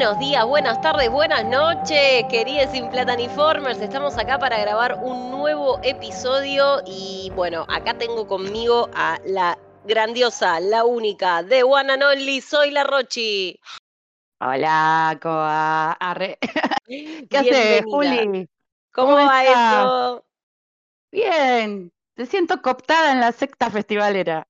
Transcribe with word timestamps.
Buenos 0.00 0.18
días, 0.18 0.46
buenas 0.46 0.80
tardes, 0.80 1.10
buenas 1.10 1.44
noches, 1.44 2.24
queridos 2.30 2.74
Implataniformers. 2.74 3.82
Estamos 3.82 4.16
acá 4.16 4.38
para 4.38 4.58
grabar 4.58 4.98
un 5.02 5.30
nuevo 5.30 5.78
episodio 5.82 6.80
y 6.86 7.30
bueno, 7.34 7.66
acá 7.68 7.92
tengo 7.92 8.26
conmigo 8.26 8.88
a 8.94 9.18
la 9.26 9.58
grandiosa, 9.84 10.58
la 10.58 10.86
única, 10.86 11.42
de 11.42 11.64
One 11.64 11.92
and 11.92 12.02
Only, 12.02 12.40
soy 12.40 12.70
la 12.70 12.84
Rochi. 12.84 13.60
Hola, 14.40 15.18
Coa. 15.20 15.92
Arre. 15.92 16.38
¿Qué 17.28 17.36
haces. 17.36 17.84
Juli? 17.84 18.48
¿Cómo, 18.92 19.16
¿Cómo 19.16 19.16
va 19.16 19.44
eso? 19.44 20.24
Bien. 21.12 21.92
Te 22.14 22.24
siento 22.24 22.62
cooptada 22.62 23.12
en 23.12 23.20
la 23.20 23.32
secta 23.32 23.70
festivalera. 23.70 24.48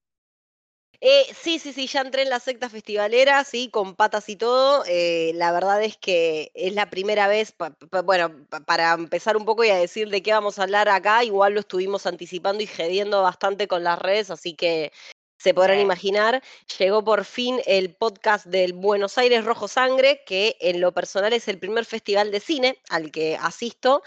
Eh, 1.02 1.24
sí, 1.34 1.58
sí, 1.58 1.72
sí, 1.72 1.86
ya 1.86 2.02
entré 2.02 2.22
en 2.22 2.28
la 2.28 2.40
secta 2.40 2.68
festivalera, 2.68 3.42
sí, 3.44 3.70
con 3.70 3.94
patas 3.96 4.28
y 4.28 4.36
todo. 4.36 4.84
Eh, 4.86 5.32
la 5.34 5.50
verdad 5.50 5.82
es 5.82 5.96
que 5.96 6.50
es 6.54 6.74
la 6.74 6.90
primera 6.90 7.26
vez, 7.26 7.52
pa- 7.52 7.70
pa- 7.70 8.02
bueno, 8.02 8.44
pa- 8.50 8.60
para 8.60 8.92
empezar 8.92 9.36
un 9.38 9.46
poco 9.46 9.64
y 9.64 9.70
a 9.70 9.76
decir 9.76 10.10
de 10.10 10.22
qué 10.22 10.32
vamos 10.32 10.58
a 10.58 10.64
hablar 10.64 10.90
acá, 10.90 11.24
igual 11.24 11.54
lo 11.54 11.60
estuvimos 11.60 12.04
anticipando 12.06 12.62
y 12.62 12.66
gediendo 12.66 13.22
bastante 13.22 13.66
con 13.66 13.82
las 13.82 13.98
redes, 13.98 14.30
así 14.30 14.54
que 14.54 14.92
se 15.38 15.54
podrán 15.54 15.78
Sí. 15.78 15.82
imaginar, 15.84 16.42
llegó 16.78 17.02
por 17.02 17.24
fin 17.24 17.62
el 17.64 17.94
podcast 17.94 18.44
del 18.44 18.74
Buenos 18.74 19.16
Aires 19.16 19.42
Rojo 19.46 19.68
Sangre, 19.68 20.22
que 20.26 20.58
en 20.60 20.82
lo 20.82 20.92
personal 20.92 21.32
es 21.32 21.48
el 21.48 21.58
primer 21.58 21.86
festival 21.86 22.30
de 22.30 22.40
cine 22.40 22.78
al 22.90 23.10
que 23.10 23.36
asisto. 23.40 24.02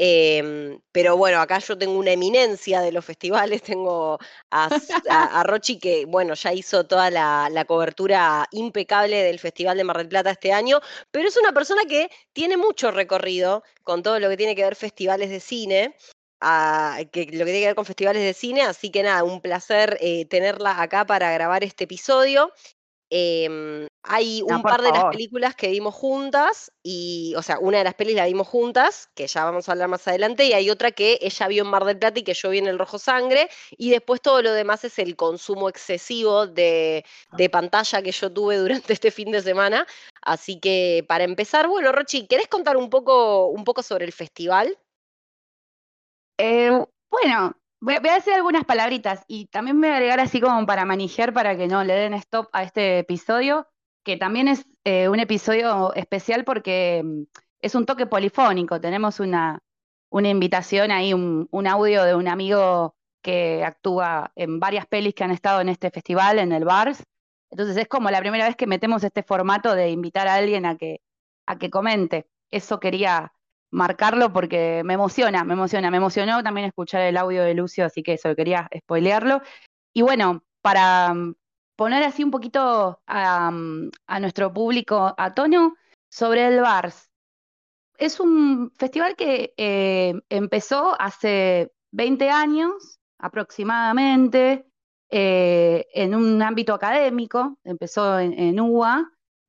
Em, 0.00 0.80
pero 0.92 1.16
bueno, 1.16 1.40
acá 1.40 1.58
yo 1.58 1.76
tengo 1.76 1.98
una 1.98 2.12
eminencia 2.12 2.80
de 2.80 2.92
los 2.92 3.04
festivales, 3.04 3.62
tengo 3.76 4.18
a, 4.50 4.68
a- 5.10 5.40
a 5.40 5.42
Rochi 5.42 5.78
que, 5.80 6.04
bueno, 6.06 6.34
ya 6.34 6.52
hizo 6.52 6.86
toda 6.86 7.10
la, 7.10 7.64
cobertura 7.66 8.46
impecable 8.52 9.16
del 9.24 9.40
Festival 9.40 9.76
de 9.76 9.82
Mar 9.84 9.98
del 9.98 10.08
Plata 10.08 10.30
este 10.30 10.52
año, 10.52 10.80
pero 11.10 11.28
es 11.28 11.36
una 11.36 11.52
persona 11.52 11.82
que 11.88 12.10
tiene 12.32 12.56
mucho 12.56 12.92
recorrido 12.92 13.64
con 13.82 14.02
todo 14.04 14.20
lo 14.20 14.28
que 14.28 14.36
tiene 14.36 14.54
que 14.54 14.62
ver 14.62 14.76
festivales 14.76 15.30
de 15.30 15.40
cine, 15.40 15.96
ah, 16.40 16.98
que, 17.10 17.24
lo 17.24 17.44
que 17.44 17.50
tiene 17.52 17.60
que 17.60 17.66
ver 17.66 17.74
con 17.74 17.84
festivales 17.84 18.22
de 18.22 18.34
cine, 18.34 18.62
así 18.62 18.90
que 18.90 19.02
nada, 19.02 19.24
un 19.24 19.40
placer 19.40 19.98
eh, 20.00 20.26
tenerla 20.26 20.80
acá 20.80 21.04
para 21.06 21.32
grabar 21.32 21.64
este 21.64 21.84
episodio. 21.84 22.52
Em, 23.10 23.86
hay 24.02 24.42
un 24.42 24.60
par 24.62 24.82
de 24.82 24.90
las 24.90 25.04
películas 25.06 25.54
que 25.54 25.68
vimos 25.68 25.94
juntas 25.94 26.70
y, 26.82 27.34
o 27.36 27.42
sea, 27.42 27.58
una 27.58 27.78
de 27.78 27.84
las 27.84 27.94
pelis 27.94 28.14
la 28.14 28.26
vimos 28.26 28.46
juntas, 28.46 29.08
que 29.14 29.26
ya 29.26 29.44
vamos 29.44 29.68
a 29.68 29.72
hablar 29.72 29.88
más 29.88 30.06
adelante, 30.08 30.44
y 30.44 30.52
hay 30.52 30.68
otra 30.68 30.92
que 30.92 31.18
ella 31.22 31.48
vio 31.48 31.62
en 31.62 31.70
Mar 31.70 31.84
del 31.84 31.98
Plata 31.98 32.20
y 32.20 32.22
que 32.22 32.34
yo 32.34 32.50
vi 32.50 32.58
en 32.58 32.66
el 32.66 32.78
Rojo 32.78 32.98
Sangre, 32.98 33.48
y 33.70 33.90
después 33.90 34.20
todo 34.20 34.42
lo 34.42 34.52
demás 34.52 34.84
es 34.84 34.98
el 34.98 35.16
consumo 35.16 35.68
excesivo 35.68 36.46
de, 36.46 37.04
de 37.32 37.50
pantalla 37.50 38.02
que 38.02 38.12
yo 38.12 38.30
tuve 38.32 38.56
durante 38.56 38.92
este 38.92 39.10
fin 39.10 39.30
de 39.30 39.42
semana. 39.42 39.86
Así 40.20 40.60
que 40.60 41.04
para 41.08 41.24
empezar, 41.24 41.68
bueno, 41.68 41.92
Rochi, 41.92 42.26
¿querés 42.26 42.48
contar 42.48 42.76
un 42.76 42.90
poco, 42.90 43.46
un 43.46 43.64
poco 43.64 43.82
sobre 43.82 44.04
el 44.04 44.12
festival? 44.12 44.78
Eh, 46.38 46.70
bueno, 47.10 47.56
voy, 47.80 47.94
a- 47.96 48.00
decir 48.00 48.32
algunas 48.34 48.64
palabritas 48.64 49.24
y 49.28 49.46
también 49.46 49.80
voy 49.80 49.90
a 49.90 49.94
agregar 49.96 50.20
así 50.20 50.40
como 50.40 50.66
para 50.66 50.84
manejar 50.84 51.32
para 51.32 51.56
que 51.56 51.66
no 51.68 51.84
le 51.84 51.94
den 51.94 52.14
stop 52.14 52.48
a 52.52 52.62
este 52.64 52.98
episodio, 53.00 53.68
que 54.04 54.16
también 54.16 54.48
es 54.48 54.66
eh, 54.84 55.08
un 55.08 55.20
episodio 55.20 55.92
especial 55.94 56.44
porque 56.44 57.02
mm, 57.04 57.22
es 57.60 57.74
un 57.74 57.86
toque 57.86 58.06
polifónico. 58.06 58.80
Tenemos 58.80 59.20
una, 59.20 59.60
una 60.10 60.28
invitación 60.28 60.90
ahí, 60.90 61.12
un, 61.14 61.48
un 61.50 61.66
audio 61.66 62.04
de 62.04 62.14
un 62.14 62.28
amigo 62.28 62.96
que 63.22 63.64
actúa 63.64 64.32
en 64.36 64.60
varias 64.60 64.86
pelis 64.86 65.14
que 65.14 65.24
han 65.24 65.30
estado 65.32 65.60
en 65.60 65.68
este 65.68 65.90
festival, 65.90 66.38
en 66.38 66.52
el 66.52 66.64
Bars. 66.64 67.02
Entonces 67.50 67.76
es 67.76 67.88
como 67.88 68.10
la 68.10 68.20
primera 68.20 68.46
vez 68.46 68.56
que 68.56 68.66
metemos 68.66 69.02
este 69.04 69.22
formato 69.22 69.74
de 69.74 69.90
invitar 69.90 70.28
a 70.28 70.34
alguien 70.34 70.66
a 70.66 70.76
que, 70.76 71.00
a 71.46 71.58
que 71.58 71.70
comente. 71.70 72.28
Eso 72.50 72.78
quería 72.80 73.32
marcarlo 73.70 74.32
porque 74.32 74.82
me 74.84 74.94
emociona, 74.94 75.44
me 75.44 75.54
emociona, 75.54 75.90
me 75.90 75.98
emocionó 75.98 76.42
también 76.42 76.66
escuchar 76.66 77.02
el 77.02 77.16
audio 77.16 77.42
de 77.42 77.54
Lucio, 77.54 77.84
así 77.84 78.02
que 78.02 78.14
eso 78.14 78.34
quería 78.34 78.68
spoilearlo. 78.76 79.42
Y 79.94 80.02
bueno, 80.02 80.42
para 80.62 81.14
mm, 81.14 81.34
poner 81.76 82.02
así 82.04 82.24
un 82.24 82.30
poquito 82.30 83.00
a, 83.06 83.50
mm, 83.50 83.90
a 84.06 84.20
nuestro 84.20 84.52
público 84.52 85.14
a 85.16 85.34
tono 85.34 85.76
sobre 86.10 86.46
el 86.46 86.60
Bars. 86.60 87.10
Es 87.98 88.20
un 88.20 88.70
festival 88.76 89.16
que 89.16 89.54
eh, 89.56 90.14
empezó 90.28 91.00
hace 91.00 91.72
20 91.92 92.30
años 92.30 93.00
aproximadamente 93.18 94.66
eh, 95.10 95.86
en 95.94 96.14
un 96.14 96.40
ámbito 96.42 96.74
académico, 96.74 97.58
empezó 97.64 98.18
en, 98.18 98.32
en. 98.38 98.58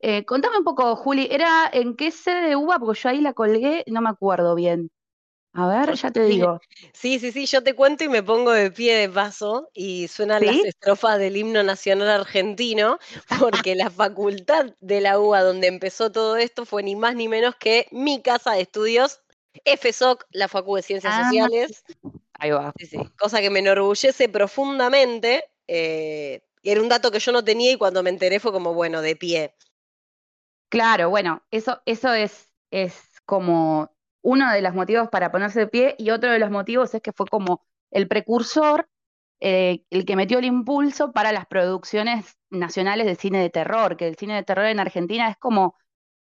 Eh, 0.01 0.25
contame 0.25 0.57
un 0.57 0.63
poco, 0.63 0.95
Juli, 0.95 1.27
¿era 1.31 1.69
en 1.71 1.95
qué 1.95 2.11
sede 2.11 2.49
de 2.49 2.55
UBA? 2.55 2.79
Porque 2.79 2.99
yo 3.01 3.09
ahí 3.09 3.21
la 3.21 3.33
colgué, 3.33 3.83
no 3.87 4.01
me 4.01 4.09
acuerdo 4.09 4.55
bien. 4.55 4.89
A 5.53 5.67
ver, 5.67 5.93
ya 5.95 6.11
te 6.11 6.23
digo. 6.25 6.59
Sí, 6.93 7.19
sí, 7.19 7.31
sí, 7.31 7.45
yo 7.45 7.63
te 7.63 7.73
cuento 7.75 8.03
y 8.03 8.09
me 8.09 8.23
pongo 8.23 8.51
de 8.51 8.71
pie 8.71 8.95
de 8.95 9.09
paso 9.09 9.69
y 9.73 10.07
suenan 10.07 10.45
las 10.45 10.63
estrofas 10.63 11.17
del 11.17 11.35
himno 11.37 11.63
nacional 11.63 12.09
argentino, 12.09 12.99
porque 13.39 13.75
la 13.75 13.89
facultad 13.89 14.75
de 14.79 15.01
la 15.01 15.19
UBA 15.19 15.43
donde 15.43 15.67
empezó 15.67 16.11
todo 16.11 16.37
esto 16.37 16.65
fue 16.65 16.83
ni 16.83 16.95
más 16.95 17.15
ni 17.15 17.27
menos 17.27 17.55
que 17.55 17.87
mi 17.91 18.21
casa 18.21 18.53
de 18.53 18.61
estudios, 18.61 19.21
FSOC, 19.65 20.25
la 20.31 20.47
Facu 20.47 20.75
de 20.75 20.81
Ciencias 20.83 21.15
Ah, 21.15 21.15
Sociales. 21.15 21.83
ahí 22.39 22.51
va. 22.51 22.71
Sí, 22.77 22.85
sí, 22.87 22.97
cosa 23.17 23.41
que 23.41 23.49
me 23.49 23.59
enorgullece 23.59 24.29
profundamente. 24.29 25.45
eh, 25.67 26.41
era 26.63 26.81
un 26.81 26.89
dato 26.89 27.09
que 27.11 27.19
yo 27.19 27.31
no 27.31 27.43
tenía 27.43 27.71
y 27.71 27.77
cuando 27.77 28.03
me 28.03 28.09
enteré 28.09 28.39
fue 28.39 28.51
como, 28.51 28.73
bueno, 28.73 29.01
de 29.01 29.15
pie. 29.15 29.55
Claro, 30.69 31.09
bueno, 31.09 31.43
eso, 31.51 31.81
eso 31.85 32.13
es, 32.13 32.51
es 32.71 32.95
como 33.25 33.91
uno 34.21 34.51
de 34.51 34.61
los 34.61 34.73
motivos 34.75 35.09
para 35.09 35.31
ponerse 35.31 35.61
de 35.61 35.67
pie 35.67 35.95
y 35.97 36.11
otro 36.11 36.31
de 36.31 36.39
los 36.39 36.51
motivos 36.51 36.93
es 36.93 37.01
que 37.01 37.13
fue 37.13 37.25
como 37.27 37.65
el 37.91 38.07
precursor, 38.07 38.89
eh, 39.39 39.83
el 39.89 40.05
que 40.05 40.15
metió 40.15 40.39
el 40.39 40.45
impulso 40.45 41.11
para 41.11 41.31
las 41.31 41.47
producciones 41.47 42.37
nacionales 42.49 43.07
de 43.07 43.15
cine 43.15 43.41
de 43.41 43.49
terror, 43.49 43.97
que 43.97 44.07
el 44.07 44.17
cine 44.17 44.35
de 44.35 44.43
terror 44.43 44.65
en 44.65 44.79
Argentina 44.79 45.29
es 45.29 45.37
como 45.37 45.75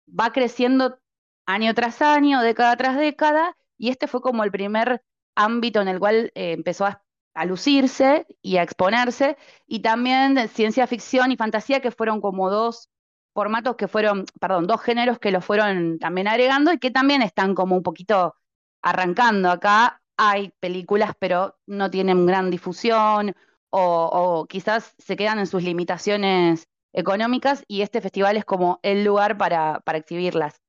va 0.08 0.32
creciendo 0.32 1.00
año 1.46 1.74
tras 1.76 2.02
año, 2.02 2.42
década 2.42 2.76
tras 2.78 2.98
década, 2.98 3.58
y 3.78 3.90
este 3.90 4.08
fue 4.08 4.22
como 4.22 4.44
el 4.44 4.52
primer 4.52 5.04
ámbito 5.36 5.82
en 5.82 5.88
el 5.88 6.00
cual 6.00 6.32
eh, 6.36 6.54
empezó 6.54 6.86
a, 6.86 7.04
lucirse 7.46 8.28
y 8.42 8.58
a 8.58 8.64
exponerse, 8.64 9.38
y 9.66 9.82
también 9.82 10.50
ciencia 10.50 10.88
ficción 10.88 11.32
y 11.32 11.38
fantasía, 11.38 11.80
que 11.82 11.92
fueron 11.92 12.22
como 12.22 12.50
dos 12.50 12.91
formatos 13.34 13.76
que 13.76 13.88
fueron, 13.88 14.26
perdón, 14.40 14.68
dos 14.68 14.82
géneros 14.82 15.20
que 15.20 15.32
lo 15.32 15.42
fueron 15.42 16.00
también 16.00 16.28
agregando 16.28 16.74
y 16.74 16.80
que 16.80 16.92
también 16.92 17.22
están 17.22 17.56
como 17.56 17.76
un 17.76 17.84
poquito 17.84 18.36
arrancando 18.82 19.50
acá. 19.50 20.02
Hay 20.18 20.54
películas, 20.60 21.14
pero 21.20 21.58
no 21.66 21.90
tienen 21.90 22.26
gran 22.26 22.52
difusión 22.52 23.34
o, 23.70 24.46
quizás 24.50 24.94
se 24.98 25.16
quedan 25.16 25.40
en 25.40 25.48
sus 25.48 25.64
limitaciones 25.64 26.68
económicas 26.94 27.64
y 27.68 27.82
este 27.82 28.02
festival 28.02 28.36
es 28.38 28.46
como 28.46 28.80
el 28.84 29.04
lugar 29.04 29.38
para, 29.38 29.82
exhibirlas. 29.94 30.62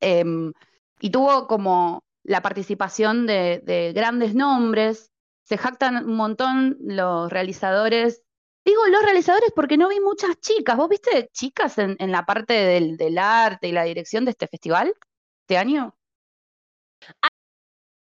Em, 0.00 0.52
y 1.00 1.10
tuvo 1.10 1.48
como 1.48 2.04
la 2.22 2.40
participación 2.42 3.26
de 3.26 3.92
grandes 3.94 4.34
nombres, 4.34 5.10
se 5.44 5.58
jactan 5.58 6.08
un 6.08 6.16
montón 6.16 6.76
los 6.80 7.30
realizadores. 7.30 8.23
Digo 8.64 8.86
los 8.86 9.02
realizadores 9.02 9.50
porque 9.54 9.76
no 9.76 9.88
vi 9.88 10.00
muchas 10.00 10.40
chicas. 10.40 10.76
¿Vos 10.76 10.88
viste 10.88 11.28
chicas 11.32 11.78
en, 11.78 11.96
en 11.98 12.10
la 12.10 12.24
parte 12.24 12.54
del, 12.54 12.96
del 12.96 13.18
arte 13.18 13.68
y 13.68 13.72
la 13.72 13.84
dirección 13.84 14.24
de 14.24 14.30
este 14.30 14.48
festival 14.48 14.94
este 15.42 15.58
año? 15.58 15.94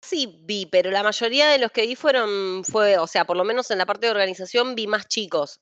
Sí, 0.01 0.41
vi, 0.43 0.65
pero 0.65 0.91
la 0.91 1.01
mayoría 1.03 1.47
de 1.47 1.57
los 1.57 1.71
que 1.71 1.87
vi 1.87 1.95
fueron, 1.95 2.63
fue, 2.65 2.97
o 2.97 3.07
sea, 3.07 3.25
por 3.25 3.37
lo 3.37 3.43
menos 3.43 3.71
en 3.71 3.77
la 3.77 3.85
parte 3.85 4.05
de 4.05 4.11
organización 4.11 4.75
vi 4.75 4.85
más 4.85 5.07
chicos. 5.07 5.61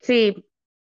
Sí, 0.00 0.34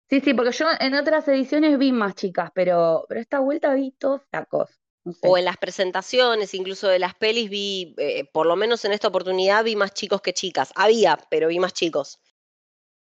sí, 0.08 0.20
sí, 0.20 0.34
porque 0.34 0.52
yo 0.52 0.66
en 0.78 0.94
otras 0.94 1.26
ediciones 1.28 1.78
vi 1.78 1.92
más 1.92 2.14
chicas, 2.14 2.50
pero, 2.54 3.06
pero 3.08 3.20
esta 3.20 3.40
vuelta 3.40 3.74
vi 3.74 3.92
todos 3.92 4.22
flacos. 4.30 4.70
No 5.04 5.12
sé. 5.12 5.20
O 5.22 5.38
en 5.38 5.44
las 5.44 5.56
presentaciones, 5.56 6.52
incluso 6.54 6.88
de 6.88 6.98
las 6.98 7.14
pelis, 7.14 7.48
vi, 7.48 7.94
eh, 7.98 8.24
por 8.32 8.46
lo 8.46 8.56
menos 8.56 8.84
en 8.84 8.92
esta 8.92 9.08
oportunidad, 9.08 9.64
vi 9.64 9.76
más 9.76 9.94
chicos 9.94 10.20
que 10.20 10.34
chicas. 10.34 10.72
Había, 10.74 11.18
pero 11.30 11.48
vi 11.48 11.58
más 11.58 11.72
chicos. 11.72 12.18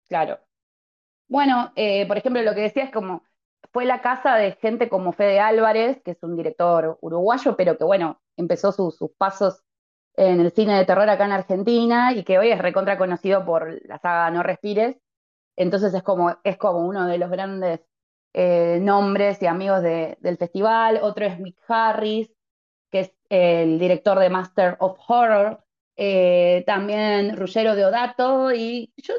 Claro. 0.08 0.40
Bueno, 1.28 1.74
eh, 1.76 2.08
por 2.08 2.18
ejemplo, 2.18 2.42
lo 2.44 2.56
que 2.56 2.62
decía 2.62 2.86
es 2.86 2.92
como 2.92 3.24
fue 3.74 3.86
la 3.86 4.02
casa 4.02 4.36
de 4.38 4.54
gente 4.54 4.90
como 4.90 5.14
Fede 5.14 5.40
Álvarez, 5.40 6.02
que 6.04 6.12
es 6.12 6.24
un 6.24 6.38
director 6.38 6.98
uruguayo, 7.02 7.58
pero 7.58 7.78
que 7.78 7.84
bueno, 7.86 8.22
empezó 8.38 8.72
su- 8.72 8.92
sus 8.92 9.12
pasos 9.18 9.64
en 10.16 10.40
el 10.42 10.52
cine 10.54 10.78
de 10.78 10.86
terror 10.86 11.10
acá 11.10 11.26
en 11.26 11.34
Argentina 11.34 12.14
y 12.14 12.24
que 12.26 12.40
hoy 12.40 12.52
es 12.52 12.60
recontra 12.62 12.98
conocido 12.98 13.46
por 13.46 13.82
la 13.88 14.00
saga 14.00 14.32
No 14.32 14.44
Respires. 14.44 14.98
Entonces 15.58 15.94
es 15.94 16.04
como, 16.04 16.38
es 16.44 16.58
como 16.58 16.88
uno 16.88 17.08
de 17.08 17.18
los 17.18 17.30
grandes 17.32 17.82
eh, 18.34 18.80
nombres 18.82 19.42
y 19.42 19.48
amigos 19.48 19.82
de- 19.84 20.18
del 20.22 20.38
festival. 20.38 21.00
Otro 21.04 21.26
es 21.26 21.40
Mick 21.40 21.58
Harris, 21.68 22.32
que 22.92 23.00
es 23.02 23.14
el 23.30 23.80
director 23.80 24.20
de 24.20 24.30
Master 24.30 24.78
of 24.80 25.00
Horror. 25.08 25.64
Eh, 25.98 26.64
también 26.68 27.38
Ruggero 27.38 27.76
Deodato. 27.76 28.54
Y 28.54 28.94
yo 28.98 29.14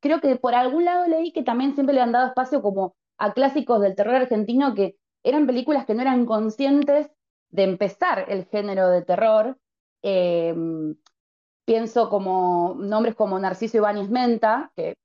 creo 0.00 0.20
que 0.20 0.36
por 0.36 0.54
algún 0.54 0.84
lado 0.84 1.06
leí 1.06 1.32
que 1.32 1.42
también 1.42 1.74
siempre 1.74 1.94
le 1.94 2.00
han 2.00 2.12
dado 2.12 2.28
espacio 2.28 2.62
como 2.62 2.94
a 3.18 3.32
clásicos 3.32 3.80
del 3.80 3.96
terror 3.96 4.14
argentino 4.14 4.74
que 4.74 4.96
eran 5.22 5.46
películas 5.46 5.84
que 5.84 5.94
no 5.94 6.02
eran 6.02 6.26
conscientes 6.26 7.10
de 7.50 7.64
empezar 7.64 8.26
el 8.28 8.46
género 8.46 8.88
de 8.88 9.02
terror. 9.02 9.58
Em, 10.02 10.96
pienso 11.64 12.08
como 12.08 12.76
nombres 12.78 13.14
como 13.14 13.38
Narciso 13.38 13.78
Ibáñez 13.78 14.08
Menta, 14.08 14.72
que 14.76 14.96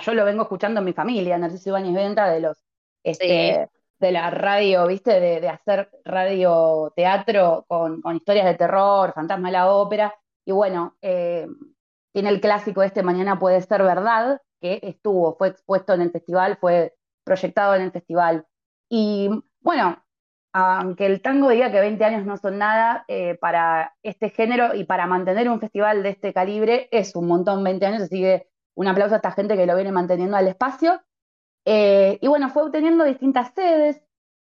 yo 0.00 0.14
lo 0.14 0.24
vengo 0.24 0.42
escuchando 0.42 0.80
en 0.80 0.86
mi 0.86 0.92
familia, 0.92 1.38
Narciso 1.38 1.70
Ibáñez 1.70 1.92
Menta, 1.92 2.28
de 2.30 2.40
los 2.40 2.64
este, 3.02 3.68
de 3.98 4.12
la 4.12 4.30
radio, 4.30 4.86
¿viste? 4.86 5.20
De, 5.20 5.48
hacer 5.48 5.90
radio 6.04 6.92
teatro 6.96 7.64
con, 7.68 8.02
historias 8.14 8.46
de 8.46 8.54
terror, 8.54 9.12
fantasma 9.14 9.48
de 9.48 9.52
la 9.52 9.72
ópera. 9.72 10.14
Y 10.44 10.52
bueno, 10.52 10.96
eh, 11.00 11.46
tiene 12.14 12.30
el 12.30 12.40
clásico 12.40 12.82
este 12.82 13.02
Mañana 13.02 13.38
puede 13.38 13.60
ser 13.60 13.82
verdad, 13.82 14.40
que 14.60 14.78
estuvo, 14.82 15.36
fue 15.36 15.48
expuesto 15.48 15.92
en 15.92 16.00
el 16.00 16.10
festival, 16.10 16.56
fue 16.60 16.94
proyectado 17.24 17.74
en 17.74 17.82
el 17.82 17.90
festival. 17.90 18.46
Y 18.88 19.28
bueno, 19.60 20.02
aunque 20.52 21.06
el 21.06 21.20
tango 21.20 21.50
diga 21.50 21.72
que 21.72 21.80
20 21.80 22.04
años 22.04 22.24
no 22.24 22.36
son 22.36 22.58
nada 22.58 23.04
eh, 23.08 23.34
para 23.40 23.94
este 24.04 24.30
género 24.30 24.74
y 24.74 24.84
para 24.84 25.06
mantener 25.06 25.48
un 25.48 25.58
festival 25.58 26.04
de 26.04 26.10
este 26.10 26.32
calibre, 26.32 26.88
es 26.92 27.16
un 27.16 27.26
montón 27.26 27.64
20 27.64 27.84
años, 27.84 28.02
así 28.02 28.20
que 28.20 28.46
un 28.76 28.86
aplauso 28.86 29.14
a 29.14 29.16
esta 29.16 29.32
gente 29.32 29.56
que 29.56 29.66
lo 29.66 29.74
viene 29.74 29.90
manteniendo 29.90 30.36
al 30.36 30.46
espacio. 30.46 31.02
Eh, 31.64 32.18
y 32.20 32.28
bueno, 32.28 32.48
fue 32.50 32.62
obteniendo 32.62 33.04
distintas 33.04 33.52
sedes, 33.54 33.96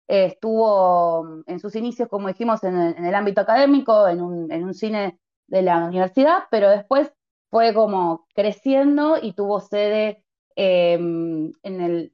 eh, 0.07 0.25
estuvo 0.25 1.43
en 1.47 1.59
sus 1.59 1.75
inicios, 1.75 2.09
como 2.09 2.27
dijimos, 2.27 2.63
en 2.63 2.75
el, 2.77 3.15
ámbito 3.15 3.41
académico, 3.41 4.07
en 4.07 4.21
un, 4.21 4.73
cine 4.75 5.19
de 5.47 5.61
la 5.63 5.85
universidad, 5.85 6.43
pero 6.51 6.69
después 6.69 7.11
fue 7.53 7.71
como 7.75 8.25
creciendo 8.33 9.19
y 9.21 9.33
tuvo 9.33 9.59
sede 9.59 10.25
em, 10.55 11.53
en 11.61 11.81
el 11.81 12.13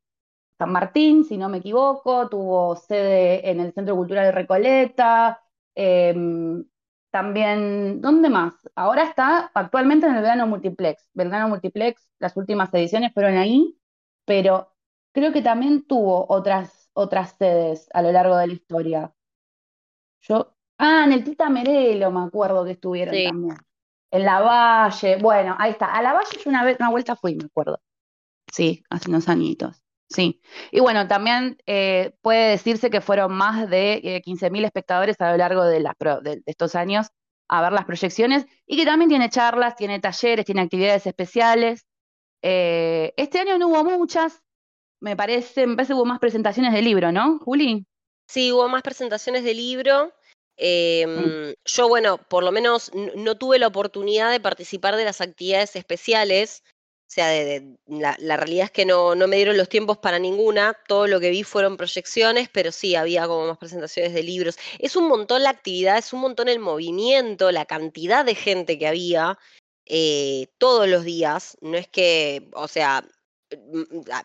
San 0.58 0.74
Martín, 0.74 1.24
si 1.24 1.38
no 1.38 1.48
me 1.48 1.60
equivoco, 1.60 2.28
tuvo 2.28 2.76
sede 2.76 3.50
en 3.50 3.62
el 3.62 3.72
Centro 3.72 3.96
Cultural 3.96 4.26
de 4.26 4.32
Recoleta, 4.34 5.42
em, 5.76 6.66
también, 7.10 8.02
¿dónde 8.02 8.30
más? 8.30 8.54
Ahora 8.76 9.04
está 9.04 9.50
actualmente 9.54 10.08
en 10.08 10.16
el 10.16 10.22
Verano 10.24 10.46
Multiplex. 10.46 11.10
Verano 11.14 11.48
Multiplex, 11.48 12.12
las 12.20 12.36
últimas 12.36 12.74
ediciones 12.74 13.14
fueron 13.14 13.38
ahí, 13.38 13.78
pero 14.26 14.74
creo 15.14 15.32
que 15.32 15.42
también 15.42 15.88
tuvo 15.88 16.26
otras, 16.28 16.90
otras 16.92 17.38
sedes 17.40 17.88
a 17.94 18.02
lo 18.02 18.12
largo 18.12 18.36
de 18.36 18.48
la 18.48 18.54
historia. 18.54 19.14
Yo, 20.20 20.54
ah, 20.78 21.04
en 21.06 21.14
el 21.14 21.24
Tita 21.24 21.50
Merelo 21.50 22.12
me 22.12 22.26
acuerdo 22.26 22.66
que 22.66 22.72
estuvieron 22.72 23.16
también. 23.24 23.56
En 24.12 24.26
la 24.26 24.42
Valle, 24.42 25.18
bueno, 25.18 25.56
ahí 25.60 25.72
está. 25.72 25.88
A 25.88 26.02
la 26.02 26.14
Valle 26.14 26.38
yo 26.44 26.50
una 26.50 26.64
vez, 26.64 26.78
una 26.80 26.90
vuelta 26.90 27.16
fui, 27.16 27.36
me 27.36 27.46
acuerdo. 27.46 27.80
Sí, 28.52 28.84
hace 28.90 29.10
unos 29.10 29.30
añitos. 29.30 29.84
Sí. 30.10 30.42
Y 30.72 30.80
bueno, 30.80 31.08
también 31.08 31.58
eh, 31.68 32.16
puede 32.22 32.50
decirse 32.50 32.90
que 32.90 33.02
fueron 33.02 33.34
más 33.34 33.70
de 33.70 34.02
15.000 34.26 34.64
eh, 34.64 34.66
espectadores 34.66 35.22
a 35.22 35.32
lo 35.32 35.38
largo 35.38 35.64
de, 35.64 35.80
de, 35.80 36.42
estos 36.48 36.76
años 36.76 37.08
a 37.48 37.62
ver 37.62 37.74
las 37.74 37.86
proyecciones 37.86 38.46
y 38.66 38.78
que 38.78 38.86
también 38.86 39.10
tiene 39.10 39.30
charlas, 39.30 39.76
tiene 39.76 40.00
talleres, 40.00 40.46
tiene 40.46 40.62
actividades 40.62 41.06
especiales. 41.06 41.86
Eh, 42.42 43.14
este 43.18 43.40
año 43.40 43.58
no 43.58 43.68
hubo 43.68 43.84
muchas, 43.84 44.42
me 45.00 45.16
parece, 45.16 45.68
me 45.68 45.76
parece 45.76 45.94
que 45.94 45.98
hubo 45.98 46.06
más 46.06 46.20
presentaciones 46.20 46.74
de 46.74 46.82
libro, 46.82 47.12
¿no, 47.12 47.40
Juli? 47.40 47.86
Sí, 48.28 48.52
hubo 48.52 48.68
más 48.70 48.84
presentaciones 48.84 49.44
de 49.44 49.54
libro. 49.54 50.14
Em, 50.62 51.56
yo, 51.64 51.88
bueno, 51.88 52.18
por 52.18 52.44
lo 52.44 52.52
menos 52.52 52.92
no 52.94 53.38
tuve 53.38 53.60
la 53.60 53.68
oportunidad 53.68 54.30
de 54.30 54.42
participar 54.42 54.98
de 54.98 55.06
las 55.06 55.22
actividades 55.22 55.74
especiales. 55.78 56.64
O 57.08 57.12
sea, 57.12 57.32
la, 57.88 58.38
realidad 58.38 58.66
es 58.66 58.72
que 58.72 58.86
no, 58.86 59.16
no, 59.16 59.28
me 59.28 59.38
dieron 59.38 59.58
los 59.58 59.70
tiempos 59.70 59.98
para 59.98 60.20
ninguna. 60.20 60.78
Todo 60.86 61.08
lo 61.08 61.22
que 61.22 61.30
vi 61.30 61.44
fueron 61.44 61.78
proyecciones, 61.78 62.50
pero 62.50 62.74
sí 62.74 62.96
había 62.96 63.26
como 63.26 63.48
más 63.48 63.58
presentaciones 63.58 64.14
de 64.14 64.22
libros. 64.22 64.58
Es 64.80 64.98
un 64.98 65.08
montón 65.08 65.44
la 65.44 65.50
actividad, 65.50 65.98
es 65.98 66.12
un 66.12 66.20
montón 66.20 66.50
el 66.50 66.60
movimiento, 66.60 67.52
la 67.52 67.66
cantidad 67.66 68.26
de 68.26 68.36
gente 68.36 68.78
que 68.78 68.88
había 68.88 69.40
eh, 69.86 70.48
todos 70.58 70.90
los 70.90 71.06
días. 71.06 71.58
No 71.62 71.78
es 71.78 71.88
que, 71.88 72.50
o 72.54 72.68
sea, 72.68 73.06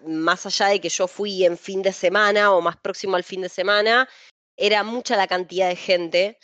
más 0.05 0.47
allá 0.47 0.67
de 0.67 0.81
que 0.81 0.89
yo 0.89 1.07
fui 1.07 1.45
en 1.45 1.57
fin 1.57 1.81
de 1.81 1.93
semana 1.93 2.53
o 2.53 2.61
más 2.61 2.77
próximo 2.77 3.15
al 3.17 3.25
fin 3.25 3.41
de 3.41 3.49
semana, 3.49 4.09
era 4.57 4.83
mucha 4.83 5.17
la 5.17 5.27
cantidad 5.27 5.69
de 5.69 5.77
gente. 5.77 6.39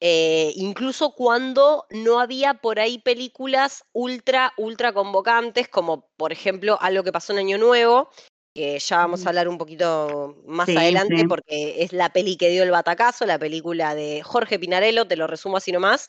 Eh, 0.00 0.52
incluso 0.56 1.14
cuando 1.14 1.86
no 1.90 2.20
había 2.20 2.54
por 2.54 2.78
ahí 2.78 2.98
películas 2.98 3.84
ultra, 3.92 4.52
ultra 4.58 4.92
convocantes, 4.92 5.68
como 5.68 6.10
por 6.16 6.32
ejemplo 6.32 6.76
algo 6.80 7.04
que 7.04 7.12
pasó 7.12 7.32
en 7.32 7.38
Año 7.38 7.58
Nuevo, 7.58 8.10
que 8.54 8.78
ya 8.78 8.98
vamos 8.98 9.24
a 9.24 9.30
hablar 9.30 9.48
un 9.48 9.56
poquito 9.56 10.42
más 10.46 10.68
adelante 10.68 11.24
porque 11.28 11.82
es 11.82 11.92
la 11.92 12.12
peli 12.12 12.36
que 12.36 12.50
dio 12.50 12.62
el 12.62 12.70
batacazo, 12.70 13.24
la 13.24 13.38
película 13.38 13.94
de 13.94 14.22
Jorge 14.22 14.58
Pinarello, 14.58 15.06
te 15.06 15.16
lo 15.16 15.26
resumo 15.26 15.56
así 15.56 15.72
nomás, 15.72 16.08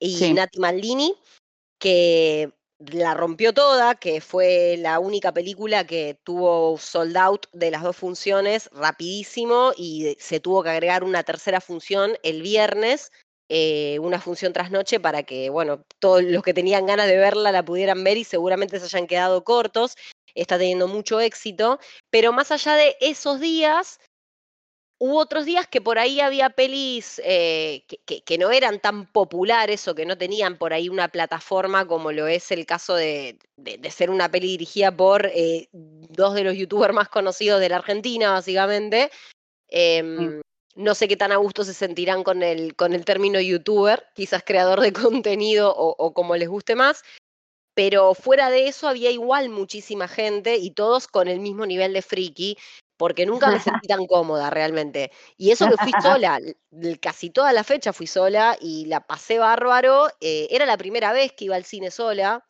y 0.00 0.32
Nati 0.32 0.58
Maldini, 0.58 1.14
que 1.78 2.52
la 2.78 3.14
rompió 3.14 3.52
toda, 3.52 3.94
que 3.94 4.20
fue 4.20 4.76
la 4.78 4.98
única 4.98 5.32
película 5.32 5.86
que 5.86 6.18
tuvo 6.24 6.76
sold 6.78 7.16
out 7.16 7.46
de 7.52 7.70
las 7.70 7.82
dos 7.82 7.96
funciones 7.96 8.68
rapidísimo 8.72 9.72
y 9.76 10.16
se 10.18 10.40
tuvo 10.40 10.62
que 10.62 10.70
agregar 10.70 11.04
una 11.04 11.22
tercera 11.22 11.60
función 11.60 12.16
el 12.22 12.42
viernes, 12.42 13.12
eh, 13.48 13.98
una 14.00 14.20
función 14.20 14.52
tras 14.52 14.70
noche 14.70 14.98
para 15.00 15.22
que, 15.22 15.50
bueno, 15.50 15.84
todos 15.98 16.22
los 16.22 16.42
que 16.42 16.54
tenían 16.54 16.86
ganas 16.86 17.06
de 17.06 17.16
verla 17.16 17.52
la 17.52 17.64
pudieran 17.64 18.02
ver 18.02 18.16
y 18.16 18.24
seguramente 18.24 18.78
se 18.80 18.86
hayan 18.86 19.06
quedado 19.06 19.44
cortos. 19.44 19.96
Está 20.34 20.58
teniendo 20.58 20.88
mucho 20.88 21.20
éxito, 21.20 21.78
pero 22.10 22.32
más 22.32 22.50
allá 22.50 22.74
de 22.74 22.96
esos 23.00 23.38
días, 23.38 24.00
Hubo 24.98 25.18
otros 25.18 25.44
días 25.44 25.66
que 25.66 25.80
por 25.80 25.98
ahí 25.98 26.20
había 26.20 26.50
pelis 26.50 27.20
eh, 27.24 27.84
que, 28.06 28.38
no 28.38 28.52
eran 28.52 28.78
tan 28.78 29.06
populares 29.06 29.86
o 29.88 29.94
que 29.94 30.06
no 30.06 30.16
tenían 30.16 30.56
por 30.56 30.72
ahí 30.72 30.88
una 30.88 31.08
plataforma 31.08 31.86
como 31.86 32.12
lo 32.12 32.28
es 32.28 32.52
el 32.52 32.64
caso 32.64 32.94
de, 32.94 33.38
ser 33.90 34.10
una 34.10 34.30
peli 34.30 34.48
dirigida 34.48 34.96
por 34.96 35.26
eh, 35.26 35.68
dos 35.72 36.34
de 36.34 36.44
los 36.44 36.54
youtubers 36.54 36.94
más 36.94 37.08
conocidos 37.08 37.60
de 37.60 37.68
la 37.68 37.76
Argentina, 37.76 38.32
básicamente. 38.32 39.10
Em, 39.68 40.40
no 40.76 40.94
sé 40.94 41.08
qué 41.08 41.16
tan 41.16 41.32
a 41.32 41.36
gusto 41.36 41.64
se 41.64 41.74
sentirán 41.74 42.22
con 42.22 42.42
el, 42.42 42.76
con 42.76 42.92
el 42.92 43.04
término 43.04 43.40
youtuber, 43.40 44.06
quizás 44.14 44.42
creador 44.44 44.80
de 44.80 44.92
contenido 45.32 45.74
o, 45.74 45.94
o 45.98 46.14
como 46.14 46.36
les 46.36 46.48
guste 46.48 46.76
más, 46.76 47.02
pero 47.74 48.14
fuera 48.14 48.50
de 48.50 48.68
eso 48.68 48.88
había 48.88 49.10
igual 49.10 49.48
muchísima 49.48 50.06
gente 50.06 50.56
y 50.56 50.70
todos 50.70 51.08
con 51.08 51.26
el 51.26 51.40
mismo 51.40 51.66
nivel 51.66 51.92
de 51.92 52.02
friki 52.02 52.56
porque 52.96 53.26
nunca 53.26 53.50
me 53.50 53.60
sentí 53.60 53.88
tan 53.88 54.06
cómoda 54.06 54.50
realmente. 54.50 55.10
Y 55.36 55.50
eso 55.50 55.68
que 55.68 55.76
fui 55.76 55.92
sola, 56.02 56.40
casi 57.00 57.30
toda 57.30 57.52
la 57.52 57.64
fecha 57.64 57.92
fui 57.92 58.06
sola 58.06 58.56
y 58.60 58.86
la 58.86 59.00
pasé 59.00 59.38
bárbaro. 59.38 60.08
Eh, 60.20 60.48
era 60.50 60.66
la 60.66 60.76
primera 60.76 61.12
vez 61.12 61.32
que 61.32 61.46
iba 61.46 61.56
al 61.56 61.64
cine 61.64 61.90
sola. 61.90 62.44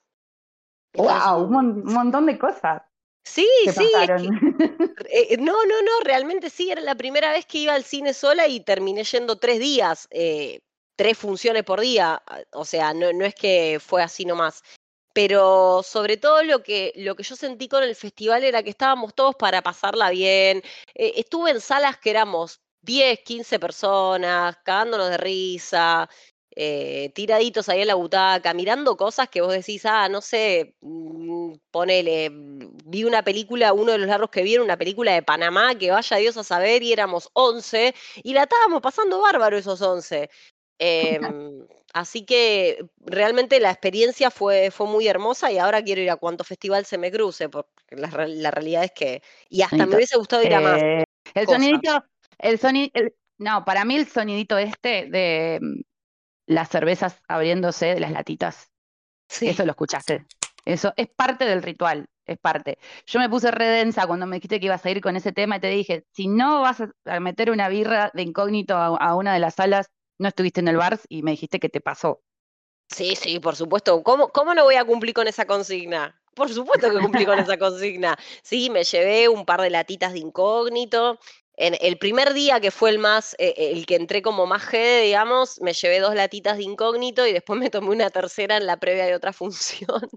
¡Wow! 0.95 1.45
Un, 1.45 1.85
montón 1.85 2.27
de 2.27 2.39
cosas. 2.39 2.83
Sí, 3.25 3.49
sí. 3.73 3.89
Eh, 5.07 5.37
no, 5.39 5.53
no, 5.53 5.83
no, 5.83 6.01
realmente 6.03 6.51
sí, 6.51 6.71
era 6.71 6.81
la 6.81 6.95
primera 6.95 7.31
vez 7.31 7.47
que 7.47 7.59
iba 7.59 7.75
al 7.75 7.85
cine 7.85 8.15
sola 8.15 8.49
y 8.49 8.61
terminé 8.61 9.05
yendo 9.05 9.37
tres 9.37 9.59
días, 9.59 10.09
eh, 10.11 10.61
tres 10.97 11.19
funciones 11.19 11.63
por 11.63 11.81
día. 11.81 12.23
O 12.53 12.65
sea, 12.65 12.95
no, 12.95 13.13
no 13.13 13.25
es 13.25 13.35
que 13.35 13.79
fue 13.81 14.03
así 14.03 14.25
nomás 14.25 14.63
pero 15.15 15.83
sobre 15.85 16.17
todo 16.19 16.43
lo 16.43 16.63
que, 16.63 16.93
lo 16.97 17.15
que 17.17 17.23
yo 17.23 17.37
sentí 17.37 17.69
con 17.69 17.85
el 17.85 17.95
festival 17.95 18.45
era 18.45 18.63
que 18.63 18.71
estábamos 18.71 19.15
todos 19.15 19.37
para 19.37 19.63
pasarla 19.63 20.11
bien. 20.11 20.63
Eh, 20.95 21.15
estuve 21.17 21.53
en 21.53 21.61
salas 21.61 21.99
que 21.99 22.11
éramos 22.11 22.61
10, 22.83 23.21
15 23.21 23.59
personas, 23.61 24.57
cagándonos 24.65 25.11
de 25.11 25.17
risa, 25.17 26.11
eh, 26.57 27.11
tiraditos 27.15 27.69
ahí 27.69 27.81
en 27.83 27.89
la 27.89 27.95
butaca, 27.95 28.55
mirando 28.55 28.97
cosas 28.97 29.29
que 29.29 29.41
vos 29.41 29.53
decís, 29.53 29.87
ah, 29.87 30.09
no 30.09 30.21
sé, 30.21 30.75
mm, 30.81 31.55
ponele, 31.71 32.31
vi 32.33 33.05
una 33.05 33.23
película, 33.23 33.73
uno 33.73 33.93
de 33.93 33.99
los 33.99 34.09
largos 34.09 34.31
que 34.31 34.43
vi 34.43 34.59
una 34.59 34.77
película 34.77 35.13
de 35.13 35.23
Panamá, 35.23 35.77
que 35.77 35.91
vaya 35.91 36.17
Dios 36.19 36.37
a 36.37 36.45
saber, 36.45 36.83
y 36.83 36.93
éramos 36.93 37.31
11, 37.35 37.95
y 38.23 38.35
la 38.35 38.43
estábamos 38.45 38.83
pasando 38.83 39.21
bárbaro 39.21 39.57
esos 39.59 39.81
11. 39.81 40.29
Em, 40.79 41.67
así 41.95 42.27
que 42.27 42.85
realmente 42.99 43.61
la 43.61 43.71
experiencia 43.71 44.31
fue, 44.31 44.71
fue 44.71 44.87
muy 44.87 45.07
hermosa 45.07 45.51
y 45.51 45.59
ahora 45.59 45.83
quiero 45.83 46.03
ir 46.03 46.11
a 46.11 46.17
cuanto 46.17 46.45
festival 46.45 46.85
se 46.85 46.99
me 46.99 47.11
cruce, 47.11 47.49
porque 47.49 47.71
la, 47.91 48.51
realidad 48.51 48.85
es 48.85 48.93
que. 48.93 49.23
Y 49.49 49.63
hasta 49.63 49.87
me 49.87 49.95
hubiese 49.95 50.19
gustado 50.19 50.43
ir 50.43 50.55
a 50.55 50.61
más. 50.61 50.83
Eh, 50.83 51.05
el 51.35 51.47
sonidito, 51.47 52.05
el 52.39 52.59
sonido, 52.59 52.91
no, 53.39 53.65
para 53.65 53.85
mí 53.85 53.97
el 53.97 54.07
sonidito 54.07 54.59
este 54.59 55.07
de 55.07 55.61
mm, 55.63 55.81
las 56.47 56.69
cervezas 56.69 57.23
abriéndose 57.29 57.87
de 57.95 58.01
las 58.01 58.11
latitas. 58.11 58.71
Eso 59.41 59.65
lo 59.65 59.71
escuchaste. 59.71 60.27
Eso 60.65 60.93
es 60.97 61.09
parte 61.09 61.45
del 61.45 61.63
ritual, 61.63 62.07
es 62.27 62.39
parte. 62.39 62.79
Yo 63.07 63.21
me 63.21 63.29
puse 63.29 63.51
redensa 63.51 64.07
cuando 64.07 64.27
me 64.27 64.37
dijiste 64.37 64.59
que 64.59 64.67
ibas 64.67 64.85
a 64.85 64.91
ir 64.91 65.01
con 65.01 65.15
ese 65.15 65.33
tema 65.33 65.57
y 65.57 65.61
te 65.61 65.69
dije, 65.69 66.07
si 66.11 66.27
no 66.27 66.63
vas 66.63 66.83
a 67.05 67.21
meter 67.21 67.51
una 67.51 67.69
birra 67.69 68.11
de 68.15 68.23
incógnito 68.23 68.77
a 68.77 69.15
una 69.15 69.35
de 69.35 69.41
las 69.41 69.55
salas, 69.55 69.91
no 70.19 70.29
estuviste 70.29 70.61
en 70.61 70.69
el 70.69 70.77
bar 70.77 71.01
y 71.09 71.23
me 71.23 71.33
dijiste 71.33 71.59
que 71.61 71.69
te 71.69 71.81
pasó. 71.81 72.23
Sí, 72.89 73.17
sí, 73.17 73.41
por 73.41 73.57
supuesto. 73.57 74.03
¿Cómo, 74.03 74.29
¿Cómo 74.29 74.55
no 74.55 74.65
voy 74.65 74.77
a 74.77 74.85
cumplir 74.85 75.15
con 75.15 75.27
esa 75.27 75.47
consigna? 75.47 76.21
Por 76.35 76.53
supuesto 76.53 76.91
que 76.91 76.99
cumplí 76.99 77.25
con 77.25 77.39
esa 77.39 77.57
consigna. 77.59 78.17
Sí, 78.43 78.71
me 78.71 78.85
llevé 78.85 79.29
un 79.29 79.45
par 79.45 79.61
de 79.61 79.71
latitas 79.71 80.13
de 80.13 80.19
incógnito. 80.19 81.19
En 81.57 81.77
el 81.81 81.99
primer 81.99 82.35
día 82.35 82.61
que 82.61 82.73
fue 82.73 82.91
el 82.91 82.99
más, 82.99 83.37
eh, 83.39 83.55
el 83.57 83.87
que 83.87 83.95
entré 83.95 84.23
como 84.23 84.45
más 84.45 84.63
G, 84.63 85.03
digamos, 85.03 85.61
me 85.61 85.73
llevé 85.73 86.01
dos 86.01 86.15
latitas 86.15 86.57
de 86.57 86.65
incógnito 86.65 87.27
y 87.27 87.33
después 87.33 87.61
me 87.61 87.71
tomé 87.71 87.91
una 87.91 88.11
tercera 88.11 88.57
en 88.57 88.67
la 88.67 88.79
previa 88.79 89.07
de 89.07 89.15
otra 89.15 89.33
función. 89.33 90.09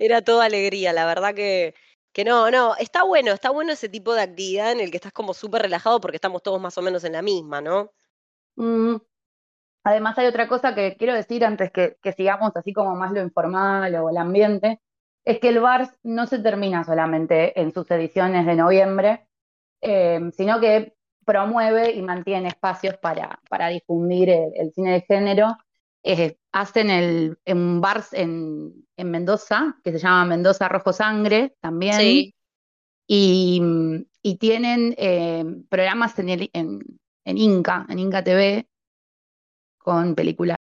Era 0.00 0.22
toda 0.22 0.46
alegría, 0.46 0.92
la 0.92 1.06
verdad 1.06 1.34
que, 1.34 1.74
que 2.12 2.24
no, 2.24 2.50
no, 2.50 2.74
está 2.76 3.04
bueno, 3.04 3.32
está 3.32 3.50
bueno 3.50 3.72
ese 3.72 3.88
tipo 3.88 4.12
de 4.14 4.22
actividad 4.22 4.72
en 4.72 4.80
el 4.80 4.90
que 4.90 4.96
estás 4.96 5.12
como 5.12 5.34
súper 5.34 5.62
relajado 5.62 6.00
porque 6.00 6.16
estamos 6.16 6.42
todos 6.42 6.60
más 6.60 6.76
o 6.78 6.82
menos 6.82 7.04
en 7.04 7.12
la 7.12 7.22
misma, 7.22 7.60
¿no? 7.60 7.92
Mm. 8.58 8.96
Además 9.84 10.18
hay 10.18 10.26
otra 10.26 10.48
cosa 10.48 10.74
que 10.74 10.96
quiero 10.96 11.14
decir 11.14 11.44
antes 11.44 11.70
que, 11.70 11.96
que 12.02 12.12
sigamos 12.12 12.54
así 12.56 12.72
como 12.72 12.94
más 12.94 13.12
lo 13.12 13.22
informal 13.22 13.94
o 13.94 14.10
el 14.10 14.16
ambiente, 14.18 14.80
es 15.24 15.38
que 15.40 15.48
el 15.48 15.60
VARS 15.60 15.94
no 16.02 16.26
se 16.26 16.40
termina 16.40 16.84
solamente 16.84 17.58
en 17.60 17.72
sus 17.72 17.90
ediciones 17.90 18.46
de 18.46 18.54
noviembre, 18.54 19.28
eh, 19.80 20.20
sino 20.36 20.60
que 20.60 20.94
promueve 21.24 21.92
y 21.92 22.02
mantiene 22.02 22.48
espacios 22.48 22.96
para, 22.96 23.38
para 23.48 23.68
difundir 23.68 24.30
el, 24.30 24.72
cine 24.72 24.92
de 24.92 25.00
género. 25.02 25.56
Eh, 26.02 26.38
hacen 26.52 26.90
el, 26.90 27.38
un 27.46 27.80
VARS 27.80 28.14
en, 28.14 28.86
en, 28.96 29.10
Mendoza, 29.10 29.76
que 29.84 29.92
se 29.92 29.98
llama 29.98 30.24
Mendoza 30.24 30.68
Rojo 30.68 30.92
Sangre 30.92 31.54
también. 31.60 31.96
Sí. 31.96 32.34
Y, 33.06 33.62
y 34.22 34.36
tienen 34.36 34.94
eh, 34.96 35.44
programas 35.68 36.18
en, 36.18 36.28
el, 36.30 36.50
en, 36.52 36.80
en 37.28 37.36
Inca, 37.36 37.84
en 37.90 37.98
Inca 37.98 38.24
TV, 38.24 38.66
con 39.76 40.14
películas 40.14 40.56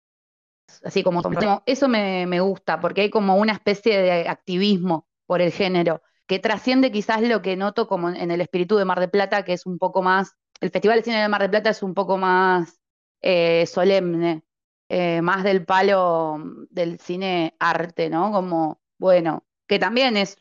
así 0.83 1.03
como, 1.03 1.23
eso 1.67 1.89
me, 1.89 2.27
me, 2.27 2.41
gusta, 2.41 2.81
porque 2.81 3.03
hay 3.03 3.11
como 3.11 3.37
una 3.37 3.53
especie 3.53 4.01
de 4.01 4.29
activismo 4.29 5.07
por 5.27 5.43
el 5.43 5.53
género, 5.53 6.03
que 6.27 6.39
trasciende 6.39 6.91
quizás 6.91 7.23
lo 7.23 7.43
que 7.43 7.57
noto 7.57 7.87
como 7.87 8.09
en 8.09 8.31
el 8.31 8.41
espíritu 8.41 8.77
de 8.77 8.87
Mar 8.87 8.99
de 8.99 9.09
Plata, 9.09 9.45
que 9.45 9.53
es 9.53 9.67
un 9.67 9.79
poco 9.79 10.03
más, 10.03 10.37
el 10.61 10.71
Festival 10.71 10.99
de 10.99 11.05
Cine 11.05 11.21
de 11.21 11.29
Mar 11.29 11.43
de 11.43 11.51
Plata 11.51 11.71
es 11.71 11.83
un 11.83 11.93
poco 11.93 12.17
más 12.17 12.81
eh, 13.21 13.67
solemne, 13.67 14.43
eh, 14.89 15.21
más 15.21 15.45
del 15.45 15.67
palo 15.67 16.39
del 16.71 16.99
cine 16.99 17.57
arte, 17.59 18.09
¿no? 18.09 18.33
Como, 18.33 18.81
bueno, 18.99 19.45
que 19.67 19.79
también 19.79 20.17
es, 20.17 20.39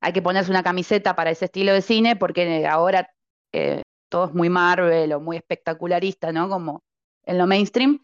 hay 0.00 0.12
que 0.12 0.22
ponerse 0.22 0.50
una 0.50 0.64
camiseta 0.64 1.14
para 1.14 1.30
ese 1.30 1.44
estilo 1.46 1.72
de 1.72 1.82
cine, 1.82 2.16
porque 2.16 2.66
ahora 2.66 3.08
eh, 3.52 3.82
todo 4.14 4.26
es 4.26 4.32
muy 4.32 4.48
Marvel 4.48 5.12
o 5.12 5.18
muy 5.18 5.36
espectacularista, 5.36 6.30
¿no? 6.30 6.48
Como 6.48 6.84
en 7.24 7.36
lo 7.36 7.48
mainstream, 7.48 7.98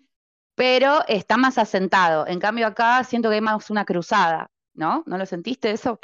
pero 0.57 1.05
está 1.07 1.37
más 1.37 1.57
asentado. 1.57 2.26
En 2.26 2.40
cambio 2.40 2.67
acá 2.67 3.05
siento 3.05 3.29
que 3.29 3.37
hay 3.37 3.40
más 3.40 3.71
una 3.71 3.85
cruzada, 3.85 4.50
¿no? 4.75 5.05
¿No 5.07 5.19
lo 5.19 5.25
sentiste 5.25 5.71
eso? 5.71 6.00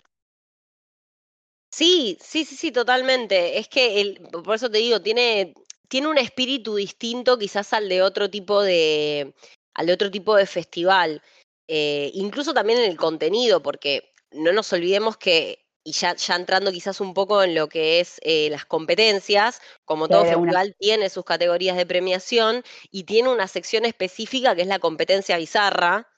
Sí, 1.73 2.17
sí, 2.21 2.45
sí, 2.45 2.55
sí, 2.55 2.71
totalmente. 2.71 3.59
Es 3.59 3.67
que 3.67 4.01
el, 4.01 4.21
por 4.45 4.55
eso 4.55 4.71
te 4.71 4.79
digo, 4.79 5.03
tiene, 5.03 5.55
tiene 5.89 6.07
un 6.07 6.19
espíritu 6.19 6.77
distinto 6.77 7.37
quizás 7.37 7.73
al 7.73 7.89
de 7.89 8.03
otro 8.03 8.31
tipo 8.31 8.63
de, 8.63 9.35
al 9.75 9.91
otro 9.91 10.09
tipo 10.09 10.37
de 10.37 10.47
festival. 10.47 11.21
Eh, 11.67 12.13
incluso 12.15 12.55
también 12.55 12.79
en 12.79 12.89
el 12.93 12.97
contenido, 12.97 13.61
porque 13.61 14.15
no 14.31 14.53
nos 14.53 14.73
olvidemos 14.73 15.17
que 15.17 15.66
y 15.87 15.93
ya, 15.93 16.17
ya, 16.17 16.35
entrando 16.35 16.73
quizás 16.73 17.01
un 17.01 17.15
poco 17.15 17.45
en 17.45 17.55
lo 17.55 17.69
que 17.69 18.01
es 18.01 18.19
eh, 18.23 18.51
las 18.51 18.65
competencias, 18.65 19.61
como 19.85 20.09
todo 20.09 20.25
festival 20.25 20.75
tiene 20.81 21.09
sus 21.09 21.25
categorías 21.25 21.77
de 21.77 21.87
premiación 21.87 22.65
y 22.91 23.05
tiene 23.05 23.29
una 23.29 23.47
sección 23.47 23.85
específica 23.85 24.57
que 24.57 24.63
es 24.63 24.67
la 24.67 24.81
competencia 24.81 25.39
bizarra. 25.39 26.09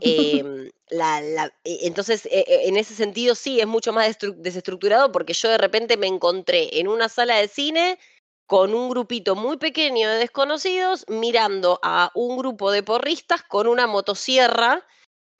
Em, 0.00 0.70
la, 0.90 1.22
la, 1.22 1.46
e, 1.64 1.86
entonces, 1.86 2.26
e, 2.26 2.40
e, 2.46 2.68
en 2.68 2.76
ese 2.76 2.94
sentido 2.94 3.34
sí, 3.34 3.58
es 3.58 3.66
mucho 3.66 3.94
más 3.94 4.18
desestructurado 4.36 5.10
porque 5.10 5.32
yo 5.32 5.48
de 5.48 5.56
repente 5.56 5.96
me 5.96 6.06
encontré 6.06 6.78
en 6.78 6.86
una 6.86 7.08
sala 7.08 7.36
de 7.36 7.48
cine 7.48 7.98
con 8.44 8.74
un 8.74 8.90
grupito 8.90 9.34
muy 9.34 9.56
pequeño 9.56 10.10
de 10.10 10.18
desconocidos 10.18 11.06
mirando 11.08 11.80
a 11.82 12.10
un 12.14 12.36
grupo 12.36 12.70
de 12.70 12.82
porristas 12.82 13.42
con 13.44 13.66
una 13.66 13.86
motosierra 13.86 14.86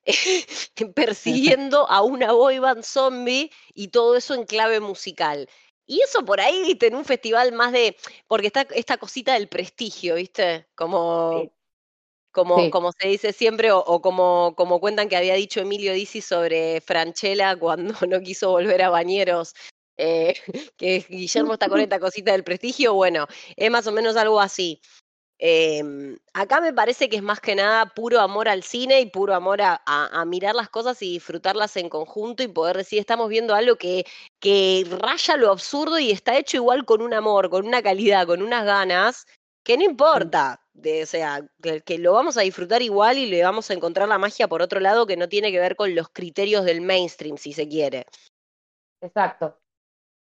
persiguiendo 0.95 1.89
a 1.89 2.01
una 2.01 2.31
boy 2.33 2.59
band 2.59 2.83
zombie 2.83 3.51
y 3.73 3.89
todo 3.89 4.15
eso 4.15 4.33
en 4.33 4.45
clave 4.45 4.79
musical. 4.79 5.47
Y 5.85 6.01
eso 6.01 6.23
por 6.25 6.39
ahí, 6.39 6.61
viste, 6.63 6.87
en 6.87 6.95
un 6.95 7.05
festival 7.05 7.51
más 7.51 7.71
de. 7.73 7.97
Porque 8.27 8.47
está 8.47 8.61
esta 8.73 8.97
cosita 8.97 9.33
del 9.33 9.49
prestigio, 9.49 10.15
¿viste? 10.15 10.67
Como. 10.75 11.51
Como, 12.31 12.69
como 12.71 12.91
se 12.93 13.09
dice 13.09 13.33
siempre, 13.33 13.71
o, 13.73 14.01
como, 14.01 14.53
como 14.55 14.79
cuentan 14.79 15.09
que 15.09 15.17
había 15.17 15.35
dicho 15.35 15.59
Emilio 15.59 15.93
Dizzi 15.93 16.21
sobre 16.21 16.79
Franchella 16.81 17.57
cuando 17.57 17.93
no 18.09 18.21
quiso 18.21 18.51
volver 18.51 18.83
a 18.83 18.89
Bañeros, 18.89 19.53
eh, 19.97 20.35
que 20.77 21.05
Guillermo 21.09 21.53
está 21.53 21.67
con 21.69 21.81
esta 21.81 21.99
cosita 21.99 22.31
del 22.31 22.43
prestigio, 22.45 22.93
bueno, 22.93 23.27
es 23.57 23.69
más 23.71 23.87
o 23.87 23.91
menos 23.91 24.15
algo 24.17 24.39
así. 24.39 24.81
Em, 25.43 26.19
acá 26.35 26.61
me 26.61 26.71
parece 26.71 27.09
que 27.09 27.15
es 27.15 27.23
más 27.23 27.39
que 27.39 27.55
nada 27.55 27.87
puro 27.87 28.19
amor 28.19 28.47
al 28.47 28.61
cine 28.61 29.01
y 29.01 29.07
puro 29.07 29.33
amor 29.33 29.59
a, 29.63 29.81
mirar 30.27 30.53
las 30.53 30.69
cosas 30.69 31.01
y 31.01 31.13
disfrutarlas 31.13 31.75
en 31.77 31.89
conjunto 31.89 32.43
y 32.43 32.47
poder 32.47 32.77
decir, 32.77 32.99
estamos 32.99 33.27
viendo 33.27 33.55
algo 33.55 33.75
que, 33.75 34.05
que 34.39 34.85
raya 35.01 35.37
lo 35.37 35.49
absurdo 35.51 35.97
y 35.97 36.11
está 36.11 36.37
hecho 36.37 36.57
igual 36.57 36.85
con 36.85 37.01
un 37.01 37.15
amor, 37.15 37.49
con 37.49 37.65
una 37.65 37.81
calidad, 37.81 38.27
con 38.27 38.43
unas 38.43 38.65
ganas, 38.65 39.25
que 39.63 39.77
no 39.77 39.83
importa. 39.83 40.61
De, 40.73 41.01
o 41.01 41.05
sea, 41.07 41.41
que, 41.61 41.81
que, 41.81 41.97
lo 41.97 42.13
vamos 42.13 42.37
a 42.37 42.41
disfrutar 42.41 42.83
igual 42.83 43.17
y 43.17 43.25
le 43.25 43.43
vamos 43.43 43.71
a 43.71 43.73
encontrar 43.73 44.07
la 44.07 44.19
magia 44.19 44.47
por 44.47 44.61
otro 44.61 44.79
lado 44.79 45.07
que 45.07 45.17
no 45.17 45.27
tiene 45.27 45.51
que 45.51 45.59
ver 45.59 45.75
con 45.75 45.95
los 45.95 46.09
criterios 46.09 46.65
del 46.65 46.81
mainstream, 46.81 47.37
si 47.37 47.51
se 47.51 47.67
quiere. 47.67 48.05
Exacto. 49.01 49.57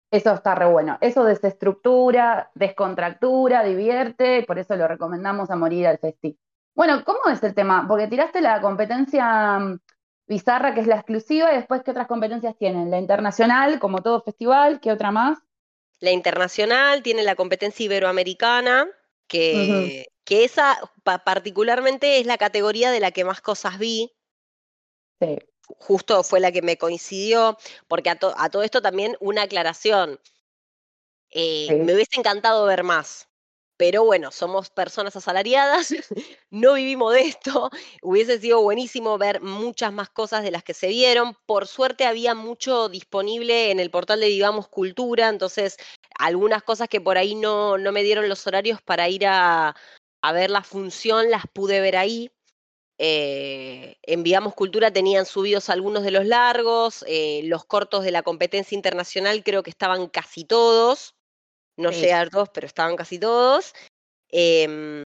Eso 0.09 0.33
está 0.33 0.55
re 0.55 0.65
bueno. 0.65 0.97
Eso 1.01 1.23
desestructura, 1.23 2.51
descontractura, 2.55 3.63
divierte, 3.63 4.39
y 4.39 4.45
por 4.45 4.57
eso 4.57 4.75
lo 4.75 4.87
recomendamos 4.87 5.49
a 5.49 5.55
morir 5.55 5.87
al 5.87 5.97
festi. 5.97 6.37
Bueno, 6.75 7.03
¿cómo 7.03 7.19
es 7.31 7.43
el 7.43 7.53
tema? 7.53 7.85
Porque 7.87 8.07
tiraste 8.07 8.39
la 8.39 8.61
competencia 8.61 9.59
mm, 9.59 9.79
bizarra, 10.27 10.73
que 10.73 10.81
es 10.81 10.87
la 10.87 10.95
exclusiva, 10.95 11.51
y 11.51 11.57
después, 11.57 11.83
¿qué 11.83 11.91
otras 11.91 12.07
competencias 12.07 12.55
tienen? 12.57 12.89
La 12.89 12.99
internacional, 12.99 13.79
como 13.79 14.01
todo 14.01 14.21
festival, 14.21 14.79
¿qué 14.79 14.91
otra 14.91 15.11
más? 15.11 15.39
La 15.99 16.11
internacional 16.11 17.03
tiene 17.03 17.23
la 17.23 17.35
competencia 17.35 17.85
iberoamericana, 17.85 18.87
que, 19.27 20.07
que 20.23 20.45
esa 20.45 20.77
particularmente 21.25 22.19
es 22.19 22.25
la 22.25 22.37
categoría 22.37 22.91
de 22.91 23.01
la 23.01 23.11
que 23.11 23.25
más 23.25 23.41
cosas 23.41 23.77
vi. 23.77 24.13
Sí 25.19 25.37
justo 25.67 26.23
fue 26.23 26.39
la 26.39 26.51
que 26.51 26.61
me 26.61 26.77
coincidió, 26.77 27.57
porque 27.87 28.09
a, 28.09 28.17
todo 28.17 28.63
esto 28.63 28.81
también 28.81 29.15
una 29.19 29.43
aclaración. 29.43 30.19
Eh, 31.29 31.67
me 31.83 31.93
hubiese 31.93 32.17
encantado 32.19 32.65
ver 32.65 32.83
más, 32.83 33.27
pero 33.77 34.03
bueno, 34.03 34.31
somos 34.31 34.69
personas 34.69 35.15
asalariadas, 35.15 35.89
no 36.49 36.73
vivimos 36.73 37.13
de 37.13 37.21
esto, 37.21 37.69
hubiese 38.01 38.39
sido 38.39 38.61
buenísimo 38.61 39.17
ver 39.17 39.41
muchas 39.41 39.93
más 39.93 40.09
cosas 40.09 40.43
de 40.43 40.51
las 40.51 40.63
que 40.63 40.73
se 40.73 40.87
vieron. 40.87 41.35
Por 41.45 41.67
suerte 41.67 42.05
había 42.05 42.33
mucho 42.33 42.89
disponible 42.89 43.71
en 43.71 43.79
el 43.79 43.91
portal 43.91 44.19
de 44.19 44.29
Vivamos 44.29 44.67
Cultura, 44.67 45.29
entonces 45.29 45.77
algunas 46.17 46.63
cosas 46.63 46.89
que 46.89 47.01
por 47.01 47.17
ahí 47.17 47.35
no, 47.35 47.77
no 47.77 47.91
me 47.91 48.03
dieron 48.03 48.29
los 48.29 48.47
horarios 48.47 48.81
para 48.81 49.09
ir 49.09 49.27
a, 49.27 49.75
a 50.21 50.31
ver 50.31 50.49
la 50.49 50.63
función 50.63 51.29
las 51.29 51.43
pude 51.53 51.79
ver 51.79 51.97
ahí. 51.97 52.31
Eh, 52.99 53.97
Enviamos 54.03 54.55
Cultura 54.55 54.91
tenían 54.91 55.25
subidos 55.25 55.69
algunos 55.69 56.03
de 56.03 56.11
los 56.11 56.25
largos, 56.25 57.05
eh, 57.07 57.41
los 57.43 57.65
cortos 57.65 58.03
de 58.03 58.11
la 58.11 58.23
competencia 58.23 58.75
internacional 58.75 59.43
creo 59.43 59.61
que 59.61 59.69
estaban 59.69 60.07
casi 60.07 60.45
todos, 60.45 61.15
no 61.77 61.93
sé 61.93 62.13
a 62.13 62.27
todos, 62.27 62.49
pero 62.49 62.65
estaban 62.65 62.95
casi 62.95 63.19
todos. 63.19 63.73
Em, 64.29 65.03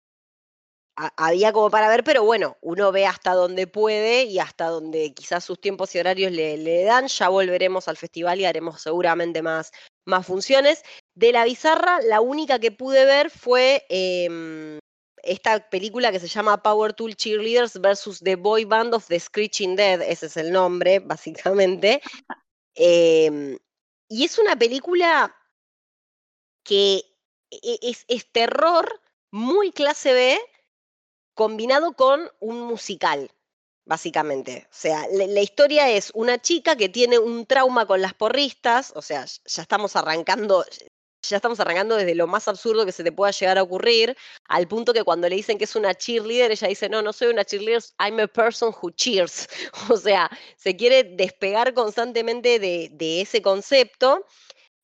había 1.18 1.54
como 1.54 1.70
para 1.70 1.88
ver, 1.88 2.04
pero 2.04 2.24
bueno, 2.24 2.58
uno 2.62 2.92
ve 2.92 3.06
hasta 3.06 3.34
donde 3.34 3.68
puede 3.68 4.24
y 4.24 4.40
hasta 4.40 4.68
donde 4.68 5.14
quizás 5.14 5.44
sus 5.44 5.60
tiempos 5.60 5.96
y 5.96 6.00
horarios 6.00 6.32
le, 6.32 6.84
dan. 6.84 7.08
Ya 7.08 7.30
volveremos 7.30 7.88
al 7.88 7.98
festival 7.98 8.40
y 8.40 8.46
haremos 8.46 8.82
seguramente 8.82 9.42
más, 9.42 9.72
más 10.06 10.26
funciones. 10.26 10.84
De 11.16 11.32
la 11.32 11.46
bizarra, 11.46 12.02
la 12.02 12.22
única 12.22 12.60
que 12.60 12.72
pude 12.72 13.06
ver 13.06 13.30
fue 13.30 13.86
em, 13.90 14.80
esta 15.24 15.70
película 15.70 16.12
que 16.12 16.20
se 16.20 16.28
llama 16.28 16.62
Power 16.62 16.94
Tool 16.94 17.16
Cheerleaders 17.16 17.80
versus 17.80 18.20
The 18.20 18.36
Boy 18.36 18.66
Band 18.66 18.94
of 18.94 19.08
the 19.08 19.20
Screeching 19.20 19.76
Dead, 19.76 20.02
ese 20.02 20.28
es 20.28 20.38
el 20.38 20.52
nombre, 20.52 21.00
básicamente. 21.06 22.02
Em, 22.76 23.58
y 24.08 24.26
es 24.26 24.40
una 24.40 24.56
película 24.56 25.36
que 26.64 27.04
e, 27.52 27.80
es, 28.08 28.32
terror 28.32 29.02
muy 29.32 29.72
clase 29.72 30.14
B 30.14 30.40
combinado 31.34 31.94
con 31.94 32.30
un 32.40 32.62
musical, 32.62 33.32
básicamente. 33.86 34.68
O 34.70 34.74
sea, 34.74 35.08
la, 35.12 35.42
historia 35.42 35.90
es 35.90 36.12
una 36.14 36.42
chica 36.42 36.76
que 36.76 36.90
tiene 36.90 37.18
un 37.18 37.46
trauma 37.46 37.86
con 37.86 38.02
las 38.02 38.14
porristas, 38.14 38.92
o 38.96 39.02
sea, 39.02 39.26
ya 39.26 39.62
estamos 39.62 39.96
arrancando, 39.96 40.66
ya 41.22 41.38
estamos 41.38 41.60
arrancando 41.60 41.96
desde 41.96 42.16
lo 42.16 42.28
más 42.28 42.48
absurdo 42.48 42.86
que 42.86 42.92
se 42.92 43.04
te 43.04 43.12
pueda 43.12 43.32
llegar 43.32 43.58
a 43.58 43.64
ocurrir, 43.64 44.16
al 44.48 44.68
punto 44.68 44.94
que 44.94 45.04
cuando 45.04 45.28
le 45.28 45.36
dicen 45.36 45.58
que 45.58 45.66
es 45.66 45.76
una 45.76 45.94
cheerleader, 45.94 46.52
ella 46.52 46.68
dice, 46.68 46.90
no, 46.90 47.02
no 47.02 47.14
soy 47.14 47.30
una 47.30 47.44
cheerleader, 47.44 47.84
I'm 48.00 48.20
a 48.20 48.28
person 48.28 48.74
who 48.82 48.92
cheers. 48.92 49.48
O 49.90 49.98
sea, 49.98 50.30
se 50.58 50.76
quiere 50.76 51.04
despegar 51.04 51.74
constantemente 51.74 52.60
de, 52.60 52.90
de 52.92 53.22
ese 53.22 53.42
concepto. 53.42 54.26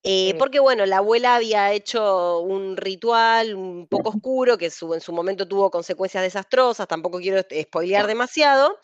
Eh, 0.08 0.36
porque 0.38 0.60
bueno, 0.60 0.86
la 0.86 0.98
abuela 0.98 1.36
había 1.36 1.74
hecho 1.74 2.39
un 2.42 2.77
ritual 2.77 3.56
un 3.56 3.88
poco 3.88 4.10
oscuro 4.10 4.56
que 4.56 4.65
en 4.65 5.01
su 5.01 5.12
momento 5.12 5.48
tuvo 5.48 5.72
consecuencias 5.72 6.22
desastrosas, 6.22 6.88
tampoco 6.88 7.18
quiero 7.18 7.42
spoilear 7.42 8.06
demasiado. 8.06 8.77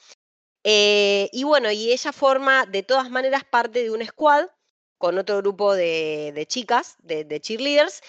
Eh, 0.64 1.30
y 1.32 1.44
bueno, 1.44 1.72
y 1.72 1.92
ella 1.92 2.12
forma 2.12 2.66
de 2.66 2.84
todas 2.84 3.10
maneras 3.10 3.44
parte 3.44 3.84
de 3.84 3.92
un 3.92 4.04
squad 4.06 4.48
con 5.02 5.18
otro 5.18 5.40
grupo 5.40 5.76
de, 5.76 6.46
chicas, 6.48 6.96
de, 7.04 7.42
cheerleaders, 7.42 8.02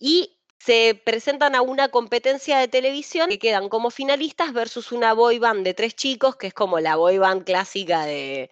y 0.00 0.40
se 0.58 1.00
presentan 1.04 1.54
a 1.54 1.62
una 1.62 1.88
competencia 1.88 2.58
de 2.58 2.66
televisión 2.66 3.28
que 3.28 3.38
quedan 3.38 3.68
como 3.68 3.90
finalistas 3.90 4.52
versus 4.52 4.90
una 4.90 5.12
boy 5.12 5.38
band 5.38 5.64
de 5.64 5.74
tres 5.74 5.94
chicos, 5.94 6.34
que 6.34 6.48
es 6.48 6.54
como 6.54 6.80
la 6.80 6.96
boy 6.96 7.18
band 7.18 7.44
clásica 7.44 8.04
de, 8.04 8.50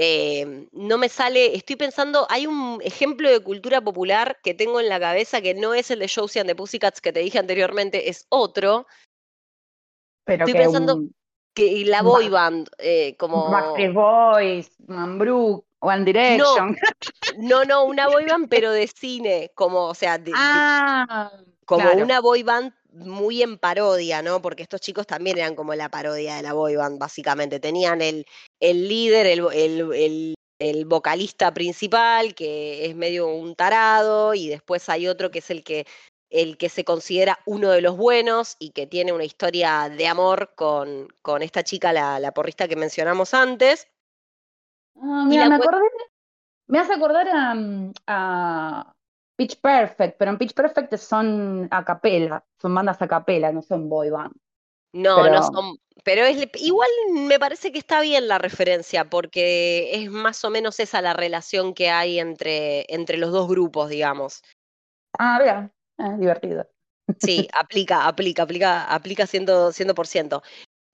Em, 0.00 0.68
no 0.70 0.96
me 0.96 1.08
sale, 1.08 1.56
estoy 1.56 1.74
pensando, 1.74 2.24
hay 2.30 2.46
un 2.46 2.78
ejemplo 2.84 3.28
de 3.28 3.40
cultura 3.40 3.80
popular 3.80 4.38
que 4.44 4.54
tengo 4.54 4.78
en 4.78 4.88
la 4.88 5.00
cabeza 5.00 5.40
que 5.40 5.54
no 5.54 5.74
es 5.74 5.90
el 5.90 5.98
de 5.98 6.08
Josie 6.08 6.40
and 6.40 6.48
the 6.48 6.54
Pussycats 6.54 7.00
que 7.00 7.12
te 7.12 7.18
dije 7.18 7.40
anteriormente, 7.40 8.08
es 8.08 8.24
otro. 8.28 8.86
Pero 10.24 10.46
estoy 10.46 10.62
pensando 10.62 11.00
que 11.52 11.84
la 11.84 12.02
boy 12.02 12.28
band, 12.28 12.68
eh, 12.78 13.16
como... 13.16 13.50
Backstreet 13.50 13.92
Boys, 13.92 14.70
Man 14.86 15.18
One 15.80 16.04
Direction. 16.04 16.76
No, 17.38 17.64
no, 17.64 17.84
una 17.84 18.08
boy 18.08 18.24
band 18.24 18.48
pero 18.48 18.72
de 18.72 18.88
cine, 18.88 19.52
como, 19.54 19.86
o 19.86 19.94
sea, 19.94 20.20
ah, 20.34 21.30
como 21.64 21.92
una 21.92 22.20
boy 22.20 22.42
band 22.42 22.72
muy 22.92 23.42
en 23.42 23.58
parodia, 23.58 24.22
¿no? 24.22 24.42
Porque 24.42 24.62
estos 24.62 24.80
chicos 24.80 25.06
también 25.06 25.38
eran 25.38 25.54
como 25.54 25.74
la 25.74 25.88
parodia 25.88 26.36
de 26.36 26.42
la 26.42 26.52
boy 26.52 26.76
band, 26.76 26.98
básicamente. 26.98 27.60
Tenían 27.60 28.02
el, 28.02 28.26
el 28.60 28.88
líder, 28.88 29.26
el, 29.26 30.34
el, 30.58 30.84
vocalista 30.86 31.54
principal, 31.54 32.34
que 32.34 32.86
es 32.86 32.96
medio 32.96 33.28
un 33.28 33.54
tarado, 33.54 34.34
y 34.34 34.48
después 34.48 34.88
hay 34.88 35.06
otro 35.06 35.30
que 35.30 35.38
es 35.38 35.50
el 35.50 35.62
que, 35.62 35.86
el 36.30 36.56
que 36.56 36.68
se 36.68 36.84
considera 36.84 37.38
uno 37.46 37.70
de 37.70 37.82
los 37.82 37.96
buenos 37.96 38.56
y 38.58 38.70
que 38.70 38.86
tiene 38.86 39.12
una 39.12 39.24
historia 39.24 39.88
de 39.88 40.06
amor 40.08 40.54
con, 40.56 41.08
con 41.22 41.42
esta 41.42 41.62
chica, 41.62 41.92
la, 41.92 42.18
la 42.18 42.32
porrista 42.32 42.66
que 42.66 42.76
mencionamos 42.76 43.34
antes. 43.34 43.86
Ah, 45.00 45.24
mira, 45.26 45.48
me 45.48 45.56
acordé, 45.56 45.84
me 46.66 46.78
hace 46.78 46.92
acordar 46.94 47.28
a 48.06 48.94
Pitch 49.36 49.60
Perfect, 49.60 50.16
pero 50.18 50.32
en 50.32 50.38
Pitch 50.38 50.52
Perfect 50.52 50.96
son 50.96 51.68
a 51.70 51.84
capela, 51.84 52.44
son 52.60 52.74
bandas 52.74 53.00
a 53.00 53.06
capela, 53.06 53.52
no 53.52 53.62
son 53.62 53.88
boy 53.88 54.10
band. 54.10 54.34
No, 54.92 55.28
no 55.28 55.42
son, 55.42 55.78
pero 56.02 56.24
es, 56.24 56.48
igual 56.56 56.88
me 57.12 57.38
parece 57.38 57.70
que 57.70 57.78
está 57.78 58.00
bien 58.00 58.26
la 58.26 58.38
referencia, 58.38 59.04
porque 59.04 59.94
es 59.94 60.10
más 60.10 60.42
o 60.44 60.50
menos 60.50 60.80
esa 60.80 61.02
la 61.02 61.12
relación 61.12 61.74
que 61.74 61.90
hay 61.90 62.18
entre, 62.18 62.84
entre 62.92 63.16
los 63.16 63.30
dos 63.30 63.48
grupos, 63.48 63.90
digamos. 63.90 64.42
Ah, 65.18 65.38
vea, 65.38 65.70
es 65.98 66.18
divertido. 66.18 66.68
Sí, 67.20 67.48
aplica, 67.52 68.06
aplica, 68.06 68.42
aplica, 68.42 68.84
aplica 68.84 69.26
100%. 69.26 69.72
100%. 69.72 70.42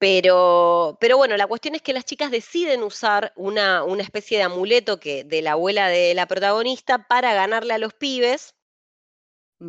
Pero, 0.05 0.99
pero 1.01 1.17
bueno, 1.17 1.35
la 1.39 1.47
cuestión 1.47 1.75
es 1.75 1.81
que 1.81 1.95
las 1.95 2.05
chicas 2.05 2.31
deciden 2.31 2.83
usar 2.83 3.33
una, 3.37 3.85
una 3.85 4.03
especie 4.03 4.37
de 4.37 4.45
amuleto 4.45 5.01
que, 5.01 5.25
de 5.25 5.41
la 5.41 5.53
abuela 5.53 5.89
de 5.89 6.13
la 6.13 6.27
protagonista 6.27 7.09
para 7.09 7.33
ganarle 7.33 7.73
a 7.73 7.79
los 7.79 7.95
pibes 7.95 8.55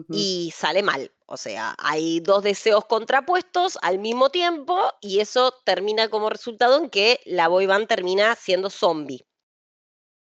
y 0.09 0.51
sale 0.53 0.83
mal. 0.83 1.13
O 1.25 1.37
sea, 1.37 1.73
hay 1.77 2.19
dos 2.19 2.43
deseos 2.43 2.83
contrapuestos 2.83 3.79
al 3.81 3.97
mismo 3.97 4.29
tiempo 4.29 4.77
y 4.99 5.21
eso 5.21 5.53
termina 5.63 6.09
como 6.09 6.29
resultado 6.29 6.83
en 6.83 6.89
que 6.89 7.21
la 7.23 7.47
boy 7.47 7.65
band 7.65 7.87
termina 7.87 8.35
siendo 8.35 8.69
zombie. 8.69 9.25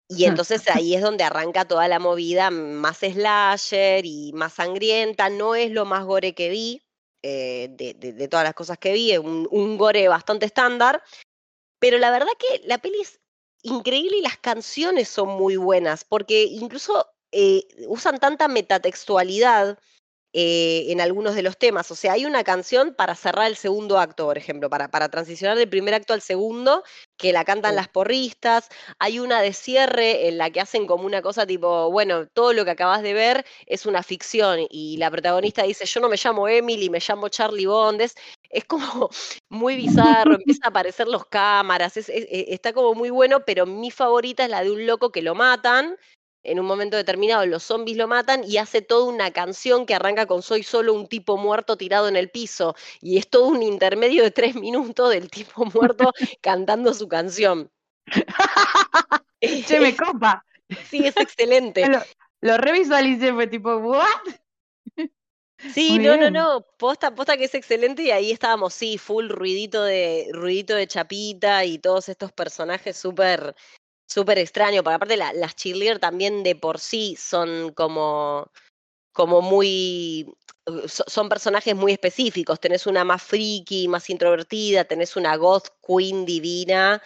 Y 0.09 0.25
entonces 0.25 0.67
ahí 0.71 0.95
es 0.95 1.03
donde 1.03 1.25
arranca 1.25 1.69
toda 1.69 1.89
la 1.89 1.99
movida 1.99 2.51
más 2.51 3.01
slasher 3.01 4.07
y 4.07 4.33
más 4.33 4.55
sangrienta. 4.55 5.29
No 5.29 5.55
es 5.55 5.71
lo 5.71 5.85
más 5.85 6.07
gore 6.07 6.35
que 6.35 6.49
vi, 6.49 6.81
eh, 7.23 7.69
de, 7.71 8.29
todas 8.29 8.45
las 8.45 8.55
cosas 8.55 8.79
que 8.79 8.93
vi, 8.93 9.17
un, 9.17 9.77
gore 9.77 10.09
bastante 10.09 10.47
estándar, 10.47 11.03
pero 11.79 11.99
la 11.99 12.11
verdad 12.11 12.33
que 12.39 12.63
la 12.67 12.79
peli 12.79 13.01
es 13.01 13.21
increíble 13.63 14.19
y 14.19 14.23
las 14.23 14.39
canciones 14.39 15.09
son 15.09 15.29
muy 15.29 15.57
buenas, 15.57 16.05
porque 16.05 16.45
incluso 16.45 17.07
eh, 17.33 17.67
usan 17.89 18.19
tanta 18.19 18.49
metatextualidad 18.49 19.79
eh, 20.33 20.87
en 20.89 21.01
algunos 21.01 21.35
de 21.35 21.43
los 21.43 21.59
temas. 21.59 21.91
O 21.91 21.97
sea, 21.97 22.13
hay 22.13 22.25
una 22.25 22.45
canción 22.45 22.95
para 22.95 23.17
cerrar 23.17 23.49
el 23.49 23.57
segundo 23.57 23.99
acto, 23.99 24.27
por 24.27 24.39
ejemplo, 24.39 24.71
para, 24.71 24.89
para 24.89 25.09
transicionar 25.09 25.57
del 25.59 25.69
primer 25.69 25.95
acto 25.95 26.13
al 26.15 26.21
segundo, 26.23 26.85
que 27.17 27.33
la 27.33 27.45
cantan 27.45 27.75
las 27.75 27.89
porristas. 27.89 28.69
Hay 28.99 29.19
una 29.19 29.41
de 29.43 29.53
cierre 29.53 30.29
en 30.29 30.39
la 30.39 30.51
que 30.51 30.61
hacen 30.61 30.87
como 30.87 31.05
una 31.05 31.21
cosa 31.21 31.47
tipo, 31.47 31.91
bueno, 31.91 32.29
todo 32.29 32.53
lo 32.53 32.65
que 32.65 32.71
acabas 32.71 33.03
de 33.03 33.13
ver 33.13 33.45
es 33.67 33.87
una 33.87 34.03
ficción. 34.05 34.61
Y 34.71 34.99
la 34.99 35.11
protagonista 35.11 35.65
dice, 35.65 35.85
yo 35.85 36.01
no 36.01 36.09
me 36.09 36.17
llamo 36.23 36.47
Emily, 36.49 36.91
me 36.91 37.01
llamo 37.01 37.29
Charlie 37.29 37.67
Bond. 37.67 38.01
Es, 38.01 38.15
como 38.67 39.11
muy 39.49 39.77
bizarro, 39.77 40.35
empieza 40.37 40.67
a 40.67 40.69
aparecer 40.71 41.09
los 41.09 41.27
cámaras, 41.27 41.97
está 41.97 42.73
como 42.73 42.95
muy 42.95 43.11
bueno, 43.11 43.41
pero 43.45 43.67
mi 43.67 43.91
favorita 43.91 44.45
es 44.45 44.51
la 44.51 44.63
de 44.63 44.71
un 44.71 44.87
loco 44.87 45.11
que 45.11 45.23
lo 45.23 45.35
matan 45.35 45.97
en 46.43 46.59
un 46.61 46.67
momento 46.67 46.97
determinado 46.97 47.45
los 47.47 47.63
zombies 47.63 47.97
lo 47.97 48.09
matan 48.09 48.43
y 48.45 48.57
hace 48.57 48.83
toda 48.83 49.05
una 49.05 49.31
canción 49.31 49.87
que 49.87 49.95
arranca 49.95 50.27
con 50.27 50.43
Soy 50.43 50.63
solo 50.63 50.95
un 50.95 51.07
tipo 51.07 51.37
muerto 51.37 51.77
tirado 51.77 52.09
en 52.09 52.17
el 52.17 52.31
piso. 52.31 52.75
Y 53.01 53.19
es 53.19 53.29
todo 53.29 53.49
un 53.49 53.63
intermedio 53.63 54.23
de 54.23 54.31
tres 54.31 54.55
minutos 54.57 55.11
del 55.11 55.31
tipo 55.31 55.65
muerto 55.67 56.13
cantando 56.41 56.95
su 56.95 57.09
canción. 57.09 57.71
che, 59.41 59.81
me 59.81 59.97
copa. 59.97 60.45
Sí, 60.89 61.07
es 61.07 61.17
excelente. 61.17 61.87
Lo, 61.87 62.01
lo 62.41 62.57
revisualicé, 62.57 63.33
fue 63.33 63.47
tipo, 63.47 63.77
¿what? 63.77 64.07
Sí, 65.75 65.99
no, 65.99 66.17
no, 66.17 66.31
no, 66.31 66.67
posta, 66.79 67.15
posta 67.15 67.37
que 67.37 67.45
es 67.45 67.55
excelente 67.55 68.03
y 68.03 68.11
ahí 68.11 68.31
estábamos, 68.31 68.73
sí, 68.73 68.97
full 68.97 69.29
ruidito 69.29 69.85
de, 69.85 70.29
ruidito 70.33 70.75
de 70.75 70.87
chapita 70.87 71.67
y 71.67 71.79
todos 71.79 72.09
estos 72.09 72.33
personajes 72.33 72.97
súper 72.97 73.55
súper 74.11 74.39
extraño, 74.39 74.83
porque 74.83 74.97
aparte 74.97 75.17
las 75.17 75.57
cheerleader 75.57 75.99
también 75.99 76.43
de 76.43 76.57
por 76.57 76.81
sí 76.81 77.17
son 77.19 77.73
como, 77.75 78.51
como 79.13 79.41
muy, 79.41 80.27
son 80.87 81.29
personajes 81.29 81.77
muy 81.77 81.93
específicos, 81.93 82.61
tenés 82.61 82.87
una 82.87 83.05
más 83.05 83.23
friki, 83.23 83.89
más 83.89 84.11
introvertida, 84.11 84.85
tenés 84.85 85.17
una 85.17 85.37
goth 85.37 85.69
queen 85.87 86.25
divina 86.25 87.01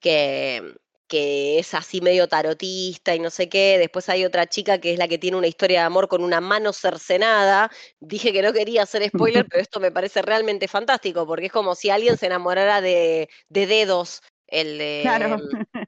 que, 0.00 0.74
que 1.08 1.58
es 1.58 1.74
así 1.74 2.00
medio 2.00 2.28
tarotista 2.28 3.14
y 3.14 3.20
no 3.20 3.30
sé 3.30 3.48
qué. 3.48 3.78
Después 3.78 4.08
hay 4.08 4.24
otra 4.24 4.46
chica 4.46 4.78
que 4.78 4.92
es 4.92 4.98
la 4.98 5.08
que 5.08 5.18
tiene 5.18 5.36
una 5.36 5.46
historia 5.46 5.80
de 5.80 5.86
amor 5.86 6.08
con 6.08 6.22
una 6.22 6.40
mano 6.40 6.72
cercenada. 6.72 7.70
Dije 8.00 8.32
que 8.32 8.42
no 8.42 8.52
quería 8.52 8.82
hacer 8.82 9.08
spoiler, 9.08 9.46
pero 9.50 9.62
esto 9.62 9.80
me 9.80 9.92
parece 9.92 10.22
realmente 10.22 10.68
fantástico, 10.68 11.26
porque 11.26 11.46
es 11.46 11.52
como 11.52 11.74
si 11.74 11.90
alguien 11.90 12.16
se 12.16 12.26
enamorara 12.26 12.80
de, 12.80 13.28
de 13.48 13.66
dedos 13.66 14.22
el 14.48 14.78
de. 14.78 15.00
Claro, 15.02 15.38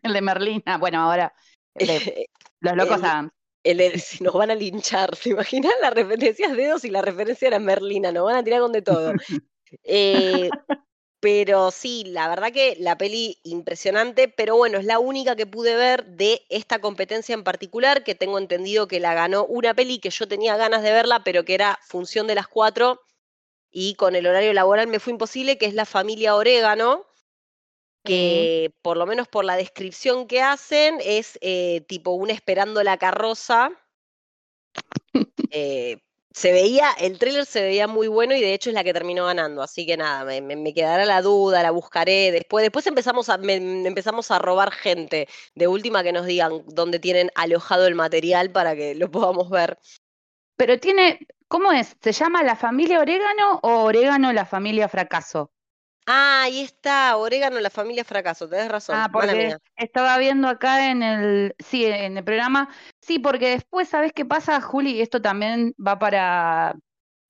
el 0.02 0.12
de 0.14 0.20
Merlina. 0.20 0.78
Bueno, 0.78 1.00
ahora. 1.00 1.34
los 2.60 2.76
locos 2.76 3.00
el, 3.62 4.00
si 4.00 4.24
nos 4.24 4.34
van 4.34 4.50
a 4.50 4.54
linchar, 4.54 5.14
¿se 5.16 5.30
imaginan 5.30 5.72
las 5.82 5.92
referencias 5.92 6.56
dedos 6.56 6.84
y 6.84 6.90
la 6.90 7.02
referencia 7.02 7.48
era 7.48 7.58
Merlina? 7.58 8.10
Nos 8.10 8.24
van 8.24 8.36
a 8.36 8.44
tirar 8.44 8.60
con 8.60 8.72
de 8.72 8.82
todo. 8.82 9.12
Eh, 9.84 10.50
pero 11.20 11.70
sí, 11.70 12.02
la 12.04 12.26
verdad 12.28 12.50
que 12.50 12.76
la 12.80 12.98
peli 12.98 13.38
impresionante, 13.44 14.26
pero 14.26 14.56
bueno, 14.56 14.78
es 14.78 14.84
la 14.84 14.98
única 14.98 15.36
que 15.36 15.46
pude 15.46 15.76
ver 15.76 16.04
de 16.06 16.42
esta 16.48 16.80
competencia 16.80 17.34
en 17.34 17.44
particular, 17.44 18.02
que 18.02 18.16
tengo 18.16 18.38
entendido 18.38 18.88
que 18.88 18.98
la 18.98 19.14
ganó 19.14 19.44
una 19.44 19.72
peli 19.72 20.00
que 20.00 20.10
yo 20.10 20.26
tenía 20.26 20.56
ganas 20.56 20.82
de 20.82 20.90
verla, 20.90 21.22
pero 21.22 21.44
que 21.44 21.54
era 21.54 21.78
función 21.82 22.26
de 22.26 22.34
las 22.34 22.48
cuatro 22.48 23.00
y 23.70 23.94
con 23.94 24.16
el 24.16 24.26
horario 24.26 24.52
laboral 24.52 24.88
me 24.88 24.98
fue 24.98 25.12
imposible, 25.12 25.56
que 25.56 25.66
es 25.66 25.74
La 25.74 25.84
familia 25.84 26.34
Orégano, 26.34 27.06
que 28.04 28.72
por 28.82 28.96
lo 28.96 29.06
menos 29.06 29.28
por 29.28 29.44
la 29.44 29.56
descripción 29.56 30.26
que 30.26 30.42
hacen 30.42 30.98
es 31.04 31.38
eh, 31.42 31.82
tipo 31.88 32.12
un 32.12 32.30
esperando 32.30 32.82
la 32.82 32.96
carroza. 32.96 33.70
Eh, 35.52 35.98
se 36.32 36.52
veía, 36.52 36.92
el 37.00 37.18
tráiler 37.18 37.44
se 37.44 37.60
veía 37.60 37.88
muy 37.88 38.06
bueno 38.06 38.36
y 38.36 38.40
de 38.40 38.54
hecho 38.54 38.70
es 38.70 38.74
la 38.74 38.84
que 38.84 38.92
terminó 38.92 39.26
ganando, 39.26 39.62
así 39.62 39.84
que 39.84 39.96
nada, 39.96 40.24
me, 40.40 40.74
quedará 40.74 41.04
la 41.04 41.22
duda, 41.22 41.62
la 41.62 41.72
buscaré 41.72 42.30
después. 42.30 42.62
Después 42.62 42.86
empezamos 42.86 43.28
a, 43.28 43.34
empezamos 43.34 44.30
a 44.30 44.38
robar 44.38 44.70
gente, 44.70 45.28
de 45.54 45.66
última 45.66 46.02
que 46.04 46.12
nos 46.12 46.26
digan 46.26 46.62
dónde 46.66 47.00
tienen 47.00 47.30
alojado 47.34 47.86
el 47.86 47.96
material 47.96 48.52
para 48.52 48.76
que 48.76 48.94
lo 48.94 49.10
podamos 49.10 49.50
ver. 49.50 49.78
Pero 50.56 50.78
tiene, 50.78 51.26
¿cómo 51.48 51.72
es? 51.72 51.96
¿Se 52.00 52.12
llama 52.12 52.44
la 52.44 52.54
familia 52.54 53.00
orégano 53.00 53.58
o 53.62 53.82
orégano 53.84 54.32
la 54.32 54.46
familia 54.46 54.88
fracaso? 54.88 55.50
Ah, 56.06 56.42
ahí 56.44 56.60
está, 56.60 57.16
Orégano, 57.16 57.60
la 57.60 57.70
familia 57.70 58.04
fracaso, 58.04 58.48
tenés 58.48 58.68
razón. 58.68 58.96
Ah, 58.98 59.08
porque 59.12 59.56
estaba 59.76 60.18
viendo 60.18 60.48
acá 60.48 60.90
en 60.90 61.02
el, 61.02 61.54
sí, 61.58 61.84
en 61.84 62.16
el 62.16 62.24
programa, 62.24 62.68
sí, 63.00 63.18
porque 63.18 63.50
después, 63.50 63.88
¿sabes 63.88 64.12
qué 64.12 64.24
pasa, 64.24 64.60
Juli? 64.60 65.00
Esto 65.00 65.22
también 65.22 65.74
va 65.78 65.98
para 65.98 66.76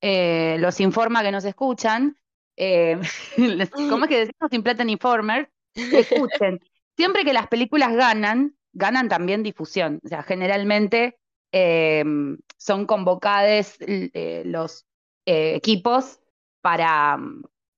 eh, 0.01 0.57
los 0.61 0.81
informa 0.81 1.23
que 1.23 1.33
nos 1.33 1.45
escuchan. 1.45 2.17
Eh, 2.57 2.99
¿Cómo 3.73 4.05
es 4.05 4.09
que 4.09 4.19
decimos 4.19 4.51
sin 4.51 4.63
plata 4.63 4.83
informer? 4.85 5.51
Escuchen, 5.75 6.61
siempre 6.97 7.25
que 7.25 7.33
las 7.33 7.49
películas 7.49 7.95
ganan, 7.95 8.57
ganan 8.73 9.09
también 9.09 9.43
difusión. 9.43 10.01
O 10.05 10.09
sea, 10.09 10.23
generalmente 10.23 11.19
eh, 11.53 12.05
son 12.57 12.87
convocados 12.87 13.77
los 14.45 14.87
equipos 15.27 16.21
para, 16.61 17.19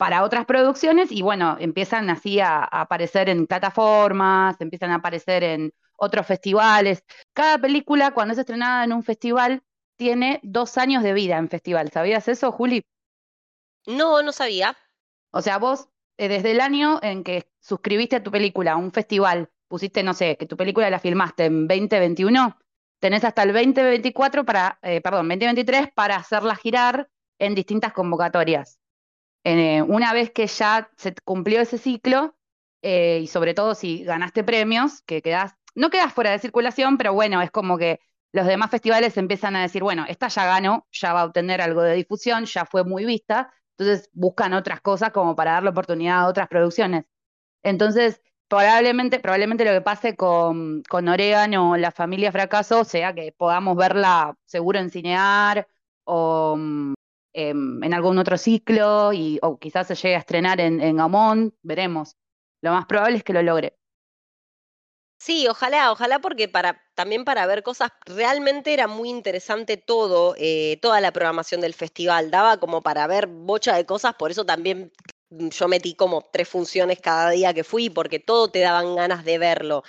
para 0.03 0.25
otras 0.25 0.47
producciones 0.47 1.12
y 1.12 1.23
bueno, 1.23 1.57
empiezan 1.61 2.11
así 2.11 2.41
a, 2.41 2.65
aparecer 2.65 3.29
en 3.29 3.47
plataformas, 3.47 4.61
empiezan 4.61 4.91
a 4.91 4.97
aparecer 4.97 5.45
en 5.45 5.73
otros 5.97 6.27
festivales. 6.27 7.05
Cada 7.33 7.57
película 7.59 8.11
cuando 8.11 8.33
es 8.33 8.38
estrenada 8.41 8.83
en 8.83 8.93
un 8.93 9.05
festival 9.05 9.62
tiene 9.95 10.41
dos 10.43 10.77
años 10.77 11.05
de 11.05 11.12
vida 11.12 11.38
en 11.38 11.49
festival. 11.49 11.93
¿Sabías 11.93 12.27
eso, 12.27 12.51
Juli? 12.51 12.85
No, 13.87 14.25
no 14.25 14.33
sabía. 14.33 14.77
O 15.31 15.41
sea, 15.41 15.59
vos 15.59 15.88
eh, 16.17 16.27
desde 16.27 16.51
el 16.51 16.61
año 16.61 16.99
en 17.01 17.23
que 17.23 17.49
suscribiste 17.61 18.17
a 18.17 18.25
tu 18.25 18.33
película 18.33 18.73
a 18.73 18.77
un 18.79 18.91
festival, 18.91 19.51
pusiste, 19.69 20.03
no 20.03 20.15
sé, 20.15 20.37
que 20.37 20.47
tu 20.47 20.57
película 20.57 20.91
la 20.91 20.99
filmaste 20.99 21.45
en 21.45 21.69
2021, 21.69 22.59
tenés 22.99 23.23
hasta 23.23 23.45
el 23.45 23.53
2024 23.53 24.45
para, 24.45 24.81
eh, 24.83 25.01
perdón, 25.01 25.29
2023 25.29 25.93
para 25.95 26.17
hacerla 26.17 26.57
girar 26.57 27.09
en 27.38 27.55
distintas 27.55 27.93
convocatorias. 27.93 28.82
Eh, 29.44 29.83
una 29.83 30.12
vez 30.12 30.31
que 30.31 30.46
ya 30.46 30.90
se 30.96 31.14
cumplió 31.24 31.61
ese 31.61 31.78
ciclo, 31.78 32.37
eh, 32.83 33.20
y 33.22 33.26
sobre 33.26 33.55
todo 33.55 33.74
si 33.74 34.05
ganaste 34.05 34.44
premios, 34.44 35.02
que 35.02 35.22
quedas, 35.22 35.55
no 35.74 35.90
quedas 35.90 36.12
fuera 36.12 36.31
de 36.31 36.38
circulación, 36.38 36.98
pero 36.98 37.12
bueno, 37.14 37.40
es 37.42 37.50
como 37.50 37.78
que 37.78 38.00
los 38.33 38.46
demás 38.46 38.70
festivales 38.70 39.16
empiezan 39.16 39.57
a 39.57 39.62
decir, 39.62 39.83
bueno, 39.83 40.05
esta 40.09 40.28
ya 40.28 40.46
ganó, 40.46 40.87
ya 40.90 41.12
va 41.12 41.22
a 41.22 41.24
obtener 41.26 41.61
algo 41.61 41.83
de 41.83 41.94
difusión, 41.94 42.44
ya 42.46 42.64
fue 42.64 42.85
muy 42.85 43.05
vista, 43.05 43.52
entonces 43.76 44.11
buscan 44.12 44.55
otras 44.55 44.81
cosas 44.81 45.11
como 45.12 45.37
para 45.37 45.52
darle 45.52 45.70
oportunidad 45.70 46.20
a 46.20 46.28
otras 46.28 46.48
producciones. 46.48 47.05
Entonces, 47.62 48.20
probablemente, 48.48 49.20
probablemente 49.20 49.64
lo 49.64 49.72
que 49.72 49.81
pase 49.83 50.16
con, 50.16 50.83
con 50.85 51.09
Orégano, 51.09 51.76
la 51.76 51.90
familia 51.92 52.33
Fracaso, 52.33 52.85
sea 52.85 53.14
que 53.14 53.33
podamos 53.33 53.76
verla 53.76 54.37
seguro 54.46 54.78
en 54.78 54.90
Cinear 54.90 55.68
o, 56.05 56.57
mm, 56.57 56.94
en 57.33 57.95
algún 57.95 58.18
otro 58.18 58.37
ciclo 58.37 59.12
y, 59.12 59.38
o 59.42 59.59
quizás 59.59 59.87
se 59.87 59.95
llegue 59.95 60.16
a 60.16 60.21
estrenar 60.21 60.61
en, 60.61 60.81
en 60.81 60.97
Gamón, 60.97 61.55
veremos. 61.62 62.16
Lo 62.62 62.73
más 62.73 62.87
probable 62.87 63.18
es 63.18 63.25
que 63.25 63.33
lo 63.33 63.42
logre. 63.42 63.77
Sí, 65.18 65.47
ojalá, 65.47 65.92
ojalá 65.92 66.18
porque 66.18 66.49
para, 66.49 66.83
también 66.97 67.25
para 67.25 67.47
ver 67.47 67.62
cosas, 67.62 67.92
realmente 68.07 68.75
era 68.75 68.88
muy 68.88 69.09
interesante 69.09 69.77
todo, 69.77 70.35
eh, 70.37 70.81
toda 70.83 71.01
la 71.01 71.12
programación 71.12 71.61
del 71.61 71.75
festival, 71.75 72.33
daba 72.33 72.59
como 72.59 72.83
para 72.83 73.07
ver 73.07 73.29
bocha 73.29 73.77
de 73.77 73.87
cosas, 73.87 74.14
por 74.14 74.33
eso 74.33 74.45
también 74.45 74.90
yo 75.31 75.68
metí 75.68 75.95
como 75.95 76.23
tres 76.33 76.49
funciones 76.49 77.01
cada 77.01 77.31
día 77.31 77.55
que 77.55 77.62
fui, 77.62 77.88
porque 77.88 78.18
todo 78.18 78.51
te 78.51 78.61
daban 78.61 78.97
ganas 78.97 79.25
de 79.25 79.38
verlo. 79.38 79.85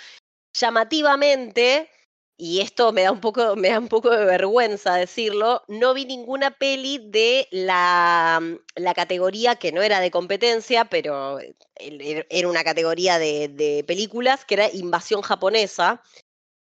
Llamativamente, 0.52 1.90
y 2.36 2.60
esto 2.60 2.92
me 2.92 3.02
da 3.02 3.12
un 3.12 3.20
poco, 3.20 3.54
me 3.54 3.68
da 3.70 3.78
un 3.78 3.88
poco 3.88 4.10
de 4.10 4.24
vergüenza 4.24 4.94
decirlo, 4.94 5.62
no 5.68 5.94
vi 5.94 6.04
ninguna 6.04 6.50
peli 6.50 6.98
de 6.98 7.46
la, 7.52 8.40
mm, 8.42 8.56
la 8.76 8.94
categoría 8.94 9.56
que 9.56 9.70
no 9.70 9.82
era 9.82 10.00
de 10.00 10.10
competencia, 10.10 10.84
pero 10.86 11.38
era 11.76 12.48
una 12.48 12.64
categoría 12.64 13.18
de, 13.18 13.84
películas, 13.86 14.44
que 14.44 14.54
era 14.54 14.72
Invasión 14.72 15.22
Japonesa. 15.22 16.02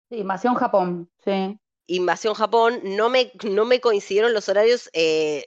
Sí, 0.08 0.16
Invasión 0.16 0.54
Japón, 0.54 1.08
sí. 1.24 1.58
Invasión 1.86 2.34
Japón, 2.34 2.80
no 2.82 3.08
me, 3.08 3.32
no 3.44 3.64
me 3.64 3.80
coincidieron 3.80 4.34
los 4.34 4.48
horarios. 4.48 4.90
Eh, 4.92 5.46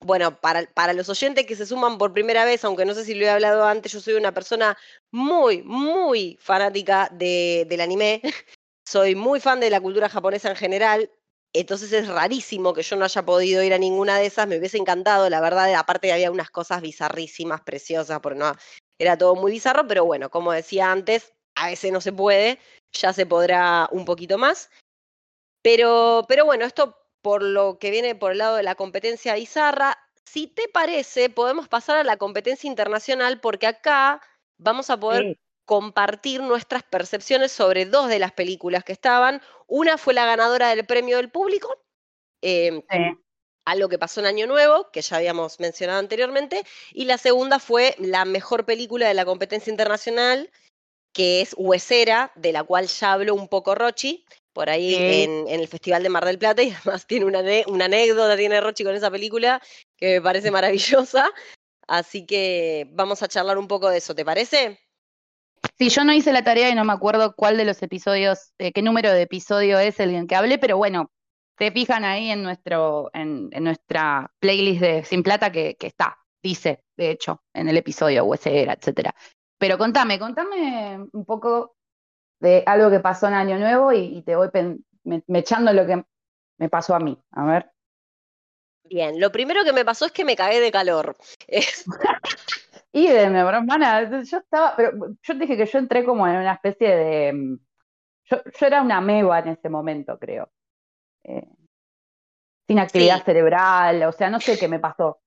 bueno, 0.00 0.38
para, 0.40 0.66
para, 0.74 0.92
los 0.92 1.08
oyentes 1.08 1.46
que 1.46 1.56
se 1.56 1.66
suman 1.66 1.96
por 1.96 2.12
primera 2.12 2.44
vez, 2.44 2.64
aunque 2.64 2.84
no 2.84 2.94
sé 2.94 3.04
si 3.04 3.14
lo 3.14 3.24
he 3.24 3.30
hablado 3.30 3.64
antes, 3.64 3.92
yo 3.92 4.00
soy 4.00 4.14
una 4.14 4.32
persona 4.32 4.76
muy, 5.10 5.62
muy 5.62 6.36
fanática 6.40 7.08
de, 7.12 7.66
del 7.68 7.80
anime. 7.80 8.20
soy 8.92 9.14
muy 9.14 9.40
fan 9.40 9.58
de 9.58 9.70
la 9.70 9.80
cultura 9.80 10.10
japonesa 10.10 10.50
en 10.50 10.56
general, 10.56 11.10
entonces 11.54 11.90
es 11.94 12.08
rarísimo 12.08 12.74
que 12.74 12.82
yo 12.82 12.94
no 12.96 13.06
haya 13.06 13.24
podido 13.24 13.62
ir 13.62 13.72
a 13.72 13.78
ninguna 13.78 14.18
de 14.18 14.26
esas, 14.26 14.46
me 14.46 14.58
hubiese 14.58 14.76
encantado, 14.76 15.30
la 15.30 15.40
verdad, 15.40 15.72
aparte 15.76 16.12
había 16.12 16.30
unas 16.30 16.50
cosas 16.50 16.82
bizarrísimas, 16.82 17.62
preciosas, 17.62 18.20
porque 18.20 18.40
no, 18.40 18.54
era 18.98 19.16
todo 19.16 19.34
muy 19.34 19.52
bizarro, 19.52 19.86
pero 19.86 20.04
bueno, 20.04 20.28
como 20.28 20.52
decía 20.52 20.92
antes, 20.92 21.32
a 21.54 21.68
veces 21.68 21.90
no 21.90 22.02
se 22.02 22.12
puede, 22.12 22.58
ya 22.92 23.14
se 23.14 23.24
podrá 23.24 23.88
un 23.92 24.04
poquito 24.04 24.36
más. 24.36 24.70
Pero, 25.62 26.26
pero 26.28 26.44
bueno, 26.44 26.66
esto 26.66 26.98
por 27.22 27.42
lo 27.42 27.78
que 27.78 27.90
viene 27.90 28.14
por 28.14 28.32
el 28.32 28.38
lado 28.38 28.56
de 28.56 28.62
la 28.62 28.74
competencia 28.74 29.34
bizarra, 29.36 29.96
si 30.26 30.48
te 30.48 30.68
parece, 30.68 31.30
podemos 31.30 31.66
pasar 31.66 31.96
a 31.96 32.04
la 32.04 32.18
competencia 32.18 32.68
internacional 32.68 33.40
porque 33.40 33.66
acá 33.66 34.20
vamos 34.58 34.90
a 34.90 35.00
poder 35.00 35.38
compartir 35.64 36.42
nuestras 36.42 36.82
percepciones 36.82 37.52
sobre 37.52 37.86
dos 37.86 38.08
de 38.08 38.18
las 38.18 38.32
películas 38.32 38.84
que 38.84 38.92
estaban. 38.92 39.40
Una 39.66 39.98
fue 39.98 40.14
la 40.14 40.26
ganadora 40.26 40.74
del 40.74 40.86
premio 40.86 41.16
del 41.16 41.30
público, 41.30 41.82
em, 42.40 42.82
algo 43.64 43.88
que 43.88 43.98
pasó 43.98 44.20
en 44.20 44.26
Año 44.26 44.46
Nuevo, 44.46 44.90
que 44.90 45.02
ya 45.02 45.16
habíamos 45.16 45.60
mencionado 45.60 46.00
anteriormente, 46.00 46.64
y 46.92 47.04
la 47.04 47.18
segunda 47.18 47.58
fue 47.58 47.94
la 47.98 48.24
mejor 48.24 48.64
película 48.64 49.06
de 49.06 49.14
la 49.14 49.24
competencia 49.24 49.70
internacional, 49.70 50.50
que 51.12 51.42
es 51.42 51.54
Huesera, 51.56 52.32
de 52.34 52.52
la 52.52 52.64
cual 52.64 52.86
ya 52.86 53.12
habló 53.12 53.34
un 53.34 53.48
poco 53.48 53.74
Rochi, 53.74 54.24
por 54.52 54.68
ahí 54.68 54.94
en, 54.94 55.48
el 55.48 55.68
Festival 55.68 56.02
de 56.02 56.08
Mar 56.08 56.24
del 56.24 56.38
Plata, 56.38 56.62
y 56.62 56.70
además 56.84 57.06
tiene 57.06 57.26
una, 57.26 57.42
una 57.66 57.84
anécdota, 57.84 58.36
tiene 58.36 58.60
Rochi 58.60 58.84
con 58.84 58.94
esa 58.94 59.10
película, 59.10 59.62
que 59.96 60.14
me 60.14 60.22
parece 60.22 60.50
maravillosa. 60.50 61.30
Así 61.86 62.26
que 62.26 62.88
vamos 62.92 63.22
a 63.22 63.28
charlar 63.28 63.58
un 63.58 63.68
poco 63.68 63.88
de 63.90 63.98
eso, 63.98 64.14
¿te 64.14 64.24
parece? 64.24 64.78
Sí, 65.82 65.88
yo 65.88 66.04
no 66.04 66.12
hice 66.12 66.32
la 66.32 66.44
tarea 66.44 66.70
y 66.70 66.76
no 66.76 66.84
me 66.84 66.92
acuerdo 66.92 67.34
cuál 67.34 67.56
de 67.56 67.64
los 67.64 67.82
episodios, 67.82 68.52
eh, 68.58 68.70
qué 68.70 68.82
número 68.82 69.10
de 69.10 69.22
episodio 69.22 69.80
es 69.80 69.98
el 69.98 70.14
en 70.14 70.28
que 70.28 70.36
hablé, 70.36 70.56
pero 70.56 70.76
bueno, 70.76 71.10
te 71.58 71.72
fijan 71.72 72.04
ahí 72.04 72.30
en 72.30 72.44
nuestro, 72.44 73.10
en, 73.12 73.50
nuestra 73.50 74.32
playlist 74.38 74.80
de 74.80 75.04
Sin 75.04 75.24
Plata 75.24 75.50
que, 75.50 75.76
está, 75.80 76.20
dice, 76.40 76.84
de 76.96 77.10
hecho, 77.10 77.42
en 77.52 77.68
el 77.68 77.76
episodio 77.76 78.24
USR, 78.24 78.70
etcétera. 78.70 79.12
Pero 79.58 79.76
contame, 79.76 80.20
contame 80.20 81.04
un 81.12 81.24
poco 81.24 81.74
de 82.38 82.62
algo 82.64 82.88
que 82.88 83.00
pasó 83.00 83.26
en 83.26 83.34
Año 83.34 83.58
Nuevo 83.58 83.92
y, 83.92 84.22
te 84.22 84.36
voy 84.36 84.50
me, 85.02 85.24
echando 85.40 85.72
lo 85.72 85.84
que 85.84 86.04
me 86.58 86.68
pasó 86.68 86.94
a 86.94 87.00
mí. 87.00 87.20
A 87.32 87.44
ver. 87.44 87.72
Bien, 88.84 89.18
lo 89.18 89.32
primero 89.32 89.64
que 89.64 89.72
me 89.72 89.84
pasó 89.84 90.06
es 90.06 90.12
que 90.12 90.24
me 90.24 90.36
cagué 90.36 90.60
de 90.60 90.70
calor. 90.70 91.16
Y 92.92 93.06
de 93.08 93.22
hermana, 93.22 94.22
yo 94.22 94.38
estaba, 94.38 94.76
pero 94.76 94.92
yo 95.22 95.34
dije 95.34 95.56
que 95.56 95.66
yo 95.66 95.78
entré 95.78 96.04
como 96.04 96.26
en 96.26 96.36
una 96.36 96.52
especie 96.52 96.94
de, 96.94 97.32
mm, 97.32 97.58
yo, 98.24 98.42
era 98.60 98.82
una 98.82 99.00
meba 99.00 99.38
en 99.38 99.48
ese 99.48 99.68
momento, 99.70 100.18
creo. 100.18 100.50
Eh, 101.24 101.46
sin 102.66 102.78
actividad 102.78 103.24
cerebral, 103.24 104.02
o 104.04 104.12
sea, 104.12 104.30
no 104.30 104.40
sé 104.40 104.58
qué 104.58 104.68
me 104.68 104.78
pasó. 104.78 105.20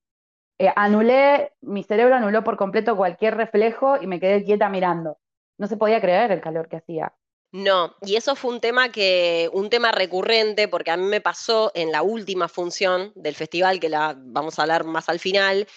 Eh, 0.59 0.71
anulé, 0.75 1.53
mi 1.61 1.83
cerebro 1.83 2.15
anuló 2.15 2.43
por 2.43 2.55
completo 2.55 2.95
cualquier 2.95 3.35
reflejo 3.35 4.01
y 4.01 4.07
me 4.07 4.19
quedé 4.19 4.43
quieta 4.43 4.69
mirando. 4.69 5.17
No 5.57 5.67
se 5.67 5.77
podía 5.77 5.99
creer 5.99 6.31
el 6.31 6.41
calor 6.41 6.69
que 6.69 6.77
hacía. 6.77 7.13
No, 7.51 7.95
y 8.01 8.15
eso 8.15 8.35
fue 8.35 8.51
un 8.51 8.59
tema 8.59 8.89
que, 8.89 9.49
un 9.53 9.69
tema 9.69 9.91
recurrente, 9.91 10.67
porque 10.67 10.91
a 10.91 10.97
mí 10.97 11.05
me 11.05 11.21
pasó 11.21 11.71
en 11.73 11.91
la 11.91 12.01
última 12.01 12.47
función 12.47 13.13
del 13.15 13.35
festival, 13.35 13.79
que 13.79 13.89
la 13.89 14.13
vamos 14.17 14.59
a 14.59 14.63
hablar 14.63 14.83
más 14.83 15.07
al 15.07 15.19
final, 15.19 15.67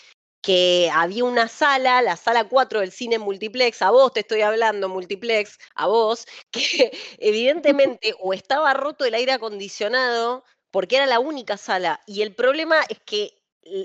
que 0.43 0.91
había 0.93 1.25
una 1.25 1.49
sala, 1.49 2.03
la 2.03 2.17
sala 2.17 2.45
4 2.45 2.81
del 2.81 2.93
cine 2.93 3.19
multiplex, 3.19 3.83
a 3.83 3.91
vos 3.91 4.13
te 4.13 4.21
estoy 4.21 4.43
hablando 4.43 4.89
multiplex, 4.89 5.59
a 5.75 5.87
vos, 5.87 6.27
que 6.51 6.93
evidentemente 7.19 8.15
o 8.21 8.33
estaba 8.33 8.75
roto 8.75 9.05
el 9.05 9.15
aire 9.15 9.33
acondicionado, 9.33 10.45
porque 10.71 10.97
era 10.97 11.07
la 11.07 11.21
única 11.21 11.57
sala, 11.57 12.01
y 12.07 12.23
el 12.23 12.35
problema 12.35 12.83
es 12.89 12.99
que 13.05 13.39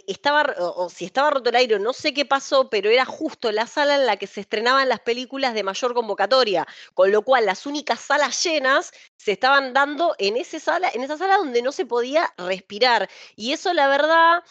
estaba, 0.08 0.56
o, 0.60 0.90
si 0.90 1.06
estaba 1.06 1.30
roto 1.30 1.50
el 1.50 1.56
aire, 1.56 1.80
no 1.80 1.94
sé 1.94 2.14
qué 2.14 2.26
pasó, 2.26 2.70
pero 2.70 2.90
era 2.90 3.06
justo 3.06 3.52
la 3.52 3.68
sala 3.68 3.96
en 3.96 4.06
la 4.06 4.18
que 4.18 4.28
se 4.28 4.42
estrenaban 4.42 4.90
las 4.90 5.00
películas 5.00 5.54
de 5.54 5.64
mayor 5.64 5.94
convocatoria, 5.94 6.68
con 6.94 7.12
lo 7.12 7.24
cual 7.24 7.46
las 7.46 7.66
únicas 7.66 8.00
salas 8.00 8.44
llenas 8.44 8.92
se 9.18 9.34
estaban 9.34 9.74
dando 9.74 10.16
en, 10.20 10.38
ese 10.38 10.60
sala, 10.60 10.90
en 10.94 11.04
esa 11.04 11.18
sala 11.18 11.38
donde 11.38 11.62
no 11.62 11.72
se 11.72 11.86
podía 11.86 12.34
respirar. 12.38 13.10
Y 13.36 13.54
eso, 13.54 13.74
la 13.74 13.88
verdad, 13.88 14.44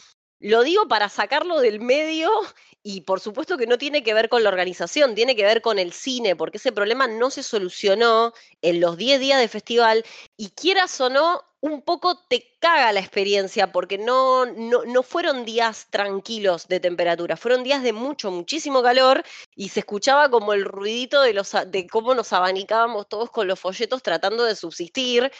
lo 0.42 0.64
digo 0.64 0.88
para 0.88 1.08
sacarlo 1.08 1.60
del 1.60 1.80
medio 1.80 2.30
y 2.82 3.02
por 3.02 3.20
supuesto 3.20 3.56
que 3.56 3.66
no 3.66 3.78
tiene 3.78 4.02
que 4.02 4.12
ver 4.12 4.28
con 4.28 4.42
la 4.42 4.48
organización, 4.48 5.14
tiene 5.14 5.36
que 5.36 5.44
ver 5.44 5.62
con 5.62 5.78
el 5.78 5.92
cine, 5.92 6.34
porque 6.34 6.58
ese 6.58 6.72
problema 6.72 7.06
no 7.06 7.30
se 7.30 7.44
solucionó 7.44 8.32
en 8.60 8.80
los 8.80 8.96
10 8.96 9.20
días 9.20 9.40
de 9.40 9.48
festival 9.48 10.04
y 10.36 10.50
quieras 10.50 11.00
o 11.00 11.08
no, 11.08 11.42
un 11.60 11.82
poco 11.82 12.18
te 12.28 12.56
caga 12.58 12.92
la 12.92 12.98
experiencia 12.98 13.70
porque 13.70 13.98
no, 13.98 14.46
no, 14.46 14.84
no, 14.84 15.02
fueron 15.04 15.44
días 15.44 15.86
tranquilos 15.90 16.66
de 16.66 16.80
temperatura, 16.80 17.36
fueron 17.36 17.62
días 17.62 17.84
de 17.84 17.92
mucho, 17.92 18.32
muchísimo 18.32 18.82
calor 18.82 19.22
y 19.54 19.68
se 19.68 19.80
escuchaba 19.80 20.28
como 20.28 20.54
el 20.54 20.64
ruidito 20.64 21.22
de, 21.22 21.34
los, 21.34 21.52
de 21.68 21.86
cómo 21.86 22.16
nos 22.16 22.32
abanicábamos 22.32 23.08
todos 23.08 23.30
con 23.30 23.46
los 23.46 23.60
folletos 23.60 24.02
tratando 24.02 24.42
de 24.42 24.56
subsistir. 24.56 25.30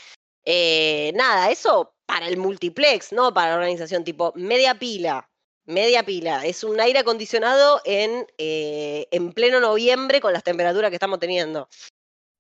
Eh, 0.45 1.11
nada, 1.17 1.51
eso 1.51 1.93
para 2.13 2.29
el 2.29 2.37
multiplex, 2.37 3.11
no 3.13 3.33
para 3.33 3.53
la 3.53 3.57
organización, 3.57 4.05
tipo 4.05 4.35
media 4.37 4.75
pila, 4.75 5.31
media 5.65 6.03
pila. 6.03 6.45
Es 6.45 6.63
un 6.63 6.79
aire 6.79 6.99
acondicionado 6.99 7.81
en, 7.87 8.27
eh, 8.37 9.09
en 9.11 9.33
pleno 9.33 9.61
noviembre 9.61 10.21
con 10.21 10.35
las 10.35 10.45
temperaturas 10.45 10.91
que 10.91 10.97
estamos 10.97 11.19
teniendo. 11.19 11.71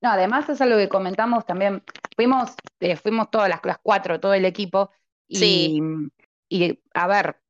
No, 0.03 0.11
además 0.11 0.47
es 0.51 0.61
algo 0.61 0.77
que 0.77 0.91
comentamos 0.91 1.47
también. 1.47 1.83
Fuimos, 2.15 2.51
eh, 2.81 2.97
fuimos 2.97 3.31
todas 3.31 3.49
las, 3.49 3.61
las, 3.65 3.79
cuatro, 3.83 4.21
todo 4.21 4.35
el 4.35 4.45
equipo. 4.45 4.91
Y, 5.27 5.37
sí. 5.39 5.81
y 6.51 6.79
a 6.93 7.07
ver, 7.07 7.41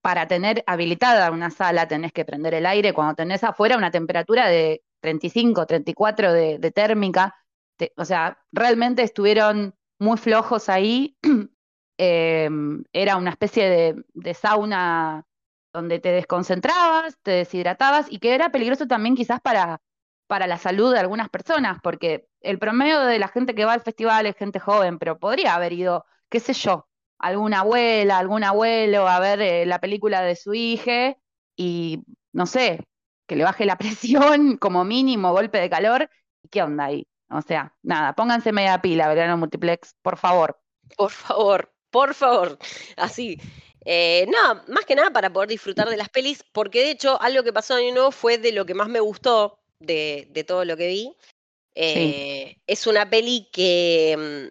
para 0.00 0.26
tener 0.26 0.64
habilitada 0.66 1.30
una 1.30 1.50
sala 1.50 1.88
tenés 1.88 2.12
que 2.14 2.24
prender 2.24 2.54
el 2.54 2.64
aire. 2.64 2.94
Cuando 2.94 3.16
tenés 3.16 3.44
afuera 3.44 3.76
una 3.76 3.90
temperatura 3.90 4.48
de 4.48 4.82
35, 5.00 5.66
34 5.66 6.32
de, 6.32 6.58
de 6.58 6.70
térmica. 6.70 7.36
o 7.96 8.04
sea, 8.06 8.38
realmente 8.50 9.02
estuvieron 9.02 9.74
muy 10.00 10.18
flojos 10.18 10.68
ahí. 10.70 11.16
eh, 11.98 12.48
era 12.92 13.16
una 13.16 13.30
especie 13.30 13.68
de, 13.70 14.04
de 14.14 14.34
sauna 14.34 15.26
donde 15.72 16.00
te 16.00 16.10
desconcentrabas, 16.12 17.18
te 17.22 17.32
deshidratabas 17.32 18.06
y 18.10 18.18
que 18.18 18.34
era 18.34 18.50
peligroso 18.50 18.86
también 18.88 19.14
quizás 19.16 19.40
para 19.40 19.80
para 20.26 20.46
la 20.46 20.58
salud 20.58 20.92
de 20.92 21.00
algunas 21.00 21.28
personas, 21.28 21.78
porque 21.82 22.28
el 22.40 22.58
promedio 22.60 23.00
de 23.00 23.18
la 23.18 23.28
gente 23.28 23.54
que 23.54 23.64
va 23.64 23.72
al 23.72 23.80
festival 23.82 24.26
es 24.26 24.36
gente 24.36 24.60
joven, 24.60 24.98
pero 24.98 25.18
podría 25.18 25.56
haber 25.56 25.72
ido, 25.72 26.06
qué 26.28 26.38
sé 26.40 26.52
yo, 26.52 26.88
alguna 27.18 27.60
abuela, 27.60 28.18
algún 28.18 28.44
abuelo 28.44 29.08
a 29.08 29.18
ver 29.20 29.40
eh, 29.40 29.66
la 29.66 29.80
película 29.80 30.22
de 30.22 30.36
su 30.36 30.54
hija 30.54 31.16
y, 31.56 32.04
no 32.32 32.46
sé, 32.46 32.86
que 33.26 33.36
le 33.36 33.44
baje 33.44 33.66
la 33.66 33.76
presión 33.78 34.56
como 34.58 34.84
mínimo, 34.84 35.32
golpe 35.32 35.58
de 35.58 35.70
calor, 35.70 36.08
¿y 36.44 36.48
qué 36.48 36.62
onda 36.62 36.84
ahí? 36.86 37.06
O 37.30 37.42
sea, 37.42 37.74
nada, 37.82 38.14
pónganse 38.14 38.52
media 38.52 38.80
pila, 38.82 39.08
verano 39.08 39.36
multiplex, 39.36 39.94
por 40.02 40.16
favor. 40.16 40.58
Por 40.96 41.10
favor, 41.10 41.72
por 41.90 42.14
favor, 42.14 42.58
así. 42.96 43.38
Eh, 43.84 44.26
no, 44.28 44.62
más 44.68 44.84
que 44.84 44.94
nada 44.94 45.10
para 45.10 45.32
poder 45.32 45.48
disfrutar 45.48 45.88
de 45.88 45.96
las 45.96 46.08
pelis, 46.08 46.44
porque 46.52 46.80
de 46.80 46.90
hecho 46.90 47.20
algo 47.22 47.42
que 47.42 47.52
pasó 47.52 47.78
en 47.78 47.84
Año 47.86 47.94
Nuevo 47.94 48.10
fue 48.10 48.38
de 48.38 48.52
lo 48.52 48.66
que 48.66 48.74
más 48.74 48.88
me 48.88 49.00
gustó, 49.00 49.60
de, 49.78 50.44
todo 50.46 50.64
lo 50.64 50.76
que 50.76 50.88
vi. 50.88 51.16
Eh, 51.74 52.56
es 52.66 52.86
una 52.86 53.08
peli 53.08 53.48
que 53.52 54.50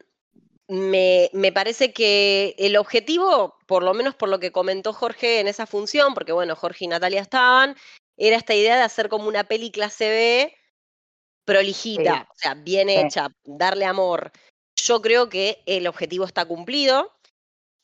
mm, 0.70 0.74
me, 0.74 1.30
me, 1.34 1.52
parece 1.52 1.92
que 1.92 2.56
el 2.58 2.78
objetivo, 2.78 3.58
por 3.68 3.84
lo 3.84 3.94
menos 3.94 4.16
por 4.16 4.30
lo 4.30 4.40
que 4.40 4.52
comentó 4.52 4.94
Jorge 4.94 5.42
en 5.42 5.48
esa 5.48 5.68
función, 5.68 6.14
porque 6.14 6.32
bueno, 6.32 6.56
Jorge 6.56 6.86
y 6.86 6.88
Natalia 6.88 7.22
estaban, 7.22 7.76
era 8.18 8.38
esta 8.38 8.56
idea 8.56 8.78
de 8.78 8.84
hacer 8.84 9.10
como 9.10 9.28
una 9.28 9.44
peli 9.44 9.70
clase 9.70 10.10
B 10.10 10.59
prolijita, 11.50 12.28
o 12.30 12.36
sea, 12.38 12.54
bien 12.54 12.90
hecha, 12.90 13.30
darle 13.44 13.86
amor. 13.86 14.32
Yo 14.76 15.02
creo 15.02 15.30
que 15.30 15.64
el 15.66 15.88
objetivo 15.88 16.26
está 16.26 16.46
cumplido, 16.46 17.12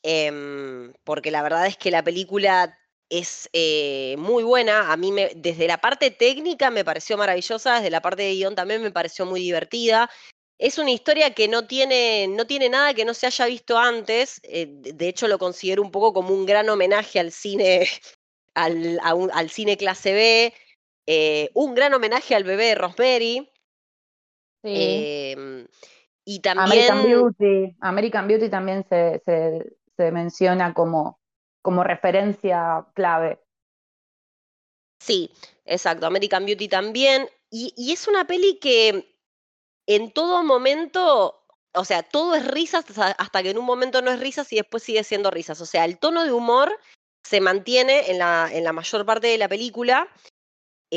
em, 0.02 0.92
porque 1.04 1.30
la 1.30 1.42
verdad 1.42 1.66
es 1.66 1.76
que 1.76 1.90
la 1.90 2.04
película 2.04 2.78
es 3.10 3.48
eh, 3.52 4.14
muy 4.18 4.44
buena. 4.44 4.92
A 4.92 4.96
mí, 4.96 5.10
me, 5.10 5.32
desde 5.34 5.66
la 5.66 5.78
parte 5.78 6.10
técnica, 6.10 6.70
me 6.70 6.84
pareció 6.84 7.16
maravillosa, 7.16 7.76
desde 7.76 7.90
la 7.90 8.00
parte 8.00 8.22
de 8.22 8.34
guion 8.34 8.54
también 8.54 8.82
me 8.82 8.92
pareció 8.92 9.26
muy 9.26 9.40
divertida. 9.40 10.08
Es 10.58 10.78
una 10.78 10.92
historia 10.92 11.34
que 11.34 11.48
no 11.48 11.66
tiene, 11.66 12.28
no 12.28 12.46
tiene 12.46 12.68
nada 12.68 12.94
que 12.94 13.04
no 13.04 13.14
se 13.14 13.26
haya 13.26 13.46
visto 13.46 13.76
antes. 13.78 14.40
Eh, 14.44 14.66
de 14.68 15.08
hecho, 15.08 15.28
lo 15.28 15.38
considero 15.38 15.82
un 15.82 15.90
poco 15.90 16.14
como 16.14 16.32
un 16.32 16.46
gran 16.46 16.68
homenaje 16.68 17.18
al 17.20 17.32
cine, 17.32 17.88
al, 18.54 19.00
al 19.02 19.50
cine 19.50 19.76
clase 19.76 20.12
B. 20.14 20.54
Eh, 21.06 21.50
un 21.54 21.74
gran 21.74 21.94
homenaje 21.94 22.34
al 22.34 22.44
bebé 22.44 22.66
de 22.66 22.74
Rosemary. 22.74 23.50
Sí. 24.66 25.32
Em, 25.34 25.66
y 26.24 26.40
también. 26.40 26.90
American 26.90 27.04
Beauty. 27.04 27.76
American 27.80 28.28
Beauty 28.28 28.48
también 28.48 28.84
se, 28.88 29.20
se, 29.24 29.76
se 29.96 30.10
menciona 30.10 30.74
como 30.74 31.20
como 31.66 31.82
referencia 31.82 32.86
clave. 32.94 33.40
Sí, 35.00 35.32
exacto. 35.64 36.06
American 36.06 36.46
Beauty 36.46 36.68
también. 36.68 37.28
Y, 37.50 37.92
es 37.92 38.06
una 38.06 38.24
peli 38.24 38.60
que 38.60 39.16
en 39.88 40.12
todo 40.12 40.44
momento, 40.44 41.44
o 41.74 41.84
sea, 41.84 42.04
todo 42.04 42.36
es 42.36 42.46
risas 42.46 42.84
hasta 43.18 43.42
que 43.42 43.50
en 43.50 43.58
un 43.58 43.64
momento 43.64 44.00
no 44.00 44.12
es 44.12 44.20
risas 44.20 44.52
y 44.52 44.56
después 44.58 44.84
sigue 44.84 45.02
siendo 45.02 45.32
risas. 45.32 45.60
O 45.60 45.66
sea, 45.66 45.84
el 45.84 45.98
tono 45.98 46.22
de 46.22 46.30
humor 46.30 46.70
se 47.24 47.40
mantiene 47.40 48.12
en 48.12 48.20
la, 48.20 48.48
en 48.52 48.62
la 48.62 48.72
mayor 48.72 49.04
parte 49.04 49.26
de 49.26 49.38
la 49.38 49.48
película. 49.48 50.06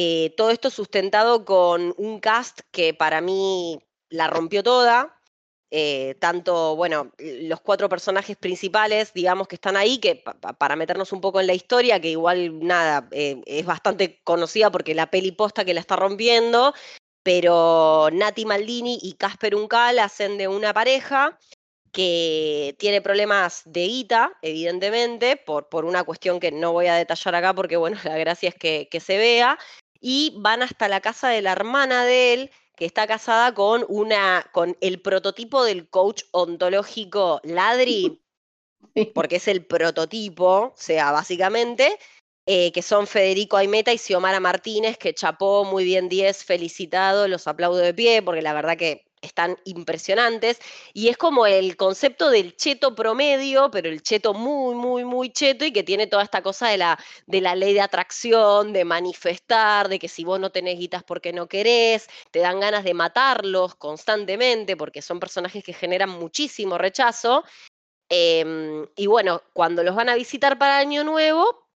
Eh, 0.01 0.33
todo 0.37 0.49
esto 0.49 0.69
sustentado 0.69 1.43
con 1.43 1.93
un 1.97 2.21
cast 2.21 2.61
que 2.71 2.93
para 2.93 3.19
mí 3.19 3.77
la 4.07 4.27
rompió 4.27 4.63
toda. 4.63 5.19
Eh, 5.71 6.15
tanto, 6.21 6.77
bueno, 6.77 7.11
los 7.17 7.59
cuatro 7.59 7.89
personajes 7.89 8.37
principales, 8.37 9.11
digamos, 9.11 9.49
que 9.49 9.55
están 9.55 9.75
ahí, 9.75 9.97
que 9.97 10.23
para 10.57 10.77
meternos 10.77 11.11
un 11.11 11.19
poco 11.19 11.41
en 11.41 11.47
la 11.47 11.53
historia, 11.53 11.99
que 11.99 12.11
igual, 12.11 12.65
nada, 12.65 13.09
eh, 13.11 13.41
es 13.45 13.65
bastante 13.65 14.21
conocida 14.23 14.71
porque 14.71 14.95
la 14.95 15.11
peli 15.11 15.33
posta 15.33 15.65
que 15.65 15.73
la 15.73 15.81
está 15.81 15.97
rompiendo, 15.97 16.73
pero 17.21 18.07
Nati 18.13 18.45
Maldini 18.45 18.99
y 19.01 19.15
Casper 19.15 19.53
Uncal 19.53 19.99
hacen 19.99 20.37
de 20.37 20.47
una 20.47 20.73
pareja 20.73 21.37
que 21.91 22.73
tiene 22.79 23.01
problemas 23.01 23.63
de 23.65 23.85
guita, 23.85 24.31
evidentemente, 24.41 25.35
por, 25.35 25.67
por 25.67 25.83
una 25.83 26.05
cuestión 26.05 26.39
que 26.39 26.51
no 26.51 26.71
voy 26.71 26.87
a 26.87 26.95
detallar 26.95 27.35
acá 27.35 27.53
porque, 27.53 27.75
bueno, 27.75 27.97
la 28.05 28.17
gracia 28.17 28.47
es 28.47 28.55
que, 28.55 28.87
que 28.89 29.01
se 29.01 29.17
vea, 29.17 29.57
y 29.99 30.33
van 30.37 30.61
hasta 30.61 30.87
la 30.87 31.01
casa 31.01 31.29
de 31.29 31.41
la 31.41 31.51
hermana 31.51 32.05
de 32.05 32.33
él, 32.33 32.51
que 32.75 32.85
está 32.85 33.07
casada 33.07 33.53
con 33.53 33.85
una 33.89 34.49
con 34.53 34.77
el 34.81 35.01
prototipo 35.01 35.63
del 35.63 35.89
coach 35.89 36.23
ontológico 36.31 37.41
Ladri, 37.43 38.21
porque 39.13 39.37
es 39.37 39.47
el 39.47 39.65
prototipo, 39.65 40.45
o 40.45 40.73
sea, 40.75 41.11
básicamente, 41.11 41.97
eh, 42.45 42.71
que 42.71 42.81
son 42.81 43.05
Federico 43.05 43.57
Aimeta 43.57 43.93
y 43.93 43.97
Xiomara 43.97 44.39
Martínez, 44.39 44.97
que 44.97 45.13
chapó 45.13 45.65
muy 45.65 45.83
bien 45.83 46.09
10, 46.09 46.43
felicitado, 46.45 47.27
los 47.27 47.47
aplaudo 47.47 47.77
de 47.77 47.93
pie, 47.93 48.21
porque 48.21 48.41
la 48.41 48.53
verdad 48.53 48.77
que 48.77 49.08
están 49.21 49.57
impresionantes. 49.65 50.59
Y 50.93 51.09
es 51.09 51.17
como 51.17 51.45
el 51.45 51.75
concepto 51.77 52.29
del 52.29 52.55
cheto 52.55 52.95
promedio, 52.95 53.69
pero 53.71 53.89
el 53.89 54.01
cheto 54.01 54.33
muy, 54.33 54.75
muy, 54.75 55.03
muy 55.05 55.31
cheto 55.31 55.65
y 55.65 55.71
que 55.71 55.83
tiene 55.83 56.07
toda 56.07 56.23
esta 56.23 56.41
cosa 56.41 56.69
de 56.69 56.77
la, 56.77 56.99
de 57.27 57.41
la 57.41 57.55
ley 57.55 57.73
de 57.73 57.81
atracción, 57.81 58.73
de 58.73 58.85
manifestar, 58.85 59.89
de 59.89 59.99
que 59.99 60.07
si 60.07 60.23
vos 60.23 60.39
no 60.39 60.51
tenés 60.51 60.79
guitas 60.79 61.03
porque 61.03 61.33
no 61.33 61.47
querés, 61.47 62.07
te 62.31 62.39
dan 62.39 62.59
ganas 62.59 62.83
de 62.83 62.93
matarlos 62.93 63.75
constantemente 63.75 64.77
porque 64.77 65.01
son 65.01 65.19
personajes 65.19 65.63
que 65.63 65.73
generan 65.73 66.09
muchísimo 66.09 66.77
rechazo. 66.77 67.43
Em, 68.09 68.87
y 68.95 69.05
bueno, 69.07 69.43
cuando 69.53 69.83
los 69.83 69.95
van 69.95 70.09
a 70.09 70.15
visitar 70.15 70.57
para 70.57 70.79
Año 70.79 71.03
Nuevo, 71.03 71.67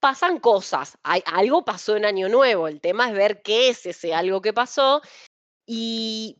pasan 0.00 0.40
cosas. 0.40 0.98
Hay, 1.02 1.22
algo 1.26 1.64
pasó 1.64 1.96
en 1.96 2.06
Año 2.06 2.28
Nuevo. 2.28 2.68
El 2.68 2.80
tema 2.80 3.08
es 3.08 3.14
ver 3.14 3.42
qué 3.42 3.68
es 3.68 3.86
ese 3.86 4.14
algo 4.14 4.40
que 4.40 4.52
pasó. 4.52 5.02
Y 5.66 6.38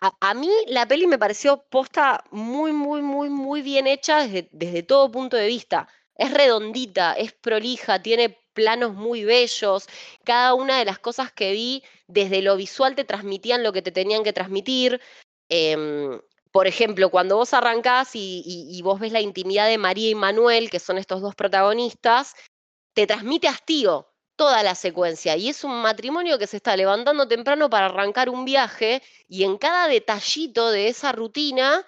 a, 0.00 0.34
mí 0.34 0.50
la 0.68 0.86
peli 0.86 1.06
me 1.06 1.18
pareció 1.18 1.64
posta 1.70 2.24
muy, 2.30 2.72
muy, 2.72 3.02
muy, 3.02 3.30
muy 3.30 3.62
bien 3.62 3.86
hecha 3.86 4.22
desde, 4.22 4.48
desde 4.52 4.82
todo 4.82 5.10
punto 5.10 5.36
de 5.36 5.46
vista. 5.46 5.88
Es 6.14 6.32
redondita, 6.32 7.14
es 7.14 7.32
prolija, 7.32 8.02
tiene 8.02 8.38
planos 8.52 8.94
muy 8.94 9.24
bellos. 9.24 9.86
Cada 10.24 10.54
una 10.54 10.78
de 10.78 10.84
las 10.84 10.98
cosas 10.98 11.32
que 11.32 11.52
vi 11.52 11.82
desde 12.06 12.42
lo 12.42 12.56
visual 12.56 12.94
te 12.94 13.04
transmitían 13.04 13.62
lo 13.62 13.72
que 13.72 13.82
te 13.82 13.92
tenían 13.92 14.24
que 14.24 14.32
transmitir. 14.32 15.00
Em, 15.48 16.20
por 16.52 16.66
ejemplo, 16.66 17.10
cuando 17.10 17.36
vos 17.36 17.54
arrancás 17.54 18.14
y, 18.14 18.42
y, 18.44 18.82
vos 18.82 19.00
ves 19.00 19.12
la 19.12 19.20
intimidad 19.20 19.68
de 19.68 19.78
María 19.78 20.10
y 20.10 20.14
Manuel, 20.14 20.70
que 20.70 20.80
son 20.80 20.98
estos 20.98 21.20
dos 21.20 21.34
protagonistas, 21.34 22.34
te 22.94 23.06
transmite 23.06 23.48
hastío 23.48 24.08
toda 24.38 24.62
la 24.62 24.74
secuencia. 24.74 25.36
Y 25.36 25.50
es 25.50 25.64
un 25.64 25.82
matrimonio 25.82 26.38
que 26.38 26.46
se 26.46 26.56
está 26.56 26.74
levantando 26.76 27.28
temprano 27.28 27.68
para 27.68 27.86
arrancar 27.86 28.30
un 28.30 28.46
viaje 28.46 29.02
y 29.28 29.44
en 29.44 29.58
cada 29.58 29.88
detallito 29.88 30.70
de 30.70 30.88
esa 30.88 31.12
rutina, 31.12 31.84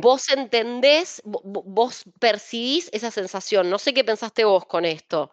vos 0.00 0.28
entendés, 0.30 1.22
vos 1.24 2.04
percibís 2.18 2.88
esa 2.92 3.12
sensación. 3.12 3.70
No 3.70 3.78
sé 3.78 3.94
qué 3.94 4.02
pensaste 4.02 4.44
vos 4.44 4.64
con 4.66 4.84
esto. 4.84 5.30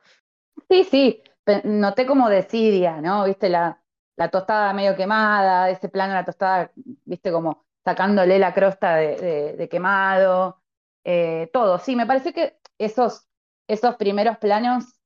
Sí, 0.69 0.83
sí, 0.83 1.23
noté 1.63 2.05
como 2.05 2.29
desidia, 2.29 3.01
¿no? 3.01 3.23
Viste 3.23 3.49
la, 3.49 3.81
la 4.17 4.29
tostada 4.29 4.73
medio 4.73 4.95
quemada, 4.95 5.69
ese 5.69 5.89
plano 5.89 6.13
de 6.13 6.19
la 6.19 6.25
tostada, 6.25 6.71
viste 7.05 7.31
como 7.31 7.63
sacándole 7.85 8.37
la 8.37 8.53
crosta 8.53 8.97
de, 8.97 9.67
quemado, 9.71 10.61
eh, 11.05 11.49
todo. 11.53 11.79
Sí, 11.79 11.95
me 11.95 12.05
parece 12.05 12.33
que 12.33 12.59
esos, 12.77 13.27
esos 13.67 13.95
primeros 13.95 14.37
planos 14.37 14.99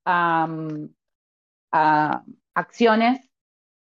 a 1.74 2.24
acciones 2.54 3.30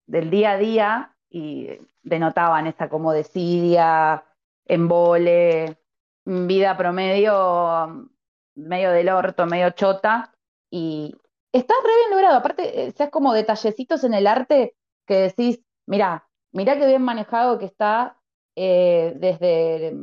del 0.07 0.31
día 0.31 0.53
a 0.53 0.59
día 0.59 1.17
y 1.31 1.69
denotaban 2.03 2.67
esa 2.67 2.89
como 2.89 3.13
desidia, 3.13 4.25
embole, 4.65 5.79
vida 6.25 6.77
promedio, 6.77 8.11
medio 8.55 8.91
del 8.91 9.09
orto, 9.09 9.47
medio 9.47 9.71
chota, 9.71 10.35
y 10.71 11.15
está 11.53 11.75
re 11.85 11.97
bien 11.97 12.11
logrado. 12.11 12.39
Aparte, 12.39 12.87
eh, 12.87 12.93
seas 12.93 13.11
como 13.11 13.33
detallecitos 13.33 14.05
en 14.05 14.15
el 14.15 14.27
arte 14.27 14.75
que 15.07 15.17
decís, 15.17 15.61
mira, 15.87 16.29
mira 16.53 16.79
qué 16.79 16.87
bien 16.87 17.03
manejado 17.03 17.59
que 17.59 17.67
está 17.67 18.19
eh, 18.57 19.15
desde, 19.17 19.97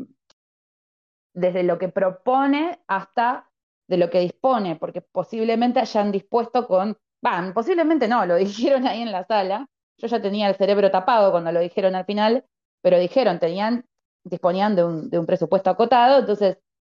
desde 1.34 1.64
lo 1.64 1.78
que 1.78 1.90
propone 1.90 2.80
hasta 2.88 3.50
de 3.88 3.98
lo 3.98 4.10
que 4.12 4.20
dispone, 4.20 4.76
porque 4.76 5.02
posiblemente 5.02 5.80
hayan 5.80 6.12
dispuesto 6.12 6.68
con, 6.68 6.98
van, 7.22 7.54
posiblemente 7.54 8.08
no, 8.08 8.26
lo 8.26 8.36
dijeron 8.38 8.88
ahí 8.88 9.02
en 9.02 9.12
la 9.12 9.26
sala, 9.26 9.68
yo 9.98 10.08
ya 10.08 10.22
tenía 10.22 10.48
el 10.48 10.56
cerebro 10.56 10.92
tapado 10.92 11.32
cuando 11.32 11.52
lo 11.52 11.60
dijeron 11.60 11.96
al 11.96 12.06
final, 12.06 12.46
pero 12.82 12.98
dijeron, 12.98 13.40
tenían, 13.40 13.86
disponían 14.24 14.76
de 14.76 14.84
un, 14.84 15.26
presupuesto 15.26 15.70
acotado, 15.70 16.20
entonces 16.20 16.58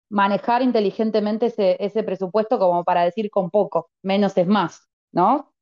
manejar 0.10 0.62
inteligentemente 0.62 1.47
ese, 1.79 2.03
presupuesto 2.03 2.60
como 2.60 2.84
para 2.84 3.03
decir 3.03 3.31
con 3.31 3.49
poco, 3.49 3.89
menos 4.03 4.38
es 4.38 4.45
más, 4.45 4.88
¿no? 5.12 5.53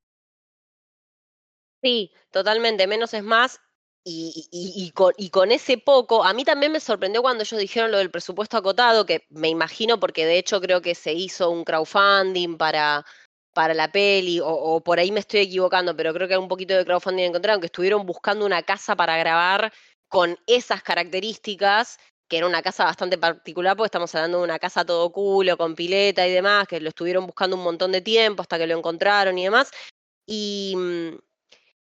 Sí, 1.82 2.12
totalmente, 2.32 2.88
menos 2.88 3.14
es 3.14 3.24
más. 3.24 3.62
Y, 4.12 4.92
con, 4.96 5.14
y, 5.18 5.30
con, 5.30 5.52
ese 5.52 5.78
poco, 5.78 6.24
a 6.24 6.34
mí 6.34 6.44
también 6.44 6.72
me 6.72 6.80
sorprendió 6.80 7.22
cuando 7.22 7.44
ellos 7.44 7.60
dijeron 7.60 7.92
lo 7.92 8.00
del 8.00 8.10
presupuesto 8.10 8.58
acotado, 8.58 9.06
que 9.06 9.28
me 9.30 9.50
imagino 9.50 10.00
porque 10.00 10.26
de 10.26 10.40
hecho 10.40 10.60
creo 10.62 10.82
que 10.82 10.96
se 10.96 11.14
hizo 11.14 11.52
un 11.52 11.64
crowdfunding 11.64 12.58
para, 12.58 13.06
para 13.60 13.74
la 13.74 13.92
peli, 13.92 14.40
o, 14.42 14.82
por 14.82 15.00
ahí 15.00 15.12
me 15.12 15.20
estoy 15.20 15.42
equivocando, 15.42 15.94
pero 15.94 16.14
creo 16.14 16.30
que 16.30 16.34
hay 16.34 16.40
un 16.40 16.48
poquito 16.48 16.78
de 16.78 16.86
crowdfunding 16.86 17.26
encontraron, 17.26 17.60
que 17.60 17.66
estuvieron 17.66 18.06
buscando 18.06 18.46
una 18.46 18.64
casa 18.64 18.96
para 18.96 19.18
grabar 19.18 19.74
con 20.08 20.38
esas 20.48 20.82
características, 20.82 21.98
que 22.30 22.38
era 22.38 22.48
una 22.48 22.62
casa 22.62 22.86
bastante 22.86 23.18
particular, 23.18 23.76
porque 23.76 23.88
estamos 23.88 24.16
hablando 24.16 24.38
de 24.38 24.46
una 24.46 24.60
casa 24.60 24.86
todo 24.86 25.12
culo, 25.12 25.58
con 25.58 25.76
pileta 25.76 26.26
y 26.26 26.32
demás, 26.32 26.70
que 26.70 26.80
lo 26.80 26.88
estuvieron 26.88 27.26
buscando 27.26 27.58
un 27.58 27.64
montón 27.64 27.92
de 27.92 28.00
tiempo 28.00 28.44
hasta 28.44 28.58
que 28.58 28.66
lo 28.66 28.78
encontraron 28.78 29.38
y 29.38 29.44
demás. 29.44 29.72
Y, 30.26 30.76
mm, 30.78 31.18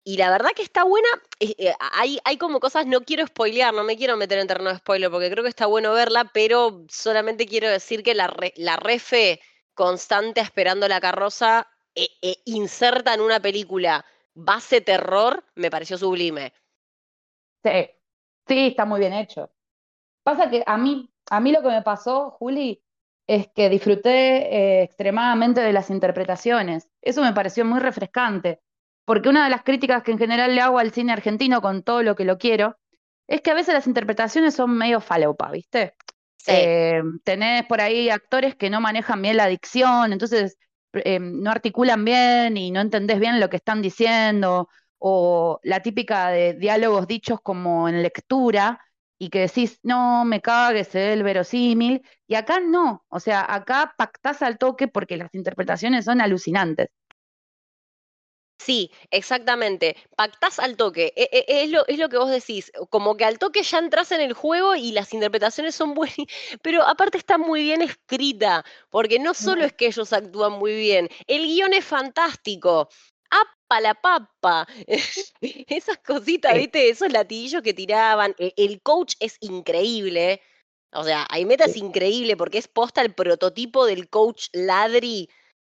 y 0.04 0.17
la 0.17 0.32
verdad 0.32 0.50
que 0.56 0.63
está 0.63 0.84
buena. 0.84 1.10
Eh, 1.39 1.54
eh, 1.60 1.74
hay, 1.91 2.17
hay 2.24 2.38
como 2.38 2.60
cosas, 2.60 2.88
no 2.88 3.02
quiero 3.02 3.28
spoilear, 3.28 3.71
no 3.71 3.84
me 3.84 3.97
quiero 3.97 4.17
meter 4.17 4.39
en 4.39 4.47
terreno 4.47 4.71
de 4.71 4.78
spoiler 4.78 5.12
porque 5.12 5.30
creo 5.30 5.43
que 5.43 5.50
está 5.50 5.67
bueno 5.67 5.93
verla, 5.93 6.32
pero 6.34 6.86
solamente 6.89 7.45
quiero 7.45 7.69
decir 7.69 8.02
que 8.02 8.15
la, 8.15 8.36
la 8.56 8.78
refe 8.78 9.39
constante 9.82 10.41
esperando 10.41 10.88
la 10.88 11.02
carroza 11.02 11.67
eh, 11.96 12.08
inserta 12.46 13.15
en 13.15 13.22
una 13.22 13.39
película 13.39 14.06
base 14.36 14.80
terror 14.82 15.44
me 15.56 15.72
pareció 15.72 15.98
sublime. 15.98 16.54
Sí, 17.63 17.89
sí, 18.48 18.67
está 18.67 18.86
muy 18.86 19.00
bien 19.00 19.13
hecho. 19.13 19.50
Pasa 20.22 20.52
que 20.52 20.63
a 20.67 20.78
mí, 20.78 21.12
a 21.32 21.39
mí 21.39 21.52
lo 21.52 21.63
que 21.63 21.70
me 21.70 21.82
pasó, 21.82 22.30
Juli, 22.30 22.84
es 23.26 23.48
que 23.48 23.70
disfruté 23.70 24.84
extremadamente 24.84 25.62
de 25.62 25.74
las 25.74 25.89
interpretaciones. 25.89 26.88
Eso 27.02 27.24
me 27.24 27.34
pareció 27.34 27.65
muy 27.65 27.80
refrescante 27.80 28.62
porque 29.04 29.30
una 29.30 29.46
de 29.46 29.50
las 29.50 29.63
críticas 29.63 30.04
que 30.04 30.12
en 30.12 30.20
general 30.20 30.54
le 30.54 30.62
hago 30.62 30.78
al 30.78 30.91
cine 30.91 31.12
argentino 31.12 31.60
con 31.60 31.82
todo 31.82 32.04
lo 32.04 32.15
que 32.15 32.24
lo 32.24 32.38
quiero, 32.38 32.78
es 33.28 33.41
que 33.41 33.50
a 33.50 33.56
veces 33.56 33.74
las 33.74 33.88
interpretaciones 33.88 34.54
son 34.54 34.78
medio 34.78 35.02
falopa, 35.02 35.50
¿viste? 35.50 35.96
Eh, 36.47 37.01
tenés 37.23 37.65
por 37.65 37.82
ahí 37.82 38.10
actores 38.10 38.56
que 38.56 38.69
no 38.69 38.82
manejan 38.82 39.21
bien 39.21 39.38
la 39.38 39.47
dicción, 39.47 40.13
entonces 40.13 40.58
eh, 40.93 41.19
no 41.19 41.51
articulan 41.51 42.04
bien 42.06 42.58
y 42.58 42.71
no 42.71 42.82
entendés 42.82 43.19
bien 43.19 43.39
lo 43.39 43.49
que 43.49 43.58
están 43.58 43.82
diciendo, 43.82 44.69
o 44.97 45.60
la 45.63 45.82
típica 45.82 46.30
de 46.30 46.54
diálogos 46.54 47.08
dichos 47.08 47.39
como 47.41 47.88
en 47.89 48.01
lectura, 48.01 48.80
y 49.17 49.30
que 49.30 49.41
decís, 49.41 49.80
no, 49.84 50.25
me 50.25 50.41
cagues 50.41 50.95
el 50.95 51.23
verosímil, 51.23 52.01
y 52.27 52.36
acá 52.36 52.60
no, 52.60 53.06
o 53.10 53.19
sea, 53.19 53.45
acá 53.54 53.93
pactás 53.97 54.41
al 54.41 54.58
toque 54.58 54.88
porque 54.88 55.17
las 55.17 55.34
interpretaciones 55.36 56.06
son 56.06 56.21
alucinantes. 56.21 56.89
Sí, 58.63 58.91
exactamente. 59.10 59.95
Pactás 60.15 60.60
al 60.60 60.78
toque. 60.78 61.13
E, 61.15 61.30
e, 61.32 61.63
es, 61.63 61.71
lo, 61.71 61.86
es 61.88 61.97
lo 61.97 62.10
que 62.10 62.17
vos 62.17 62.30
decís. 62.30 62.71
Como 62.89 63.17
que 63.17 63.26
al 63.26 63.39
toque 63.39 63.63
ya 63.63 63.80
entras 63.80 64.12
en 64.12 64.21
el 64.21 64.34
juego 64.34 64.76
y 64.76 64.91
las 64.91 65.13
interpretaciones 65.13 65.74
son 65.74 65.95
buenas. 65.95 66.15
Pero 66.62 66.84
aparte 66.84 67.17
está 67.17 67.38
muy 67.39 67.63
bien 67.63 67.82
escrita. 67.82 68.63
Porque 68.91 69.17
no 69.17 69.34
solo 69.34 69.65
es 69.65 69.74
que 69.74 69.88
ellos 69.88 70.13
actúan 70.13 70.54
muy 70.54 70.76
bien. 70.76 71.10
El 71.26 71.47
guion 71.47 71.74
es 71.74 71.86
fantástico. 71.86 72.88
¡Apa 73.32 73.82
la 73.82 73.95
papa! 73.95 74.67
Esas 75.41 75.97
cositas, 76.00 76.54
¿viste? 76.54 76.89
Esos 76.89 77.12
latillos 77.12 77.63
que 77.63 77.74
tiraban. 77.74 78.36
E, 78.38 78.54
el 78.58 78.82
coach 78.84 79.15
es 79.19 79.38
increíble. 79.39 80.41
O 80.93 81.04
sea, 81.04 81.28
meta 81.47 81.65
es 81.65 81.78
increíble 81.78 82.38
porque 82.38 82.60
es 82.60 82.67
posta 82.67 83.02
el 83.02 83.15
prototipo 83.15 83.86
del 83.86 84.08
coach 84.10 84.50
ladri. 84.54 85.30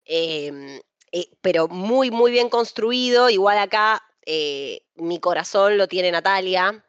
Em, 0.06 0.80
eh, 1.12 1.30
pero 1.42 1.68
muy, 1.68 2.12
muy 2.12 2.32
bien 2.32 2.50
construido. 2.50 3.30
Igual 3.30 3.58
acá 3.58 4.04
eh, 4.26 4.82
mi 4.96 5.20
corazón 5.20 5.78
lo 5.78 5.88
tiene 5.88 6.12
Natalia. 6.12 6.86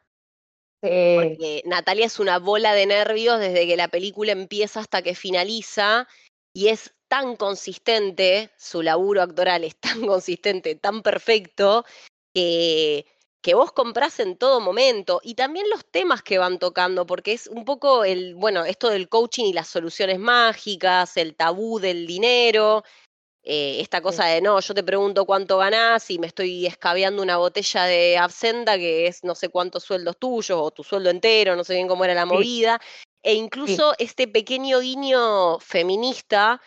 Porque 0.81 1.61
Natalia 1.65 2.07
es 2.07 2.19
una 2.19 2.39
bola 2.39 2.73
de 2.73 2.85
nervios 2.85 3.39
desde 3.39 3.65
que 3.65 3.77
la 3.77 3.87
película 3.87 4.33
empieza 4.33 4.81
hasta 4.81 5.01
que 5.01 5.15
finaliza 5.15 6.09
y 6.53 6.67
es 6.67 6.93
tan 7.07 7.35
consistente, 7.35 8.51
su 8.57 8.81
laburo 8.81 9.21
actoral 9.21 9.63
es 9.63 9.75
tan 9.79 10.05
consistente, 10.05 10.75
tan 10.75 11.01
perfecto, 11.01 11.85
que, 12.33 13.05
que 13.41 13.53
vos 13.53 13.71
comprás 13.71 14.19
en 14.19 14.35
todo 14.35 14.59
momento. 14.59 15.21
Y 15.23 15.35
también 15.35 15.69
los 15.69 15.85
temas 15.85 16.21
que 16.21 16.37
van 16.37 16.59
tocando, 16.59 17.05
porque 17.05 17.33
es 17.33 17.47
un 17.47 17.65
poco 17.65 18.03
el, 18.03 18.35
bueno, 18.35 18.65
esto 18.65 18.89
del 18.89 19.09
coaching 19.09 19.45
y 19.45 19.53
las 19.53 19.67
soluciones 19.67 20.19
mágicas, 20.19 21.15
el 21.17 21.35
tabú 21.35 21.79
del 21.79 22.07
dinero, 22.07 22.83
eh, 23.45 23.81
esta 23.81 24.01
cosa 24.01 24.25
de 24.25 24.39
no, 24.41 24.57
yo 24.61 24.73
te 24.73 24.83
pregunto 24.83 25.25
cuánto 25.25 25.57
ganás 25.57 26.09
y 26.09 26.17
me 26.17 26.27
estoy 26.27 26.65
escabeando 26.65 27.21
una 27.21 27.35
botella 27.35 27.83
de 27.83 28.17
absenta 28.17 28.77
que 28.77 29.07
es 29.07 29.25
no 29.25 29.35
sé 29.35 29.49
cuántos 29.49 29.83
sueldos 29.83 30.17
tuyos 30.17 30.57
o 30.57 30.71
tu 30.71 30.81
sueldo 30.83 31.09
entero, 31.09 31.57
no 31.57 31.65
sé 31.65 31.73
bien 31.73 31.89
cómo 31.89 32.05
era 32.05 32.13
la 32.13 32.25
movida. 32.25 32.79
E 33.21 33.33
incluso 33.33 33.93
este 33.97 34.29
pequeño 34.29 34.79
guiño 34.79 35.59
feminista 35.59 36.61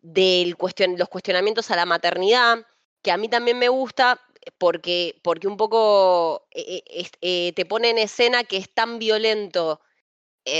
de 0.00 0.54
los 0.96 1.08
cuestionamientos 1.08 1.70
a 1.70 1.76
la 1.76 1.86
maternidad, 1.86 2.66
que 3.00 3.12
a 3.12 3.16
mí 3.16 3.28
también 3.28 3.58
me 3.58 3.68
gusta 3.68 4.20
porque, 4.58 5.20
porque 5.22 5.46
un 5.46 5.56
poco 5.56 6.48
eh, 6.50 6.82
eh, 7.20 7.52
te 7.54 7.64
pone 7.64 7.90
en 7.90 7.98
escena 7.98 8.42
que 8.42 8.56
es 8.56 8.72
tan 8.72 8.98
violento 8.98 9.80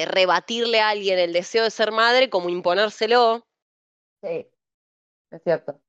rebatirle 0.07 0.81
a 0.81 0.91
alguien 0.91 1.19
el 1.19 1.33
deseo 1.33 1.65
de 1.65 1.71
ser 1.71 1.93
madre 1.93 2.29
como 2.29 2.51
imponérselo. 2.51 3.47
Sí 4.23 4.47
es 5.31 5.43
cierto. 5.43 5.81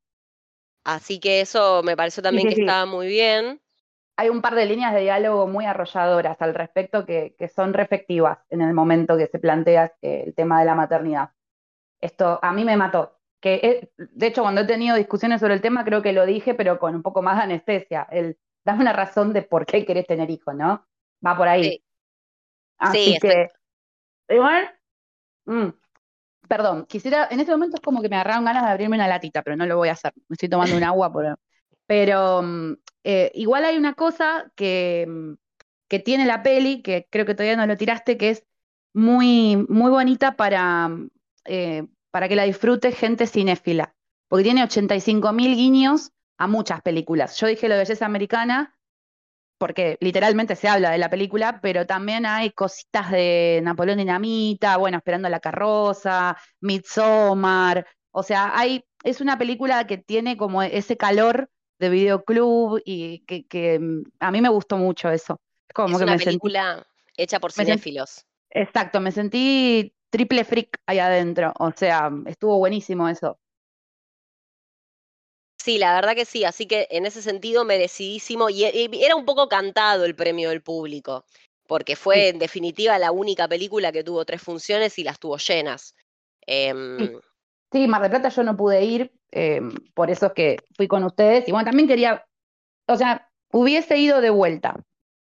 Así 0.84 1.20
que 1.20 1.42
eso 1.42 1.84
me 1.84 1.96
pareció 1.96 2.24
también 2.24 2.48
que 2.48 2.62
estaba 2.62 2.86
muy 2.86 3.08
bien. 3.08 3.62
Hay 4.16 4.30
un 4.30 4.42
par 4.42 4.56
de 4.56 4.66
líneas 4.66 4.94
de 4.94 5.02
diálogo 5.02 5.48
muy 5.48 5.66
arrolladoras 5.66 6.42
al 6.42 6.54
respecto 6.54 7.06
que, 7.06 7.36
son 7.56 7.74
reflectivas 7.74 8.40
en 8.50 8.62
el 8.62 8.74
momento 8.74 9.18
que 9.18 9.28
se 9.28 9.40
plantea 9.40 9.94
eh, 10.02 10.24
el 10.28 10.36
tema 10.36 10.60
de 10.60 10.66
la 10.66 10.76
maternidad. 10.76 11.32
Esto 12.02 12.40
a 12.42 12.52
mí 12.52 12.66
me 12.66 12.78
mató. 12.78 13.18
Que 13.40 13.90
de 13.98 14.28
hecho, 14.28 14.42
cuando 14.42 14.62
he 14.62 14.66
tenido 14.66 14.98
discusiones 14.98 15.40
sobre 15.40 15.54
el 15.54 15.62
tema, 15.62 15.86
creo 15.86 16.02
que 16.02 16.12
lo 16.12 16.26
dije, 16.26 16.54
pero 16.54 16.80
con 16.80 16.96
un 16.96 17.02
poco 17.02 17.22
más 17.22 17.38
de 17.38 17.44
anestesia. 17.44 18.08
El 18.12 18.38
dame 18.66 18.82
una 18.82 18.94
razón 18.94 19.34
de 19.34 19.42
por 19.42 19.66
qué 19.66 19.86
querés 19.86 20.06
tener 20.08 20.30
hijos, 20.30 20.54
¿no? 20.56 20.86
Va 21.26 21.38
por 21.38 21.48
ahí. 21.48 21.64
Sí. 21.64 21.84
Así 22.78 23.18
que. 23.22 23.50
Igual. 24.30 24.70
Mm, 25.46 25.70
perdón, 26.50 26.86
quisiera, 26.88 27.28
en 27.32 27.40
este 27.40 27.52
momento 27.52 27.78
es 27.78 27.82
como 27.82 28.02
que 28.02 28.10
me 28.10 28.16
agarraron 28.16 28.44
ganas 28.44 28.64
de 28.64 28.72
abrirme 28.72 28.98
una 28.98 29.08
latita, 29.08 29.44
pero 29.44 29.56
no 29.56 29.66
lo 29.68 29.78
voy 29.78 29.90
a 29.90 29.94
hacer. 29.94 30.12
Me 30.28 30.34
estoy 30.34 30.50
tomando 30.50 30.76
un 30.76 30.84
agua 30.84 31.14
por. 31.14 31.40
Pero 31.86 32.42
mm, 32.42 32.74
eh, 33.04 33.32
igual 33.36 33.66
hay 33.66 33.78
una 33.78 33.94
cosa 33.94 34.52
que, 34.56 35.06
mm, 35.08 35.34
que 35.88 36.00
tiene 36.00 36.26
la 36.26 36.44
peli, 36.44 36.82
que 36.82 37.08
creo 37.10 37.26
que 37.26 37.36
todavía 37.36 37.56
no 37.56 37.68
lo 37.68 37.78
tiraste, 37.78 38.18
que 38.18 38.32
es 38.32 38.44
muy, 38.94 39.58
muy 39.70 39.92
bonita 39.92 40.36
para, 40.36 40.90
mm, 40.90 41.10
eh, 41.46 41.88
para 42.12 42.28
que 42.28 42.36
la 42.36 42.44
disfrute 42.44 42.92
gente 42.92 43.28
cinéfila. 43.28 43.96
Porque 44.28 44.44
tiene 44.44 44.64
85 44.64 45.32
mil 45.34 45.56
guiños 45.56 46.12
a 46.38 46.48
muchas 46.48 46.82
películas. 46.82 47.40
Yo 47.40 47.48
dije 47.48 47.68
lo 47.70 47.76
de 47.76 47.82
belleza 47.82 48.06
americana, 48.06 48.76
porque 49.60 49.98
literalmente 50.02 50.56
se 50.56 50.68
habla 50.68 50.90
de 50.90 50.98
la 50.98 51.10
película, 51.10 51.60
pero 51.62 51.86
también 51.86 52.26
hay 52.26 52.50
cositas 52.52 53.12
de 53.12 53.60
Napoleón 53.64 54.00
Dinamita, 54.00 54.78
bueno, 54.78 54.98
Esperando 54.98 55.30
la 55.30 55.40
carroza, 55.40 56.36
Midsommar, 56.62 57.86
o 58.12 58.24
sea, 58.24 58.58
hay, 58.58 58.84
es 59.04 59.22
una 59.22 59.38
película 59.38 59.86
que 59.86 59.98
tiene 59.98 60.38
como 60.38 60.64
ese 60.64 60.98
calor 60.98 61.50
de 61.78 61.90
videoclub 61.90 62.82
y 62.84 63.20
que, 63.26 63.80
mm, 63.80 64.04
a 64.20 64.32
mí 64.32 64.42
me 64.42 64.50
gustó 64.50 64.78
mucho 64.78 65.10
eso. 65.12 65.40
Como 65.74 65.98
es 65.98 66.04
una 66.04 66.18
película 66.18 66.86
hecha 67.16 67.40
por 67.40 67.52
cinéfilos. 67.52 68.26
Exacto, 68.50 69.00
me 69.00 69.12
sentí 69.12 69.94
triple 70.10 70.44
freak 70.44 70.80
ahí 70.88 71.00
adentro, 71.00 71.54
o 71.60 71.72
sea, 71.76 72.10
estuvo 72.26 72.58
buenísimo 72.58 73.08
eso. 73.08 73.40
Sí, 75.62 75.78
la 75.78 75.94
verdad 75.94 76.16
que 76.16 76.26
sí, 76.26 76.46
así 76.46 76.66
que 76.66 76.88
en 76.90 77.06
ese 77.06 77.22
sentido 77.22 77.66
merecidísimo 77.66 78.50
y, 78.50 78.64
era 78.64 79.16
un 79.16 79.26
poco 79.26 79.50
cantado 79.50 80.06
el 80.06 80.16
premio 80.16 80.50
del 80.50 80.62
público, 80.62 81.26
porque 81.68 81.98
fue 81.98 82.30
en 82.30 82.40
definitiva 82.40 82.98
la 82.98 83.12
única 83.12 83.48
película 83.48 83.92
que 83.92 84.04
tuvo 84.04 84.24
tres 84.24 84.42
funciones 84.42 84.98
y 84.98 85.04
las 85.04 85.20
tuvo 85.20 85.38
llenas. 85.38 85.96
Em, 86.48 87.20
sí. 87.72 87.88
Mar 87.88 88.02
del 88.02 88.12
Plata 88.12 88.30
yo 88.30 88.44
no 88.44 88.56
pude 88.56 88.84
ir, 88.86 89.12
em, 89.32 89.74
por 89.94 90.10
eso 90.10 90.28
es 90.28 90.34
que 90.34 90.58
fui 90.78 90.88
con 90.88 91.04
ustedes. 91.04 91.48
Y 91.48 91.52
bueno, 91.52 91.66
también 91.66 91.90
quería, 91.90 92.26
o 92.88 92.96
sea, 92.96 93.30
hubiese 93.52 93.98
ido 93.98 94.22
de 94.22 94.30
vuelta. 94.30 94.78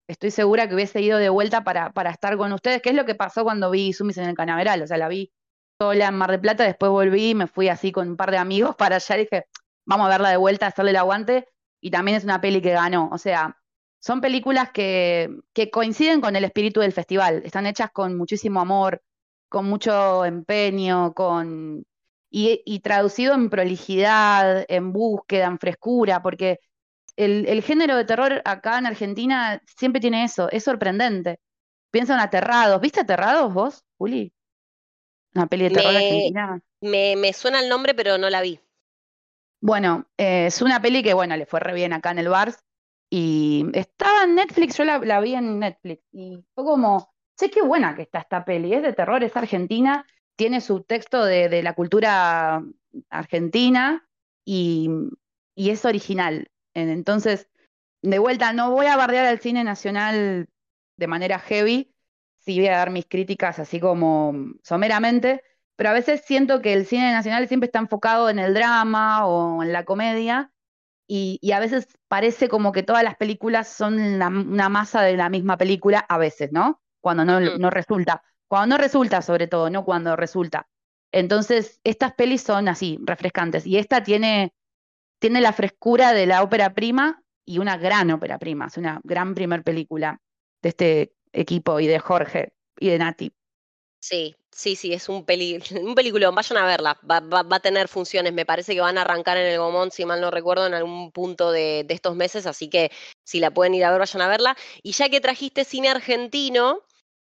Estoy 0.08 0.30
segura 0.30 0.68
que 0.68 0.74
hubiese 0.74 1.00
ido 1.00 1.18
de 1.18 1.30
vuelta 1.30 1.64
para, 1.64 1.92
para 1.92 2.10
estar 2.10 2.36
con 2.36 2.52
ustedes, 2.52 2.82
que 2.82 2.90
es 2.90 2.94
lo 2.94 3.06
que 3.06 3.14
pasó 3.14 3.44
cuando 3.44 3.70
vi 3.70 3.94
Sumis 3.94 4.18
en 4.18 4.28
el 4.28 4.36
Canaveral. 4.36 4.82
O 4.82 4.86
sea, 4.86 4.98
la 4.98 5.08
vi 5.08 5.32
sola 5.80 6.08
en 6.08 6.14
Mar 6.14 6.30
del 6.30 6.40
Plata, 6.40 6.64
después 6.64 6.90
volví, 6.90 7.34
me 7.34 7.46
fui 7.46 7.68
así 7.68 7.92
con 7.92 8.08
un 8.08 8.16
par 8.16 8.30
de 8.30 8.38
amigos 8.38 8.74
para 8.78 8.96
allá 8.96 9.16
y 9.16 9.20
dije, 9.20 9.46
vamos 9.88 10.06
a 10.06 10.10
verla 10.10 10.30
de 10.30 10.36
vuelta, 10.36 10.66
hacerle 10.66 10.92
el 10.92 10.98
aguante. 10.98 11.48
Y 11.80 11.90
también 11.90 12.16
es 12.16 12.24
una 12.24 12.40
peli 12.40 12.60
que 12.60 12.72
ganó. 12.72 13.08
O 13.10 13.18
sea, 13.18 13.58
son 14.00 14.20
películas 14.20 14.70
que, 14.70 15.30
que 15.54 15.70
coinciden 15.70 16.20
con 16.20 16.36
el 16.36 16.44
espíritu 16.44 16.80
del 16.80 16.92
festival. 16.92 17.42
Están 17.44 17.66
hechas 17.66 17.90
con 17.90 18.16
muchísimo 18.16 18.60
amor, 18.60 19.02
con 19.48 19.64
mucho 19.64 20.24
empeño, 20.24 21.14
con 21.14 21.84
y, 22.30 22.80
traducido 22.80 23.34
en 23.34 23.48
prolijidad, 23.48 24.66
en 24.68 24.92
búsqueda, 24.92 25.46
en 25.46 25.58
frescura, 25.58 26.22
porque 26.22 26.60
el, 27.16 27.62
género 27.62 27.96
de 27.96 28.04
terror 28.04 28.42
acá 28.44 28.78
en 28.78 28.86
Argentina 28.86 29.62
siempre 29.66 30.00
tiene 30.00 30.24
eso, 30.24 30.50
es 30.50 30.64
sorprendente. 30.64 31.40
Piensan 31.90 32.20
aterrados. 32.20 32.80
¿Viste 32.82 33.00
aterrados 33.00 33.54
vos, 33.54 33.84
Juli? 33.96 34.34
Una 35.34 35.46
peli 35.46 35.64
de 35.64 35.70
terror 35.70 35.96
argentina. 35.96 36.60
Me, 36.82 37.16
me 37.16 37.32
suena 37.32 37.60
el 37.60 37.70
nombre, 37.70 37.94
pero 37.94 38.18
no 38.18 38.28
la 38.28 38.42
vi. 38.42 38.60
Bueno, 39.60 40.06
eh, 40.16 40.46
es 40.46 40.62
una 40.62 40.80
peli 40.80 41.02
que, 41.02 41.14
bueno, 41.14 41.36
le 41.36 41.46
fue 41.46 41.60
re 41.60 41.74
bien 41.74 41.92
acá 41.92 42.10
en 42.10 42.18
el 42.18 42.28
Bars. 42.28 42.58
Y 43.10 43.66
estaba 43.72 44.24
en 44.24 44.34
Netflix, 44.34 44.76
yo 44.76 44.84
la, 44.84 45.20
vi 45.20 45.34
en 45.34 45.58
Netflix. 45.58 46.02
Y 46.12 46.44
fue 46.54 46.64
como, 46.64 47.12
sé 47.36 47.50
qué 47.50 47.62
buena 47.62 47.94
que 47.96 48.02
está 48.02 48.20
esta 48.20 48.44
peli. 48.44 48.74
Es 48.74 48.82
de 48.82 48.92
terror, 48.92 49.22
es 49.24 49.36
argentina, 49.36 50.06
tiene 50.36 50.60
su 50.60 50.82
texto 50.82 51.24
de, 51.24 51.62
la 51.62 51.74
cultura 51.74 52.62
argentina 53.10 54.06
y, 54.44 54.90
y, 55.54 55.70
es 55.70 55.84
original. 55.84 56.50
Entonces, 56.74 57.48
de 58.02 58.18
vuelta, 58.18 58.52
no 58.52 58.70
voy 58.70 58.86
a 58.86 58.96
bardear 58.96 59.26
al 59.26 59.40
cine 59.40 59.64
nacional 59.64 60.48
de 60.96 61.06
manera 61.06 61.38
heavy, 61.38 61.94
sí 62.38 62.58
voy 62.58 62.68
a 62.68 62.78
dar 62.78 62.90
mis 62.90 63.06
críticas 63.06 63.58
así 63.58 63.80
como 63.80 64.34
someramente, 64.62 65.42
pero 65.78 65.90
a 65.90 65.92
veces 65.92 66.22
siento 66.26 66.60
que 66.60 66.72
el 66.72 66.86
cine 66.86 67.12
nacional 67.12 67.46
siempre 67.46 67.66
está 67.66 67.78
enfocado 67.78 68.28
en 68.30 68.40
el 68.40 68.52
drama 68.52 69.28
o 69.28 69.62
en 69.62 69.72
la 69.72 69.84
comedia 69.84 70.50
y, 71.06 71.38
a 71.52 71.60
veces 71.60 71.86
parece 72.08 72.48
como 72.48 72.72
que 72.72 72.82
todas 72.82 73.04
las 73.04 73.16
películas 73.16 73.68
son 73.68 73.96
una 73.96 74.68
masa 74.68 75.02
de 75.02 75.16
la 75.16 75.28
misma 75.28 75.56
película, 75.56 76.00
a 76.00 76.18
veces, 76.18 76.50
¿no? 76.50 76.82
Cuando 77.00 77.24
no, 77.24 77.38
mm. 77.40 77.60
no 77.60 77.70
resulta. 77.70 78.24
Cuando 78.48 78.74
no 78.74 78.82
resulta, 78.82 79.22
sobre 79.22 79.46
todo, 79.46 79.70
no 79.70 79.84
cuando 79.84 80.16
resulta. 80.16 80.68
Entonces, 81.12 81.80
estas 81.84 82.12
pelis 82.14 82.42
son 82.42 82.66
así, 82.66 82.98
refrescantes. 83.04 83.64
Y 83.64 83.78
esta 83.78 84.02
tiene, 84.02 84.52
tiene 85.20 85.40
la 85.40 85.52
frescura 85.52 86.12
de 86.12 86.26
la 86.26 86.42
ópera 86.42 86.74
prima 86.74 87.22
y 87.44 87.60
una 87.60 87.76
gran 87.76 88.10
ópera 88.10 88.40
prima. 88.40 88.66
Es 88.66 88.78
una 88.78 89.00
gran 89.04 89.36
primer 89.36 89.62
película 89.62 90.20
de 90.60 90.70
este 90.70 91.14
equipo 91.32 91.78
y 91.78 91.86
de 91.86 92.00
Jorge 92.00 92.52
y 92.80 92.88
de 92.88 92.98
Nati. 92.98 93.32
Sí, 94.00 94.34
sí, 94.50 94.76
sí, 94.76 94.92
es 94.92 95.08
un, 95.08 95.24
peli 95.24 95.58
un 95.82 95.94
peliculón, 95.94 96.34
vayan 96.34 96.58
a 96.58 96.66
verla, 96.66 96.98
va, 97.08 97.46
a 97.50 97.60
tener 97.60 97.88
funciones, 97.88 98.32
me 98.32 98.46
parece 98.46 98.74
que 98.74 98.80
van 98.80 98.98
a 98.98 99.02
arrancar 99.02 99.36
en 99.36 99.46
el 99.46 99.58
Gomón, 99.58 99.90
si 99.90 100.04
mal 100.04 100.20
no 100.20 100.30
recuerdo, 100.30 100.66
en 100.66 100.74
algún 100.74 101.12
punto 101.12 101.50
de, 101.50 101.86
estos 101.88 102.16
meses, 102.16 102.46
así 102.46 102.68
que 102.68 102.90
si 103.24 103.40
la 103.40 103.50
pueden 103.50 103.74
ir 103.74 103.84
a 103.84 103.90
ver, 103.90 104.00
vayan 104.00 104.22
a 104.22 104.28
verla. 104.28 104.56
Y 104.82 104.92
ya 104.92 105.08
que 105.08 105.20
trajiste 105.20 105.64
cine 105.64 105.88
argentino, 105.88 106.82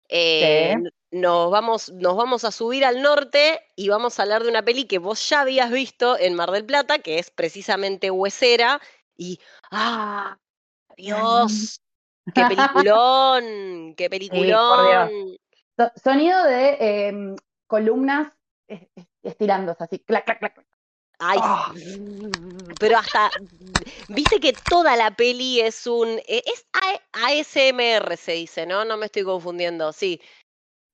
eh, 0.09 0.75
nos, 1.11 1.49
vamos, 1.49 1.91
nos 1.91 2.15
vamos 2.15 2.43
a 2.43 2.51
subir 2.51 2.85
al 2.85 3.01
norte 3.01 3.61
y 3.75 3.89
vamos 3.89 4.19
a 4.19 4.23
hablar 4.23 4.43
de 4.43 4.49
una 4.49 4.63
peli 4.63 4.85
que 4.85 4.99
vos 4.99 5.27
ya 5.29 5.41
habías 5.41 5.71
visto 5.71 6.17
en 6.19 6.35
Mar 6.35 6.51
del 6.51 6.65
Plata, 6.65 6.99
que 6.99 7.19
es 7.19 7.31
precisamente 7.31 8.11
Huesera, 8.11 8.81
y 9.17 9.39
¡ah! 9.71 10.37
Dios, 10.97 11.81
¡Qué 12.33 12.43
peliculón! 12.45 13.93
¡Qué 13.95 14.09
peliculón! 14.09 15.37
Sonido 15.95 16.43
de 16.43 16.77
em, 16.79 17.35
columnas 17.67 18.31
estirándose 19.23 19.83
así, 19.83 19.99
clac, 19.99 20.25
clac, 20.25 20.39
clac. 20.39 20.65
Ay, 21.19 21.39
ah. 21.41 21.73
pero 22.79 22.97
hasta, 22.97 23.31
viste 24.09 24.39
que 24.39 24.53
toda 24.67 24.97
la 24.97 25.11
peli 25.11 25.61
es 25.61 25.87
un, 25.87 26.09
e, 26.27 26.43
es 26.45 26.67
ASMR 27.13 28.17
se 28.17 28.33
dice, 28.33 28.65
¿no? 28.65 28.83
No 28.83 28.97
me 28.97 29.05
estoy 29.05 29.23
confundiendo, 29.23 29.93
sí. 29.93 30.19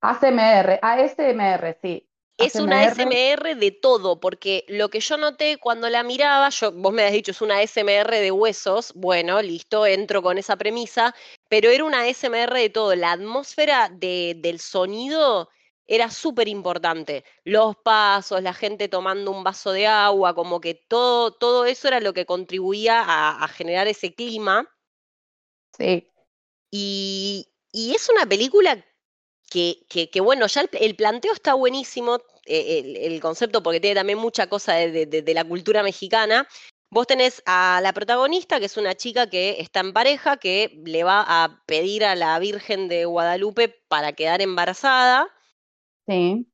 ASMR, 0.02 0.80
ASMR, 0.82 1.78
sí. 1.82 2.08
Es 2.42 2.56
una 2.56 2.84
SMR 2.94 3.56
de 3.56 3.72
todo, 3.72 4.20
porque 4.20 4.66
lo 4.68 4.90
que 4.90 5.00
yo 5.00 5.18
noté 5.18 5.58
cuando 5.58 5.90
la 5.90 6.04
miraba, 6.04 6.50
yo, 6.50 6.72
vos 6.72 6.94
me 6.94 7.04
has 7.04 7.12
dicho 7.12 7.32
es 7.32 7.42
una 7.42 7.62
SMR 7.66 8.20
de 8.20 8.32
huesos, 8.32 8.92
bueno, 8.96 9.42
listo, 9.42 9.86
entro 9.86 10.22
con 10.22 10.38
esa 10.38 10.56
premisa, 10.56 11.16
pero 11.48 11.70
era 11.70 11.84
una 11.84 12.08
SMR 12.08 12.54
de 12.54 12.70
todo. 12.70 12.96
La 12.96 13.14
atmósfera 13.14 13.90
del 13.90 14.60
sonido 14.60 15.50
era 15.88 16.10
súper 16.10 16.48
importante. 16.48 17.24
Los 17.44 17.76
pasos, 17.78 18.42
la 18.42 18.54
gente 18.54 18.88
tomando 18.88 19.32
un 19.32 19.44
vaso 19.44 19.72
de 19.72 19.88
agua, 19.88 20.34
como 20.34 20.62
que 20.62 20.74
todo, 20.74 21.32
todo 21.32 21.66
eso 21.66 21.88
era 21.88 22.00
lo 22.00 22.14
que 22.14 22.26
contribuía 22.26 23.04
a, 23.08 23.48
generar 23.50 23.88
ese 23.88 24.14
clima. 24.14 24.70
Sí. 25.78 26.08
Y, 26.70 27.52
y 27.72 27.94
es 27.96 28.10
una 28.10 28.26
película 28.26 28.84
que, 29.52 30.10
que, 30.10 30.22
bueno, 30.22 30.48
ya 30.48 30.66
el, 30.72 30.96
planteo 30.96 31.34
está 31.34 31.56
buenísimo, 31.56 32.20
eh, 32.46 33.02
el, 33.02 33.20
concepto, 33.20 33.62
porque 33.62 33.82
tiene 33.82 33.96
también 33.96 34.18
mucha 34.18 34.48
cosa 34.48 34.76
de, 34.76 35.34
la 35.36 35.44
cultura 35.44 35.84
mexicana. 35.84 36.48
Vos 36.90 37.06
tenés 37.06 37.44
a 37.46 37.82
la 37.84 37.92
protagonista, 37.92 38.60
que 38.60 38.66
es 38.66 38.78
una 38.78 38.96
chica 38.96 39.30
que 39.30 39.58
está 39.60 39.82
en 39.82 39.92
pareja, 39.92 40.38
que 40.38 40.82
le 40.86 41.04
va 41.04 41.26
a 41.28 41.64
pedir 41.66 42.06
a 42.06 42.16
la 42.16 42.40
Virgen 42.40 42.88
de 42.88 43.04
Guadalupe 43.04 43.68
para 43.90 44.14
quedar 44.14 44.42
embarazada. 44.42 45.28
Sí. 46.08 46.48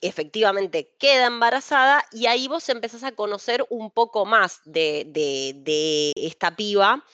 Efectivamente 0.00 0.94
queda 0.98 1.26
embarazada 1.26 2.04
y 2.12 2.26
ahí 2.26 2.46
vos 2.46 2.68
empezás 2.68 3.02
a 3.04 3.12
conocer 3.12 3.64
un 3.70 3.90
poco 3.90 4.24
más 4.24 4.60
de, 4.64 5.04
de 5.06 6.12
esta 6.16 6.54
piba 6.56 7.04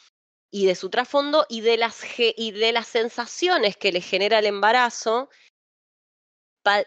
y 0.51 0.67
de 0.67 0.75
su 0.75 0.91
trasfondo 0.91 1.47
y 1.49 1.61
de 1.61 1.77
las, 1.77 2.03
y 2.19 2.51
de 2.53 2.73
las 2.73 2.87
sensaciones 2.87 3.77
que 3.77 3.93
le 3.93 4.01
genera 4.01 4.39
el 4.39 4.47
embarazo, 4.47 5.29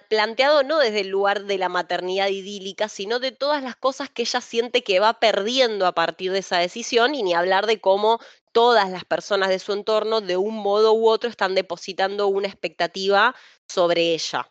planteado 0.09 0.64
no 0.64 0.78
desde 0.78 1.01
el 1.01 1.07
lugar 1.07 1.45
de 1.45 1.57
la 1.57 1.70
maternidad 1.70 2.28
idílica, 2.28 2.88
sino 2.88 3.20
de 3.20 3.32
todas 3.32 3.64
las 3.64 3.76
cosas 3.76 4.09
que 4.09 4.24
ella 4.24 4.41
siente 4.41 4.84
que 4.84 4.99
va 4.99 5.20
perdiendo 5.20 5.88
a 5.88 5.93
partir 5.93 6.32
de 6.32 6.39
esa 6.39 6.57
decisión 6.57 7.16
y 7.16 7.24
ni 7.24 7.34
hablar 7.34 7.66
de 7.66 7.80
cómo 7.82 8.20
todas 8.51 8.89
las 8.89 9.05
personas 9.05 9.49
de 9.49 9.59
su 9.59 9.74
entorno 9.74 10.22
de 10.22 10.38
un 10.38 10.55
modo 10.55 10.93
u 10.93 11.07
otro 11.07 11.30
están 11.30 11.55
depositando 11.55 12.28
una 12.28 12.47
expectativa 12.47 13.36
sobre 13.68 14.14
ella. 14.14 14.49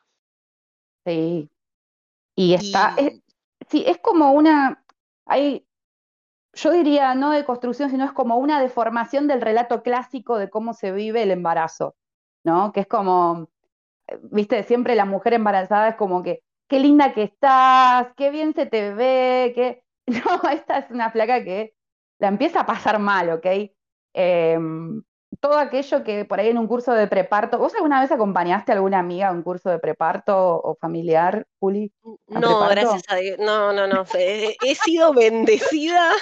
Sí. 1.05 1.49
Y 2.35 2.55
está, 2.55 2.97
sí, 3.69 3.85
es 3.87 3.99
como 3.99 4.33
una, 4.33 4.85
hay 5.27 5.67
yo 6.55 6.73
diría 6.73 7.15
no 7.15 7.31
de 7.31 7.45
construcción, 7.45 7.91
sino 7.91 8.05
es 8.05 8.13
como 8.13 8.37
una 8.37 8.61
deformación 8.61 9.29
del 9.29 9.41
relato 9.41 9.83
clásico 9.83 10.39
de 10.39 10.51
cómo 10.51 10.75
se 10.75 10.93
vive 10.93 11.23
el 11.23 11.31
embarazo, 11.31 11.97
¿no? 12.45 12.73
Que 12.73 12.81
es 12.81 12.87
como, 12.87 13.49
eh, 14.09 14.19
viste, 14.23 14.63
siempre 14.65 14.95
la 14.95 15.05
mujer 15.05 15.35
embarazada 15.35 15.91
es 15.91 15.97
como 15.97 16.23
que, 16.23 16.43
qué 16.69 16.81
linda 16.81 17.13
que 17.15 17.25
estás, 17.25 18.09
qué 18.17 18.31
bien 18.31 18.55
se 18.55 18.67
te 18.67 18.95
ve, 18.95 19.53
que... 19.55 19.83
No, 20.11 20.51
esta 20.51 20.79
es 20.79 20.91
una 20.91 21.11
flaca 21.13 21.45
que 21.45 21.75
la 22.19 22.29
empieza 22.29 22.61
a 22.61 22.67
pasar 22.67 22.99
mal, 22.99 23.31
¿ok? 23.31 23.47
Em, 24.13 25.03
todo 25.41 25.59
aquello 25.59 26.05
que 26.05 26.25
por 26.25 26.39
ahí 26.39 26.49
en 26.49 26.59
un 26.59 26.67
curso 26.67 26.93
de 26.93 27.07
preparto, 27.07 27.59
¿vos 27.59 27.75
alguna 27.75 28.01
vez 28.01 28.13
acompañaste 28.13 28.73
a 28.73 28.75
alguna 28.77 28.99
amiga 28.99 29.29
a 29.29 29.33
un 29.33 29.43
curso 29.43 29.71
de 29.71 29.79
preparto 29.79 30.37
o 30.37 30.75
familiar, 30.77 31.47
Juli? 31.59 31.93
No, 32.29 32.69
gracias 32.69 33.03
a 33.09 33.17
Dios, 33.17 33.39
no, 33.39 33.73
no, 33.73 33.87
no, 33.87 34.05
he 34.15 34.75
sido 34.75 35.13
bendecida 35.15 36.13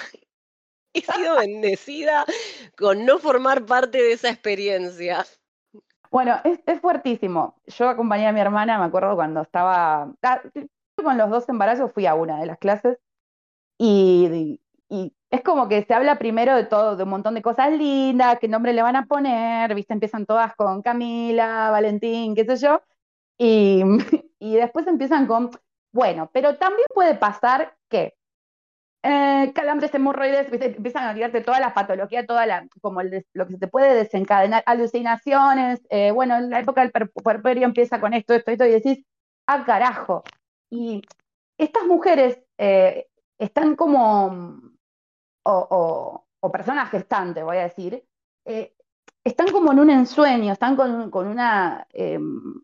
he 0.95 1.01
sido 1.01 1.37
bendecida 1.37 2.25
con 2.77 3.05
no 3.05 3.19
formar 3.19 3.64
parte 3.66 3.99
de 3.99 4.12
esa 4.12 4.31
experiencia. 4.31 5.25
Bueno, 6.11 6.41
es, 6.45 6.81
fuertísimo. 6.81 7.61
Yo 7.66 7.89
acompañé 7.89 8.27
a 8.27 8.33
mi 8.33 8.41
hermana, 8.41 8.79
me 8.79 8.85
acuerdo 8.85 9.14
cuando 9.14 9.43
estaba, 9.43 10.11
ah, 10.23 10.43
con 10.97 11.19
los 11.19 11.31
dos 11.31 11.49
embarazos 11.49 11.93
fui 11.93 12.07
a 12.07 12.14
una 12.14 12.41
de 12.41 12.47
las 12.47 12.59
clases 12.59 12.99
y, 13.79 14.61
es 15.31 15.43
como 15.43 15.68
que 15.68 15.85
se 15.85 15.95
habla 15.95 16.18
primero 16.18 16.57
de 16.57 16.64
todo, 16.64 16.97
de 16.97 17.05
un 17.05 17.11
montón 17.11 17.35
de 17.35 17.43
cosas 17.43 17.72
lindas, 17.72 18.39
qué 18.41 18.49
nombre 18.49 18.72
le 18.72 18.83
van 18.83 18.97
a 18.97 19.07
poner, 19.07 19.74
viste, 19.74 19.93
empiezan 19.93 20.26
todas 20.26 20.55
con 20.57 20.83
Camila, 20.83 21.70
Valentín, 21.70 22.35
qué 22.35 22.45
sé 22.45 22.57
yo, 22.57 22.83
y, 23.39 23.83
y 24.39 24.57
después 24.57 24.87
empiezan 24.87 25.26
con, 25.26 25.51
bueno, 25.93 26.31
pero 26.33 26.57
también 26.57 26.87
puede 26.95 27.14
pasar 27.14 27.76
que 27.89 28.14
eh, 29.03 29.53
calambres 29.55 29.95
hemorroides, 29.95 30.53
empiezan 30.53 31.05
a 31.05 31.14
tirarte 31.14 31.41
toda 31.41 31.61
la 31.61 31.72
patología, 31.72 32.26
toda 32.26 32.47
la, 32.47 32.66
como 32.81 33.03
lo 33.03 33.47
que 33.47 33.53
se 33.53 33.59
te 33.59 33.68
puede 33.68 33.95
desencadenar, 33.95 34.62
alucinaciones, 34.66 35.81
eh, 35.91 36.11
bueno, 36.11 36.37
en 36.37 36.51
la 36.51 36.61
época 36.61 36.81
del 36.83 36.91
puerperio 36.91 37.64
empieza 37.64 38.01
con 38.01 38.12
esto, 38.12 38.35
esto, 38.35 38.51
esto, 38.51 38.66
y 38.66 38.70
decís, 38.70 39.05
ah, 39.47 39.64
carajo. 39.64 40.24
Y 40.70 41.03
estas 41.59 41.85
mujeres 41.85 42.41
eh, 42.59 43.07
están 43.39 43.76
como, 43.76 44.61
o, 45.45 46.24
personas 46.53 46.91
gestantes, 46.91 47.45
voy 47.45 47.59
a 47.59 47.64
decir, 47.64 48.05
están 49.24 49.49
como 49.53 49.72
en 49.72 49.80
un 49.80 49.91
ensueño, 49.91 50.53
están 50.53 50.76
con, 50.76 51.11
con 51.11 51.26
una, 51.26 51.86
em, 51.93 52.61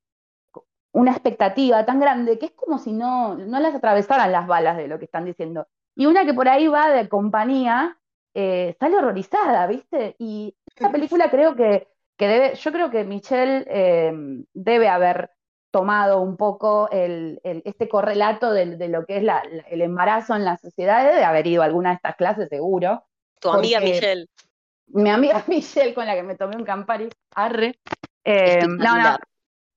una 0.93 1.11
expectativa 1.11 1.85
tan 1.85 2.01
grande 2.01 2.39
que 2.39 2.47
es 2.47 2.53
como 2.53 2.79
si 2.79 2.93
no, 2.93 3.35
no 3.37 3.61
las 3.61 3.75
atravesaran 3.75 4.33
las 4.33 4.47
balas 4.47 4.77
de 4.77 4.89
lo 4.89 4.99
que 4.99 5.05
están 5.07 5.25
diciendo. 5.25 5.67
Y 5.97 6.07
una 6.07 6.25
que 6.25 6.35
por 6.35 6.49
ahí 6.49 6.69
va 6.69 6.91
de 6.91 7.09
compañía, 7.09 7.99
eh, 8.35 8.77
sale 8.79 8.97
horrorizada, 8.97 9.67
¿viste? 9.67 10.17
Y 10.19 10.57
esta 10.67 10.91
película 10.93 11.31
creo 11.31 11.55
que, 11.55 11.89
que 12.17 12.29
debe, 12.29 12.55
yo 12.55 12.73
creo 12.73 12.91
que 12.91 13.05
Michelle 13.05 13.65
em, 13.69 14.45
debe 14.55 14.89
haber 14.89 15.31
tomado 15.75 16.21
un 16.21 16.37
poco 16.37 16.89
el, 16.93 17.41
este 17.43 17.89
correlato 17.89 18.53
de, 18.53 18.89
lo 18.89 19.05
que 19.05 19.17
es 19.17 19.25
el 19.69 19.83
embarazo 19.83 20.37
en 20.37 20.45
la 20.45 20.57
sociedad, 20.57 21.05
debe 21.05 21.25
haber 21.25 21.49
ido 21.49 21.63
a 21.63 21.65
alguna 21.65 21.89
de 21.89 21.97
estas 21.97 22.15
clases 22.15 22.49
seguro. 22.49 23.03
Tu 23.41 23.51
amiga 23.51 23.81
Michelle. 23.81 24.29
Mi 24.87 25.11
amiga 25.11 25.43
Michelle, 25.49 25.93
con 25.93 26.07
la 26.07 26.15
que 26.15 26.23
me 26.23 26.37
tomé 26.37 26.55
un 26.55 26.63
Campari, 26.63 27.09
arre. 27.35 27.81
Em, 28.23 28.77
no, 28.77 28.97
no, 28.97 29.19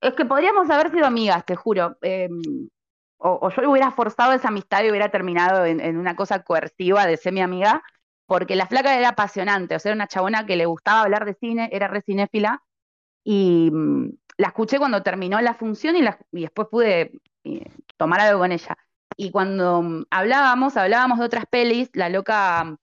es 0.00 0.14
que 0.14 0.24
podríamos 0.24 0.70
haber 0.70 0.92
sido 0.92 1.04
amigas, 1.04 1.44
te 1.44 1.56
juro. 1.56 1.96
Em, 2.02 2.68
o, 3.16 3.50
yo 3.50 3.68
hubiera 3.68 3.90
forzado 3.90 4.34
esa 4.34 4.48
amistad 4.48 4.84
y 4.84 4.90
hubiera 4.90 5.08
terminado 5.08 5.66
en, 5.66 5.96
una 5.96 6.14
cosa 6.14 6.44
coerciva 6.44 7.06
de 7.06 7.16
ser 7.16 7.32
mi 7.32 7.40
amiga, 7.40 7.82
porque 8.26 8.54
la 8.54 8.68
flaca 8.68 8.96
era 8.96 9.08
apasionante, 9.08 9.74
o 9.74 9.80
sea, 9.80 9.90
era 9.90 9.96
una 9.96 10.06
chabona 10.06 10.46
que 10.46 10.54
le 10.54 10.66
gustaba 10.66 11.00
hablar 11.00 11.24
de 11.24 11.34
cine, 11.34 11.68
era 11.72 11.88
re 11.88 12.02
cinéfila, 12.02 12.62
y 13.24 13.70
mm, 13.72 14.10
la 14.38 14.48
escuché 14.48 14.78
cuando 14.78 15.02
terminó 15.02 15.40
la 15.40 15.54
función 15.54 15.96
y, 15.96 16.40
después 16.40 16.68
pude 16.70 17.12
eh, 17.44 17.70
tomar 17.96 18.20
algo 18.20 18.40
con 18.40 18.52
ella. 18.52 18.78
Y 19.16 19.30
cuando 19.30 19.82
mm, 19.82 20.04
hablábamos, 20.10 20.76
hablábamos 20.76 21.18
de 21.18 21.24
otras 21.24 21.44
pelis, 21.50 21.90
la 21.92 22.08
loca 22.08 22.64
mm, 22.64 22.76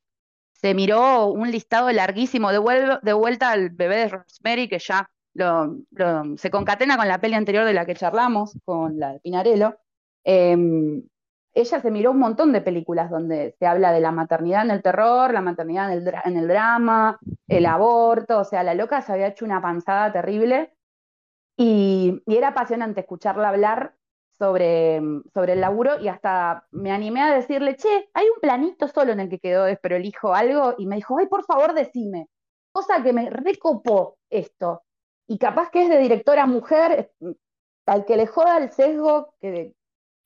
se 0.53 0.73
miró 0.73 1.27
un 1.27 1.49
listado 1.49 1.91
larguísimo 1.91 2.51
de, 2.51 2.99
de 3.01 3.13
vuelta 3.13 3.51
al 3.51 3.69
bebé 3.69 3.97
de 3.97 4.09
Rosemary, 4.09 4.67
que 4.67 4.79
ya 4.79 5.09
se 6.37 6.51
concatena 6.51 6.97
con 6.97 7.07
la 7.07 7.19
peli 7.19 7.35
anterior 7.35 7.65
de 7.65 7.73
la 7.73 7.85
que 7.85 7.95
charlamos, 7.95 8.57
con 8.65 8.99
la 8.99 9.13
de 9.13 9.19
Pinarello. 9.19 9.77
Em, 10.23 11.03
ella 11.53 11.81
se 11.81 11.91
miró 11.91 12.11
un 12.11 12.19
montón 12.19 12.51
de 12.51 12.61
películas 12.61 13.09
donde 13.09 13.55
se 13.57 13.65
habla 13.65 13.93
de 13.93 14.01
la 14.01 14.11
maternidad 14.11 14.63
en 14.63 14.71
el 14.71 14.81
terror, 14.81 15.33
la 15.33 15.41
maternidad 15.41 15.91
en 15.93 16.37
el, 16.37 16.47
drama, 16.47 17.17
el 17.47 17.65
aborto, 17.65 18.39
o 18.39 18.43
sea, 18.43 18.63
la 18.63 18.73
loca 18.73 19.01
se 19.01 19.13
había 19.13 19.27
hecho 19.27 19.45
una 19.45 19.61
panzada 19.61 20.11
terrible 20.11 20.74
y, 21.57 22.21
era 22.27 22.49
apasionante 22.49 23.01
escucharla 23.01 23.49
hablar 23.49 23.95
sobre, 24.37 25.01
sobre, 25.33 25.53
el 25.53 25.61
laburo 25.61 25.99
y 25.99 26.07
hasta 26.09 26.67
me 26.71 26.91
animé 26.91 27.21
a 27.21 27.33
decirle, 27.33 27.75
che, 27.77 28.09
hay 28.13 28.25
un 28.27 28.41
planito 28.41 28.87
solo 28.87 29.13
en 29.13 29.21
el 29.21 29.29
que 29.29 29.39
quedó 29.39 29.67
hijo 30.03 30.33
algo 30.33 30.75
y 30.77 30.87
me 30.87 30.97
dijo, 30.97 31.17
ay, 31.17 31.27
por 31.27 31.45
favor, 31.45 31.73
decime. 31.73 32.27
Cosa 32.71 33.01
que 33.01 33.13
me 33.13 33.29
recopó 33.29 34.17
esto 34.29 34.83
y 35.27 35.37
capaz 35.37 35.69
que 35.71 35.83
es 35.83 35.89
de 35.89 35.99
directora 35.99 36.45
mujer, 36.45 37.11
al 37.85 38.05
que 38.05 38.17
le 38.17 38.27
joda 38.27 38.57
el 38.57 38.71
sesgo, 38.71 39.33
que, 39.39 39.73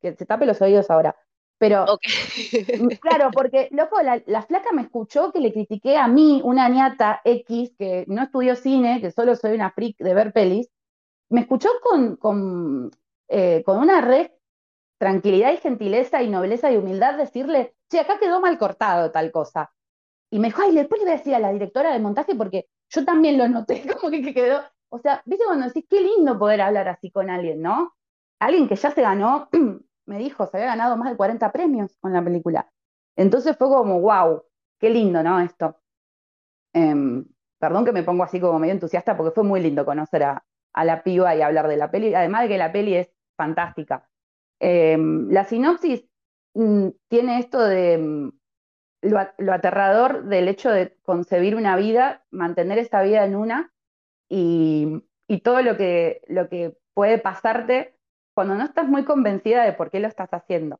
que 0.01 0.15
se 0.15 0.25
tape 0.25 0.45
los 0.45 0.61
oídos 0.61 0.89
ahora. 0.89 1.15
Pero, 1.59 1.86
claro, 3.01 3.32
porque, 3.34 3.67
loco, 3.71 3.97
la, 4.01 4.41
flaca 4.43 4.71
me 4.71 4.84
escuchó 4.84 5.32
que 5.32 5.41
le 5.41 5.51
critiqué 5.51 5.97
a 5.97 6.07
mí, 6.07 6.41
una 6.43 6.69
ñata 6.69 7.21
X, 7.25 7.73
que 7.77 8.05
no 8.07 8.23
estudió 8.23 8.55
cine, 8.55 9.01
que 9.01 9.11
solo 9.11 9.36
soy 9.36 9.55
una 9.55 9.71
freak 9.71 9.97
de 9.97 10.13
ver 10.13 10.32
pelis, 10.32 10.69
me 11.30 11.41
escuchó 11.41 11.69
con, 11.84 12.15
con, 12.17 12.91
eh, 13.27 13.63
con 13.65 13.77
una 13.77 14.01
red 14.01 14.32
tranquilidad 14.99 15.53
y 15.53 15.57
gentileza 15.57 16.21
y 16.21 16.30
nobleza 16.30 16.71
y 16.71 16.77
humildad 16.77 17.17
decirle, 17.17 17.75
che, 17.89 17.99
acá 17.99 18.19
quedó 18.19 18.41
mal 18.41 18.57
cortado 18.59 19.11
tal 19.11 19.32
cosa. 19.32 19.71
Y 20.30 20.39
me 20.39 20.49
dijo, 20.49 20.61
ay, 20.61 20.75
después 20.75 20.99
le 20.99 21.05
voy 21.05 21.13
a 21.13 21.17
decir 21.17 21.34
a 21.34 21.39
la 21.39 21.51
directora 21.51 21.91
de 21.93 21.99
montaje 21.99 22.36
porque 22.36 22.67
yo 22.89 23.05
también 23.05 23.38
lo 23.38 23.47
noté, 23.47 23.84
como 23.99 24.11
que 24.11 24.34
quedó, 24.34 24.61
o 24.89 24.99
sea, 24.99 25.23
viste 25.25 25.45
cuando 25.45 25.67
decís, 25.67 25.86
qué 25.89 26.01
lindo 26.01 26.38
poder 26.38 26.61
hablar 26.61 26.88
así 26.89 27.09
con 27.11 27.30
alguien, 27.30 27.61
¿no? 27.61 27.95
Alguien 28.39 28.67
que 28.67 28.75
ya 28.75 28.91
se 28.91 29.01
ganó, 29.01 29.49
me 30.05 30.17
dijo, 30.17 30.45
se 30.47 30.57
había 30.57 30.69
ganado 30.69 30.97
más 30.97 31.09
de 31.09 31.17
40 31.17 31.51
premios 31.51 31.95
con 31.99 32.13
la 32.13 32.23
película. 32.23 32.69
Entonces 33.15 33.57
fue 33.57 33.67
como, 33.69 34.01
wow, 34.01 34.43
qué 34.80 34.89
lindo, 34.89 35.23
¿no? 35.23 35.39
Esto. 35.39 35.77
Em, 36.73 37.25
perdón 37.57 37.86
que 37.86 37.91
me 37.91 38.03
pongo 38.03 38.23
así 38.23 38.39
como 38.39 38.59
medio 38.59 38.73
entusiasta 38.73 39.15
porque 39.17 39.32
fue 39.34 39.43
muy 39.43 39.61
lindo 39.61 39.86
conocer 39.86 40.23
a, 40.23 40.43
la 40.76 41.03
piba 41.03 41.36
y 41.36 41.41
hablar 41.41 41.67
de 41.67 41.78
la 41.78 41.91
peli, 41.91 42.13
además 42.13 42.43
de 42.43 42.49
que 42.49 42.57
la 42.57 42.72
peli 42.72 42.95
es 42.95 43.11
fantástica. 43.36 44.09
Em, 44.59 45.30
la 45.30 45.45
sinopsis 45.45 46.05
mm, 46.53 46.89
tiene 47.07 47.39
esto 47.39 47.63
de 47.63 47.97
mm, 47.97 48.32
lo, 49.01 49.53
aterrador 49.53 50.26
del 50.26 50.47
hecho 50.47 50.70
de 50.72 50.97
concebir 51.03 51.55
una 51.55 51.76
vida, 51.76 52.26
mantener 52.32 52.78
esa 52.80 53.01
vida 53.01 53.24
en 53.26 53.36
una 53.36 53.74
y, 54.28 55.03
todo 55.43 55.61
lo 55.61 55.78
que, 55.78 56.22
lo 56.28 56.49
que 56.49 56.76
puede 56.93 57.17
pasarte 57.17 57.95
cuando 58.34 58.55
no 58.55 58.63
estás 58.63 58.88
muy 58.88 59.05
convencida 59.05 59.63
de 59.63 59.74
por 59.74 59.89
qué 59.89 59.99
lo 59.99 60.07
estás 60.07 60.30
haciendo, 60.34 60.80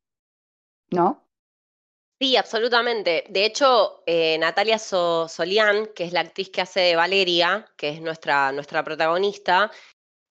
¿no? 0.92 1.29
Sí, 2.20 2.36
absolutamente. 2.36 3.24
De 3.30 3.46
hecho, 3.46 4.04
eh, 4.06 4.38
Natalia 4.38 4.78
Solián, 4.78 5.88
que 5.96 6.04
es 6.04 6.12
la 6.12 6.20
actriz 6.22 6.50
que 6.50 6.62
hace 6.62 6.82
de 6.82 6.96
Valeria, 6.98 7.66
que 7.78 7.90
es 7.90 8.02
nuestra, 8.02 8.52
nuestra 8.52 8.84
protagonista, 8.84 9.72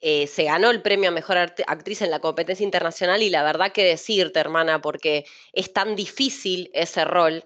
eh, 0.01 0.27
se 0.27 0.45
ganó 0.45 0.71
el 0.71 0.83
premio 0.83 1.09
a 1.09 1.13
Mejor 1.13 1.39
Actriz 1.39 2.03
en 2.03 2.11
la 2.11 2.21
competencia 2.21 2.65
internacional 2.65 3.23
y 3.23 3.31
la 3.31 3.43
verdad 3.43 3.73
que 3.73 3.85
decirte, 3.85 4.39
hermana, 4.39 4.81
porque 4.83 5.25
es 5.53 5.73
tan 5.73 5.97
difícil 5.97 6.71
ese 6.75 7.05
rol 7.05 7.45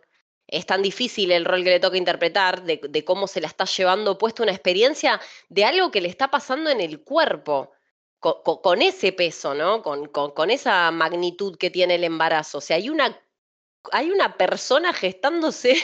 es 0.52 0.66
tan 0.66 0.82
difícil 0.82 1.32
el 1.32 1.46
rol 1.46 1.64
que 1.64 1.70
le 1.70 1.80
toca 1.80 1.96
interpretar, 1.96 2.62
de, 2.62 3.04
cómo 3.06 3.26
se 3.26 3.40
la 3.40 3.48
está 3.48 3.64
llevando 3.64 4.18
puesto 4.18 4.42
una 4.42 4.52
experiencia 4.52 5.18
de 5.48 5.64
algo 5.64 5.90
que 5.90 6.02
le 6.02 6.08
está 6.08 6.30
pasando 6.30 6.68
en 6.68 6.82
el 6.82 7.02
cuerpo, 7.02 7.72
con, 8.20 8.82
ese 8.82 9.12
peso, 9.12 9.54
¿no? 9.54 9.82
Con, 9.82 10.50
esa 10.50 10.90
magnitud 10.90 11.56
que 11.56 11.70
tiene 11.70 11.94
el 11.94 12.04
embarazo. 12.04 12.58
O 12.58 12.60
sea, 12.60 12.76
hay 12.76 12.90
una, 12.90 13.18
hay 13.90 14.10
una 14.10 14.36
persona 14.36 14.92
gestándose 14.92 15.74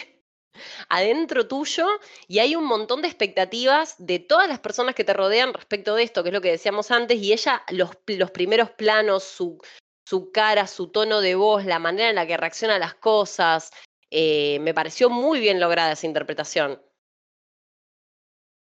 adentro 0.88 1.49
tuyo 1.49 1.86
y 2.26 2.38
hay 2.38 2.57
un 2.57 2.64
montón 2.64 3.03
de 3.03 3.09
expectativas 3.09 3.94
de 3.99 4.18
todas 4.18 4.49
las 4.49 4.61
personas 4.61 4.94
que 4.94 5.05
te 5.05 5.12
rodean 5.12 5.53
respecto 5.53 5.94
de 5.94 6.05
esto, 6.05 6.22
que 6.22 6.28
es 6.28 6.34
lo 6.34 6.40
que 6.40 6.51
decíamos 6.51 6.90
antes, 6.90 7.18
y 7.18 7.32
ella, 7.32 7.62
los, 7.70 7.90
primeros 8.30 8.70
planos, 8.70 9.24
su, 9.24 9.59
su 10.07 10.30
cara, 10.30 10.66
su 10.66 10.88
tono 10.88 11.20
de 11.20 11.34
voz, 11.34 11.64
la 11.64 11.78
manera 11.78 12.11
en 12.11 12.16
la 12.16 12.26
que 12.26 12.36
reacciona 12.36 12.76
a 12.76 12.78
las 12.78 12.94
cosas, 12.94 13.70
eh, 14.11 14.59
me 14.61 14.74
pareció 14.74 15.11
muy 15.11 15.40
bien 15.40 15.61
lograda 15.61 15.92
esa 15.92 16.07
interpretación. 16.07 16.80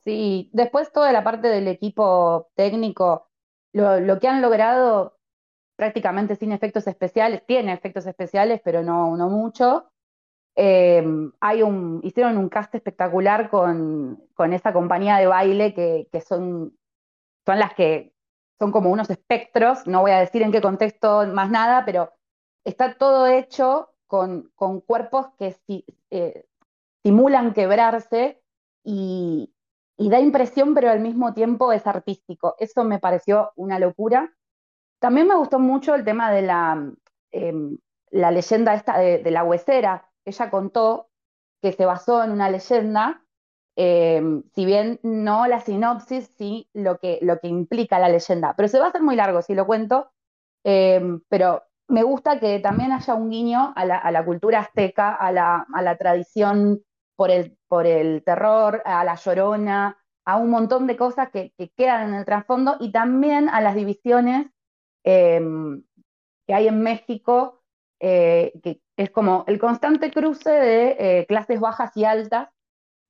Sí, 0.05 0.49
después 0.53 0.91
toda 0.91 1.11
la 1.11 1.23
parte 1.23 1.47
del 1.47 1.67
equipo 1.67 2.51
técnico, 2.55 3.31
lo, 3.73 4.19
que 4.19 4.27
han 4.27 4.41
logrado 4.41 5.14
prácticamente 5.75 6.35
sin 6.35 6.51
efectos 6.51 6.87
especiales, 6.87 7.45
tiene 7.45 7.73
efectos 7.73 8.05
especiales, 8.05 8.61
pero 8.63 8.83
no, 8.83 9.15
no 9.17 9.29
mucho. 9.29 9.91
Em, 10.55 11.31
hay 11.41 11.63
un, 11.63 11.99
hicieron 12.03 12.37
un 12.37 12.49
cast 12.49 12.73
espectacular 12.75 13.49
con, 13.49 14.23
con 14.33 14.53
esa 14.53 14.71
compañía 14.73 15.17
de 15.17 15.27
baile 15.27 15.73
que, 15.73 16.07
que, 16.11 16.21
son, 16.21 16.77
son 17.45 17.59
las 17.59 17.73
que 17.73 18.13
son 18.59 18.71
como 18.71 18.89
unos 18.89 19.09
espectros, 19.09 19.85
no 19.85 20.01
voy 20.01 20.11
a 20.11 20.19
decir 20.19 20.41
en 20.41 20.51
qué 20.51 20.61
contexto 20.61 21.27
más 21.27 21.51
nada, 21.51 21.83
pero 21.85 22.13
está 22.63 22.97
todo 22.97 23.27
hecho 23.27 23.89
con, 24.07 24.51
cuerpos 24.85 25.27
que 25.37 25.55
eh, 26.11 26.45
simulan 27.03 27.53
quebrarse 27.53 28.41
y, 28.83 29.51
da 29.97 30.19
impresión, 30.19 30.73
pero 30.73 30.89
al 30.89 30.99
mismo 30.99 31.33
tiempo 31.33 31.71
es 31.71 31.87
artístico. 31.87 32.55
Eso 32.59 32.83
me 32.83 32.99
pareció 32.99 33.51
una 33.55 33.79
locura. 33.79 34.33
También 34.99 35.27
me 35.27 35.35
gustó 35.35 35.59
mucho 35.59 35.95
el 35.95 36.03
tema 36.03 36.31
de 36.31 36.41
la, 36.41 36.91
em, 37.31 37.77
la 38.11 38.31
leyenda 38.31 38.73
esta 38.73 38.97
de, 38.97 39.31
la 39.31 39.43
huesera. 39.43 40.09
Ella 40.25 40.49
contó 40.49 41.09
que 41.61 41.73
se 41.73 41.85
basó 41.85 42.23
en 42.23 42.31
una 42.31 42.49
leyenda, 42.49 43.23
em, 43.75 44.43
si 44.53 44.65
bien 44.65 44.99
no 45.03 45.47
la 45.47 45.59
sinopsis, 45.59 46.31
sí 46.37 46.69
lo 46.73 46.97
que, 46.99 47.19
lo 47.21 47.39
que 47.39 47.47
implica 47.47 47.99
la 47.99 48.09
leyenda. 48.09 48.53
Pero 48.55 48.69
se 48.69 48.79
va 48.79 48.85
a 48.85 48.89
hacer 48.89 49.01
muy 49.01 49.15
largo 49.15 49.41
si 49.41 49.53
lo 49.55 49.65
cuento, 49.65 50.11
em, 50.63 51.21
pero 51.29 51.63
me 51.87 52.03
gusta 52.03 52.39
que 52.39 52.59
también 52.59 52.91
haya 52.91 53.13
un 53.13 53.29
guiño 53.29 53.73
a 53.75 53.85
la, 53.85 54.25
cultura 54.25 54.59
azteca, 54.59 55.13
a 55.13 55.31
la, 55.31 55.97
tradición 55.97 56.81
por 57.15 57.31
el, 57.31 57.57
por 57.67 57.85
el, 57.85 58.23
terror, 58.23 58.81
a 58.85 59.03
la 59.03 59.15
llorona, 59.15 59.97
a 60.25 60.37
un 60.37 60.49
montón 60.49 60.87
de 60.87 60.97
cosas 60.97 61.29
que, 61.31 61.53
quedan 61.77 62.09
en 62.09 62.15
el 62.15 62.25
trasfondo 62.25 62.77
y 62.79 62.91
también 62.91 63.49
a 63.49 63.61
las 63.61 63.75
divisiones 63.75 64.47
em, 65.05 65.83
que 66.45 66.53
hay 66.53 66.67
en 66.67 66.81
México 66.81 67.61
eh, 67.99 68.53
que 68.61 68.81
es 68.97 69.09
como 69.09 69.45
el 69.47 69.59
constante 69.59 70.11
cruce 70.11 70.49
de 70.49 70.95
eh, 70.99 71.25
clases 71.27 71.59
bajas 71.59 71.95
y 71.95 72.05
altas. 72.05 72.49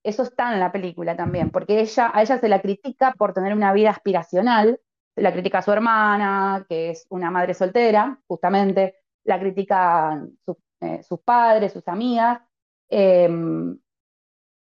Eso 0.04 0.22
está 0.22 0.52
en 0.52 0.60
la 0.60 0.72
película 0.72 1.16
también, 1.16 1.50
porque 1.50 1.80
ella, 1.80 2.10
a 2.14 2.22
ella 2.22 2.38
se 2.38 2.48
la 2.48 2.62
critica 2.62 3.12
por 3.18 3.34
tener 3.34 3.52
una 3.54 3.72
vida 3.72 3.90
aspiracional, 3.90 4.80
la 5.16 5.32
critica 5.32 5.58
a 5.58 5.62
su 5.62 5.72
hermana, 5.72 6.64
que 6.68 6.90
es 6.90 7.06
una 7.10 7.30
madre 7.30 7.54
soltera, 7.54 8.20
justamente, 8.28 8.96
la 9.24 9.40
critica 9.40 10.24
eh, 10.80 11.02
sus 11.02 11.20
padres, 11.20 11.72
sus 11.72 11.88
amigas, 11.88 12.40
em, 12.88 13.78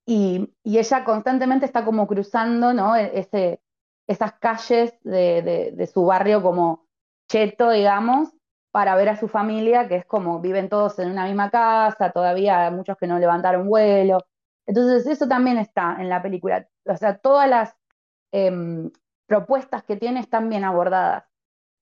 y, 0.05 0.51
ella 0.63 1.03
constantemente 1.03 1.65
está 1.65 1.85
como 1.85 2.07
cruzando 2.07 2.73
¿no? 2.73 2.95
E, 2.95 3.19
Ese, 3.19 3.61
esas 4.07 4.33
calles 4.33 4.93
de, 5.03 5.71
de 5.75 5.87
su 5.87 6.05
barrio 6.05 6.41
como 6.41 6.88
cheto, 7.29 7.69
digamos, 7.69 8.29
para 8.71 8.95
ver 8.95 9.09
a 9.09 9.17
su 9.17 9.27
familia, 9.27 9.87
que 9.87 9.95
es 9.97 10.05
como 10.05 10.39
viven 10.39 10.69
todos 10.69 10.99
en 10.99 11.11
una 11.11 11.25
misma 11.25 11.49
casa, 11.49 12.11
todavía 12.11 12.65
hay 12.65 12.71
muchos 12.71 12.97
que 12.97 13.07
no 13.07 13.19
levantaron 13.19 13.67
vuelo. 13.67 14.25
Entonces 14.65 15.07
eso 15.07 15.27
también 15.27 15.57
está 15.57 15.97
en 15.99 16.09
la 16.09 16.21
película. 16.21 16.67
O 16.85 16.97
sea, 16.97 17.17
todas 17.17 17.49
las 17.49 17.75
em, 18.31 18.91
propuestas 19.25 19.83
que 19.83 19.95
tiene 19.95 20.19
están 20.19 20.49
bien 20.49 20.63
abordadas. 20.63 21.23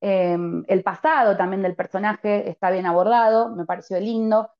Em, 0.02 0.64
el 0.68 0.84
pasado 0.84 1.36
también 1.36 1.64
del 1.64 1.76
personaje 1.76 2.50
está 2.50 2.70
bien 2.70 2.86
abordado, 2.86 3.50
me 3.50 3.66
pareció 3.66 4.00
lindo. 4.00 4.52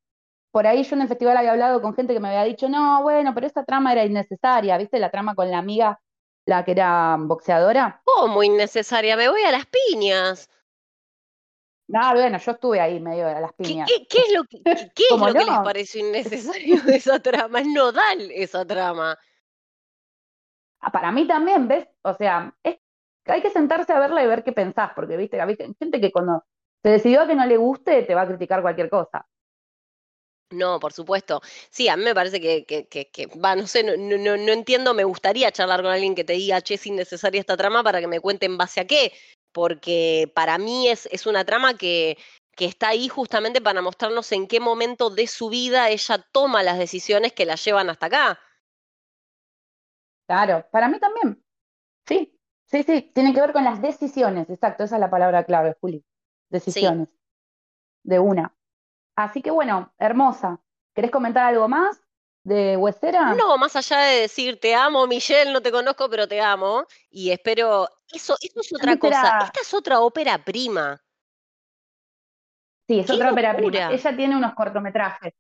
Por 0.52 0.68
ahí 0.68 0.84
yo 0.84 0.96
en 0.96 1.04
el 1.04 1.08
festival 1.08 1.38
había 1.38 1.52
hablado 1.52 1.82
con 1.82 1.94
gente 1.94 2.14
que 2.14 2.20
me 2.20 2.30
había 2.30 2.44
dicho, 2.44 2.68
no, 2.70 3.04
bueno, 3.04 3.34
pero 3.34 3.48
esa 3.48 3.64
trama 3.64 3.94
era 3.94 4.06
innecesaria, 4.06 4.78
¿viste? 4.78 5.00
La 5.00 5.12
trama 5.12 5.36
con 5.36 5.52
la 5.52 5.60
amiga, 5.60 6.02
la 6.46 6.66
que 6.66 6.72
era 6.72 7.16
boxeadora. 7.20 8.02
¿Cómo 8.04 8.44
innecesaria? 8.44 9.16
Me 9.16 9.30
voy 9.30 9.44
a 9.44 9.52
las 9.52 9.66
piñas. 9.68 10.50
No, 11.88 12.14
bueno, 12.14 12.38
yo 12.38 12.52
estuve 12.52 12.82
ahí 12.82 13.00
medio 13.00 13.28
de 13.28 13.40
las 13.40 13.54
piñas. 13.54 13.90
¿Qué, 14.10 14.18
es 14.18 14.34
lo, 14.34 14.44
que, 14.44 14.62
qué 14.64 15.04
es 15.10 15.18
lo 15.18 15.34
que 15.34 15.46
les 15.46 15.60
pareció 15.64 16.06
innecesario 16.06 16.82
de 16.82 16.98
esa 16.98 17.20
trama? 17.20 17.62
Es 17.62 17.68
nodal 17.68 18.30
esa 18.32 18.66
trama. 18.66 19.18
Ah, 20.82 20.92
para 20.92 21.12
mí 21.12 21.26
también, 21.26 21.68
¿ves? 21.68 21.88
O 22.02 22.14
sea, 22.14 22.54
hay 22.64 23.42
que 23.42 23.50
sentarse 23.50 23.94
a 23.94 24.00
verla 24.00 24.24
y 24.24 24.28
ver 24.28 24.44
qué 24.44 24.52
pensás, 24.52 24.92
porque 24.96 25.16
viste, 25.16 25.40
hay 25.40 25.56
gente 25.80 26.02
que 26.02 26.12
cuando 26.12 26.44
se 26.84 26.90
decidió 26.90 27.22
a 27.22 27.28
que 27.28 27.36
no 27.36 27.46
le 27.46 27.58
guste, 27.58 28.04
te 28.04 28.16
va 28.16 28.22
a 28.22 28.28
criticar 28.28 28.62
cualquier 28.62 28.90
cosa. 28.90 29.26
No, 30.50 30.80
por 30.80 30.94
supuesto. 30.94 31.42
Sí, 31.70 31.90
a 31.90 31.98
mí 31.98 32.04
me 32.06 32.16
parece 32.16 32.40
que, 32.40 32.66
que, 32.66 32.88
que, 32.88 33.28
va, 33.28 33.56
no 33.56 33.68
sé, 33.68 33.84
no, 33.84 33.98
no, 33.98 34.38
no, 34.38 34.52
entiendo, 34.52 34.94
me 34.94 35.04
gustaría 35.04 35.52
charlar 35.52 35.82
con 35.82 35.92
alguien 35.92 36.16
que 36.16 36.24
te 36.24 36.34
diga, 36.34 36.62
che, 36.62 36.76
es 36.76 36.88
innecesaria 36.88 37.42
esta 37.42 37.58
trama 37.58 37.84
para 37.84 38.00
que 38.00 38.08
me 38.08 38.22
cuente 38.22 38.46
en 38.46 38.58
base 38.58 38.80
a 38.80 38.88
qué, 38.88 39.12
porque 39.58 40.32
para 40.36 40.60
mí 40.60 40.88
es, 40.88 41.08
es 41.08 41.26
una 41.26 41.44
trama 41.44 41.74
que, 41.74 42.16
que 42.56 42.66
está 42.66 42.90
ahí 42.90 43.08
justamente 43.08 43.60
para 43.60 43.82
mostrarnos 43.82 44.32
en 44.32 44.48
qué 44.48 44.60
momento 44.60 45.10
de 45.10 45.26
su 45.26 45.50
vida 45.50 45.90
ella 45.90 46.24
toma 46.32 46.62
las 46.62 46.78
decisiones 46.78 47.34
que 47.34 47.48
la 47.48 47.56
llevan 47.56 47.90
hasta 47.90 48.06
acá. 48.06 48.40
Claro, 50.28 50.64
para 50.70 50.88
mí 50.88 51.00
también. 51.00 51.44
Sí, 52.06 52.40
sí, 52.66 52.84
sí, 52.84 53.12
tiene 53.16 53.34
que 53.34 53.42
ver 53.42 53.52
con 53.52 53.64
las 53.64 53.82
decisiones, 53.82 54.48
exacto, 54.48 54.84
esa 54.84 54.98
es 54.98 55.00
la 55.00 55.10
palabra 55.10 55.44
clave, 55.44 55.76
Juli. 55.82 56.06
Decisiones. 56.50 57.10
De 58.04 58.20
una. 58.20 58.56
Así 59.16 59.42
que 59.42 59.50
bueno, 59.50 59.92
hermosa. 59.98 60.62
¿Querés 60.94 61.10
comentar 61.10 61.46
algo 61.46 61.68
más? 61.68 62.07
De 62.48 62.78
Huesera? 62.78 63.34
No, 63.36 63.58
más 63.58 63.76
allá 63.76 64.00
de 64.00 64.22
decir 64.22 64.58
te 64.60 64.74
amo, 64.74 65.06
Michelle, 65.06 65.52
no 65.52 65.62
te 65.62 65.72
conozco, 65.72 66.10
pero 66.10 66.28
te 66.28 66.40
amo. 66.40 66.86
Y 67.10 67.32
espero. 67.32 67.90
Eso, 68.12 68.38
eso 68.42 68.62
es 68.62 68.74
otra 68.74 68.98
cosa. 68.98 69.40
Esta 69.44 69.62
es 69.62 69.74
otra 69.74 70.00
ópera 70.00 70.38
prima. 70.38 70.98
Sí, 72.88 73.00
es 73.00 73.10
otra 73.10 73.32
ópera 73.32 73.56
prima. 73.56 73.92
Ella 73.92 74.16
tiene 74.16 74.38
unos 74.38 74.54
cortometrajes. 74.54 75.34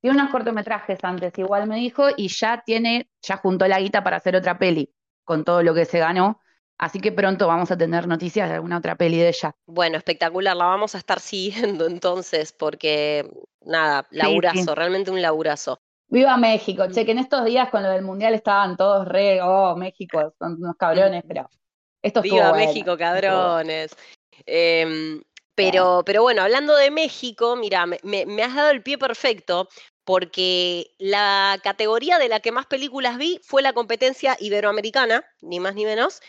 Tiene 0.00 0.20
unos 0.20 0.30
cortometrajes 0.30 1.02
antes, 1.02 1.36
igual 1.38 1.66
me 1.66 1.76
dijo, 1.76 2.04
y 2.14 2.28
ya 2.28 2.62
tiene, 2.64 3.08
ya 3.22 3.38
juntó 3.38 3.66
la 3.66 3.80
guita 3.80 4.04
para 4.04 4.18
hacer 4.18 4.36
otra 4.36 4.58
peli, 4.58 4.94
con 5.24 5.44
todo 5.44 5.62
lo 5.62 5.74
que 5.74 5.86
se 5.86 5.98
ganó. 5.98 6.40
Así 6.76 7.00
que 7.00 7.10
pronto 7.10 7.48
vamos 7.48 7.70
a 7.70 7.78
tener 7.78 8.06
noticias 8.06 8.48
de 8.48 8.56
alguna 8.56 8.78
otra 8.78 8.96
peli 8.96 9.16
de 9.16 9.28
ella. 9.28 9.56
Bueno, 9.66 9.96
espectacular, 9.96 10.54
la 10.54 10.66
vamos 10.66 10.94
a 10.94 10.98
estar 10.98 11.20
siguiendo 11.20 11.86
entonces, 11.86 12.52
porque 12.52 13.28
nada, 13.62 14.06
laburazo, 14.10 14.74
realmente 14.74 15.10
un 15.10 15.22
laburazo. 15.22 15.80
Viva 16.08 16.36
México, 16.36 16.86
che, 16.92 17.04
que 17.04 17.12
en 17.12 17.18
estos 17.18 17.44
días 17.44 17.70
con 17.70 17.82
lo 17.82 17.90
del 17.90 18.02
mundial 18.02 18.34
estaban 18.34 18.76
todos 18.76 19.06
re, 19.08 19.40
oh, 19.42 19.74
México, 19.76 20.34
son 20.38 20.54
unos 20.54 20.76
cabrones, 20.76 21.24
pero 21.28 21.48
esto 22.02 22.22
Viva 22.22 22.52
México, 22.52 22.96
cabrones. 22.96 23.96
Em, 24.46 25.22
pero, 25.54 26.02
pero 26.04 26.22
bueno, 26.22 26.42
hablando 26.42 26.76
de 26.76 26.90
México, 26.90 27.56
mira, 27.56 27.86
me, 27.86 27.98
me, 28.02 28.42
has 28.42 28.54
dado 28.54 28.70
el 28.70 28.82
pie 28.82 28.98
perfecto 28.98 29.68
porque 30.04 30.94
la 30.98 31.58
categoría 31.62 32.18
de 32.18 32.28
la 32.28 32.40
que 32.40 32.52
más 32.52 32.66
películas 32.66 33.16
vi 33.16 33.40
fue 33.42 33.62
la 33.62 33.72
competencia 33.72 34.36
iberoamericana, 34.38 35.24
ni 35.40 35.60
más 35.60 35.74
ni 35.74 35.84
menos. 35.84 36.20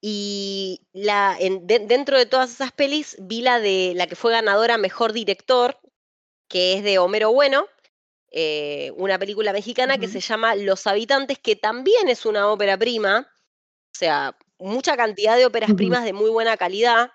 Y 0.00 0.86
la, 0.92 1.36
dentro 1.62 2.18
de 2.18 2.26
todas 2.26 2.52
esas 2.52 2.72
pelis 2.72 3.16
vi 3.20 3.42
la 3.42 3.58
de 3.58 3.94
la 3.96 4.06
que 4.06 4.16
fue 4.16 4.32
ganadora 4.32 4.78
mejor 4.78 5.12
director, 5.12 5.78
que 6.48 6.74
es 6.74 6.84
de 6.84 6.98
Homero 6.98 7.32
Bueno, 7.32 7.66
eh, 8.36 8.90
una 8.96 9.16
película 9.16 9.52
mexicana 9.52 9.96
que 9.96 10.08
se 10.08 10.18
llama 10.18 10.56
Los 10.56 10.88
Habitantes, 10.88 11.38
que 11.38 11.54
también 11.54 12.08
es 12.08 12.26
una 12.26 12.48
ópera 12.48 12.76
prima, 12.76 13.30
o 13.30 13.96
sea, 13.96 14.36
mucha 14.58 14.96
cantidad 14.96 15.36
de 15.36 15.46
óperas 15.46 15.72
primas 15.74 16.04
de 16.04 16.12
muy 16.12 16.30
buena 16.30 16.56
calidad. 16.56 17.12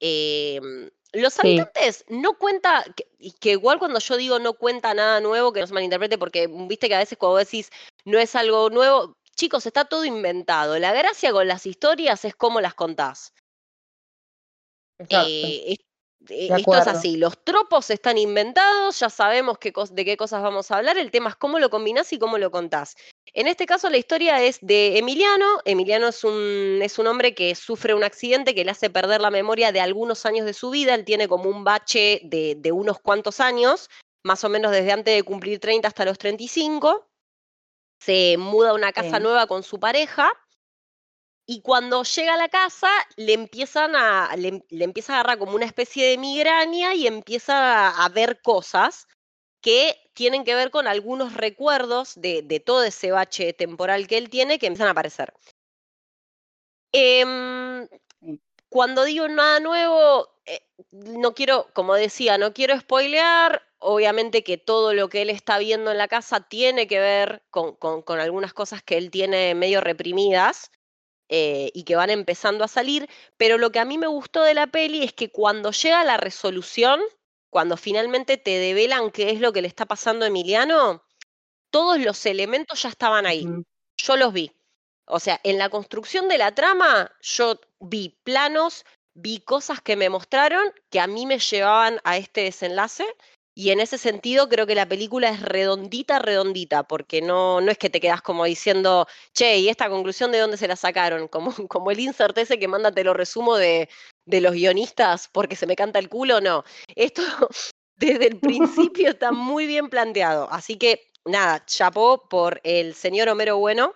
Em, 0.00 0.90
los 1.14 1.38
habitantes 1.38 2.04
no 2.08 2.36
cuenta, 2.36 2.84
que, 2.94 3.06
que, 3.40 3.52
igual 3.52 3.78
cuando 3.78 4.00
yo 4.00 4.18
digo 4.18 4.38
no 4.38 4.52
cuenta 4.52 4.92
nada 4.92 5.18
nuevo, 5.22 5.50
que 5.54 5.60
no 5.60 5.66
se 5.66 5.72
malinterprete, 5.72 6.18
porque 6.18 6.46
viste 6.46 6.88
que 6.88 6.94
a 6.94 6.98
veces 6.98 7.16
cuando 7.16 7.38
decís 7.38 7.70
no 8.04 8.18
es 8.18 8.34
algo 8.34 8.68
nuevo, 8.68 9.16
chicos, 9.36 9.64
está 9.64 9.86
todo 9.86 10.04
inventado. 10.04 10.78
La 10.78 10.92
gracia 10.92 11.32
con 11.32 11.48
las 11.48 11.64
historias 11.64 12.26
es 12.26 12.34
cómo 12.34 12.60
las 12.60 12.74
contás. 12.74 13.32
Eh, 14.98 15.72
eh, 15.72 15.76
esto 16.28 16.74
es 16.74 16.86
así, 16.86 17.16
los 17.16 17.42
tropos 17.44 17.90
están 17.90 18.18
inventados, 18.18 18.98
ya 18.98 19.10
sabemos 19.10 19.58
de 19.90 20.04
qué 20.04 20.16
cosas 20.16 20.42
vamos 20.42 20.70
a 20.70 20.78
hablar, 20.78 20.98
el 20.98 21.10
tema 21.10 21.30
es 21.30 21.36
cómo 21.36 21.58
lo 21.58 21.70
combinás 21.70 22.12
y 22.12 22.18
cómo 22.18 22.38
lo 22.38 22.50
contás. 22.50 22.96
En 23.32 23.46
este 23.46 23.66
caso 23.66 23.90
la 23.90 23.96
historia 23.96 24.42
es 24.42 24.58
de 24.60 24.98
Emiliano, 24.98 25.46
Emiliano 25.64 26.08
es 26.08 26.24
un, 26.24 26.80
es 26.82 26.98
un 26.98 27.06
hombre 27.06 27.34
que 27.34 27.54
sufre 27.54 27.94
un 27.94 28.04
accidente 28.04 28.54
que 28.54 28.64
le 28.64 28.70
hace 28.70 28.90
perder 28.90 29.20
la 29.20 29.30
memoria 29.30 29.72
de 29.72 29.80
algunos 29.80 30.26
años 30.26 30.46
de 30.46 30.54
su 30.54 30.70
vida, 30.70 30.94
él 30.94 31.04
tiene 31.04 31.28
como 31.28 31.48
un 31.48 31.64
bache 31.64 32.20
de, 32.24 32.56
de 32.58 32.72
unos 32.72 32.98
cuantos 33.00 33.40
años, 33.40 33.90
más 34.24 34.44
o 34.44 34.48
menos 34.48 34.72
desde 34.72 34.92
antes 34.92 35.14
de 35.14 35.22
cumplir 35.22 35.60
30 35.60 35.88
hasta 35.88 36.04
los 36.04 36.18
35, 36.18 37.08
se 38.00 38.36
muda 38.38 38.70
a 38.70 38.74
una 38.74 38.92
casa 38.92 39.18
nueva 39.18 39.46
con 39.46 39.62
su 39.62 39.80
pareja, 39.80 40.30
y 41.46 41.60
cuando 41.60 42.02
llega 42.04 42.34
a 42.34 42.38
la 42.38 42.48
casa, 42.48 42.88
le 43.16 43.34
empiezan 43.34 43.94
a, 43.96 44.34
le, 44.36 44.64
empieza 44.70 45.12
a 45.12 45.16
agarrar 45.20 45.38
como 45.38 45.54
una 45.54 45.66
especie 45.66 46.08
de 46.08 46.18
migraña 46.18 46.94
y 46.94 47.06
empieza 47.06 47.90
a, 47.90 48.08
ver 48.08 48.40
cosas 48.40 49.06
que 49.60 49.96
tienen 50.14 50.44
que 50.44 50.54
ver 50.54 50.70
con 50.70 50.86
algunos 50.86 51.34
recuerdos 51.34 52.14
de, 52.16 52.62
todo 52.64 52.84
ese 52.84 53.10
bache 53.10 53.52
temporal 53.52 54.06
que 54.06 54.18
él 54.18 54.30
tiene 54.30 54.58
que 54.58 54.66
empiezan 54.66 54.88
a 54.88 54.92
aparecer. 54.92 55.34
Em, 56.92 57.88
cuando 58.68 59.04
digo 59.04 59.28
nada 59.28 59.60
nuevo, 59.60 60.28
eh, 60.46 60.66
no 60.92 61.34
quiero, 61.34 61.68
como 61.74 61.94
decía, 61.94 62.38
no 62.38 62.54
quiero 62.54 62.78
spoilear. 62.78 63.62
Obviamente 63.78 64.42
que 64.44 64.56
todo 64.56 64.94
lo 64.94 65.08
que 65.10 65.22
él 65.22 65.30
está 65.30 65.58
viendo 65.58 65.90
en 65.90 65.98
la 65.98 66.08
casa 66.08 66.40
tiene 66.48 66.86
que 66.86 67.00
ver 67.00 67.42
con, 67.50 67.74
con 67.76 68.20
algunas 68.20 68.54
cosas 68.54 68.82
que 68.82 68.96
él 68.96 69.10
tiene 69.10 69.54
medio 69.54 69.80
reprimidas. 69.82 70.70
Eh, 71.30 71.70
y 71.72 71.84
que 71.84 71.96
van 71.96 72.10
empezando 72.10 72.64
a 72.64 72.68
salir, 72.68 73.08
pero 73.38 73.56
lo 73.56 73.72
que 73.72 73.78
a 73.78 73.86
mí 73.86 73.96
me 73.96 74.06
gustó 74.06 74.42
de 74.42 74.52
la 74.52 74.66
peli 74.66 75.02
es 75.02 75.14
que 75.14 75.30
cuando 75.30 75.70
llega 75.70 76.04
la 76.04 76.18
resolución, 76.18 77.00
cuando 77.48 77.78
finalmente 77.78 78.36
te 78.36 78.58
develan 78.58 79.10
qué 79.10 79.30
es 79.30 79.40
lo 79.40 79.52
que 79.52 79.62
le 79.62 79.68
está 79.68 79.86
pasando 79.86 80.24
a 80.24 80.28
Emiliano, 80.28 81.02
todos 81.70 81.98
los 81.98 82.26
elementos 82.26 82.82
ya 82.82 82.90
estaban 82.90 83.26
ahí. 83.26 83.46
Yo 83.96 84.16
los 84.16 84.32
vi. 84.32 84.52
O 85.06 85.18
sea, 85.18 85.40
en 85.44 85.58
la 85.58 85.70
construcción 85.70 86.28
de 86.28 86.38
la 86.38 86.54
trama, 86.54 87.10
yo 87.20 87.58
vi 87.80 88.18
planos, 88.22 88.84
vi 89.14 89.40
cosas 89.40 89.80
que 89.80 89.96
me 89.96 90.10
mostraron 90.10 90.72
que 90.90 91.00
a 91.00 91.06
mí 91.06 91.26
me 91.26 91.38
llevaban 91.38 92.00
a 92.04 92.16
este 92.16 92.42
desenlace 92.42 93.06
y 93.56 93.70
en 93.70 93.80
ese 93.80 93.98
sentido 93.98 94.48
creo 94.48 94.66
que 94.66 94.74
la 94.74 94.88
película 94.88 95.28
es 95.28 95.40
redondita, 95.40 96.18
redondita, 96.18 96.82
porque 96.82 97.22
no, 97.22 97.60
no 97.60 97.70
es 97.70 97.78
que 97.78 97.88
te 97.88 98.00
quedas 98.00 98.20
como 98.20 98.44
diciendo, 98.44 99.06
che, 99.32 99.58
¿y 99.58 99.68
esta 99.68 99.88
conclusión 99.88 100.32
de 100.32 100.38
dónde 100.38 100.56
se 100.56 100.66
la 100.66 100.76
sacaron? 100.76 101.28
Como, 101.28 101.52
como 101.68 101.90
el 101.90 102.00
insert 102.00 102.36
ese 102.38 102.58
que 102.58 102.68
manda 102.68 102.90
te 102.90 103.04
lo 103.04 103.14
resumo 103.14 103.56
de, 103.56 103.88
de 104.26 104.40
los 104.40 104.52
guionistas 104.52 105.28
porque 105.28 105.56
se 105.56 105.66
me 105.66 105.76
canta 105.76 106.00
el 106.00 106.08
culo, 106.08 106.40
no. 106.40 106.64
Esto 106.96 107.22
desde 107.96 108.26
el 108.26 108.40
principio 108.40 109.10
está 109.10 109.30
muy 109.30 109.66
bien 109.66 109.88
planteado. 109.88 110.48
Así 110.50 110.76
que 110.76 111.12
nada, 111.24 111.64
chapó 111.64 112.28
por 112.28 112.60
el 112.64 112.94
señor 112.94 113.28
Homero 113.28 113.58
Bueno, 113.58 113.94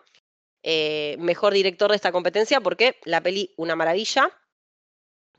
eh, 0.63 1.17
mejor 1.19 1.53
director 1.53 1.91
de 1.91 1.97
esta 1.97 2.13
competencia, 2.13 2.61
porque 2.61 2.99
la 3.05 3.21
peli, 3.21 3.55
una 3.57 3.75
maravilla. 3.75 4.31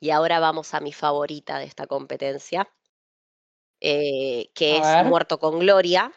Y 0.02 0.12
ahora 0.12 0.40
vamos 0.40 0.74
a 0.74 0.80
mi 0.80 0.94
favorita 0.94 1.60
de 1.60 1.66
esta 1.66 1.86
competencia, 1.86 2.70
eh, 3.82 4.50
que 4.54 4.74
A 4.74 4.76
es 4.78 4.96
ver. 5.04 5.06
Muerto 5.06 5.40
con 5.40 5.60
Gloria, 5.60 6.12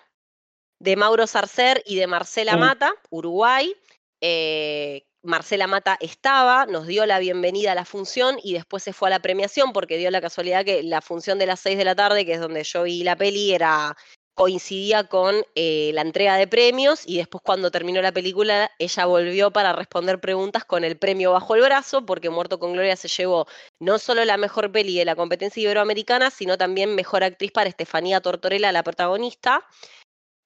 de 0.79 0.97
Mauro 0.97 1.27
Sarcer 1.27 1.83
y 1.87 1.97
de 1.97 2.07
Marcela 2.07 2.53
Sí. 2.53 2.59
Mata, 2.59 2.93
Uruguay. 3.11 3.75
Eh, 4.21 5.07
Marcela 5.25 5.69
Mata 5.69 5.97
estaba, 6.01 6.67
nos 6.67 6.87
dio 6.89 7.07
la 7.07 7.21
bienvenida 7.21 7.73
a 7.73 7.75
la 7.77 7.85
función 7.85 8.39
y 8.43 8.55
después 8.55 8.83
se 8.83 8.93
fue 8.93 9.09
a 9.09 9.11
la 9.11 9.21
premiación 9.21 9.73
porque 9.73 9.97
dio 9.97 10.11
la 10.11 10.21
casualidad 10.21 10.65
que 10.65 10.83
la 10.83 11.01
función 11.01 11.39
de 11.39 11.47
las 11.47 11.61
6 11.61 11.79
de 11.79 11.85
la 11.85 11.95
tarde, 11.95 12.27
que 12.27 12.33
es 12.35 12.41
donde 12.41 12.65
yo 12.65 12.83
vi 12.83 13.05
la 13.05 13.15
peli, 13.15 13.53
era 13.53 13.97
coincidía 14.35 15.05
con 15.05 15.35
eh, 15.55 15.91
la 15.95 16.01
entrega 16.01 16.37
de 16.37 16.47
premios 16.47 17.03
y 17.07 17.18
después 17.18 17.43
cuando 17.45 17.70
terminó 17.70 18.01
la 18.01 18.12
película 18.12 18.70
ella 18.78 19.05
volvió 19.05 19.51
para 19.51 19.72
responder 19.74 20.20
preguntas 20.20 20.64
con 20.64 20.85
el 20.85 20.97
premio 20.97 21.33
bajo 21.33 21.55
el 21.55 21.61
brazo 21.62 22.07
porque 22.07 22.30
Muerto 22.30 22.59
con 22.59 22.72
Gloria 22.72 22.97
se 22.97 23.09
llevó 23.09 23.47
no 23.78 23.99
solo 23.99 24.24
la 24.24 24.39
mejor 24.39 24.72
peli 24.72 24.97
de 24.97 25.05
la 25.05 25.16
competencia 25.16 25.62
iberoamericana, 25.62 26.30
sino 26.30 26.57
también 26.57 26.95
mejor 26.95 27.24
actriz 27.24 27.53
para 27.53 27.68
Estefanía 27.68 28.20
Tortorella, 28.20 28.72
la 28.72 28.83
protagonista. 28.83 29.66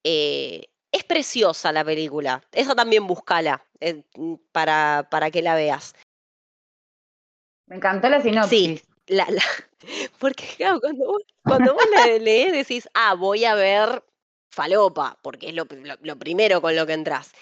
Eh, 0.04 0.66
es 0.92 1.04
preciosa 1.04 1.72
la 1.72 1.84
película, 1.84 2.42
esa 2.52 2.74
también 2.74 3.06
búscala 3.06 3.64
eh, 3.80 4.02
para, 4.52 5.06
para 5.10 5.30
que 5.30 5.42
la 5.42 5.54
veas. 5.54 5.94
Me 7.66 7.76
encantó 7.76 8.08
la 8.08 8.20
sinopsis. 8.22 8.80
Sí, 8.80 8.82
la, 9.08 9.26
la- 9.28 9.42
porque 10.18 10.44
claro, 10.56 10.80
cuando 10.80 11.06
vos, 11.06 11.22
cuando 11.42 11.74
vos 11.74 11.84
la 11.94 12.06
lees 12.18 12.52
decís, 12.52 12.88
ah, 12.94 13.14
voy 13.14 13.44
a 13.44 13.54
ver 13.54 14.02
falopa, 14.50 15.18
porque 15.22 15.48
es 15.48 15.54
lo, 15.54 15.66
lo- 15.70 15.96
lo 16.00 16.16
primero 16.18 16.60
con 16.62 16.74
lo 16.74 16.86
que 16.86 16.92
entras. 16.94 17.32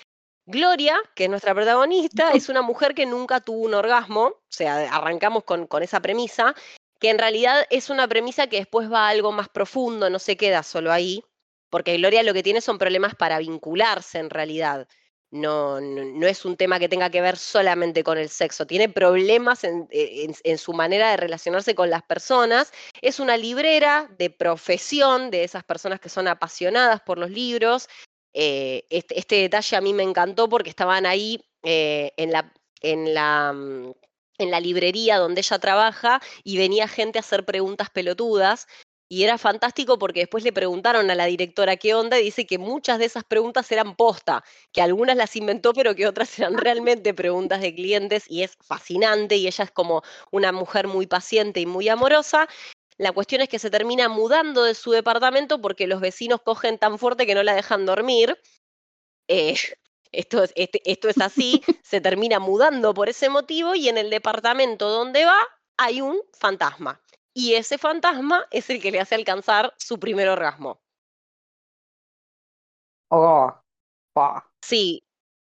Gloria, 0.46 1.00
que 1.14 1.24
es 1.24 1.30
nuestra 1.30 1.54
protagonista, 1.54 2.32
es 2.32 2.48
una 2.50 2.60
mujer 2.60 2.94
que 2.94 3.06
nunca 3.06 3.40
tuvo 3.40 3.60
un 3.64 3.72
orgasmo, 3.74 4.24
o 4.26 4.42
sea, 4.50 4.94
arrancamos 4.94 5.44
con, 5.44 5.66
con 5.66 5.82
esa 5.82 6.00
premisa, 6.00 6.54
que 7.00 7.08
en 7.10 7.18
realidad 7.18 7.66
es 7.70 7.88
una 7.88 8.06
premisa 8.08 8.46
que 8.46 8.58
después 8.58 8.92
va 8.92 9.06
a 9.06 9.08
algo 9.08 9.32
más 9.32 9.48
profundo, 9.48 10.10
no 10.10 10.18
se 10.18 10.36
queda 10.36 10.62
solo 10.62 10.92
ahí, 10.92 11.24
porque 11.70 11.96
Gloria 11.96 12.22
lo 12.22 12.34
que 12.34 12.42
tiene 12.42 12.60
son 12.60 12.76
problemas 12.78 13.14
para 13.14 13.38
vincularse 13.38 14.18
en 14.18 14.28
realidad. 14.28 14.86
No, 15.34 15.80
no, 15.80 16.26
es 16.28 16.44
un 16.44 16.56
tema 16.56 16.78
que 16.78 16.88
tenga 16.88 17.10
que 17.10 17.20
ver 17.20 17.36
solamente 17.36 18.04
con 18.04 18.18
el 18.18 18.28
sexo, 18.28 18.68
tiene 18.68 18.88
problemas 18.88 19.64
en, 19.64 19.88
en- 19.90 20.32
en 20.44 20.58
su 20.58 20.72
manera 20.72 21.10
de 21.10 21.16
relacionarse 21.16 21.74
con 21.74 21.90
las 21.90 22.04
personas. 22.04 22.72
Es 23.02 23.18
una 23.18 23.36
librera 23.36 24.08
de 24.16 24.30
profesión, 24.30 25.32
de 25.32 25.42
esas 25.42 25.64
personas 25.64 25.98
que 25.98 26.08
son 26.08 26.28
apasionadas 26.28 27.00
por 27.00 27.18
los 27.18 27.30
libros. 27.30 27.88
Eh, 28.32 28.84
este, 28.90 29.18
este 29.18 29.34
detalle 29.36 29.76
a 29.76 29.80
mí 29.80 29.92
me 29.92 30.04
encantó 30.04 30.48
porque 30.48 30.70
estaban 30.70 31.04
ahí 31.04 31.44
eh, 31.64 32.12
en, 32.16 32.30
la, 32.30 32.52
en, 32.80 33.12
la, 33.12 33.52
mm, 33.52 33.92
en 34.38 34.50
la 34.52 34.60
librería 34.60 35.18
donde 35.18 35.40
ella 35.40 35.58
trabaja 35.58 36.20
y 36.44 36.58
venía 36.58 36.86
gente 36.86 37.18
a 37.18 37.22
hacer 37.22 37.44
preguntas 37.44 37.90
pelotudas. 37.90 38.68
Y 39.08 39.22
era 39.24 39.38
fantástico 39.38 39.98
porque 39.98 40.20
después 40.20 40.44
le 40.44 40.52
preguntaron 40.52 41.10
a 41.10 41.14
la 41.14 41.26
directora 41.26 41.76
qué 41.76 41.94
onda 41.94 42.18
y 42.18 42.24
dice 42.24 42.46
que 42.46 42.58
muchas 42.58 42.98
de 42.98 43.04
esas 43.04 43.24
preguntas 43.24 43.70
eran 43.70 43.96
posta, 43.96 44.42
que 44.72 44.80
algunas 44.82 45.16
las 45.16 45.36
inventó 45.36 45.72
pero 45.74 45.94
que 45.94 46.06
otras 46.06 46.38
eran 46.38 46.56
realmente 46.58 47.14
preguntas 47.14 47.60
de 47.60 47.74
clientes 47.74 48.24
y 48.28 48.42
es 48.42 48.56
fascinante 48.62 49.36
y 49.36 49.46
ella 49.46 49.64
es 49.64 49.70
como 49.70 50.02
una 50.32 50.52
mujer 50.52 50.88
muy 50.88 51.06
paciente 51.06 51.60
y 51.60 51.66
muy 51.66 51.88
amorosa. 51.88 52.48
La 52.98 53.12
cuestión 53.12 53.42
es 53.42 53.48
que 53.48 53.58
se 53.58 53.70
termina 53.70 54.08
mudando 54.08 54.64
de 54.64 54.74
su 54.74 54.92
departamento 54.92 55.60
porque 55.60 55.86
los 55.86 56.00
vecinos 56.00 56.40
cogen 56.42 56.78
tan 56.78 56.98
fuerte 56.98 57.26
que 57.26 57.34
no 57.34 57.42
la 57.42 57.54
dejan 57.54 57.86
dormir. 57.86 58.38
Eh, 59.28 59.56
esto, 60.12 60.44
es, 60.44 60.52
este- 60.56 60.82
esto 60.90 61.08
es 61.08 61.20
así, 61.20 61.62
se 61.84 62.00
termina 62.00 62.38
mudando 62.40 62.94
por 62.94 63.08
ese 63.10 63.28
motivo 63.30 63.74
y 63.74 63.88
en 63.88 63.98
el 63.98 64.10
departamento 64.10 64.88
donde 64.90 65.24
va 65.26 65.38
hay 65.78 66.00
un 66.02 66.20
fantasma. 66.38 67.02
Y 67.34 67.54
ese 67.54 67.78
fantasma 67.78 68.46
es 68.50 68.70
el 68.70 68.80
que 68.80 68.92
le 68.92 69.00
hace 69.00 69.16
alcanzar 69.16 69.74
su 69.76 69.98
primer 69.98 70.28
orgasmo. 70.28 70.80
Oh, 73.10 73.52
oh. 74.16 74.42
Sí, 74.62 75.02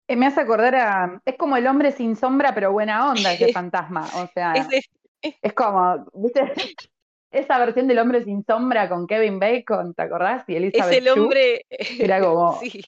Eh, 0.08 0.16
me 0.16 0.26
hace 0.26 0.40
acordar 0.40 0.74
a. 0.74 1.22
Es 1.24 1.36
como 1.36 1.56
el 1.56 1.66
hombre 1.66 1.92
sin 1.92 2.16
sombra, 2.16 2.52
pero 2.54 2.72
buena 2.72 3.10
onda 3.10 3.32
ese 3.32 3.52
fantasma. 3.52 4.06
O 4.14 4.26
sea, 4.34 4.54
es 5.22 5.52
como. 5.54 6.06
¿Viste? 6.14 6.52
Esa 7.32 7.58
versión 7.60 7.86
del 7.86 8.00
hombre 8.00 8.24
sin 8.24 8.44
sombra 8.44 8.88
con 8.88 9.06
Kevin 9.06 9.38
Bacon, 9.38 9.94
¿te 9.94 10.02
acordás? 10.02 10.42
Y 10.48 10.56
es 10.56 10.62
Elizabeth 10.62 10.98
el 10.98 11.04
Shue. 11.04 11.12
hombre. 11.12 11.66
Era 11.68 12.20
como. 12.20 12.58
sí, 12.58 12.84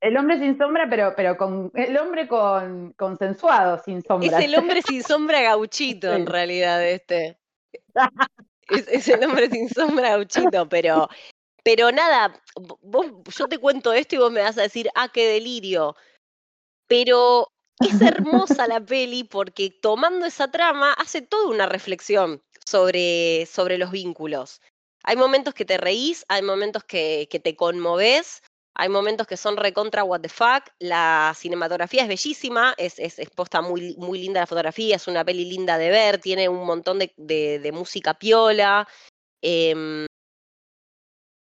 El 0.00 0.16
hombre 0.16 0.40
sin 0.40 0.58
sombra, 0.58 0.88
pero, 0.90 1.12
pero 1.16 1.36
con. 1.36 1.70
El 1.74 1.96
hombre 1.96 2.26
con 2.26 2.92
consensuado, 2.94 3.78
sin 3.84 4.02
sombra. 4.02 4.40
es 4.40 4.44
el 4.46 4.56
hombre 4.56 4.82
sin 4.82 5.04
sombra 5.04 5.42
gauchito 5.42 6.12
en 6.12 6.26
realidad, 6.26 6.84
este. 6.84 7.38
Es, 8.68 9.08
el 9.08 9.24
hombre 9.24 9.50
sin 9.50 9.68
sombra 9.68 10.10
gauchito, 10.10 10.68
pero, 10.68 11.08
pero 11.62 11.92
nada, 11.92 12.40
yo 13.36 13.48
te 13.48 13.58
cuento 13.58 13.92
esto 13.92 14.14
y 14.14 14.18
vos 14.18 14.32
me 14.32 14.40
vas 14.40 14.56
a 14.56 14.62
decir, 14.62 14.88
ah, 14.94 15.08
qué 15.12 15.26
delirio. 15.26 15.94
Pero 16.86 17.48
es 17.80 18.00
hermosa 18.00 18.66
la 18.66 18.80
peli 18.80 19.24
porque 19.24 19.70
tomando 19.70 20.26
esa 20.26 20.50
trama 20.50 20.92
hace 20.94 21.22
toda 21.22 21.48
una 21.48 21.66
reflexión 21.66 22.42
sobre, 22.64 23.46
sobre 23.46 23.78
los 23.78 23.90
vínculos. 23.90 24.60
Hay 25.04 25.16
momentos 25.16 25.54
que 25.54 25.64
te 25.64 25.78
reís, 25.78 26.24
hay 26.28 26.42
momentos 26.42 26.84
que, 26.84 27.26
que 27.30 27.40
te 27.40 27.56
conmoves, 27.56 28.42
hay 28.74 28.88
momentos 28.88 29.26
que 29.26 29.36
son 29.36 29.56
recontra 29.56 30.04
what 30.04 30.20
the 30.20 30.28
fuck. 30.28 30.64
La 30.78 31.34
cinematografía 31.36 32.02
es 32.02 32.08
bellísima, 32.08 32.74
es, 32.78 32.98
es, 32.98 33.18
es 33.18 33.30
posta 33.30 33.60
muy, 33.60 33.94
muy 33.98 34.18
linda 34.20 34.40
la 34.40 34.46
fotografía, 34.46 34.96
es 34.96 35.06
una 35.08 35.24
peli 35.24 35.44
linda 35.44 35.78
de 35.78 35.90
ver, 35.90 36.18
tiene 36.18 36.48
un 36.48 36.64
montón 36.66 36.98
de, 36.98 37.12
de- 37.16 37.58
de 37.58 37.72
música 37.72 38.14
piola. 38.14 38.88
em, 39.42 40.06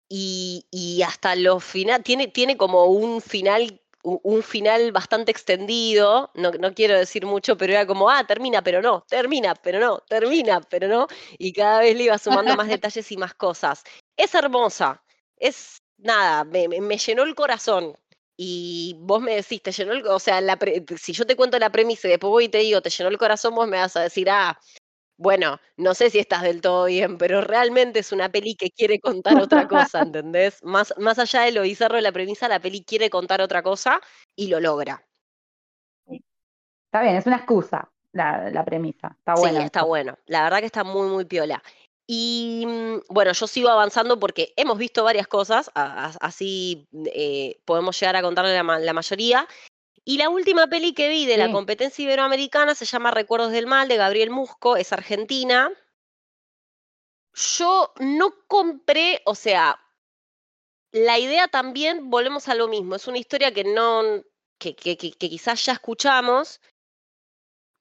y, 0.10 0.66
y 0.72 1.02
hasta 1.04 1.36
los 1.36 1.64
final, 1.64 2.04
tiene, 2.04 2.28
tiene 2.28 2.58
como 2.58 2.86
un 2.86 3.22
final, 3.22 3.80
un 4.04 4.42
final 4.42 4.92
bastante 4.92 5.32
extendido, 5.32 6.32
no, 6.34 6.52
no 6.52 6.74
quiero 6.74 6.98
decir 6.98 7.26
mucho, 7.26 7.58
pero 7.58 7.74
era 7.74 7.86
como, 7.86 8.10
ah, 8.10 8.26
termina, 8.26 8.64
pero 8.64 8.82
no, 8.82 9.06
termina, 9.08 9.54
pero 9.56 9.80
no, 9.80 10.00
termina, 10.08 10.62
pero 10.62 10.88
no, 10.88 11.08
y 11.38 11.54
cada 11.54 11.80
vez 11.82 11.96
le 11.96 12.06
iba 12.06 12.18
sumando 12.18 12.56
más 12.56 12.68
detalles 12.82 13.12
y 13.12 13.18
más 13.18 13.36
cosas. 13.36 13.84
Es 14.18 14.34
hermosa, 14.34 15.04
es 15.38 15.84
nada, 16.00 16.44
me, 16.44 16.68
llenó 16.98 17.24
el 17.24 17.36
corazón. 17.36 17.94
Y 18.38 18.96
vos 19.00 19.22
me 19.22 19.36
decís, 19.36 19.62
te 19.62 19.72
llenó 19.74 19.92
el, 19.94 20.06
o 20.08 20.20
sea, 20.20 20.40
la 20.42 20.58
pre- 20.58 20.86
si 20.98 21.12
yo 21.14 21.26
te 21.26 21.36
cuento 21.36 21.60
la 21.60 21.72
premisa 21.72 22.08
y 22.08 22.12
después 22.12 22.30
voy 22.32 22.46
y 22.46 22.50
te 22.50 22.60
digo, 22.60 22.82
te 22.82 22.90
llenó 22.90 23.10
el 23.10 23.18
corazón, 23.18 23.54
vos 23.56 23.68
me 23.68 23.78
vas 23.78 23.96
a 23.98 24.02
decir, 24.02 24.30
ah, 24.30 24.58
bueno, 25.18 25.60
no 25.78 25.94
sé 25.96 26.10
si 26.10 26.20
estás 26.20 26.44
del 26.44 26.62
todo 26.62 26.86
bien, 26.86 27.18
pero 27.18 27.42
realmente 27.42 28.00
es 28.00 28.12
una 28.14 28.30
peli 28.32 28.56
que 28.56 28.72
quiere 28.72 29.00
contar 29.00 29.40
otra 29.40 29.68
cosa, 29.68 30.02
¿entendés? 30.04 30.64
Más, 30.64 30.94
más 30.98 31.20
allá 31.20 31.42
de 31.42 31.52
lo 31.52 31.64
bizarro 31.64 31.98
de 31.98 32.02
la 32.04 32.14
premisa, 32.14 32.48
la 32.48 32.62
peli 32.62 32.84
quiere 32.86 33.10
contar 33.10 33.42
otra 33.42 33.62
cosa 33.64 34.02
y 34.36 34.48
lo 34.48 34.60
logra. 34.62 35.06
Está 36.86 37.02
bien, 37.04 37.18
es 37.18 37.26
una 37.28 37.36
excusa 37.38 37.92
la, 38.14 38.50
la 38.50 38.66
premisa. 38.66 39.16
Está 39.20 39.36
Sí, 39.36 39.42
bueno. 39.42 39.60
está 39.60 39.80
eso. 39.80 39.88
bueno. 39.88 40.18
La 40.26 40.44
verdad 40.44 40.60
que 40.60 40.66
está 40.66 40.84
muy, 40.84 41.08
muy 41.08 41.26
piola. 41.26 41.62
Y 42.12 42.64
mm, 42.66 43.02
bueno, 43.10 43.34
yo 43.34 43.46
sigo 43.46 43.70
avanzando 43.70 44.20
porque 44.20 44.52
hemos 44.56 44.80
visto 44.80 45.04
varias 45.04 45.28
cosas, 45.28 45.70
a- 45.76 46.06
a- 46.08 46.18
así 46.22 46.88
eh, 47.14 47.62
podemos 47.66 48.00
llegar 48.00 48.16
a 48.16 48.24
contarle 48.24 48.52
la, 48.56 48.64
ma- 48.64 48.80
la 48.80 48.94
mayoría. 48.94 49.48
Y 50.06 50.18
la 50.18 50.30
última 50.30 50.66
peli 50.66 50.94
que 50.96 51.08
vi 51.08 51.28
de 51.28 51.38
la 51.38 51.46
competencia 51.52 52.02
iberoamericana 52.04 52.74
se 52.74 52.86
llama 52.86 53.12
Recuerdos 53.12 53.52
del 53.52 53.68
Mal, 53.68 53.88
de 53.88 53.98
Gabriel 53.98 54.32
Musco, 54.32 54.76
es 54.76 54.92
argentina. 54.92 55.72
Yo 57.36 57.94
no 58.00 58.34
compré, 58.48 59.22
o 59.26 59.36
sea, 59.36 59.80
la 60.92 61.20
idea 61.20 61.48
también, 61.48 62.10
volvemos 62.10 62.48
a 62.48 62.56
lo 62.56 62.68
mismo, 62.68 62.96
es 62.96 63.08
una 63.08 63.20
historia 63.20 63.54
que 63.54 63.64
no, 63.66 64.02
que, 64.58 64.76
que- 64.76 64.98
que- 64.98 65.12
que 65.12 65.30
quizás 65.30 65.64
ya 65.64 65.74
escuchamos. 65.74 66.60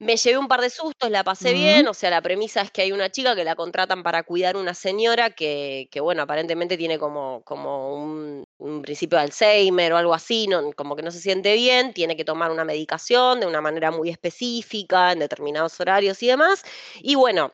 Me 0.01 0.15
llevé 0.15 0.37
un 0.37 0.47
par 0.47 0.61
de 0.61 0.69
sustos, 0.69 1.09
la 1.11 1.25
pasé 1.25 1.51
bien, 1.51 1.85
o 1.89 1.93
sea, 1.93 2.09
la 2.09 2.21
premisa 2.21 2.61
es 2.61 2.71
que 2.71 2.81
hay 2.83 2.93
una 2.93 3.09
chica 3.11 3.35
que 3.35 3.43
la 3.43 3.55
contratan 3.57 4.01
para 4.01 4.23
cuidar 4.23 4.55
una 4.55 4.73
señora 4.73 5.29
que, 5.31 5.89
que 5.91 5.99
bueno, 5.99 6.21
aparentemente 6.21 6.77
tiene 6.77 6.97
como, 6.97 7.43
como 7.43 7.93
un, 8.01 8.45
un 8.59 8.81
principio 8.81 9.17
de 9.17 9.25
Alzheimer 9.25 9.91
o 9.91 9.97
algo 9.97 10.13
así, 10.13 10.47
no, 10.47 10.71
como 10.71 10.95
que 10.95 11.03
no 11.03 11.11
se 11.11 11.19
siente 11.19 11.53
bien, 11.55 11.93
tiene 11.93 12.15
que 12.15 12.23
tomar 12.23 12.49
una 12.49 12.63
medicación 12.63 13.41
de 13.41 13.47
una 13.47 13.59
manera 13.59 13.91
muy 13.91 14.09
específica, 14.09 15.11
en 15.11 15.19
determinados 15.19 15.77
horarios 15.81 16.23
y 16.23 16.27
demás. 16.27 16.63
Y 17.01 17.15
bueno, 17.15 17.53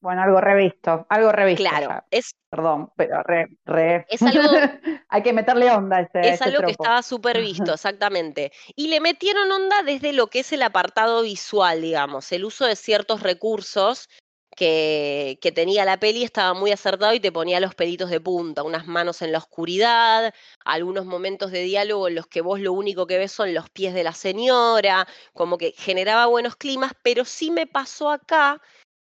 Bueno, 0.00 0.22
algo 0.22 0.40
revisto, 0.40 1.06
algo 1.08 1.32
revisto 1.32 1.64
claro, 1.64 1.88
ya. 1.88 2.04
es, 2.10 2.32
Perdón, 2.50 2.90
pero 2.96 3.22
re, 3.22 3.48
re. 3.64 4.06
es 4.08 4.22
algo 4.22 4.42
Hay 5.08 5.22
que 5.22 5.32
meterle 5.32 5.70
onda 5.70 5.98
a 5.98 6.00
ese, 6.02 6.18
a 6.18 6.22
Es 6.22 6.34
ese 6.34 6.44
algo 6.44 6.62
que 6.62 6.72
estaba 6.72 7.02
súper 7.02 7.40
visto, 7.40 7.74
exactamente. 7.74 8.52
Y 8.74 8.88
le 8.88 9.00
metieron 9.00 9.50
onda 9.50 9.82
desde 9.82 10.12
lo 10.12 10.28
que 10.28 10.40
es 10.40 10.52
el 10.52 10.62
apartado 10.62 11.22
visual, 11.22 11.80
digamos, 11.82 12.30
el 12.32 12.44
uso 12.44 12.66
de 12.66 12.76
ciertos 12.76 13.22
recursos 13.22 14.08
que, 14.56 15.38
que 15.42 15.52
tenía 15.52 15.84
la 15.84 15.98
peli 15.98 16.24
estaba 16.24 16.54
muy 16.54 16.72
acertado 16.72 17.12
y 17.12 17.20
te 17.20 17.32
ponía 17.32 17.60
los 17.60 17.74
pelitos 17.74 18.08
de 18.08 18.20
punta, 18.20 18.62
unas 18.62 18.86
manos 18.86 19.20
en 19.22 19.32
la 19.32 19.38
oscuridad, 19.38 20.32
algunos 20.64 21.04
momentos 21.04 21.50
de 21.50 21.62
diálogo 21.62 22.08
en 22.08 22.14
los 22.14 22.26
que 22.26 22.40
vos 22.40 22.60
lo 22.60 22.72
único 22.72 23.06
que 23.06 23.18
ves 23.18 23.32
son 23.32 23.52
los 23.52 23.68
pies 23.70 23.92
de 23.92 24.04
la 24.04 24.12
señora, 24.12 25.06
como 25.34 25.58
que 25.58 25.72
generaba 25.76 26.26
buenos 26.26 26.56
climas, 26.56 26.92
pero 27.02 27.24
sí 27.24 27.50
me 27.50 27.66
pasó 27.66 28.10
acá 28.10 28.60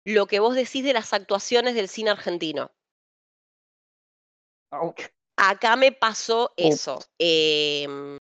lo 0.06 0.28
que 0.28 0.39
vos 0.39 0.56
decís 0.56 0.84
de 0.84 0.93
las 0.93 1.14
actuaciones 1.14 1.76
del 1.76 1.88
cine 1.88 2.12
argentino. 2.12 2.72
Acá 5.38 5.76
me 5.76 5.91
pasó 5.91 6.54
eso. 6.56 6.99
Em, 7.20 8.18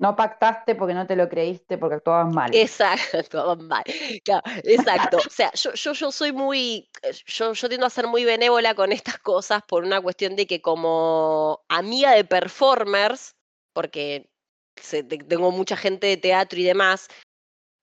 no 0.00 0.14
pactaste 0.14 0.76
porque 0.76 0.94
no 0.94 1.06
te 1.06 1.16
lo 1.16 1.28
creíste, 1.28 1.76
porque 1.76 1.96
actuabas 1.96 2.32
mal. 2.32 2.54
Exacto, 2.54 3.18
actuabas 3.18 3.58
mal. 3.62 3.82
exacto. 3.86 5.18
o 5.18 5.30
sea, 5.30 5.50
yo, 5.52 5.72
yo, 5.74 5.92
yo 5.92 6.12
soy 6.12 6.32
muy, 6.32 6.88
eh, 7.02 7.12
yo, 7.26 7.52
yo 7.52 7.68
tiendo 7.68 7.86
a 7.86 7.90
ser 7.90 8.06
muy 8.06 8.24
benévola 8.24 8.74
con 8.74 8.92
estas 8.92 9.18
cosas 9.18 9.62
por 9.66 9.82
una 9.82 10.00
cuestión 10.00 10.36
de 10.36 10.46
que 10.46 10.62
como 10.62 11.64
amiga 11.68 12.12
de 12.12 12.24
performers, 12.24 13.34
porque 13.72 14.30
tengo 15.28 15.50
mucha 15.50 15.76
gente 15.76 16.06
de 16.06 16.16
teatro 16.16 16.60
y 16.60 16.64
demás, 16.64 17.08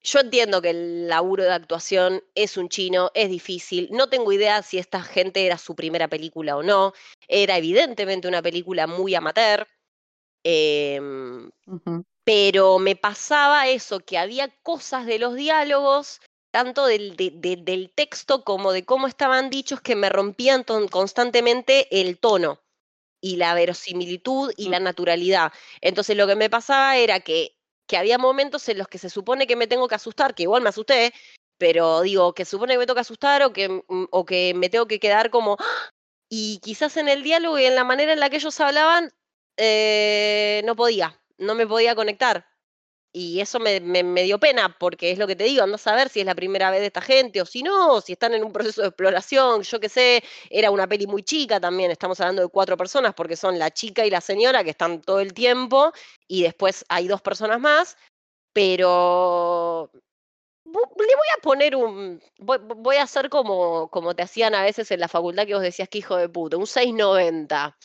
yo 0.06 0.20
entiendo 0.20 0.62
que 0.62 0.70
el 0.70 1.08
laburo 1.08 1.44
de 1.44 1.52
actuación 1.52 2.24
es 2.36 2.58
un 2.58 2.70
chino, 2.70 3.12
es 3.16 3.30
difícil. 3.30 3.90
No 3.92 4.08
tengo 4.08 4.32
idea 4.32 4.62
si 4.62 4.78
esta 4.78 5.02
gente 5.02 5.46
era 5.46 5.58
su 5.58 5.76
primera 5.76 6.08
película 6.08 6.56
o 6.56 6.64
no. 6.64 6.94
Era 7.28 7.58
evidentemente 7.58 8.28
una 8.28 8.44
película 8.44 8.86
muy 8.86 9.16
amateur. 9.16 9.68
Em, 10.44 11.50
pero 12.24 12.78
me 12.78 12.96
pasaba 12.96 13.68
eso, 13.68 14.00
que 14.00 14.20
había 14.20 14.50
cosas 14.62 15.08
de 15.08 15.18
los 15.18 15.36
diálogos, 15.36 16.22
tanto 16.52 16.86
del, 16.86 17.16
del 17.16 17.92
texto 17.96 18.44
como 18.44 18.72
de 18.74 18.86
cómo 18.86 19.08
estaban 19.08 19.50
dichos, 19.50 19.82
que 19.82 19.96
me 19.96 20.10
rompían 20.10 20.64
constantemente 20.64 21.88
el 22.00 22.20
tono 22.20 22.62
y 23.22 23.38
la 23.38 23.56
verosimilitud 23.56 24.54
y 24.56 24.70
la 24.70 24.80
naturalidad. 24.80 25.52
Entonces 25.82 26.16
lo 26.16 26.28
que 26.28 26.36
me 26.36 26.52
pasaba 26.52 26.98
era 26.98 27.22
que, 27.22 27.55
que 27.88 27.98
había 27.98 28.18
momentos 28.18 28.68
en 28.70 28.78
los 28.78 28.88
que 28.88 28.98
se 28.98 29.10
supone 29.10 29.48
que 29.48 29.56
me 29.56 29.68
tengo 29.68 29.88
que 29.88 29.96
asustar, 29.96 30.36
que 30.36 30.44
igual 30.44 30.62
me 30.62 30.70
asusté, 30.70 31.14
pero 31.58 32.02
digo, 32.02 32.34
que 32.34 32.46
supone 32.46 32.74
que 32.74 32.80
me 32.80 32.86
que 32.86 33.00
asustar 33.00 33.44
o 33.44 33.54
que, 33.54 33.70
mm, 33.70 34.08
o 34.12 34.26
que 34.26 34.54
me 34.56 34.70
tengo 34.70 34.88
que 34.88 35.00
quedar 35.00 35.30
como... 35.30 35.58
¡ah! 35.60 35.90
Y 36.30 36.60
quizás 36.60 36.98
en 36.98 37.08
el 37.08 37.24
diálogo 37.24 37.60
y 37.60 37.66
en 37.66 37.76
la 37.76 37.84
manera 37.84 38.12
en 38.14 38.20
la 38.20 38.30
que 38.30 38.38
ellos 38.38 38.60
hablaban, 38.60 39.14
eh, 39.58 40.62
no 40.66 40.76
podía, 40.76 41.22
no 41.38 41.56
me 41.56 41.68
podía 41.68 41.96
conectar. 41.96 42.48
Y 43.18 43.40
eso 43.40 43.60
me, 43.62 43.80
dio 44.24 44.40
pena, 44.42 44.76
porque 44.78 45.10
es 45.10 45.18
lo 45.18 45.26
que 45.26 45.38
te 45.38 45.46
digo, 45.46 45.64
ando 45.64 45.76
a 45.76 45.78
saber 45.78 46.10
si 46.10 46.20
es 46.20 46.26
la 46.26 46.36
primera 46.36 46.70
vez 46.70 46.82
de 46.82 46.88
esta 46.88 47.00
gente 47.00 47.42
o 47.42 47.46
si 47.46 47.64
no, 47.64 48.02
si 48.02 48.12
están 48.12 48.34
en 48.34 48.44
un 48.44 48.52
proceso 48.52 48.82
de 48.82 48.90
exploración, 48.90 49.62
yo 49.62 49.80
qué 49.80 49.88
sé, 49.88 50.22
era 50.50 50.70
una 50.70 50.86
peli 50.86 51.08
muy 51.08 51.24
chica 51.24 51.62
también, 51.62 51.92
estamos 51.92 52.20
hablando 52.20 52.42
de 52.42 52.50
cuatro 52.50 52.76
personas, 52.76 53.14
porque 53.14 53.38
son 53.38 53.58
la 53.58 53.72
chica 53.72 54.06
y 54.06 54.10
la 54.10 54.20
señora 54.20 54.66
que 54.66 54.72
están 54.72 55.00
todo 55.00 55.22
el 55.22 55.34
tiempo, 55.34 55.94
y 56.28 56.44
después 56.44 56.84
hay 56.90 57.08
dos 57.08 57.22
personas 57.22 57.58
más, 57.62 57.98
pero 58.52 59.90
le 60.66 60.72
voy 60.74 61.28
a 61.38 61.42
poner 61.42 61.76
un, 61.78 62.22
voy, 62.40 62.98
a 62.98 63.04
hacer 63.04 63.30
como, 63.30 63.90
como 63.92 64.14
te 64.14 64.24
hacían 64.24 64.56
a 64.56 64.64
veces 64.64 64.92
en 64.92 65.00
la 65.00 65.08
facultad 65.08 65.46
que 65.46 65.54
vos 65.54 65.64
decías 65.64 65.88
que 65.88 66.00
hijo 66.00 66.18
de 66.18 66.28
puta, 66.28 66.58
un 66.58 66.68
690. 66.68 67.78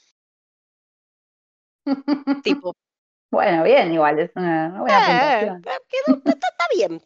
tipo, 2.43 2.75
bueno, 3.31 3.63
bien, 3.63 3.93
igual, 3.93 4.19
es 4.19 4.31
una, 4.35 4.81
buena 4.81 5.43
eh, 5.43 5.47
puntuación. 5.49 6.23
está, 6.25 6.67
bien. 6.75 7.03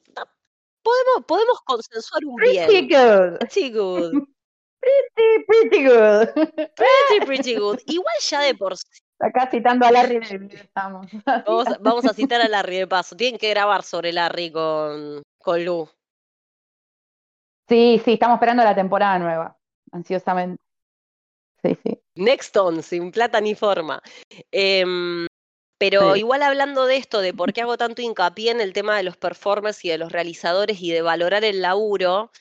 Podemos, 0.83 1.27
podemos 1.27 1.61
consensuar 1.65 2.25
un 2.25 2.37
pretty 2.37 2.87
bien. 2.87 2.89
Good. 2.89 3.39
Pretty 3.39 3.71
good. 3.71 4.13
Pretty, 4.81 5.45
pretty 5.47 5.85
good. 5.85 6.29
Pretty, 6.35 7.27
pretty 7.27 7.55
good. 7.57 7.79
Igual 7.87 8.15
ya 8.21 8.41
de 8.41 8.55
por 8.55 8.77
sí. 8.77 8.87
Acá 9.19 9.49
citando 9.51 9.87
a 9.87 9.93
Larry 9.93 10.17
estamos. 10.53 11.07
Vamos, 11.25 11.67
vamos, 11.81 12.05
a 12.05 12.13
citar 12.13 12.41
a 12.41 12.49
Larry 12.49 12.79
de 12.79 12.87
paso. 12.87 13.17
Tienen 13.17 13.39
que 13.39 13.51
grabar 13.51 13.83
sobre 13.83 14.13
Larry 14.13 14.51
con, 14.51 15.23
con 15.39 15.65
Lu. 15.65 15.89
Sí, 17.69 18.01
sí, 18.05 18.15
estamos 18.15 18.35
esperando 18.35 18.63
la 18.63 18.75
temporada 18.75 19.19
nueva, 19.19 19.57
ansiosamente. 19.93 20.63
Sí, 21.63 21.79
sí. 21.83 21.99
Next 22.17 22.55
on, 22.57 22.83
sin 22.83 23.11
plata 23.11 23.41
ni 23.41 23.55
forma. 23.55 24.03
Eh, 24.53 24.85
pero 25.91 26.17
igual 26.17 26.43
hablando 26.43 26.87
de 26.87 26.97
esto, 26.97 27.21
de 27.21 27.35
por 27.35 27.53
qué 27.53 27.61
hago 27.61 27.77
tanto 27.77 28.01
hincapié 28.01 28.51
en 28.51 28.63
el 28.63 28.73
tema 28.73 28.97
de 28.97 29.03
los 29.03 29.19
performers 29.19 29.85
y 29.85 29.91
de 29.91 29.99
los 29.99 30.13
realizadores 30.13 30.81
y 30.81 30.91
de 30.91 31.03
valorar 31.03 31.45
el 31.45 31.61
laburo, 31.61 32.33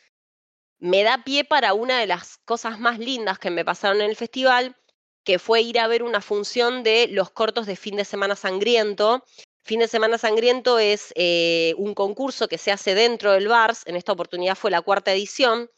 me 0.79 1.03
da 1.03 1.25
pie 1.25 1.43
para 1.43 1.73
una 1.73 1.99
de 1.99 2.07
las 2.07 2.37
cosas 2.45 2.79
más 2.79 2.99
lindas 2.99 3.39
que 3.39 3.49
me 3.49 3.65
pasaron 3.65 3.99
en 3.99 4.09
el 4.09 4.15
festival, 4.15 4.77
que 5.25 5.39
fue 5.39 5.61
ir 5.61 5.77
a 5.77 5.87
ver 5.87 6.03
una 6.03 6.21
función 6.21 6.83
de 6.83 7.09
los 7.09 7.31
cortos 7.31 7.65
de 7.65 7.75
Fin 7.75 7.97
de 7.97 8.05
Semana 8.05 8.37
Sangriento. 8.37 9.25
Fin 9.61 9.81
de 9.81 9.89
Semana 9.89 10.17
Sangriento 10.17 10.79
es 10.79 11.11
eh, 11.15 11.73
un 11.77 11.93
concurso 11.95 12.47
que 12.47 12.57
se 12.57 12.71
hace 12.71 12.95
dentro 12.95 13.33
del 13.33 13.49
VARS, 13.49 13.85
en 13.87 13.97
esta 13.97 14.13
oportunidad 14.13 14.55
fue 14.55 14.71
la 14.71 14.81
cuarta 14.81 15.11
edición, 15.11 15.69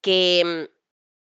que 0.00 0.68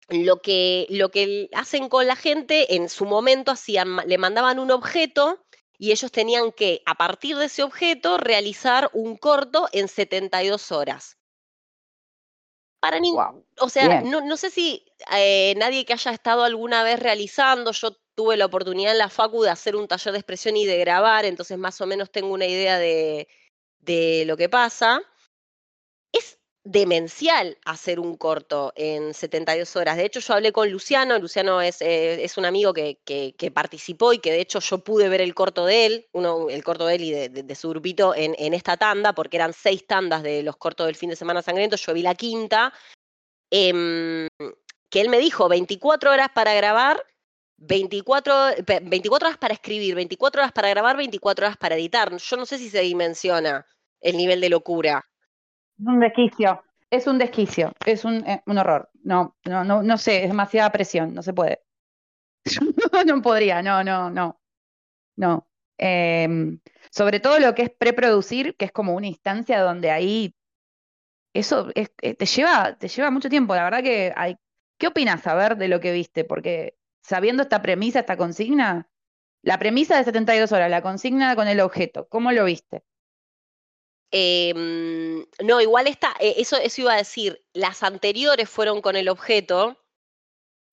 mm, 0.09 0.15
lo 0.25 0.41
que, 0.41 0.85
lo 0.89 1.11
que 1.11 1.49
hacen 1.53 1.87
con 1.87 2.07
la 2.07 2.17
gente, 2.17 2.75
en 2.75 2.89
su 2.89 3.05
momento 3.05 3.51
hacían, 3.51 4.01
le 4.05 4.17
mandaban 4.17 4.59
un 4.59 4.71
objeto 4.71 5.45
y 5.81 5.91
ellos 5.91 6.11
tenían 6.11 6.51
que, 6.51 6.83
a 6.85 6.93
partir 6.93 7.35
de 7.37 7.45
ese 7.45 7.63
objeto, 7.63 8.19
realizar 8.19 8.91
un 8.93 9.17
corto 9.17 9.67
en 9.71 9.87
72 9.87 10.71
horas. 10.71 11.17
Para 12.79 12.99
O 13.59 13.67
sea, 13.67 14.01
no, 14.01 14.37
sé 14.37 14.51
si 14.51 14.85
eh, 15.11 15.55
nadie 15.57 15.83
que 15.83 15.93
haya 15.93 16.11
estado 16.11 16.43
alguna 16.43 16.83
vez 16.83 16.99
realizando, 16.99 17.71
yo 17.71 17.97
tuve 18.13 18.37
la 18.37 18.45
oportunidad 18.45 18.91
en 18.91 18.99
la 18.99 19.09
Facu 19.09 19.41
de 19.41 19.49
hacer 19.49 19.75
un 19.75 19.87
taller 19.87 20.13
de 20.13 20.19
expresión 20.19 20.55
y 20.55 20.67
de 20.67 20.77
grabar, 20.77 21.25
entonces 21.25 21.57
más 21.57 21.81
o 21.81 21.87
menos 21.87 22.11
tengo 22.11 22.31
una 22.31 22.45
idea 22.45 22.77
de, 22.77 23.27
de 23.79 24.25
lo 24.27 24.37
que 24.37 24.49
pasa. 24.49 25.01
Demencial 26.63 27.57
hacer 27.65 27.99
un 27.99 28.15
corto 28.17 28.71
en 28.75 29.15
72 29.15 29.75
horas. 29.75 29.97
De 29.97 30.05
hecho, 30.05 30.19
yo 30.19 30.35
hablé 30.35 30.51
con 30.51 30.69
Luciano, 30.69 31.17
Luciano 31.17 31.59
es, 31.59 31.81
eh, 31.81 32.23
es 32.23 32.37
un 32.37 32.45
amigo 32.45 32.71
que, 32.71 32.99
que, 33.03 33.51
participó 33.51 34.13
y 34.13 34.19
que 34.19 34.31
de 34.31 34.41
hecho 34.41 34.59
yo 34.59 34.77
pude 34.77 35.09
ver 35.09 35.21
el 35.21 35.33
corto 35.33 35.65
de 35.65 35.87
él, 35.87 36.07
uno, 36.11 36.49
el 36.51 36.63
corto 36.63 36.85
de 36.85 36.95
él 36.95 37.01
y 37.01 37.11
de, 37.29 37.55
su 37.55 37.69
grupito 37.69 38.13
en, 38.13 38.35
en, 38.37 38.53
esta 38.53 38.77
tanda, 38.77 39.13
porque 39.13 39.37
eran 39.37 39.53
seis 39.53 39.87
tandas 39.87 40.21
de 40.21 40.43
los 40.43 40.55
cortos 40.55 40.85
del 40.85 40.95
fin 40.95 41.09
de 41.09 41.15
semana 41.15 41.41
sangriento, 41.41 41.77
yo 41.77 41.93
vi 41.95 42.03
la 42.03 42.13
quinta, 42.13 42.71
em, 43.49 44.27
que 44.91 45.01
él 45.01 45.09
me 45.09 45.17
dijo 45.17 45.49
24 45.49 46.11
horas 46.11 46.29
para 46.33 46.53
grabar. 46.53 47.03
24, 47.63 48.55
24 48.83 49.27
horas 49.27 49.37
para 49.37 49.53
escribir, 49.53 49.93
24 49.93 50.41
horas 50.41 50.51
para 50.51 50.69
grabar, 50.69 50.97
24 50.97 51.45
horas 51.45 51.57
para 51.57 51.75
editar. 51.75 52.15
Yo 52.17 52.37
no 52.37 52.45
sé 52.47 52.57
si 52.57 52.69
se 52.71 52.81
dimensiona 52.81 53.67
el 53.99 54.17
nivel 54.17 54.41
de 54.41 54.49
locura. 54.49 55.10
Un 55.79 55.99
desquicio, 55.99 56.63
es 56.89 57.07
un 57.07 57.17
desquicio, 57.17 57.73
es 57.85 58.05
un, 58.05 58.25
eh, 58.27 58.43
un 58.45 58.57
horror. 58.57 58.89
No, 59.03 59.35
no, 59.45 59.63
no, 59.63 59.81
no 59.83 59.97
sé, 59.97 60.23
es 60.23 60.29
demasiada 60.29 60.71
presión, 60.71 61.13
no 61.13 61.23
se 61.23 61.33
puede. 61.33 61.61
no 63.05 63.21
podría, 63.21 63.61
no, 63.61 63.83
no, 63.83 64.09
no. 64.09 64.39
No. 65.15 65.47
Em, 65.77 66.59
sobre 66.91 67.19
todo 67.19 67.39
lo 67.39 67.55
que 67.55 67.63
es 67.63 67.71
preproducir, 67.71 68.55
que 68.57 68.65
es 68.65 68.71
como 68.71 68.95
una 68.95 69.07
instancia 69.07 69.61
donde 69.61 69.91
ahí 69.91 70.35
eso 71.33 71.69
es, 71.75 71.91
eh, 72.01 72.13
te 72.15 72.25
lleva, 72.25 72.77
te 72.77 72.87
lleva 72.87 73.11
mucho 73.11 73.29
tiempo. 73.29 73.55
La 73.55 73.63
verdad 73.63 73.83
que 73.83 74.13
hay. 74.15 74.37
¿Qué 74.77 74.87
opinas 74.87 75.25
a 75.27 75.35
ver 75.35 75.57
de 75.57 75.67
lo 75.67 75.79
que 75.79 75.91
viste? 75.91 76.23
Porque 76.25 76.77
sabiendo 77.03 77.43
esta 77.43 77.61
premisa, 77.61 77.99
esta 78.01 78.17
consigna, 78.17 78.89
la 79.43 79.59
premisa 79.59 79.97
de 79.97 80.03
72 80.05 80.51
horas, 80.51 80.69
la 80.71 80.81
consigna 80.81 81.35
con 81.35 81.47
el 81.47 81.59
objeto, 81.61 82.07
¿cómo 82.09 82.31
lo 82.31 82.45
viste? 82.45 82.83
Em, 84.11 85.25
no, 85.41 85.61
igual 85.61 85.87
está, 85.87 86.13
eh, 86.19 86.35
eso, 86.37 86.57
eso 86.57 86.81
iba 86.81 86.93
a 86.93 86.97
decir, 86.97 87.41
las 87.53 87.81
anteriores 87.81 88.49
fueron 88.49 88.81
con 88.81 88.97
el 88.97 89.07
objeto. 89.07 89.77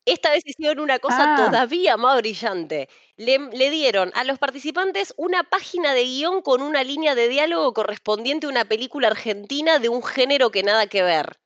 Esta 0.04 0.30
vez 0.30 0.42
hicieron 0.44 0.80
una 0.80 0.98
cosa 0.98 1.34
ah. 1.34 1.46
todavía 1.46 1.96
más 1.96 2.16
brillante. 2.18 2.88
Le, 3.16 3.38
le, 3.38 3.70
dieron 3.70 4.10
a 4.14 4.24
los 4.24 4.38
participantes 4.38 5.14
una 5.16 5.44
página 5.44 5.92
de 5.94 6.04
guion 6.04 6.42
con 6.42 6.62
una 6.62 6.82
línea 6.82 7.14
de 7.14 7.28
diálogo 7.28 7.74
correspondiente 7.74 8.46
a 8.46 8.50
una 8.50 8.64
película 8.64 9.08
argentina 9.08 9.78
de 9.78 9.88
un 9.88 10.02
género 10.02 10.50
que 10.50 10.62
nada 10.62 10.86
que 10.86 11.02
ver. 11.02 11.38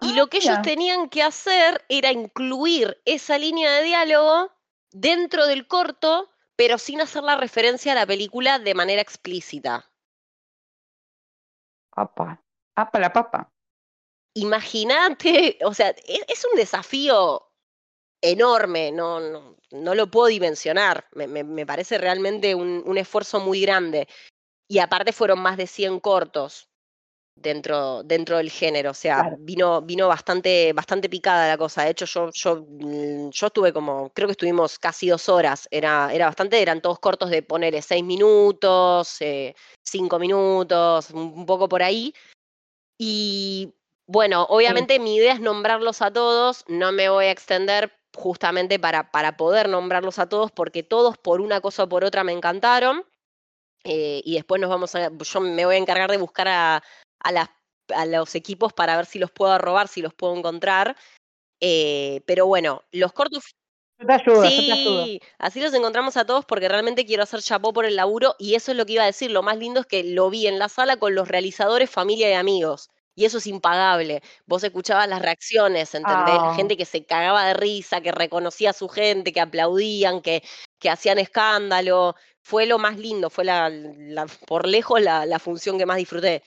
Y 0.00 0.12
lo 0.14 0.28
que 0.28 0.36
ellos 0.36 0.62
tenían 0.62 1.08
que 1.08 1.22
hacer 1.22 1.84
era 1.88 2.12
incluir 2.12 3.00
esa 3.04 3.36
línea 3.36 3.72
de 3.72 3.82
diálogo 3.82 4.52
dentro 4.92 5.46
del 5.46 5.66
corto 5.66 6.30
pero 6.58 6.76
sin 6.76 7.00
hacer 7.00 7.22
la 7.22 7.36
referencia 7.36 7.92
a 7.92 7.94
la 7.94 8.04
película 8.04 8.58
de 8.58 8.74
manera 8.74 9.00
explícita. 9.00 9.88
Papa, 11.94 12.42
papa 12.74 12.98
la 12.98 13.12
papa. 13.12 13.52
Imagínate, 14.34 15.58
o 15.64 15.72
sea, 15.72 15.90
e-, 15.90 16.24
es, 16.26 16.44
un 16.44 16.56
desafío 16.56 17.52
enorme, 18.20 18.90
no, 18.90 19.20
no, 19.20 19.56
no, 19.70 19.94
lo 19.94 20.10
puedo 20.10 20.26
dimensionar, 20.26 21.06
me, 21.12 21.28
me, 21.28 21.64
parece 21.64 21.96
realmente 21.96 22.56
un, 22.56 22.82
un, 22.84 22.98
esfuerzo 22.98 23.38
muy 23.38 23.60
grande. 23.60 24.08
Y 24.68 24.80
aparte 24.80 25.12
fueron 25.12 25.38
más 25.38 25.56
de 25.56 25.68
100 25.68 26.00
cortos 26.00 26.67
dentro, 27.40 28.02
dentro 28.02 28.36
del 28.38 28.50
género. 28.50 28.90
O 28.90 28.94
sea, 28.94 29.36
vino, 29.38 29.82
vino 29.82 30.08
bastante, 30.08 30.72
bastante 30.72 31.08
picada 31.08 31.48
la 31.48 31.58
cosa. 31.58 31.84
De 31.84 31.90
hecho, 31.90 32.04
yo, 32.04 32.30
yo, 32.32 32.66
mm, 32.68 33.30
yo 33.30 33.46
estuve 33.46 33.72
como, 33.72 34.10
creo 34.10 34.28
que 34.28 34.32
estuvimos 34.32 34.78
casi 34.78 35.08
dos 35.08 35.28
horas. 35.28 35.68
Era, 35.70 36.12
era 36.12 36.26
bastante, 36.26 36.60
eran 36.60 36.80
todos 36.80 36.98
cortos 36.98 37.30
de 37.30 37.42
ponerle 37.42 37.82
seis 37.82 38.04
minutos, 38.04 39.16
eh, 39.20 39.54
cinco 39.84 40.18
minutos, 40.18 41.10
un, 41.10 41.46
poco 41.46 41.68
por 41.68 41.82
ahí. 41.82 42.14
Y 42.98 43.74
Bueno, 44.06 44.44
obviamente 44.48 44.98
mi 44.98 45.16
idea 45.16 45.34
es 45.34 45.40
nombrarlos 45.40 46.02
a 46.02 46.12
todos, 46.12 46.64
no 46.68 46.92
me 46.92 47.08
voy 47.10 47.26
a 47.26 47.30
extender 47.30 47.92
justamente 48.16 48.78
para, 48.78 49.10
para 49.10 49.36
poder 49.36 49.68
nombrarlos 49.68 50.18
a 50.18 50.28
todos, 50.28 50.50
porque 50.50 50.82
todos 50.82 51.18
por 51.18 51.40
una 51.40 51.60
cosa 51.60 51.84
o 51.84 51.88
por 51.88 52.04
otra 52.04 52.24
me 52.24 52.32
encantaron. 52.32 53.04
Eh, 53.84 54.22
y 54.24 54.34
después 54.34 54.60
nos 54.60 54.70
vamos 54.70 54.94
a, 54.94 55.10
yo 55.10 55.40
me 55.40 55.64
voy 55.64 55.76
a 55.76 55.78
encargar 55.78 56.10
de 56.10 56.16
buscar 56.16 56.48
a, 56.48 56.82
a, 57.24 57.50
a 57.94 58.06
los 58.06 58.34
equipos 58.34 58.72
para 58.72 58.96
ver 58.96 59.06
si 59.06 59.18
los 59.18 59.30
puedo 59.30 59.56
robar, 59.58 59.88
si 59.88 60.02
los 60.02 60.14
puedo 60.14 60.36
encontrar. 60.36 60.96
Eh, 61.60 62.22
pero 62.26 62.46
bueno, 62.46 62.82
los 62.92 63.12
cortos 63.12 63.44
Yo 63.98 64.06
te 64.06 64.12
ayudo, 64.14 64.50
yo 64.56 64.64
te 64.64 64.72
Sí, 64.72 64.72
ayudo. 64.72 65.20
así 65.38 65.60
los 65.60 65.72
encontramos 65.74 66.16
a 66.16 66.24
todos 66.26 66.44
porque 66.44 66.68
realmente 66.68 67.06
quiero 67.06 67.22
hacer 67.24 67.40
chapó 67.42 67.72
por 67.72 67.84
el 67.86 67.96
laburo 67.96 68.34
y 68.38 68.54
eso 68.54 68.72
es 68.72 68.76
lo 68.78 68.86
que 68.86 68.94
iba 68.94 69.02
a 69.02 69.06
decir. 69.06 69.30
Lo 69.30 69.42
más 69.42 69.56
lindo 69.58 69.80
es 69.80 69.86
que 69.86 70.04
lo 70.04 70.30
vi 70.30 70.46
en 70.46 70.58
la 70.58 70.68
sala 70.68 70.96
con 70.98 71.14
los 71.14 71.28
realizadores, 71.28 71.90
familia 71.90 72.30
y 72.30 72.34
amigos. 72.34 72.90
Y 73.14 73.24
eso 73.24 73.38
es 73.38 73.46
impagable. 73.48 74.22
Vos 74.46 74.62
escuchabas 74.62 75.08
las 75.08 75.22
reacciones, 75.22 75.92
¿entendés? 75.94 76.40
La 76.42 76.50
Ah. 76.50 76.52
gente 76.52 76.76
que 76.76 76.84
se 76.84 77.04
cagaba 77.04 77.46
de 77.46 77.54
risa, 77.54 78.00
que 78.00 78.12
reconocía 78.12 78.70
a 78.70 78.72
su 78.72 78.88
gente, 78.88 79.32
que 79.32 79.40
aplaudían, 79.40 80.20
que, 80.22 80.42
que 80.78 80.90
hacían 80.90 81.18
escándalo. 81.18 82.14
Fue 82.42 82.66
lo 82.66 82.78
más 82.78 82.96
lindo, 82.96 83.30
fue 83.30 83.44
la, 83.44 83.68
la- 83.70 84.26
por 84.46 84.68
lejos 84.68 85.00
la, 85.00 85.26
la 85.26 85.38
función 85.40 85.78
que 85.78 85.86
más 85.86 85.96
disfruté. 85.96 86.42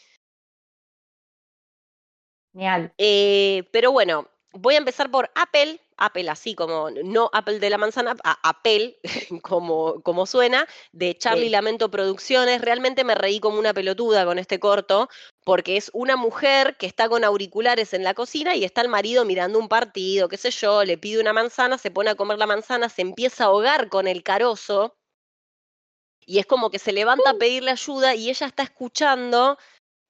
Genial. 2.53 2.93
Eh, 2.97 3.63
pero 3.71 3.91
bueno, 3.91 4.27
voy 4.53 4.75
a 4.75 4.79
empezar 4.79 5.09
por 5.09 5.31
Apple, 5.35 5.79
Apple 5.97 6.29
así 6.29 6.55
como, 6.55 6.89
no 6.91 7.29
Apple 7.33 7.59
de 7.59 7.69
la 7.69 7.77
manzana, 7.77 8.15
a 8.23 8.49
Apple, 8.49 8.99
como, 9.43 10.01
como 10.03 10.25
suena, 10.25 10.67
de 10.91 11.17
Charlie 11.17 11.45
Sí. 11.45 11.49
Lamento 11.49 11.89
Producciones. 11.89 12.61
Realmente 12.61 13.03
me 13.03 13.15
reí 13.15 13.39
como 13.39 13.59
una 13.59 13.73
pelotuda 13.73 14.25
con 14.25 14.39
este 14.39 14.59
corto, 14.59 15.09
porque 15.45 15.77
es 15.77 15.89
una 15.93 16.15
mujer 16.17 16.75
que 16.77 16.85
está 16.87 17.07
con 17.09 17.23
auriculares 17.23 17.93
en 17.93 18.03
la 18.03 18.13
cocina 18.13 18.55
y 18.55 18.63
está 18.65 18.81
el 18.81 18.89
marido 18.89 19.25
mirando 19.25 19.59
un 19.59 19.69
partido, 19.69 20.27
qué 20.27 20.37
sé 20.37 20.51
yo, 20.51 20.83
le 20.83 20.97
pide 20.97 21.21
una 21.21 21.33
manzana, 21.33 21.77
se 21.77 21.91
pone 21.91 22.09
a 22.09 22.15
comer 22.15 22.37
la 22.37 22.47
manzana, 22.47 22.89
se 22.89 23.01
empieza 23.01 23.45
a 23.45 23.47
ahogar 23.47 23.89
con 23.89 24.07
el 24.07 24.23
carozo. 24.23 24.95
Y 26.25 26.39
es 26.39 26.45
como 26.45 26.69
que 26.69 26.79
se 26.79 26.93
levanta 26.93 27.31
a 27.31 27.33
pedirle 27.33 27.71
ayuda 27.71 28.15
y 28.15 28.29
ella 28.29 28.47
está 28.47 28.63
escuchando 28.63 29.57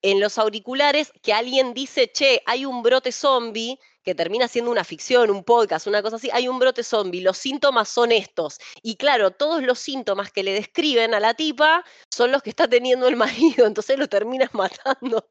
en 0.02 0.20
los 0.20 0.38
auriculares 0.38 1.12
que 1.22 1.34
alguien 1.34 1.74
dice, 1.74 2.12
che, 2.12 2.42
hay 2.46 2.66
un 2.66 2.82
brote 2.84 3.12
zombie, 3.12 3.80
que 4.04 4.16
termina 4.16 4.48
siendo 4.48 4.72
una 4.72 4.84
ficción, 4.84 5.30
un 5.30 5.44
podcast, 5.44 5.86
una 5.86 6.02
cosa 6.02 6.16
así, 6.16 6.30
hay 6.34 6.48
un 6.48 6.58
brote 6.58 6.84
zombie, 6.84 7.22
los 7.22 7.38
síntomas 7.38 7.88
son 7.88 8.12
estos. 8.12 8.58
Y 8.82 8.96
claro, 8.96 9.30
todos 9.32 9.62
los 9.62 9.78
síntomas 9.78 10.32
que 10.32 10.42
le 10.44 10.54
describen 10.54 11.14
a 11.14 11.20
la 11.20 11.36
tipa 11.36 11.86
son 12.10 12.32
los 12.32 12.42
que 12.42 12.50
está 12.50 12.68
teniendo 12.68 13.08
el 13.08 13.16
marido, 13.56 13.66
entonces 13.68 14.00
lo 14.00 14.08
terminas 14.08 14.50
matando 14.56 15.30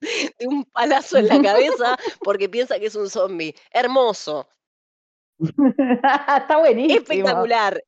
de 0.00 0.46
un 0.46 0.64
palazo 0.64 1.16
en 1.18 1.26
la 1.28 1.40
cabeza 1.42 1.96
porque 2.20 2.48
piensa 2.48 2.78
que 2.78 2.86
es 2.86 2.94
un 2.94 3.08
zombie. 3.10 3.54
Hermoso, 3.70 4.48
Está 5.38 6.58
buenísimo. 6.58 6.98
espectacular. 7.00 7.82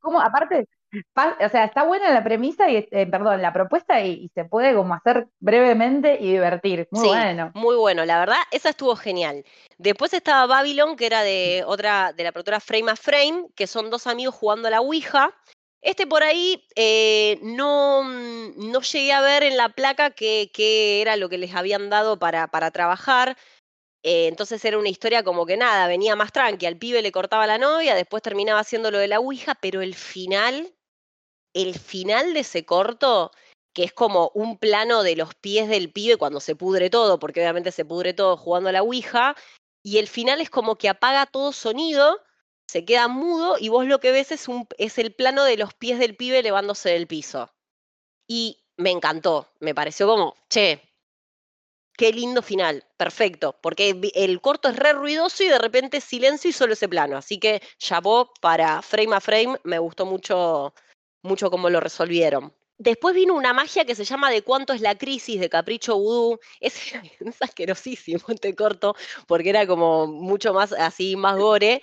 Como, 0.00 0.20
aparte, 0.20 0.66
pa- 0.66 0.79
o 0.94 1.48
sea, 1.48 1.64
está 1.64 1.84
buena 1.84 2.10
la 2.10 2.24
premisa 2.24 2.68
y, 2.70 2.88
eh, 2.90 3.06
perdón, 3.06 3.42
la 3.42 3.52
propuesta 3.52 4.00
y, 4.00 4.12
y 4.12 4.28
se 4.34 4.44
puede 4.44 4.74
como 4.74 4.94
hacer 4.94 5.28
brevemente 5.38 6.18
y 6.20 6.32
divertir. 6.32 6.88
Muy 6.90 7.02
Sí, 7.02 7.08
bueno. 7.08 7.52
muy 7.54 7.76
bueno, 7.76 8.04
la 8.04 8.18
verdad, 8.18 8.38
esa 8.50 8.70
estuvo 8.70 8.96
genial. 8.96 9.44
Después 9.78 10.12
estaba 10.12 10.46
Babylon, 10.46 10.96
que 10.96 11.06
era 11.06 11.22
de 11.22 11.62
otra, 11.66 12.12
de 12.12 12.24
la 12.24 12.32
productora 12.32 12.60
Frame 12.60 12.90
a 12.92 12.96
Frame, 12.96 13.46
que 13.54 13.66
son 13.66 13.90
dos 13.90 14.06
amigos 14.06 14.34
jugando 14.34 14.68
a 14.68 14.70
la 14.70 14.80
Ouija. 14.80 15.34
Este 15.82 16.06
por 16.06 16.22
ahí 16.22 16.66
eh, 16.76 17.38
no, 17.42 18.04
no 18.04 18.80
llegué 18.80 19.12
a 19.12 19.22
ver 19.22 19.44
en 19.44 19.56
la 19.56 19.70
placa 19.70 20.10
qué, 20.10 20.50
qué 20.52 21.00
era 21.00 21.16
lo 21.16 21.30
que 21.30 21.38
les 21.38 21.54
habían 21.54 21.88
dado 21.88 22.18
para, 22.18 22.48
para 22.48 22.70
trabajar. 22.70 23.36
Eh, 24.02 24.28
entonces 24.28 24.64
era 24.64 24.78
una 24.78 24.88
historia 24.88 25.22
como 25.22 25.44
que 25.44 25.56
nada, 25.56 25.86
venía 25.86 26.16
más 26.16 26.32
tranqui, 26.32 26.66
al 26.66 26.78
pibe 26.78 27.02
le 27.02 27.12
cortaba 27.12 27.46
la 27.46 27.58
novia, 27.58 27.94
después 27.94 28.22
terminaba 28.22 28.60
haciendo 28.60 28.90
lo 28.90 28.98
de 28.98 29.08
la 29.08 29.20
Ouija, 29.20 29.54
pero 29.60 29.82
el 29.82 29.94
final, 29.94 30.72
el 31.54 31.78
final 31.78 32.34
de 32.34 32.40
ese 32.40 32.64
corto, 32.64 33.30
que 33.74 33.84
es 33.84 33.92
como 33.92 34.30
un 34.34 34.58
plano 34.58 35.02
de 35.02 35.16
los 35.16 35.34
pies 35.34 35.68
del 35.68 35.92
pibe 35.92 36.16
cuando 36.16 36.40
se 36.40 36.56
pudre 36.56 36.90
todo, 36.90 37.18
porque 37.18 37.40
obviamente 37.40 37.72
se 37.72 37.84
pudre 37.84 38.14
todo 38.14 38.36
jugando 38.36 38.68
a 38.68 38.72
la 38.72 38.82
Ouija, 38.82 39.36
y 39.82 39.98
el 39.98 40.08
final 40.08 40.40
es 40.40 40.50
como 40.50 40.76
que 40.76 40.88
apaga 40.88 41.26
todo 41.26 41.52
sonido, 41.52 42.20
se 42.70 42.84
queda 42.84 43.08
mudo 43.08 43.56
y 43.58 43.68
vos 43.68 43.86
lo 43.86 43.98
que 43.98 44.12
ves 44.12 44.30
es, 44.32 44.46
un, 44.48 44.68
el 44.78 45.14
plano 45.14 45.44
de 45.44 45.56
los 45.56 45.74
pies 45.74 45.98
del 45.98 46.16
pibe 46.16 46.38
elevándose 46.38 46.90
del 46.90 47.06
piso. 47.06 47.50
Y 48.28 48.62
me 48.76 48.90
encantó, 48.90 49.48
me 49.58 49.74
pareció 49.74 50.06
como, 50.06 50.36
che, 50.48 50.80
qué 51.96 52.12
lindo 52.12 52.42
final, 52.42 52.84
perfecto, 52.96 53.58
porque 53.60 54.12
el 54.14 54.40
corto 54.40 54.68
es 54.68 54.76
re 54.76 54.92
ruidoso 54.92 55.42
y 55.42 55.48
de 55.48 55.58
repente 55.58 56.00
silencio 56.00 56.48
y 56.48 56.52
solo 56.52 56.74
ese 56.74 56.88
plano, 56.88 57.16
así 57.16 57.38
que 57.38 57.60
chapó 57.78 58.32
para 58.40 58.80
frame 58.82 59.16
a 59.16 59.20
frame, 59.20 59.58
me 59.64 59.78
gustó 59.78 60.06
mucho, 60.06 60.72
mucho 61.22 61.50
cómo 61.50 61.70
lo 61.70 61.80
resolvieron. 61.80 62.52
Después 62.78 63.14
vino 63.14 63.34
una 63.34 63.52
magia 63.52 63.84
que 63.84 63.94
se 63.94 64.04
llama 64.04 64.30
De 64.30 64.40
cuánto 64.40 64.72
es 64.72 64.80
la 64.80 64.96
crisis 64.96 65.38
de 65.38 65.50
Capricho 65.50 65.98
Vudú. 65.98 66.38
Es, 66.60 66.74
es 67.20 67.42
asquerosísimo 67.42 68.20
este 68.28 68.54
corto, 68.54 68.96
porque 69.26 69.50
era 69.50 69.66
como 69.66 70.06
mucho 70.06 70.54
más 70.54 70.72
así, 70.72 71.14
más 71.14 71.36
gore. 71.36 71.82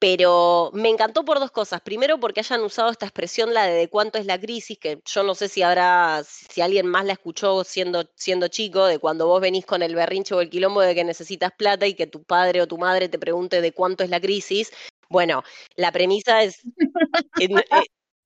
Pero 0.00 0.70
me 0.74 0.88
encantó 0.88 1.24
por 1.24 1.38
dos 1.38 1.52
cosas. 1.52 1.80
Primero, 1.80 2.18
porque 2.18 2.40
hayan 2.40 2.62
usado 2.62 2.90
esta 2.90 3.06
expresión, 3.06 3.54
la 3.54 3.66
de 3.66 3.74
de 3.74 3.88
cuánto 3.88 4.18
es 4.18 4.26
la 4.26 4.40
crisis, 4.40 4.76
que 4.76 5.00
yo 5.04 5.22
no 5.22 5.36
sé 5.36 5.48
si 5.48 5.62
habrá, 5.62 6.24
si 6.24 6.60
alguien 6.60 6.88
más 6.88 7.04
la 7.04 7.12
escuchó 7.12 7.62
siendo, 7.62 8.10
siendo 8.16 8.48
chico, 8.48 8.86
de 8.86 8.98
cuando 8.98 9.28
vos 9.28 9.40
venís 9.40 9.64
con 9.64 9.80
el 9.80 9.94
berrinche 9.94 10.34
o 10.34 10.40
el 10.40 10.50
quilombo 10.50 10.80
de 10.80 10.96
que 10.96 11.04
necesitas 11.04 11.52
plata 11.56 11.86
y 11.86 11.94
que 11.94 12.08
tu 12.08 12.24
padre 12.24 12.62
o 12.62 12.66
tu 12.66 12.78
madre 12.78 13.08
te 13.08 13.20
pregunte 13.20 13.60
de 13.60 13.70
cuánto 13.72 14.02
es 14.02 14.10
la 14.10 14.20
crisis. 14.20 14.72
Bueno, 15.08 15.44
la 15.76 15.92
premisa 15.92 16.42
es. 16.42 16.62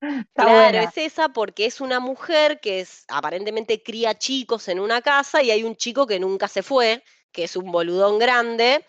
Está 0.00 0.44
Claro, 0.44 0.78
buena. 0.78 0.84
es 0.84 0.98
esa 0.98 1.28
porque 1.30 1.66
es 1.66 1.80
una 1.80 2.00
mujer 2.00 2.60
que 2.60 2.80
es, 2.80 3.04
aparentemente 3.08 3.82
cría 3.82 4.16
chicos 4.18 4.68
en 4.68 4.80
una 4.80 5.00
casa 5.02 5.42
y 5.42 5.50
hay 5.50 5.62
un 5.64 5.76
chico 5.76 6.06
que 6.06 6.20
nunca 6.20 6.48
se 6.48 6.62
fue, 6.62 7.02
que 7.32 7.44
es 7.44 7.56
un 7.56 7.70
boludón 7.72 8.18
grande. 8.18 8.84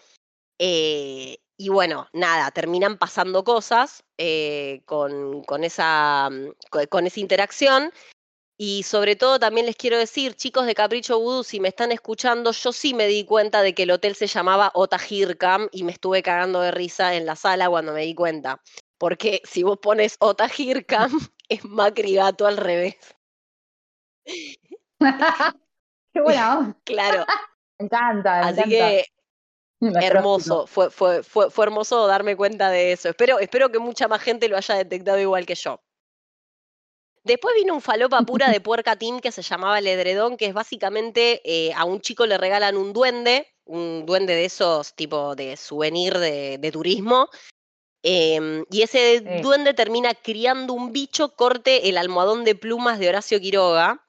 eh, 0.60 1.39
y 1.58 1.70
bueno, 1.70 2.08
nada, 2.14 2.51
terminan 2.51 2.97
pasando 2.97 3.43
cosas 3.43 4.03
eh, 4.18 4.82
con, 4.86 5.43
con 5.43 5.64
esa, 5.64 6.30
mm, 6.32 6.49
co- 6.72 6.88
con 6.89 7.08
esa 7.08 7.20
interacción. 7.20 7.91
Y 8.58 8.84
sobre 8.84 9.16
todo 9.16 9.39
también 9.39 9.66
les 9.68 9.76
quiero 9.76 9.97
decir, 9.99 10.36
chicos 10.36 10.66
de 10.68 10.76
Capricho 10.76 11.20
Voodoo, 11.20 11.43
si 11.43 11.60
me 11.60 11.70
están 11.70 11.91
escuchando, 11.91 12.51
yo 12.53 12.72
sí 12.74 12.93
me 12.93 13.08
di 13.08 13.26
cuenta 13.26 13.62
de 13.64 13.74
que 13.76 13.84
el 13.84 13.91
hotel 13.91 14.16
se 14.16 14.28
llamaba 14.28 14.72
Otahircam 14.76 15.70
y 15.72 15.84
me 15.84 15.91
estuve 15.93 16.24
cagando 16.24 16.62
de 16.62 16.72
risa 16.72 17.16
en 17.16 17.26
la 17.26 17.36
sala 17.36 17.70
cuando 17.70 17.93
me 17.93 18.03
di 18.03 18.16
cuenta. 18.16 18.62
Porque 18.97 19.41
si 19.43 19.63
vos 19.63 19.77
pones 19.77 20.17
Otahircam, 20.19 21.11
es 21.49 21.63
Macri 21.65 22.15
Gato 22.15 22.45
al 22.45 22.57
revés. 22.57 22.95
Qué 26.13 26.21
buena 26.21 26.59
onda. 26.59 26.77
Claro, 26.83 27.25
Me 27.79 27.85
encanta, 27.85 28.41
me 28.41 28.47
así 28.47 28.59
encanta. 28.59 28.69
que 28.69 29.05
hermoso, 29.79 30.65
fue, 30.67 30.89
fue, 30.89 31.23
fue, 31.23 31.51
fue 31.51 31.65
hermoso 31.65 32.07
darme 32.07 32.35
cuenta 32.35 32.69
de 32.69 32.91
eso. 32.91 33.09
Espero, 33.09 33.39
espero 33.39 33.71
que 33.71 33.79
mucha 33.79 34.07
más 34.07 34.21
gente 34.21 34.49
lo 34.49 34.57
haya 34.57 34.75
detectado 34.75 35.19
igual 35.19 35.45
que 35.45 35.55
yo. 35.55 35.79
Después 37.23 37.55
vino 37.55 37.73
un 37.75 37.81
falopa 37.81 38.21
pura 38.21 38.49
de 38.49 38.61
puerca 38.61 38.95
team 38.95 39.19
que 39.19 39.33
se 39.33 39.41
llamaba 39.41 39.79
El 39.79 39.87
Edredón, 39.87 40.37
que 40.37 40.45
es 40.45 40.53
básicamente 40.53 41.41
eh, 41.43 41.73
a 41.73 41.83
un 41.83 41.99
chico 41.99 42.25
le 42.25 42.37
regalan 42.37 42.77
un 42.77 42.93
duende, 42.93 43.53
un 43.65 44.05
duende 44.05 44.33
de 44.33 44.45
esos 44.45 44.95
tipo 44.95 45.35
de 45.35 45.57
souvenir 45.57 46.17
de, 46.17 46.57
de 46.57 46.71
turismo, 46.71 47.29
em, 48.03 48.65
y 48.69 48.81
ese 48.81 49.19
Sí. 49.19 49.41
duende 49.41 49.73
termina 49.73 50.13
criando 50.13 50.73
un 50.73 50.91
bicho 50.93 51.35
corte 51.35 51.89
el 51.89 51.97
almohadón 51.97 52.43
de 52.43 52.55
plumas 52.55 52.99
de 52.99 53.09
Horacio 53.09 53.39
Quiroga, 53.39 54.03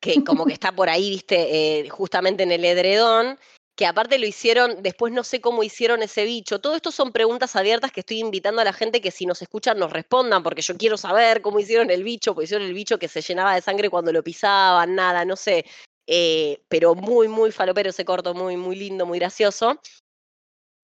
que 0.00 0.24
como 0.24 0.46
que 0.46 0.52
está 0.58 0.72
por 0.72 0.88
ahí, 0.88 1.10
viste, 1.10 1.80
eh, 1.80 1.88
justamente 1.88 2.42
en 2.44 2.52
el 2.52 2.64
edredón, 2.64 3.38
que 3.76 3.86
aparte 3.86 4.18
lo 4.18 4.26
hicieron, 4.26 4.82
después 4.82 5.12
no 5.12 5.22
sé 5.22 5.40
cómo 5.40 5.62
hicieron 5.62 6.02
ese 6.02 6.24
bicho. 6.24 6.60
Todo 6.60 6.74
esto 6.74 6.90
son 6.90 7.12
preguntas 7.12 7.54
abiertas 7.54 7.92
que 7.92 8.00
estoy 8.00 8.18
invitando 8.18 8.60
a 8.60 8.64
la 8.64 8.72
gente 8.72 9.00
que 9.00 9.12
si 9.12 9.24
nos 9.24 9.40
escuchan 9.40 9.78
nos 9.78 9.92
respondan, 9.92 10.42
porque 10.42 10.62
yo 10.62 10.76
quiero 10.76 10.96
saber 10.96 11.42
cómo 11.42 11.60
hicieron 11.60 11.88
el 11.90 12.02
bicho, 12.02 12.34
porque 12.34 12.46
hicieron 12.46 12.66
el 12.66 12.74
bicho 12.74 12.98
que 12.98 13.06
se 13.06 13.22
llenaba 13.22 13.54
de 13.54 13.60
sangre 13.60 13.88
cuando 13.88 14.12
lo 14.12 14.24
pisaban, 14.24 14.96
nada, 14.96 15.24
no 15.24 15.36
sé. 15.36 15.64
Eh, 16.08 16.60
pero 16.68 16.96
muy, 16.96 17.28
muy 17.28 17.52
falopero 17.52 17.90
ese 17.90 18.04
corto, 18.04 18.34
muy, 18.34 18.56
muy 18.56 18.74
lindo, 18.74 19.06
muy 19.06 19.20
gracioso. 19.20 19.80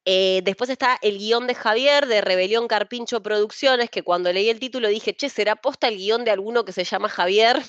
Eh, 0.06 0.42
después 0.44 0.68
está 0.68 0.98
el 1.00 1.18
guion 1.18 1.46
de 1.46 1.54
Javier 1.54 2.06
de 2.06 2.20
Rebelión 2.20 2.68
Carpincho 2.68 3.22
Producciones, 3.22 3.88
que 3.90 4.02
cuando 4.02 4.32
leí 4.32 4.50
el 4.50 4.60
título 4.60 4.88
dije, 4.88 5.14
che, 5.16 5.30
¿será 5.30 5.56
posta 5.56 5.88
el 5.88 5.96
guion 5.96 6.24
de 6.24 6.30
alguno 6.30 6.64
que 6.64 6.72
se 6.72 6.84
llama 6.84 7.08
Javier? 7.08 7.62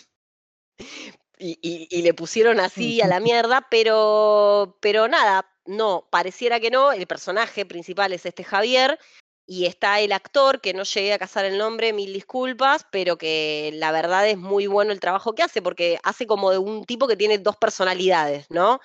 Y, 1.38 1.60
y- 1.62 1.88
y 1.90 2.02
le 2.02 2.14
pusieron 2.14 2.62
así 2.62 3.02
a 3.02 3.08
la 3.08 3.20
mierda, 3.20 3.68
pero, 3.70 4.78
pero 4.82 5.10
nada, 5.10 5.52
no, 5.66 6.08
pareciera 6.10 6.62
que 6.62 6.72
no, 6.72 6.94
el 6.94 7.08
personaje 7.08 7.66
principal 7.66 8.14
es 8.14 8.26
este 8.26 8.46
Javier, 8.46 8.98
y 9.46 9.66
está 9.66 10.00
el 10.00 10.12
actor, 10.14 10.62
que 10.62 10.74
no 10.74 10.84
llegué 10.84 11.14
a 11.14 11.20
casar 11.20 11.46
el 11.46 11.58
nombre, 11.58 11.92
mil 11.94 12.14
disculpas, 12.14 12.86
pero 12.90 13.18
que 13.18 13.72
la 13.74 13.92
verdad 13.92 14.28
es 14.28 14.38
muy 14.38 14.68
bueno 14.68 14.92
el 14.94 15.00
trabajo 15.00 15.36
que 15.36 15.44
hace, 15.44 15.62
porque 15.62 16.00
hace 16.04 16.26
como 16.26 16.52
de 16.52 16.58
un 16.58 16.86
tipo 16.86 17.06
que 17.08 17.18
tiene 17.18 17.38
dos 17.38 17.58
personalidades, 17.58 18.48
¿no? 18.50 18.80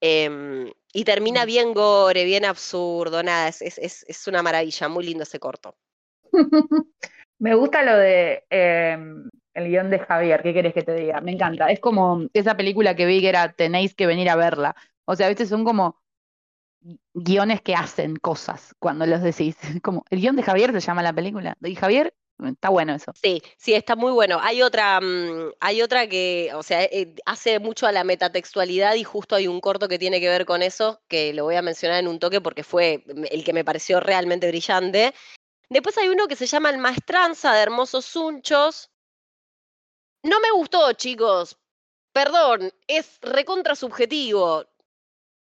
Em, 0.00 0.70
y 0.92 1.04
termina 1.04 1.44
bien 1.44 1.74
gore, 1.74 2.24
bien 2.24 2.44
absurdo, 2.44 3.22
nada, 3.22 3.48
es, 3.48 3.60
es, 3.62 4.04
es 4.08 4.26
una 4.26 4.42
maravilla, 4.42 4.88
muy 4.88 5.04
lindo 5.04 5.24
ese 5.24 5.38
corto. 5.38 5.76
Me 7.38 7.54
gusta 7.54 7.82
lo 7.82 7.96
de 7.96 8.44
em, 8.50 9.30
el 9.54 9.68
guion 9.68 9.90
de 9.90 9.98
Javier, 9.98 10.42
¿qué 10.42 10.52
querés 10.52 10.74
que 10.74 10.82
te 10.82 10.94
diga? 10.94 11.20
Me 11.20 11.32
encanta. 11.32 11.70
Es 11.70 11.80
como 11.80 12.26
esa 12.32 12.56
película 12.56 12.94
que 12.94 13.06
vi 13.06 13.20
que 13.20 13.28
era 13.28 13.52
tenéis 13.52 13.94
que 13.94 14.06
venir 14.06 14.28
a 14.28 14.36
verla. 14.36 14.76
O 15.06 15.16
sea, 15.16 15.26
a 15.26 15.30
veces 15.30 15.48
son 15.48 15.64
como 15.64 16.00
guiones 17.14 17.60
que 17.62 17.74
hacen 17.74 18.16
cosas 18.16 18.74
cuando 18.78 19.06
los 19.06 19.22
decís. 19.22 19.56
Como, 19.82 20.04
el 20.10 20.20
guion 20.20 20.36
de 20.36 20.42
Javier 20.42 20.72
se 20.72 20.80
llama 20.80 21.02
la 21.02 21.12
película. 21.12 21.56
Y 21.62 21.74
Javier, 21.74 22.14
está 22.48 22.68
bueno 22.68 22.94
eso. 22.94 23.12
Sí, 23.22 23.42
sí, 23.56 23.74
está 23.74 23.96
muy 23.96 24.12
bueno. 24.12 24.38
Hay 24.40 24.62
otra, 24.62 25.00
mm, 25.00 25.52
hay 25.60 25.82
otra 25.82 26.06
que, 26.08 26.50
o 26.54 26.62
sea, 26.62 26.82
eh, 26.84 27.14
hace 27.26 27.58
mucho 27.58 27.86
a 27.86 27.92
la 27.92 28.04
metatextualidad 28.04 28.94
y 28.94 29.04
justo 29.04 29.34
hay 29.34 29.46
un 29.48 29.60
corto 29.60 29.88
que 29.88 29.98
tiene 29.98 30.20
que 30.20 30.28
ver 30.28 30.46
con 30.46 30.62
eso, 30.62 31.00
que 31.08 31.32
lo 31.34 31.44
voy 31.44 31.56
a 31.56 31.62
mencionar 31.62 31.98
en 32.00 32.08
un 32.08 32.18
toque 32.18 32.40
porque 32.40 32.64
fue 32.64 33.04
el 33.30 33.44
que 33.44 33.52
me 33.52 33.64
pareció 33.64 34.00
realmente 34.00 34.48
brillante. 34.48 35.14
Después 35.68 35.96
hay 35.98 36.08
uno 36.08 36.26
que 36.26 36.36
se 36.36 36.46
llama 36.46 36.70
El 36.70 36.78
Maestranza 36.78 37.52
de 37.52 37.62
Hermosos 37.62 38.04
Sunchos. 38.04 38.90
No 40.22 40.40
me 40.40 40.50
gustó, 40.50 40.92
chicos. 40.94 41.56
Perdón, 42.12 42.72
es 42.88 43.18
recontra 43.22 43.76
subjetivo 43.76 44.69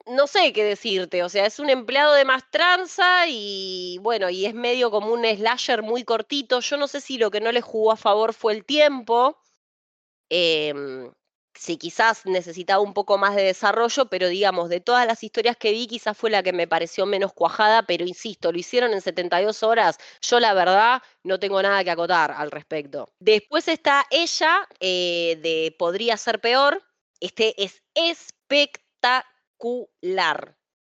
no 0.07 0.27
sé 0.27 0.53
qué 0.53 0.65
decirte, 0.65 1.23
o 1.23 1.29
sea, 1.29 1.47
es 1.47 1.59
un 1.59 1.71
empleado 1.71 2.15
de 2.15 2.25
Mastranza 2.25 3.27
y 3.29 3.99
bueno, 4.01 4.31
y 4.31 4.47
es 4.47 4.55
medio 4.55 4.91
como 4.91 5.13
un 5.13 5.25
slasher 5.25 5.83
muy 5.83 6.05
cortito. 6.05 6.61
Yo 6.61 6.77
no 6.77 6.89
sé 6.89 7.01
si 7.01 7.19
lo 7.19 7.31
que 7.31 7.41
no 7.41 7.53
le 7.53 7.61
jugó 7.61 7.93
a 7.93 7.97
favor 7.97 8.35
fue 8.35 8.55
el 8.55 8.65
tiempo, 8.65 9.39
em, 10.31 11.13
si 11.55 11.77
quizás 11.77 12.27
necesitaba 12.27 12.81
un 12.81 12.95
poco 12.95 13.19
más 13.19 13.37
de 13.37 13.45
desarrollo, 13.45 14.07
pero 14.09 14.29
digamos, 14.29 14.69
de 14.71 14.81
todas 14.81 15.07
las 15.07 15.23
historias 15.23 15.57
que 15.57 15.73
vi, 15.73 15.87
quizás 15.87 16.17
fue 16.17 16.31
la 16.31 16.43
que 16.43 16.53
me 16.53 16.67
pareció 16.69 17.07
menos 17.07 17.33
cuajada, 17.35 17.83
pero 17.85 18.05
insisto, 18.07 18.53
lo 18.53 18.59
hicieron 18.59 18.93
en 18.93 19.01
72 19.03 19.63
horas. 19.63 19.99
Yo 20.23 20.41
la 20.41 20.55
verdad 20.55 21.03
no 21.25 21.39
tengo 21.39 21.63
nada 21.63 21.85
que 21.85 21.91
acotar 21.91 22.33
al 22.33 22.51
respecto. 22.51 23.13
Después 23.21 23.69
está 23.69 24.07
ella, 24.11 24.69
eh, 24.81 25.39
de 25.43 25.75
Podría 25.79 26.17
ser 26.17 26.41
peor. 26.41 26.83
Este 27.21 27.55
es 27.63 27.83
espectacular 27.95 29.32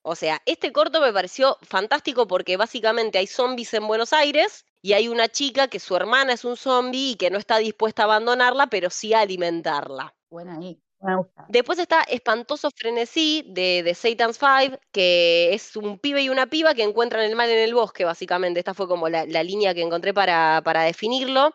o 0.02 0.14
sea, 0.14 0.40
este 0.46 0.72
corto 0.72 1.00
me 1.00 1.12
pareció 1.12 1.58
fantástico 1.62 2.26
porque 2.26 2.56
básicamente 2.56 3.18
hay 3.18 3.26
zombies 3.26 3.74
en 3.74 3.86
Buenos 3.86 4.12
Aires 4.12 4.64
y 4.82 4.94
hay 4.94 5.08
una 5.08 5.28
chica 5.28 5.68
que 5.68 5.78
su 5.78 5.94
hermana 5.94 6.32
es 6.32 6.44
un 6.44 6.56
zombie 6.56 7.12
y 7.12 7.16
que 7.16 7.30
no 7.30 7.38
está 7.38 7.58
dispuesta 7.58 8.02
a 8.02 8.04
abandonarla, 8.06 8.68
pero 8.68 8.88
sí 8.88 9.12
a 9.12 9.20
alimentarla. 9.20 10.14
Buena 10.30 10.56
ahí. 10.56 10.80
Después 11.48 11.78
está 11.78 12.02
Espantoso 12.02 12.70
Frenesí 12.76 13.42
de, 13.48 13.82
de, 13.82 13.94
Satan's 13.94 14.38
Five, 14.38 14.78
que 14.92 15.54
es 15.54 15.74
un 15.74 15.98
pibe 15.98 16.22
y 16.22 16.28
una 16.28 16.46
piba 16.46 16.74
que 16.74 16.82
encuentran 16.82 17.24
el 17.24 17.36
mal 17.36 17.48
en 17.48 17.58
el 17.58 17.74
bosque, 17.74 18.04
básicamente. 18.04 18.60
Esta 18.60 18.74
fue 18.74 18.86
como 18.86 19.08
la, 19.08 19.24
línea 19.24 19.72
que 19.74 19.80
encontré 19.80 20.12
para, 20.12 20.60
para 20.62 20.82
definirlo. 20.82 21.52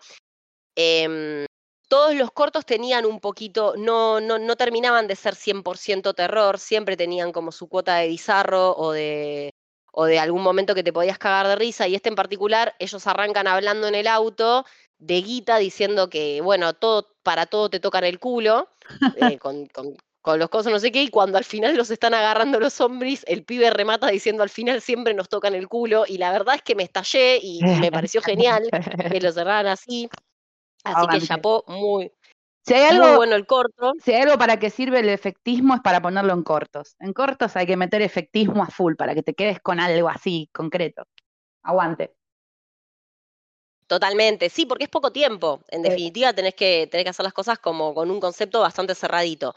Em, 0.75 1.45
todos 1.87 2.15
los 2.15 2.31
cortos 2.31 2.65
tenían 2.65 3.05
un 3.05 3.19
poquito, 3.19 3.75
no, 3.77 4.19
no, 4.19 4.39
no 4.39 4.55
terminaban 4.55 5.07
de 5.07 5.15
ser 5.15 5.35
100% 5.35 6.13
terror, 6.13 6.59
siempre 6.59 6.97
tenían 6.97 7.31
como 7.31 7.51
su 7.51 7.67
cuota 7.67 7.97
de 7.97 8.07
bizarro 8.07 8.75
o 8.75 8.91
de, 8.91 9.53
o 9.91 10.05
de 10.05 10.19
algún 10.19 10.41
momento 10.41 10.75
que 10.75 10.83
te 10.83 10.93
podías 10.93 11.17
cagar 11.17 11.47
de 11.47 11.55
risa, 11.55 11.87
y 11.87 11.95
este 11.95 12.09
en 12.09 12.15
particular, 12.15 12.75
ellos 12.79 13.05
arrancan 13.07 13.47
hablando 13.47 13.87
en 13.87 13.95
el 13.95 14.07
auto 14.07 14.65
de 14.97 15.21
guita 15.21 15.57
diciendo 15.57 16.09
que, 16.09 16.41
bueno, 16.41 16.73
todo, 16.73 17.15
para 17.23 17.45
todo 17.45 17.69
te 17.69 17.79
tocan 17.79 18.03
el 18.03 18.19
culo, 18.19 18.69
eh, 19.17 19.37
con, 19.39 19.67
con, 19.67 19.95
con, 20.21 20.39
los 20.39 20.49
cosas 20.49 20.73
no 20.73 20.79
sé 20.79 20.91
qué, 20.91 21.03
y 21.03 21.09
cuando 21.09 21.37
al 21.37 21.45
final 21.45 21.77
los 21.77 21.91
están 21.91 22.13
agarrando 22.13 22.59
los 22.59 22.81
hombres, 22.81 23.23
el 23.27 23.43
pibe 23.43 23.69
remata 23.69 24.07
diciendo 24.07 24.43
al 24.43 24.49
final 24.49 24.81
siempre 24.81 25.13
nos 25.13 25.29
tocan 25.29 25.53
el 25.53 25.67
culo, 25.67 26.05
y 26.07 26.17
la 26.17 26.31
verdad 26.31 26.55
es 26.55 26.61
que 26.63 26.75
me 26.75 26.83
estallé 26.83 27.39
y 27.41 27.61
me 27.61 27.91
pareció 27.91 28.21
genial 28.21 28.67
que 29.11 29.21
lo 29.21 29.31
cerraran 29.31 29.67
así. 29.67 30.09
Así 30.85 31.07
que 31.07 31.21
chapó 31.21 31.63
muy, 31.67 32.11
si 32.65 32.73
hay 32.73 32.83
algo, 32.95 33.17
bueno 33.17 33.35
el 33.35 33.45
corto. 33.45 33.93
Si 34.03 34.11
hay 34.11 34.23
algo 34.23 34.39
para 34.39 34.57
que 34.57 34.71
sirve 34.71 34.99
el 34.99 35.09
efectismo 35.09 35.75
es 35.75 35.81
para 35.81 36.01
ponerlo 36.01 36.33
en 36.33 36.41
cortos. 36.41 36.95
En 36.99 37.13
cortos 37.13 37.55
hay 37.55 37.67
que 37.67 37.77
meter 37.77 38.01
efectismo 38.01 38.63
a 38.63 38.67
full 38.67 38.95
para 38.95 39.13
que 39.13 39.21
te 39.21 39.35
quedes 39.35 39.59
con 39.59 39.79
algo 39.79 40.09
así 40.09 40.49
concreto. 40.51 41.03
Aguante. 41.61 42.15
Totalmente, 43.85 44.49
sí, 44.49 44.65
porque 44.65 44.85
es 44.85 44.89
poco 44.89 45.11
tiempo. 45.11 45.63
En 45.67 45.83
definitiva, 45.83 46.33
tenés 46.33 46.55
que, 46.55 46.87
tenés 46.89 47.03
que 47.03 47.09
hacer 47.11 47.23
las 47.23 47.33
cosas 47.33 47.59
como 47.59 47.93
con 47.93 48.09
un 48.09 48.19
concepto 48.19 48.61
bastante 48.61 48.95
cerradito. 48.95 49.53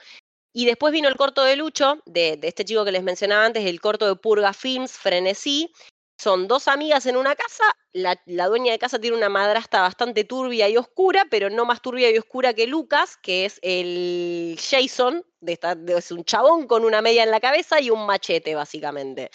Y 0.53 0.67
después 0.67 0.93
vino 0.93 1.09
el 1.09 1.17
corto 1.17 1.45
de 1.45 1.57
Lucho, 1.57 2.03
de, 2.05 2.37
de, 2.37 2.49
este 2.49 2.67
chico 2.67 2.85
que 2.85 2.93
les 2.93 3.03
mencionaba 3.03 3.47
antes, 3.47 3.65
el 3.65 3.81
corto 3.81 4.07
de 4.07 4.17
Purga 4.17 4.53
Films, 4.53 4.93
Frenesí, 4.93 5.73
son 6.19 6.49
dos 6.49 6.69
amigas 6.69 7.07
en 7.07 7.17
una 7.17 7.37
casa, 7.37 7.65
la, 7.93 8.17
dueña 8.49 8.73
de 8.73 8.79
casa 8.79 8.99
tiene 8.99 9.17
una 9.17 9.29
madrastra 9.29 9.83
bastante 9.83 10.25
turbia 10.25 10.69
y 10.69 10.77
oscura, 10.77 11.27
pero 11.31 11.49
no 11.49 11.65
más 11.65 11.81
turbia 11.81 12.11
y 12.11 12.19
oscura 12.19 12.55
que 12.55 12.67
Lucas, 12.67 13.17
que 13.17 13.45
es 13.45 13.59
el 13.63 14.59
Jason, 14.59 15.25
de 15.41 15.59
es 15.97 16.11
un 16.11 16.25
chabón 16.25 16.67
con 16.67 16.85
una 16.85 17.03
media 17.03 17.23
en 17.23 17.31
la 17.31 17.41
cabeza 17.41 17.81
y 17.81 17.91
un 17.91 18.05
machete, 18.07 18.55
básicamente. 18.55 19.31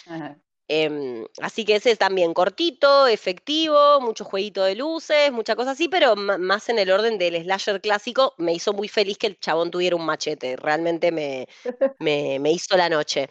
Em, 0.66 1.26
así 1.42 1.64
que 1.66 1.76
ese 1.76 1.90
es 1.90 1.98
también 1.98 2.32
cortito, 2.32 3.06
efectivo, 3.06 4.00
mucho 4.00 4.24
jueguito 4.24 4.64
de 4.64 4.74
luces, 4.74 5.30
mucha 5.30 5.56
cosa 5.56 5.72
así, 5.72 5.88
pero 5.88 6.16
más 6.16 6.68
en 6.70 6.78
el 6.78 6.90
orden 6.90 7.18
del 7.18 7.42
slasher 7.42 7.80
clásico. 7.80 8.34
Me 8.38 8.54
hizo 8.54 8.72
muy 8.72 8.88
feliz 8.88 9.18
que 9.18 9.26
el 9.26 9.38
chabón 9.38 9.70
tuviera 9.70 9.96
un 9.96 10.06
machete, 10.06 10.56
realmente 10.56 11.12
me, 11.12 11.48
me, 11.98 12.38
me 12.38 12.52
hizo 12.52 12.76
la 12.76 12.88
noche. 12.88 13.28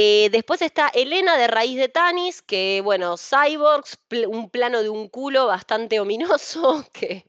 Eh, 0.00 0.28
después 0.30 0.62
está 0.62 0.86
Elena 0.94 1.36
de 1.36 1.48
Raíz 1.48 1.76
de 1.76 1.88
Tanis, 1.88 2.40
que 2.40 2.80
bueno, 2.84 3.16
Cyborgs, 3.16 3.98
un 4.28 4.48
plano 4.48 4.80
de 4.80 4.88
un 4.88 5.08
culo 5.08 5.48
bastante 5.48 5.98
ominoso, 5.98 6.84
que, 6.92 7.26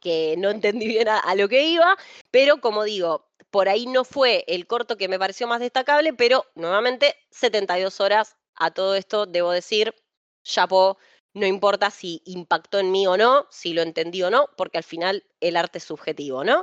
que 0.00 0.36
no 0.38 0.50
entendí 0.50 0.86
bien 0.86 1.08
a, 1.08 1.34
lo 1.34 1.48
que 1.48 1.64
iba, 1.64 1.96
pero 2.30 2.60
como 2.60 2.84
digo, 2.84 3.26
por 3.50 3.68
ahí 3.68 3.86
no 3.86 4.04
fue 4.04 4.44
el 4.46 4.68
corto 4.68 4.96
que 4.96 5.08
me 5.08 5.18
pareció 5.18 5.48
más 5.48 5.58
destacable, 5.58 6.12
pero 6.12 6.44
nuevamente 6.54 7.16
72 7.32 8.00
horas 8.00 8.36
a 8.54 8.70
todo 8.70 8.94
esto, 8.94 9.26
debo 9.26 9.50
decir, 9.50 9.96
chapó, 10.44 10.96
no 11.34 11.44
importa 11.44 11.90
si 11.90 12.22
impactó 12.24 12.78
en 12.78 12.92
mí 12.92 13.04
o 13.08 13.16
no, 13.16 13.48
si 13.50 13.72
lo 13.72 13.82
entendí 13.82 14.22
o 14.22 14.30
no, 14.30 14.48
porque 14.56 14.78
al 14.78 14.84
final 14.84 15.24
el 15.40 15.56
arte 15.56 15.78
es 15.78 15.84
subjetivo, 15.84 16.44
¿no? 16.44 16.62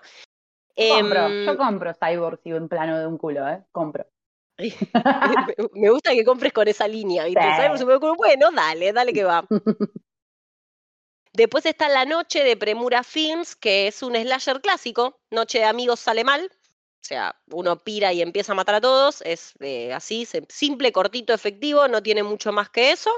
Yo 0.77 0.99
compro, 0.99 1.27
yo 1.27 1.51
em, 1.51 1.57
compro 1.57 1.93
Cyborgs 1.93 2.45
y 2.45 2.53
un 2.53 2.69
plano 2.69 2.97
de 2.97 3.07
un 3.07 3.17
culo, 3.17 3.45
¿eh? 3.49 3.61
Compro. 3.73 4.05
me 5.73 5.89
gusta 5.89 6.13
que 6.13 6.23
compres 6.23 6.53
con 6.53 6.67
esa 6.67 6.87
línea. 6.87 7.25
Bueno, 8.15 8.51
dale, 8.51 8.93
dale 8.93 9.13
que 9.13 9.23
va. 9.23 9.45
Después 11.33 11.65
está 11.65 11.89
La 11.89 12.05
Noche 12.05 12.45
de 12.45 12.55
Premura 12.55 13.03
Films, 13.03 13.57
que 13.57 13.87
es 13.87 14.01
un 14.01 14.15
slasher 14.15 14.61
clásico. 14.61 15.19
Noche 15.31 15.59
de 15.59 15.65
amigos 15.65 15.99
sale 15.99 16.23
mal. 16.23 16.49
O 16.49 17.07
sea, 17.07 17.35
uno 17.51 17.83
pira 17.83 18.13
y 18.13 18.21
empieza 18.21 18.53
a 18.53 18.55
matar 18.55 18.75
a 18.75 18.81
todos. 18.81 19.21
Es 19.21 19.53
eh, 19.59 19.91
así, 19.93 20.25
simple, 20.47 20.93
cortito, 20.93 21.33
efectivo. 21.33 21.89
No 21.89 22.01
tiene 22.01 22.23
mucho 22.23 22.53
más 22.53 22.69
que 22.69 22.91
eso. 22.91 23.11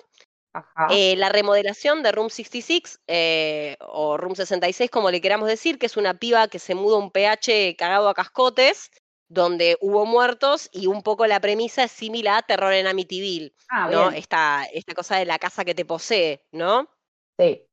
Eh, 0.90 1.16
la 1.18 1.30
remodelación 1.30 2.02
de 2.02 2.11
Room 2.11 2.32
66, 2.32 3.02
eh, 3.06 3.78
o 3.80 4.18
Room 4.18 4.36
66, 4.36 4.90
como 4.90 5.11
le 5.11 5.22
queramos 5.22 5.48
decir, 5.48 5.78
que 5.78 5.86
es 5.86 5.98
una 5.98 6.16
piba 6.16 6.48
que 6.48 6.57
se 6.57 6.74
muda 6.74 6.98
un 6.98 7.11
PH 7.11 7.76
cagado 7.78 8.10
a 8.10 8.16
cascotes 8.16 8.90
donde 9.30 9.78
hubo 9.82 10.06
muertos 10.06 10.70
y 10.72 10.88
un 10.88 11.04
poco 11.04 11.28
la 11.28 11.40
premisa 11.40 11.84
es 11.84 11.91
similar 11.91 12.40
a 12.40 12.41
Terror 12.45 12.74
en 12.74 12.88
Amityville, 12.88 13.54
ah, 13.70 13.90
¿no? 13.91 14.12
Esta, 14.12 14.64
esta 14.74 14.94
cosa 14.94 15.18
de 15.18 15.26
la 15.26 15.40
casa 15.40 15.66
que 15.66 15.76
te 15.76 15.86
posee, 15.86 16.45
¿no? 16.52 16.88
Sí. 17.38 17.68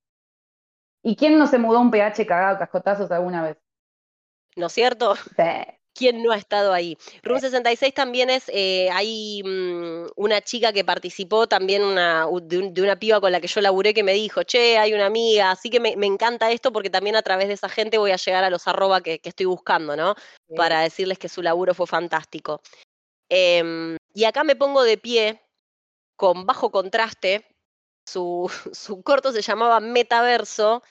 ¿Y 1.03 1.17
quién 1.17 1.39
no 1.39 1.47
se 1.47 1.59
mudó 1.59 1.81
un 1.81 1.91
PH 1.91 2.27
cagado 2.27 2.59
cascotazos 2.59 3.11
alguna 3.11 3.43
vez? 3.43 3.59
¿No 4.57 4.67
es 4.67 4.73
cierto? 4.73 5.15
Sí. 5.17 5.43
¿Quién 5.95 6.23
no 6.23 6.33
ha 6.33 6.37
estado 6.37 6.73
ahí? 6.73 6.99
Room 7.23 7.41
66 7.41 7.95
también 7.95 8.29
es, 8.29 8.45
eh, 8.49 8.89
hay 8.93 9.43
mm, 9.45 10.07
una 10.17 10.41
chica 10.43 10.73
que 10.73 10.85
participó 10.85 11.47
también 11.47 11.83
una, 11.85 12.27
de, 12.43 12.83
una 12.83 12.99
piba 12.99 13.21
con 13.21 13.31
la 13.31 13.41
que 13.41 13.47
yo 13.47 13.61
laburé 13.61 13.95
que 13.95 14.03
me 14.03 14.13
dijo, 14.13 14.43
che, 14.43 14.77
hay 14.77 14.93
una 14.93 15.07
amiga, 15.07 15.53
así 15.53 15.71
que 15.71 15.79
me, 15.79 15.95
encanta 16.07 16.51
esto 16.51 16.73
porque 16.73 16.91
también 16.91 17.15
a 17.15 17.23
través 17.23 17.47
de 17.47 17.55
esa 17.55 17.69
gente 17.69 17.99
voy 17.99 18.11
a 18.11 18.17
llegar 18.17 18.43
a 18.43 18.51
los 18.51 18.67
arroba 18.67 19.01
que, 19.03 19.21
estoy 19.23 19.47
buscando, 19.47 19.97
¿no? 19.97 20.17
Para 20.57 20.81
decirles 20.81 21.19
que 21.19 21.29
su 21.29 21.43
laburo 21.43 21.75
fue 21.75 21.87
fantástico. 21.87 22.61
Em, 23.29 23.97
y 24.13 24.25
acá 24.25 24.45
me 24.45 24.57
pongo 24.57 24.83
de 24.83 24.99
pie 24.99 25.43
con 26.17 26.47
bajo 26.47 26.71
contraste, 26.71 27.54
su, 28.05 28.51
su, 28.73 29.03
corto 29.03 29.33
se 29.33 29.43
llamaba 29.43 29.81
Metaverso 29.81 30.83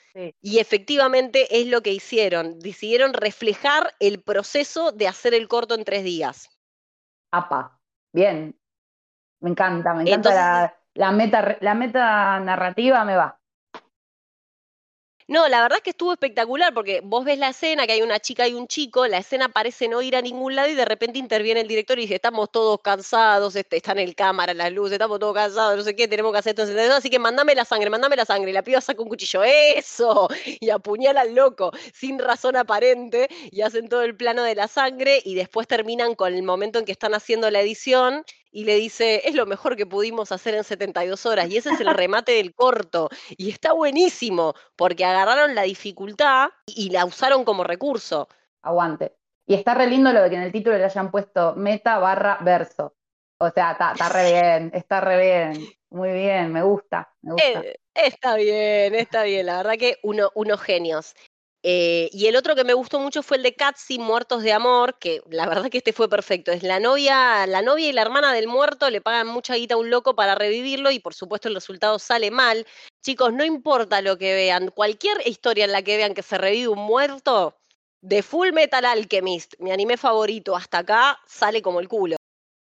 y 0.41 0.60
efectivamente 0.60 1.60
es 1.60 1.68
lo 1.68 1.81
que 1.81 1.91
hicieron. 1.91 2.60
Decidieron 2.60 3.14
reflejar 3.14 3.94
el 3.99 4.22
proceso 4.22 4.91
de 4.91 5.07
hacer 5.07 5.34
el 5.34 5.48
corto 5.48 5.76
en 5.76 5.85
tres 5.85 6.03
días. 6.03 6.49
Apa, 7.31 7.80
bien. 8.11 8.56
Me 9.40 9.49
encanta, 9.49 9.94
me 9.94 10.03
encanta 10.03 10.77
la 10.94 11.11
meta, 11.11 11.57
la 11.60 11.73
meta 11.73 12.40
narrativa 12.40 13.03
me 13.06 13.15
va. 13.15 13.40
No, 15.27 15.47
la 15.47 15.61
verdad 15.61 15.77
es 15.77 15.83
que 15.83 15.89
estuvo 15.91 16.11
espectacular 16.11 16.73
porque 16.73 17.01
vos 17.03 17.23
ves 17.23 17.37
la 17.37 17.49
escena, 17.49 17.85
que 17.87 17.93
hay 17.93 18.01
una 18.01 18.19
chica 18.19 18.47
y 18.47 18.53
un 18.53 18.67
chico, 18.67 19.07
la 19.07 19.19
escena 19.19 19.49
parece 19.49 19.87
no 19.87 20.01
ir 20.01 20.15
a 20.15 20.21
ningún 20.21 20.55
lado 20.55 20.69
y 20.69 20.75
de 20.75 20.85
repente 20.85 21.17
interviene 21.19 21.61
el 21.61 21.67
director 21.67 21.97
y 21.97 22.03
dice, 22.03 22.15
estamos 22.15 22.51
todos 22.51 22.79
cansados, 22.81 23.55
este, 23.55 23.77
están 23.77 23.99
el 23.99 24.15
cámara, 24.15 24.53
las 24.53 24.71
luces, 24.71 24.93
estamos 24.93 25.19
todos 25.19 25.33
cansados, 25.33 25.77
no 25.77 25.83
sé 25.83 25.95
qué, 25.95 26.07
tenemos 26.07 26.31
que 26.33 26.39
hacer 26.39 26.59
esto, 26.59 26.93
así 26.93 27.09
que 27.09 27.19
mandame 27.19 27.55
la 27.55 27.65
sangre, 27.65 27.89
mandame 27.89 28.15
la 28.15 28.25
sangre. 28.25 28.51
Y 28.51 28.53
la 28.53 28.63
piba 28.63 28.81
saca 28.81 29.01
un 29.01 29.07
cuchillo, 29.09 29.43
eso, 29.43 30.27
y 30.59 30.69
apuñala 30.69 31.21
al 31.21 31.33
loco, 31.35 31.71
sin 31.93 32.19
razón 32.19 32.55
aparente, 32.57 33.29
y 33.51 33.61
hacen 33.61 33.87
todo 33.87 34.03
el 34.03 34.15
plano 34.15 34.43
de 34.43 34.55
la 34.55 34.67
sangre 34.67 35.21
y 35.23 35.35
después 35.35 35.67
terminan 35.67 36.15
con 36.15 36.33
el 36.33 36.43
momento 36.43 36.79
en 36.79 36.85
que 36.85 36.91
están 36.91 37.13
haciendo 37.13 37.49
la 37.49 37.61
edición 37.61 38.23
y 38.53 38.65
le 38.65 38.75
dice, 38.75 39.21
es 39.25 39.34
lo 39.34 39.47
mejor 39.47 39.75
que 39.75 39.88
pudimos 39.88 40.31
hacer 40.31 40.53
en 40.53 40.63
72 40.63 41.25
horas. 41.25 41.49
Y 41.49 41.57
ese 41.57 41.71
es 41.71 41.81
el 41.81 41.88
remate 41.97 42.34
del 42.34 42.53
corto. 42.53 43.09
Y 43.35 43.49
está 43.49 43.73
buenísimo, 43.73 44.53
porque 44.75 45.03
agarraron 45.03 45.55
la 45.55 45.63
dificultad 45.63 46.49
y 46.67 46.91
la 46.91 47.03
usaron 47.03 47.43
como 47.43 47.63
recurso. 47.63 48.30
Aguante. 48.61 49.17
Y 49.47 49.55
está 49.55 49.73
re 49.73 49.88
lindo 49.88 50.13
lo 50.13 50.21
de 50.21 50.30
que 50.30 50.35
en 50.35 50.43
el 50.43 50.51
título 50.51 50.77
le 50.77 50.85
hayan 50.85 51.11
puesto 51.11 51.55
meta 51.55 51.97
barra 51.97 52.38
verso. 52.41 52.95
O 53.39 53.49
sea, 53.49 53.71
está, 53.71 54.09
re 54.09 54.31
bien, 54.31 54.71
está 54.73 55.01
re 55.01 55.19
bien. 55.19 55.67
Muy 55.89 56.13
bien, 56.13 56.53
me 56.53 56.61
gusta. 56.61 57.11
Me 57.21 57.34
gusta. 57.34 57.59
Eh, 57.59 57.80
está 57.93 58.35
bien, 58.35 58.95
está 58.95 59.23
bien. 59.23 59.47
La 59.47 59.57
verdad 59.57 59.73
que 59.77 59.97
uno, 60.03 60.30
unos 60.35 60.61
genios. 60.61 61.15
Eh, 61.65 62.10
y 62.11 62.27
el 62.27 62.35
otro 62.35 62.56
que 62.56 62.65
me 62.65 62.73
gustó 62.73 62.99
mucho 62.99 63.23
fue 63.23 63.38
el 63.38 63.44
de 63.44 63.56
Katsi, 63.56 63.98
Muertos 63.98 64.44
de 64.44 64.52
Amor, 64.52 64.99
que 64.99 65.22
la 65.30 65.48
verdad 65.48 65.69
que 65.69 65.77
este 65.77 65.94
fue 65.94 66.10
perfecto. 66.10 66.52
Es 66.52 66.61
la 66.61 66.80
novia, 66.81 67.48
la 67.48 67.61
novia 67.61 67.88
y 67.88 67.94
la 67.94 68.02
hermana 68.02 68.34
del 68.34 68.48
muerto 68.48 68.90
le 68.90 68.99
pagan 68.99 69.27
mucha 69.27 69.56
guita 69.56 69.76
a 69.76 69.77
un 69.77 69.90
loco 69.90 70.14
para 70.14 70.35
revivirlo 70.35 70.91
y 70.91 70.99
por 70.99 71.14
supuesto 71.14 71.48
el 71.48 71.56
resultado 71.56 71.99
sale 71.99 72.31
mal. 72.31 72.68
Chicos, 73.02 73.31
no 73.31 73.45
importa 73.45 74.02
lo 74.02 74.18
que 74.18 74.34
vean, 74.34 74.72
cualquier 74.72 75.26
historia 75.26 75.64
en 75.65 75.72
la 75.72 75.81
que 75.84 75.98
vean 75.98 76.14
que 76.14 76.23
se 76.23 76.38
revive 76.38 76.68
un 76.68 76.80
muerto, 76.80 77.56
de 78.03 78.22
Full 78.22 78.52
Metal 78.52 78.84
Alchemist, 78.84 79.53
mi 79.60 79.72
anime 79.72 79.95
favorito 79.95 80.56
hasta 80.57 80.80
acá, 80.80 81.19
sale 81.26 81.61
como 81.61 81.80
el 81.80 81.88
culo. 81.88 82.18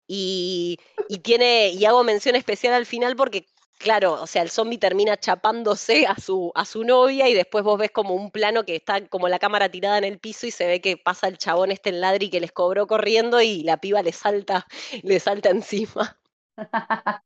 Y, 0.09 0.77
y 1.09 1.19
tiene, 1.21 1.71
y 1.71 1.85
hago 1.85 2.03
mención 2.03 2.35
especial 2.35 2.75
al 2.75 2.85
final 2.85 3.15
porque 3.15 3.47
claro, 3.81 4.13
o 4.13 4.27
sea, 4.27 4.43
el 4.43 4.51
zombie 4.51 4.79
termina 4.79 5.17
chapándose 5.17 6.07
a 6.07 6.15
su, 6.15 6.53
a 6.55 6.65
su 6.65 6.85
novia 6.85 7.29
y 7.29 7.35
después 7.35 7.65
vos 7.65 7.79
ves 7.79 7.91
como 7.91 8.15
un 8.15 8.31
plano 8.31 8.65
que 8.65 8.77
está 8.77 9.05
como 9.09 9.29
la 9.29 9.39
cámara 9.39 9.69
tirada 9.69 9.99
en 9.99 10.05
el 10.05 10.19
piso 10.19 10.47
y 10.47 10.51
se 10.51 10.67
ve 10.67 10.81
que 10.81 10.97
pasa 10.97 11.27
el 11.27 11.39
chabón 11.39 11.73
este 11.73 11.89
en 11.89 12.01
ladri 12.01 12.31
que 12.31 12.41
les 12.41 12.53
cobró 12.53 12.87
corriendo 12.87 13.41
y 13.41 13.63
la 13.63 13.79
piba 13.79 14.03
le 14.03 14.13
salta, 14.13 14.67
le 15.03 15.19
salta 15.19 15.51
encima. 15.51 16.17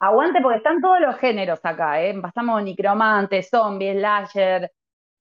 Aguante 0.00 0.40
porque 0.40 0.58
están 0.58 0.80
todos 0.80 1.00
los 1.00 1.16
géneros 1.16 1.58
acá, 1.64 2.02
¿eh? 2.02 2.14
Pasamos 2.20 2.62
nicromantes, 2.62 3.50
zombies, 3.50 3.96
slasher, 3.96 4.72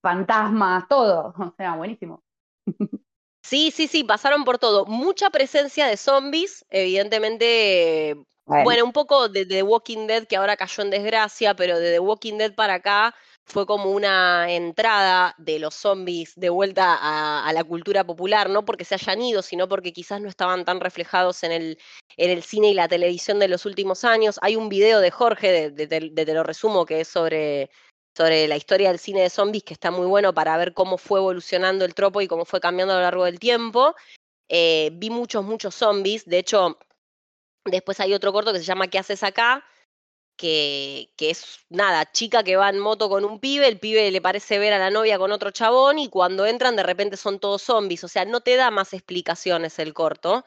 fantasmas, 0.02 0.88
todo. 0.88 1.34
O 1.38 1.54
sea, 1.58 1.76
buenísimo. 1.76 2.24
Sí, 3.42 3.72
sí, 3.72 3.88
sí, 3.88 4.04
pasaron 4.04 4.44
por 4.44 4.60
todo. 4.60 4.86
Mucha 4.86 5.32
presencia 5.32 5.88
de 5.88 5.98
zombies, 5.98 6.66
evidentemente 6.70 8.16
bueno. 8.50 8.84
un 8.84 8.92
poco 8.92 9.30
de 9.30 9.46
The 9.46 9.64
Walking 9.64 10.08
Dead, 10.08 10.26
que 10.26 10.36
ahora 10.36 10.58
cayó 10.58 10.84
en 10.84 10.90
desgracia, 10.90 11.56
pero 11.56 11.80
de 11.80 11.92
The 11.92 12.00
Walking 12.00 12.38
Dead 12.38 12.54
para 12.54 12.76
acá 12.76 13.16
fue 13.46 13.66
como 13.66 13.90
una 13.92 14.52
entrada 14.52 15.34
de 15.38 15.60
los 15.60 15.74
zombies 15.74 16.34
de 16.36 16.50
vuelta 16.50 16.98
a, 17.00 17.52
la 17.52 17.64
cultura 17.64 18.04
popular, 18.04 18.50
no 18.50 18.64
porque 18.64 18.86
se 18.86 18.96
hayan 18.96 19.22
ido, 19.22 19.42
sino 19.42 19.68
porque 19.68 19.92
quizás 19.92 20.22
no 20.22 20.30
estaban 20.30 20.66
tan 20.66 20.80
reflejados 20.80 21.44
en 21.44 21.52
el, 21.52 21.78
en 22.18 22.30
el 22.30 22.44
cine 22.44 22.70
y 22.70 22.74
la 22.76 22.88
televisión 22.88 23.40
de 23.40 23.48
los 23.48 23.66
últimos 23.66 24.04
años. 24.04 24.40
Hay 24.42 24.56
un 24.56 24.70
video 24.70 25.00
de 25.00 25.10
Jorge, 25.10 25.72
de, 25.72 25.88
Te 25.88 26.34
lo 26.34 26.44
resumo, 26.44 26.86
que 26.86 27.02
es 27.02 27.08
sobre, 27.08 27.72
sobre 28.16 28.48
la 28.48 28.56
historia 28.56 28.90
del 28.90 29.00
cine 29.00 29.22
de 29.22 29.32
zombies, 29.32 29.64
que 29.64 29.74
está 29.74 29.90
muy 29.90 30.06
bueno 30.06 30.34
para 30.34 30.56
ver 30.58 30.74
cómo 30.74 31.00
fue 31.00 31.20
evolucionando 31.20 31.86
el 31.86 31.96
tropo 31.96 32.22
y 32.22 32.28
cómo 32.28 32.46
fue 32.46 32.60
cambiando 32.60 32.94
a 32.94 32.98
lo 32.98 33.04
largo 33.04 33.26
del 33.26 33.40
tiempo. 33.40 33.96
Eh, 34.48 34.92
vi 34.94 35.10
muchos, 35.10 35.44
muchos 35.44 35.74
zombies, 35.74 36.26
de 36.26 36.40
hecho 36.40 36.78
Después 37.66 38.00
hay 38.00 38.14
otro 38.14 38.34
corto 38.34 38.54
que 38.54 38.60
se 38.60 38.66
llama 38.66 38.88
¿Qué 38.88 39.00
haces 39.00 39.24
acá? 39.24 39.66
Que, 40.38 41.12
que, 41.18 41.32
es 41.32 41.66
nada, 41.70 42.10
chica 42.12 42.44
que 42.44 42.56
va 42.56 42.70
en 42.70 42.80
moto 42.80 43.10
con 43.10 43.26
un 43.26 43.40
pibe, 43.40 43.68
el 43.68 43.80
pibe 43.80 44.10
le 44.10 44.22
parece 44.22 44.58
ver 44.58 44.72
a 44.72 44.80
la 44.80 44.90
novia 44.90 45.18
con 45.18 45.34
otro 45.34 45.52
chabón 45.52 46.00
y 46.00 46.08
cuando 46.08 46.46
entran 46.46 46.78
de 46.78 46.84
repente 46.84 47.18
son 47.18 47.40
todos 47.40 47.62
zombies, 47.62 48.06
o 48.06 48.08
sea, 48.08 48.24
no 48.24 48.40
te 48.40 48.56
da 48.56 48.72
más 48.72 48.94
explicaciones 48.94 49.80
el 49.80 49.94
corto. 49.94 50.46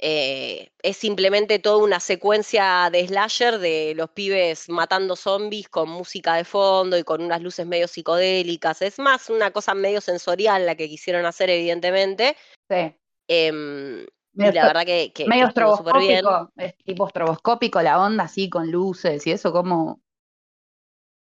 Eh, 0.00 0.70
es 0.80 0.96
simplemente 0.96 1.58
toda 1.58 1.78
una 1.78 1.98
secuencia 1.98 2.88
de 2.92 3.06
slasher 3.08 3.58
de 3.58 3.94
los 3.96 4.10
pibes 4.10 4.68
matando 4.68 5.16
zombies 5.16 5.68
con 5.68 5.88
música 5.88 6.36
de 6.36 6.44
fondo 6.44 6.96
y 6.96 7.02
con 7.02 7.20
unas 7.20 7.42
luces 7.42 7.66
medio 7.66 7.88
psicodélicas. 7.88 8.80
Es 8.82 9.00
más 9.00 9.28
una 9.28 9.50
cosa 9.50 9.74
medio 9.74 10.00
sensorial 10.00 10.66
la 10.66 10.76
que 10.76 10.88
quisieron 10.88 11.26
hacer, 11.26 11.50
evidentemente. 11.50 12.36
Sí. 12.70 12.94
Em, 14.38 14.50
y 14.50 14.52
la 14.52 14.66
verdad 14.66 14.86
que, 14.86 15.12
que 15.12 15.26
medio 15.26 15.48
estroboscópico, 15.48 16.50
es 16.56 16.76
tipo 16.78 17.06
estroboscópico 17.06 17.82
la 17.82 18.00
onda 18.00 18.24
así 18.24 18.48
con 18.48 18.70
luces 18.70 19.26
y 19.26 19.32
eso 19.32 19.52
como 19.52 20.00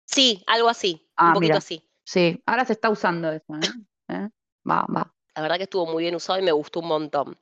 Sí, 0.05 0.43
algo 0.47 0.69
así, 0.69 1.07
un 1.19 1.27
ah, 1.27 1.33
poquito 1.33 1.57
así. 1.57 1.83
Sí, 2.03 2.41
ahora 2.47 2.65
se 2.65 2.73
está 2.73 2.89
usando 2.89 3.31
eso, 3.31 3.53
¿eh? 3.55 3.59
¿Eh? 4.09 4.29
Va, 4.67 4.85
va. 4.93 5.13
La 5.35 5.43
verdad 5.43 5.57
que 5.57 5.63
estuvo 5.63 5.85
muy 5.85 6.03
bien 6.03 6.15
usado 6.15 6.39
y 6.39 6.41
me 6.41 6.51
gustó 6.51 6.79
un 6.79 6.87
montón. 6.87 7.37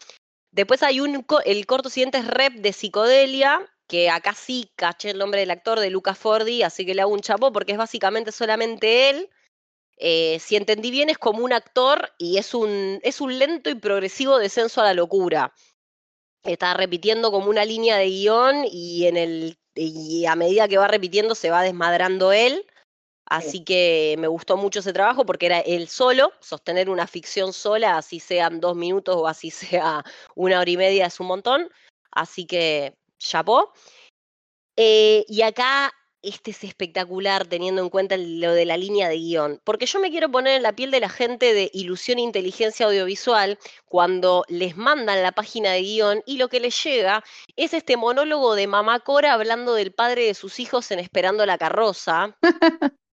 Después 0.52 0.84
hay 0.84 1.00
un 1.00 1.26
el 1.46 1.66
corto 1.66 1.90
siguiente 1.90 2.18
es 2.18 2.28
Rep 2.28 2.56
de 2.56 2.74
Psicodelia, 2.74 3.62
que 3.88 4.10
acá 4.10 4.34
sí 4.34 4.70
caché 4.76 5.12
el 5.12 5.18
nombre 5.18 5.40
del 5.40 5.52
actor 5.52 5.80
de 5.80 5.90
Lucas 5.90 6.18
Fordi, 6.18 6.64
así 6.64 6.86
que 6.86 6.94
le 6.94 7.02
hago 7.02 7.14
un 7.14 7.22
chapo 7.22 7.54
porque 7.54 7.72
es 7.72 7.78
básicamente 7.78 8.34
solamente 8.34 9.10
él 9.10 9.30
eh, 9.98 10.40
si 10.40 10.56
entendí 10.56 10.92
bien, 10.92 11.10
es 11.10 11.18
como 11.18 11.44
un 11.44 11.54
actor 11.54 12.12
y 12.20 12.38
es 12.38 12.54
un, 12.54 13.00
es 13.04 13.20
un 13.20 13.38
lento 13.38 13.70
y 13.70 13.76
progresivo 13.76 14.38
descenso 14.38 14.82
a 14.82 14.86
la 14.86 14.94
locura. 14.94 15.54
Está 16.44 16.76
repitiendo 16.76 17.32
como 17.32 17.50
una 17.50 17.66
línea 17.66 17.98
de 17.98 18.08
guion 18.08 18.66
y, 18.72 19.08
en 19.08 19.18
el, 19.18 19.58
y 19.76 20.26
a 20.26 20.36
medida 20.36 20.68
que 20.68 20.78
va 20.78 20.88
repitiendo 20.88 21.34
se 21.36 21.50
va 21.50 21.64
desmadrando 21.64 22.32
él. 22.32 22.66
Así 23.26 23.66
que 23.66 24.16
me 24.20 24.28
gustó 24.28 24.56
mucho 24.56 24.80
ese 24.80 24.94
trabajo 24.94 25.26
porque 25.26 25.48
era 25.48 25.60
él 25.60 25.90
solo, 25.90 26.32
sostener 26.40 26.90
una 26.90 27.08
ficción 27.08 27.52
sola, 27.52 27.98
así 27.98 28.22
sean 28.22 28.62
dos 28.62 28.78
minutos 28.78 29.18
o 29.18 29.28
así 29.28 29.52
sea 29.52 30.04
una 30.36 30.60
hora 30.60 30.72
y 30.72 30.78
media, 30.78 31.08
es 31.08 31.20
un 31.20 31.28
montón. 31.28 31.70
Así 32.12 32.46
que 32.46 32.94
chapó. 33.18 33.74
Eh, 34.78 35.26
y 35.28 35.42
acá 35.42 35.92
este 36.28 36.52
es 36.52 36.64
espectacular 36.64 37.46
teniendo 37.46 37.82
en 37.82 37.90
cuenta 37.90 38.18
lo 38.18 38.54
de 38.54 38.66
la 38.66 38.76
línea 38.76 39.08
de 39.08 39.18
guion, 39.18 39.62
porque 39.64 39.86
yo 39.86 40.00
me 40.00 40.10
quiero 40.12 40.30
poner 40.30 40.58
en 40.58 40.64
la 40.64 40.74
piel 40.74 40.92
de 40.92 41.00
la 41.00 41.10
gente 41.10 41.54
de 41.54 41.72
ilusión 41.74 42.20
e 42.20 42.24
inteligencia 42.24 42.86
audiovisual 42.86 43.58
cuando 43.86 44.44
les 44.50 44.76
mandan 44.76 45.24
la 45.24 45.32
página 45.32 45.72
de 45.72 45.82
guion 45.82 46.24
y 46.26 46.38
lo 46.38 46.50
que 46.50 46.60
les 46.60 46.84
llega 46.84 47.24
es 47.56 47.74
este 47.74 47.96
monólogo 47.96 48.56
de 48.56 48.68
mamá 48.68 49.00
Cora 49.00 49.34
hablando 49.34 49.74
del 49.74 49.94
padre 49.94 50.26
de 50.26 50.34
sus 50.34 50.60
hijos 50.60 50.92
en 50.92 51.00
Esperando 51.00 51.46
la 51.46 51.58
carroza. 51.58 52.38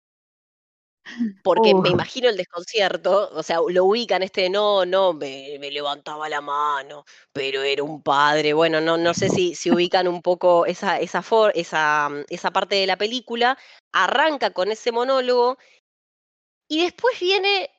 Porque 1.44 1.73
me 1.73 1.90
imagino 1.90 2.30
el 2.30 2.38
desconcierto, 2.38 3.30
o 3.34 3.44
sea, 3.44 3.60
lo 3.68 3.86
ubican 3.86 4.23
este, 4.23 4.49
no, 4.49 4.86
no, 4.86 5.14
me, 5.14 5.57
levantaba 5.60 6.30
la 6.30 6.41
mano, 6.41 7.06
pero 7.34 7.64
era 7.64 7.84
un 7.84 8.02
padre. 8.02 8.53
Bueno, 8.53 8.80
no, 8.82 8.98
no 8.98 9.14
sé 9.14 9.30
si, 9.30 9.56
si 9.56 9.72
ubican 9.72 10.07
un 10.07 10.22
poco 10.22 10.65
esa, 10.65 10.99
esa, 10.99 11.23
esa, 11.56 12.10
mm, 12.10 12.23
esa 12.30 12.52
parte 12.52 12.76
de 12.76 12.88
la 12.88 12.98
película. 12.98 13.57
Arranca 13.91 14.52
con 14.52 14.72
ese 14.72 14.91
monólogo 14.91 15.57
y 16.69 16.84
después 16.84 17.19
viene 17.19 17.69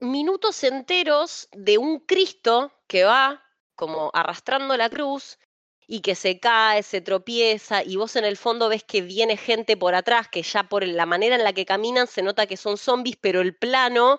minutos 0.00 0.62
enteros 0.64 1.48
de 1.52 1.78
un 1.78 2.00
Cristo 2.00 2.72
que 2.86 3.04
va 3.04 3.42
como 3.76 4.10
arrastrando 4.12 4.76
la 4.76 4.90
cruz 4.90 5.38
y 5.86 6.00
que 6.00 6.14
se 6.14 6.38
cae, 6.38 6.82
se 6.82 7.00
tropieza 7.00 7.82
y 7.82 7.96
vos 7.96 8.16
en 8.16 8.24
el 8.24 8.36
fondo 8.36 8.68
ves 8.68 8.84
que 8.84 9.02
viene 9.02 9.36
gente 9.36 9.76
por 9.76 9.94
atrás, 9.94 10.28
que 10.28 10.42
ya 10.42 10.64
por 10.64 10.86
la 10.86 11.06
manera 11.06 11.36
en 11.36 11.44
la 11.44 11.52
que 11.52 11.66
caminan 11.66 12.06
se 12.06 12.22
nota 12.22 12.46
que 12.46 12.56
son 12.56 12.78
zombies, 12.78 13.16
pero 13.20 13.40
el 13.40 13.56
plano 13.56 14.18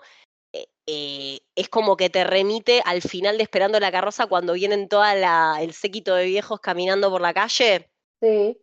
eh, 0.52 0.66
eh, 0.86 1.40
es 1.54 1.68
como 1.68 1.96
que 1.96 2.10
te 2.10 2.24
remite 2.24 2.82
al 2.84 3.02
final 3.02 3.36
de 3.38 3.42
Esperando 3.42 3.80
la 3.80 3.90
carroza 3.90 4.26
cuando 4.26 4.52
vienen 4.52 4.88
todo 4.88 5.04
el 5.04 5.72
séquito 5.72 6.14
de 6.14 6.26
viejos 6.26 6.60
caminando 6.60 7.10
por 7.10 7.20
la 7.20 7.34
calle. 7.34 7.90
Sí. 8.20 8.60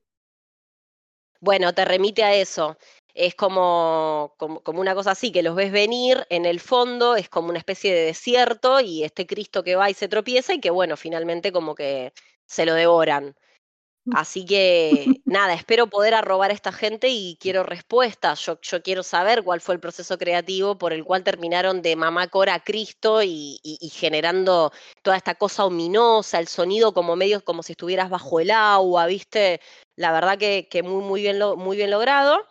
Bueno, 1.41 1.73
te 1.73 1.83
remite 1.85 2.23
a 2.23 2.35
eso. 2.35 2.77
Es 3.13 3.35
como, 3.35 4.35
como, 4.37 4.61
como, 4.61 4.79
una 4.79 4.95
cosa 4.95 5.11
así, 5.11 5.31
que 5.31 5.43
los 5.43 5.55
ves 5.55 5.71
venir, 5.71 6.25
en 6.29 6.45
el 6.45 6.61
fondo 6.61 7.17
es 7.17 7.27
como 7.27 7.49
una 7.49 7.57
especie 7.57 7.93
de 7.93 8.05
desierto 8.05 8.79
y 8.79 9.03
este 9.03 9.27
Cristo 9.27 9.63
que 9.63 9.75
va 9.75 9.89
y 9.89 9.93
se 9.93 10.07
tropieza 10.07 10.53
y 10.53 10.61
que 10.61 10.69
bueno, 10.69 10.95
finalmente 10.95 11.51
como 11.51 11.75
que 11.75 12.13
se 12.51 12.65
lo 12.65 12.73
devoran. 12.73 13.33
Así 14.13 14.45
que 14.45 15.05
nada, 15.25 15.53
espero 15.53 15.87
poder 15.87 16.15
arrobar 16.15 16.51
a 16.51 16.53
esta 16.53 16.71
gente 16.71 17.07
y 17.09 17.37
quiero 17.39 17.63
respuestas. 17.63 18.45
Yo, 18.45 18.59
yo 18.61 18.81
quiero 18.81 19.03
saber 19.03 19.43
cuál 19.43 19.61
fue 19.61 19.75
el 19.75 19.79
proceso 19.79 20.17
creativo 20.17 20.77
por 20.77 20.91
el 20.91 21.05
cual 21.05 21.23
terminaron 21.23 21.81
de 21.81 21.95
mamá 21.95 22.27
Cora 22.27 22.55
a 22.55 22.63
Cristo 22.63 23.21
y, 23.23 23.59
generando 23.93 24.71
toda 25.01 25.17
esta 25.17 25.35
cosa 25.35 25.65
ominosa, 25.65 26.39
el 26.39 26.47
sonido 26.47 26.93
como 26.93 27.15
medio 27.15 27.43
como 27.45 27.63
si 27.63 27.73
estuvieras 27.73 28.09
bajo 28.09 28.39
el 28.39 28.51
agua, 28.51 29.05
¿viste? 29.05 29.61
La 29.95 30.11
verdad 30.11 30.37
que, 30.37 30.67
muy, 30.83 31.03
muy, 31.03 31.21
bien 31.21 31.39
muy 31.57 31.77
bien 31.77 31.91
logrado. 31.91 32.45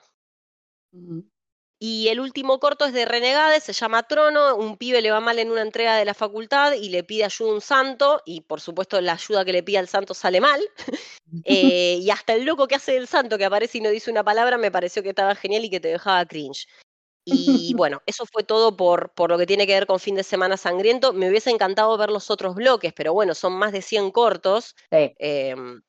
Y 1.83 2.09
el 2.09 2.21
último 2.21 2.61
corto 2.61 2.85
es 2.85 2.93
de 2.93 3.07
Renegade, 3.07 3.59
se 3.59 3.73
llama 3.73 4.03
Trono, 4.03 4.55
un 4.55 4.77
pibe 4.77 5.01
le 5.01 5.11
va 5.11 5.21
mal 5.21 5.39
en 5.39 5.51
una 5.51 5.63
entrega 5.63 5.97
de 5.97 6.05
la 6.05 6.13
facultad 6.13 6.73
y 6.73 6.91
le 6.91 7.05
pide 7.05 7.25
ayuda 7.25 7.49
a 7.49 7.55
un 7.55 7.63
santo, 7.63 8.21
y 8.27 8.43
por 8.43 8.61
supuesto 8.61 9.01
la 9.01 9.15
ayuda 9.15 9.47
que 9.47 9.55
le 9.55 9.63
pide 9.63 9.79
al 9.79 9.89
santo 9.89 10.15
sale 10.15 10.41
mal. 10.41 10.61
Eh, 11.45 12.01
y 12.03 12.11
hasta 12.11 12.33
el 12.33 12.45
loco 12.45 12.67
que 12.67 12.75
hace 12.75 12.97
el 12.97 13.07
santo, 13.07 13.39
que 13.39 13.45
aparece 13.45 13.79
y 13.79 13.81
no 13.81 13.91
dice 13.91 14.11
una 14.11 14.25
palabra, 14.25 14.59
me 14.59 14.73
pareció 14.73 15.01
que 15.01 15.11
estaba 15.11 15.37
genial 15.37 15.65
y 15.65 15.71
que 15.71 15.79
te 15.79 15.87
dejaba 15.87 16.27
cringe. 16.27 16.67
Y 17.25 17.73
bueno, 17.77 18.03
eso 18.05 18.27
fue 18.27 18.43
todo 18.43 18.77
por, 18.77 19.13
por 19.15 19.31
lo 19.31 19.39
que 19.39 19.47
tiene 19.47 19.65
que 19.65 19.75
ver 19.75 19.87
con 19.87 20.01
fin 20.01 20.17
de 20.17 20.25
semana 20.25 20.57
sangriento. 20.57 21.13
Me 21.13 21.31
hubiese 21.31 21.51
encantado 21.51 21.97
ver 21.97 22.11
los 22.11 22.33
otros 22.33 22.57
bloques, 22.57 22.93
pero 22.93 23.13
bueno, 23.13 23.37
son 23.37 23.53
más 23.53 23.71
de 23.71 23.81
100 23.81 24.11
cortos. 24.11 24.75
Em, 24.91 25.81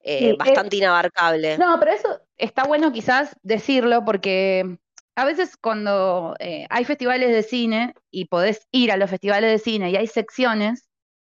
eh, 0.00 0.34
bastante 0.36 0.78
inabarcable. 0.78 1.58
No, 1.58 1.78
pero 1.78 1.92
eso 1.92 2.20
está 2.36 2.64
bueno 2.64 2.90
quizás 2.90 3.36
decirlo 3.44 4.04
porque 4.04 4.78
a 5.16 5.24
veces 5.24 5.56
cuando 5.56 6.36
eh, 6.38 6.66
hay 6.68 6.84
festivales 6.84 7.30
de 7.30 7.42
cine 7.42 7.94
y 8.10 8.26
podés 8.26 8.68
ir 8.70 8.92
a 8.92 8.98
los 8.98 9.10
festivales 9.10 9.50
de 9.50 9.58
cine 9.58 9.90
y 9.90 9.96
hay 9.96 10.06
secciones, 10.06 10.88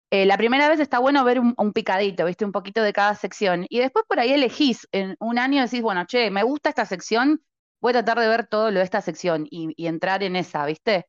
eh, 0.09 0.25
la 0.25 0.37
primera 0.37 0.67
vez 0.69 0.79
está 0.79 0.99
bueno 0.99 1.23
ver 1.23 1.39
un, 1.39 1.73
picadito, 1.73 2.25
¿viste? 2.25 2.45
Un 2.45 2.51
poquito 2.51 2.81
de 2.81 2.93
cada 2.93 3.13
sección. 3.15 3.65
Y 3.69 3.79
después 3.79 4.05
por 4.07 4.19
ahí 4.19 4.31
elegís, 4.31 4.87
en 4.91 5.15
un 5.19 5.37
año 5.37 5.61
decís, 5.61 5.81
bueno, 5.81 6.05
che, 6.05 6.31
me 6.31 6.43
gusta 6.43 6.69
esta 6.69 6.85
sección, 6.85 7.41
voy 7.81 7.91
a 7.91 7.93
tratar 8.03 8.19
de 8.19 8.27
ver 8.29 8.47
todo 8.47 8.71
lo 8.71 8.79
de 8.79 8.85
esta 8.85 9.01
sección 9.01 9.47
y, 9.49 9.85
entrar 9.85 10.23
en 10.23 10.35
esa, 10.35 10.65
¿viste? 10.65 11.07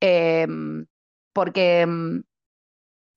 Em, 0.00 0.86
porque, 1.32 1.82
em, 1.82 2.22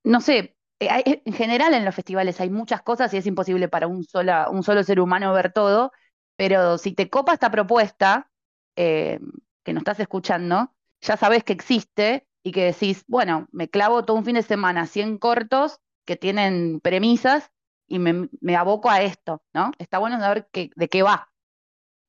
no 0.03 0.21
sé, 0.21 0.55
eh, 0.79 1.21
en 1.25 1.33
general 1.33 1.73
en 1.73 1.85
los 1.85 1.95
festivales 1.95 2.39
hay 2.41 2.49
muchas 2.49 2.81
cosas 2.81 3.13
y 3.13 3.17
es 3.17 3.25
imposible 3.27 3.67
para 3.69 3.87
un, 3.87 4.03
sola, 4.03 4.49
un 4.49 4.63
solo 4.63 4.83
ser 4.83 4.99
humano 4.99 5.33
ver 5.33 5.53
todo, 5.53 5.91
pero 6.37 6.77
si 6.77 6.93
te 6.93 7.09
copa 7.09 7.33
esta 7.33 7.51
propuesta, 7.51 8.29
eh, 8.81 9.19
que 9.65 9.73
nos 9.73 9.81
estás 9.81 9.99
escuchando, 9.99 10.73
ya 11.01 11.17
sabes 11.17 11.43
que 11.43 11.51
existe 11.51 12.25
y 12.43 12.53
que 12.53 12.63
decís, 12.63 13.03
bueno, 13.07 13.49
me 13.51 13.69
clavo 13.69 14.05
todo 14.05 14.15
un 14.15 14.23
fin 14.23 14.35
de 14.35 14.41
semana 14.41 14.85
100 14.85 15.17
cortos 15.17 15.81
que 16.05 16.15
tienen 16.15 16.79
premisas 16.79 17.51
y 17.89 17.99
me, 17.99 18.55
aboco 18.55 18.89
a 18.89 19.01
esto, 19.01 19.43
¿no? 19.53 19.71
Está 19.79 19.97
bueno 19.97 20.17
saber 20.17 20.47
de 20.53 20.87
qué 20.87 21.03
va. 21.03 21.29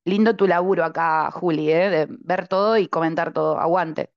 Lindo 0.05 0.37
tu 0.37 0.47
laburo 0.47 0.85
acá, 0.85 1.29
Juli, 1.31 1.69
¿eh? 1.69 1.89
de 1.89 2.07
ver 2.09 2.47
todo 2.47 2.77
y 2.77 2.87
comentar 2.87 3.33
todo. 3.33 3.59
Aguante. 3.59 4.13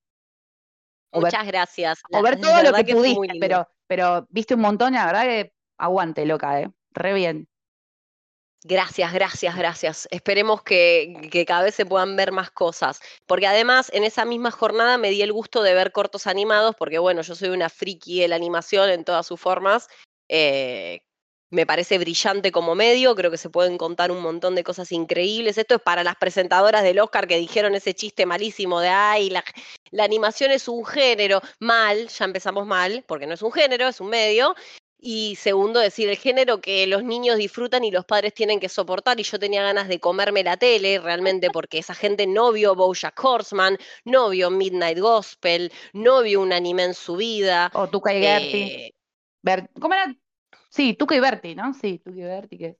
Muchas 1.12 1.48
gracias. 1.48 2.02
o 2.12 2.22
ver 2.22 2.40
todo 2.40 2.62
lo 2.62 2.72
que, 2.72 2.94
pudiste, 2.94 3.40
pero, 3.40 3.68
pero 3.88 4.28
viste 4.30 4.54
un 4.54 4.60
montón 4.60 4.94
y 4.94 4.96
la 4.96 5.06
verdad 5.06 5.22
que 5.22 5.52
aguante, 5.76 6.24
loca, 6.24 6.60
¿eh? 6.60 6.70
Re 6.92 7.14
bien. 7.14 7.48
Gracias, 8.66 9.12
gracias, 9.12 9.56
gracias. 9.56 10.08
Esperemos 10.10 10.62
que, 10.62 11.44
cada 11.46 11.64
vez 11.64 11.74
se 11.74 11.84
puedan 11.84 12.16
ver 12.16 12.32
más 12.32 12.50
cosas. 12.50 12.98
Porque 13.26 13.46
además, 13.46 13.90
en 13.92 14.04
esa 14.04 14.24
misma 14.24 14.50
jornada 14.50 14.96
me 14.96 15.10
di 15.10 15.20
el 15.20 15.34
gusto 15.34 15.62
de 15.62 15.74
ver 15.74 15.92
cortos 15.92 16.26
animados, 16.26 16.74
porque 16.74 16.98
bueno, 16.98 17.20
yo 17.20 17.34
soy 17.34 17.50
una 17.50 17.68
friki 17.68 18.20
de 18.20 18.28
la 18.28 18.36
animación 18.36 18.88
en 18.88 19.04
todas 19.04 19.26
sus 19.26 19.38
formas. 19.38 19.88
Eh, 20.30 21.02
me 21.50 21.66
parece 21.66 21.98
brillante 21.98 22.52
como 22.52 22.74
medio, 22.74 23.14
creo 23.14 23.30
que 23.30 23.36
se 23.36 23.50
pueden 23.50 23.76
contar 23.76 24.10
un 24.10 24.22
montón 24.22 24.54
de 24.54 24.64
cosas 24.64 24.92
increíbles. 24.92 25.58
Esto 25.58 25.74
es 25.74 25.82
para 25.82 26.02
las 26.02 26.16
presentadoras 26.16 26.82
del 26.82 27.00
Oscar 27.00 27.28
que 27.28 27.36
dijeron 27.36 27.74
ese 27.74 27.92
chiste 27.92 28.24
malísimo 28.24 28.80
de, 28.80 28.88
ay, 28.88 29.28
la 29.90 30.04
animación 30.04 30.50
es 30.52 30.68
un 30.68 30.86
género. 30.86 31.42
Mal, 31.58 32.08
ya 32.08 32.24
empezamos 32.24 32.66
mal, 32.66 33.04
porque 33.06 33.26
no 33.26 33.34
es 33.34 33.42
un 33.42 33.52
género, 33.52 33.88
es 33.88 34.00
un 34.00 34.08
medio. 34.08 34.54
Y 35.06 35.36
segundo, 35.36 35.80
decir 35.80 36.08
el 36.08 36.16
género 36.16 36.62
que 36.62 36.86
los 36.86 37.04
niños 37.04 37.36
disfrutan 37.36 37.84
y 37.84 37.90
los 37.90 38.06
padres 38.06 38.32
tienen 38.32 38.58
que 38.58 38.70
soportar. 38.70 39.20
Y 39.20 39.22
yo 39.22 39.38
tenía 39.38 39.62
ganas 39.62 39.86
de 39.86 40.00
comerme 40.00 40.42
la 40.42 40.56
tele 40.56 40.98
realmente 40.98 41.50
porque 41.50 41.76
esa 41.76 41.94
gente 41.94 42.26
no 42.26 42.52
vio 42.52 42.74
Bojack 42.74 43.22
Horseman, 43.22 43.76
no 44.06 44.30
vio 44.30 44.50
Midnight 44.50 44.98
Gospel, 44.98 45.70
no 45.92 46.22
vio 46.22 46.40
un 46.40 46.54
anime 46.54 46.84
en 46.84 46.94
su 46.94 47.16
vida. 47.16 47.70
O 47.74 47.86
Tuca 47.86 48.14
y 48.14 48.22
Gertie. 48.22 48.94
Eh, 49.44 49.68
¿Cómo 49.78 49.92
era? 49.92 50.16
Sí, 50.70 50.94
Tuca 50.94 51.14
y 51.14 51.20
Berti, 51.20 51.54
¿no? 51.54 51.74
Sí, 51.74 51.98
Tuca 51.98 52.18
y 52.18 52.22
Berti. 52.22 52.56
Que... 52.56 52.76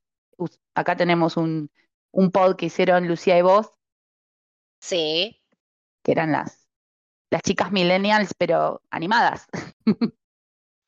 acá 0.74 0.96
tenemos 0.96 1.36
un, 1.36 1.70
un 2.10 2.30
pod 2.30 2.56
que 2.56 2.66
hicieron 2.66 3.06
Lucía 3.06 3.36
y 3.36 3.42
vos. 3.42 3.70
Sí. 4.80 5.42
Que 6.02 6.12
eran 6.12 6.32
las, 6.32 6.70
las 7.28 7.42
chicas 7.42 7.70
millennials, 7.70 8.32
pero 8.32 8.80
animadas. 8.88 9.46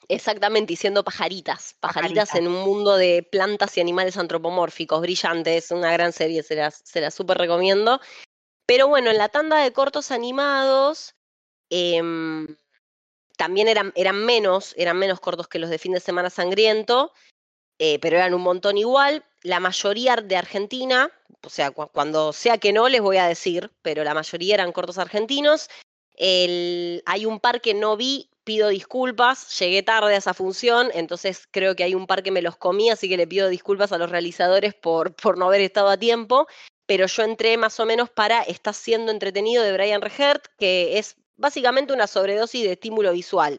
Exactamente, 0.09 0.73
y 0.73 0.77
siendo 0.77 1.03
pajaritas, 1.03 1.75
pajaritas, 1.81 2.35
en 2.37 2.47
un 2.47 2.63
mundo 2.63 2.97
de 2.97 3.27
plantas 3.31 3.77
y 3.77 3.81
animales 3.81 4.17
antropomórficos, 4.17 5.01
brillantes, 5.01 5.73
una 5.73 5.93
gran 5.93 6.13
serie, 6.13 6.43
se 6.45 6.55
la, 6.55 6.71
se 6.71 7.11
súper 7.11 7.39
recomiendo. 7.39 8.01
Pero 8.67 8.87
bueno, 8.89 9.11
en 9.11 9.19
la 9.19 9.29
tanda 9.29 9.59
de 9.59 9.73
cortos 9.73 10.13
animados 10.13 11.17
em, 11.71 12.57
también 13.37 13.67
eran, 13.69 13.93
eran, 13.97 14.25
menos, 14.25 14.75
eran 14.77 14.97
menos 14.99 15.19
cortos 15.19 15.49
que 15.49 15.59
los 15.59 15.71
de 15.71 15.79
fin 15.79 15.93
de 15.93 16.01
semana 16.01 16.31
sangriento, 16.31 17.13
eh, 17.79 17.99
pero 18.01 18.17
eran 18.17 18.35
un 18.35 18.43
montón 18.43 18.79
igual. 18.79 19.25
La 19.43 19.59
mayoría 19.59 20.17
de 20.17 20.37
Argentina, 20.37 21.11
o 21.43 21.51
sea, 21.51 21.71
cuando 21.71 22.33
sea 22.33 22.59
que 22.59 22.73
no 22.73 22.89
les 22.89 23.01
voy 23.01 23.17
a 23.17 23.27
decir, 23.27 23.73
pero 23.83 24.05
la 24.05 24.15
mayoría 24.15 24.55
eran 24.55 24.73
cortos 24.73 24.99
argentinos. 24.99 25.69
El, 26.15 27.03
hay 27.07 27.27
un 27.27 27.41
par 27.41 27.61
que 27.61 27.75
no 27.75 27.97
vi, 27.97 28.31
pido 28.47 28.69
disculpas, 28.69 29.59
llegué 29.59 29.83
tarde 29.83 30.15
a 30.15 30.19
esa 30.19 30.33
función, 30.33 30.89
entonces 30.95 31.49
creo 31.51 31.75
que 31.75 31.83
hay 31.83 31.97
un 31.97 32.07
par 32.07 32.23
que 32.23 32.31
me 32.31 32.43
los 32.43 32.57
comí, 32.57 32.91
así 32.91 33.09
que 33.09 33.17
le 33.17 33.27
pido 33.27 33.49
disculpas 33.49 33.91
a 33.91 33.99
los 33.99 34.09
realizadores 34.09 34.73
por, 34.73 35.17
por 35.17 35.37
no 35.37 35.47
haber 35.47 35.63
estado 35.63 35.89
a 35.89 35.97
tiempo, 35.97 36.47
pero 36.87 37.07
yo 37.07 37.25
entré 37.25 37.57
más 37.57 37.81
o 37.81 37.87
menos 37.87 38.09
para 38.09 38.43
Está 38.43 38.73
siendo 38.73 39.11
entretenido 39.11 39.65
de 39.65 39.73
Brian 39.73 40.01
Regert, 40.01 40.47
que 40.59 40.97
es 40.97 41.17
básicamente 41.37 41.93
una 41.93 42.07
sobredosis 42.07 42.63
de 42.63 42.73
estímulo 42.73 43.13
visual. 43.13 43.59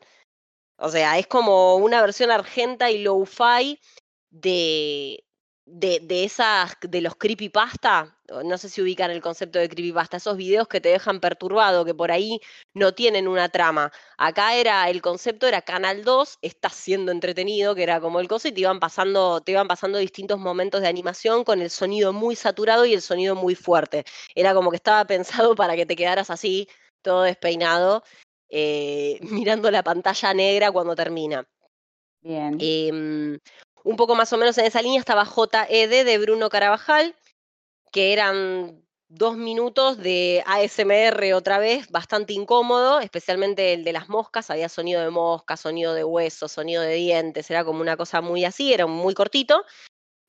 O 0.77 0.87
sea, 0.89 1.19
es 1.19 1.27
como 1.27 1.75
una 1.75 2.01
versión 2.01 2.31
argenta 2.31 2.89
y 2.89 2.99
low-fi 2.99 3.81
de, 4.29 5.26
de, 5.67 5.99
de, 5.99 6.23
esas, 6.23 6.77
de 6.81 7.01
los 7.01 7.15
creepypasta, 7.15 8.17
no 8.45 8.57
sé 8.57 8.69
si 8.69 8.81
ubican 8.81 9.11
el 9.11 9.21
concepto 9.21 9.59
de 9.59 9.67
creepypasta, 9.67 10.17
esos 10.17 10.37
videos 10.37 10.67
que 10.69 10.79
te 10.79 10.89
dejan 10.89 11.19
perturbado, 11.19 11.83
que 11.83 11.93
por 11.93 12.09
ahí 12.11 12.39
no 12.73 12.93
tienen 12.93 13.27
una 13.27 13.49
trama. 13.49 13.91
Acá 14.17 14.55
era, 14.55 14.89
el 14.89 15.01
concepto 15.01 15.45
era 15.45 15.61
Canal 15.61 16.05
2, 16.05 16.39
está 16.41 16.69
siendo 16.69 17.11
entretenido, 17.11 17.75
que 17.75 17.83
era 17.83 17.99
como 17.99 18.21
el 18.21 18.29
coso, 18.29 18.47
y 18.47 18.53
te 18.53 18.61
iban 18.61 18.79
pasando, 18.79 19.41
te 19.41 19.51
iban 19.51 19.67
pasando 19.67 19.97
distintos 19.97 20.39
momentos 20.39 20.81
de 20.81 20.87
animación 20.87 21.43
con 21.43 21.61
el 21.61 21.69
sonido 21.69 22.13
muy 22.13 22.37
saturado 22.37 22.85
y 22.85 22.93
el 22.93 23.01
sonido 23.01 23.35
muy 23.35 23.55
fuerte. 23.55 24.05
Era 24.35 24.53
como 24.53 24.71
que 24.71 24.77
estaba 24.77 25.05
pensado 25.07 25.53
para 25.55 25.75
que 25.75 25.85
te 25.85 25.97
quedaras 25.97 26.29
así, 26.29 26.69
todo 27.01 27.23
despeinado, 27.23 28.03
eh, 28.49 29.19
mirando 29.21 29.69
la 29.69 29.83
pantalla 29.83 30.33
negra 30.33 30.71
cuando 30.71 30.95
termina. 30.95 31.45
Bien. 32.21 32.57
Em, 32.59 33.39
un 33.87 33.95
poco 33.95 34.15
más 34.15 34.33
o 34.33 34.37
menos 34.37 34.57
en 34.57 34.65
esa 34.65 34.81
línea 34.81 34.99
estaba 34.99 35.25
JED 35.25 36.05
de 36.05 36.17
Bruno 36.17 36.49
Carabajal, 36.49 37.15
que 37.89 38.11
eran 38.11 38.83
dos 39.07 39.37
minutos 39.37 39.97
de 39.97 40.43
ASMR 40.45 41.33
otra 41.33 41.57
vez, 41.57 41.89
bastante 41.89 42.33
incómodo, 42.33 42.99
especialmente 42.99 43.71
el 43.71 43.85
de 43.85 43.93
las 43.93 44.09
moscas, 44.09 44.49
había 44.49 44.67
sonido 44.67 45.01
de 45.01 45.09
mosca, 45.09 45.55
sonido 45.55 45.93
de 45.93 46.03
hueso, 46.03 46.49
sonido 46.49 46.81
de 46.81 46.95
dientes, 46.95 47.49
era 47.49 47.63
como 47.63 47.79
una 47.79 47.95
cosa 47.95 48.19
muy 48.19 48.43
así, 48.43 48.73
era 48.73 48.87
muy 48.87 49.13
cortito. 49.13 49.63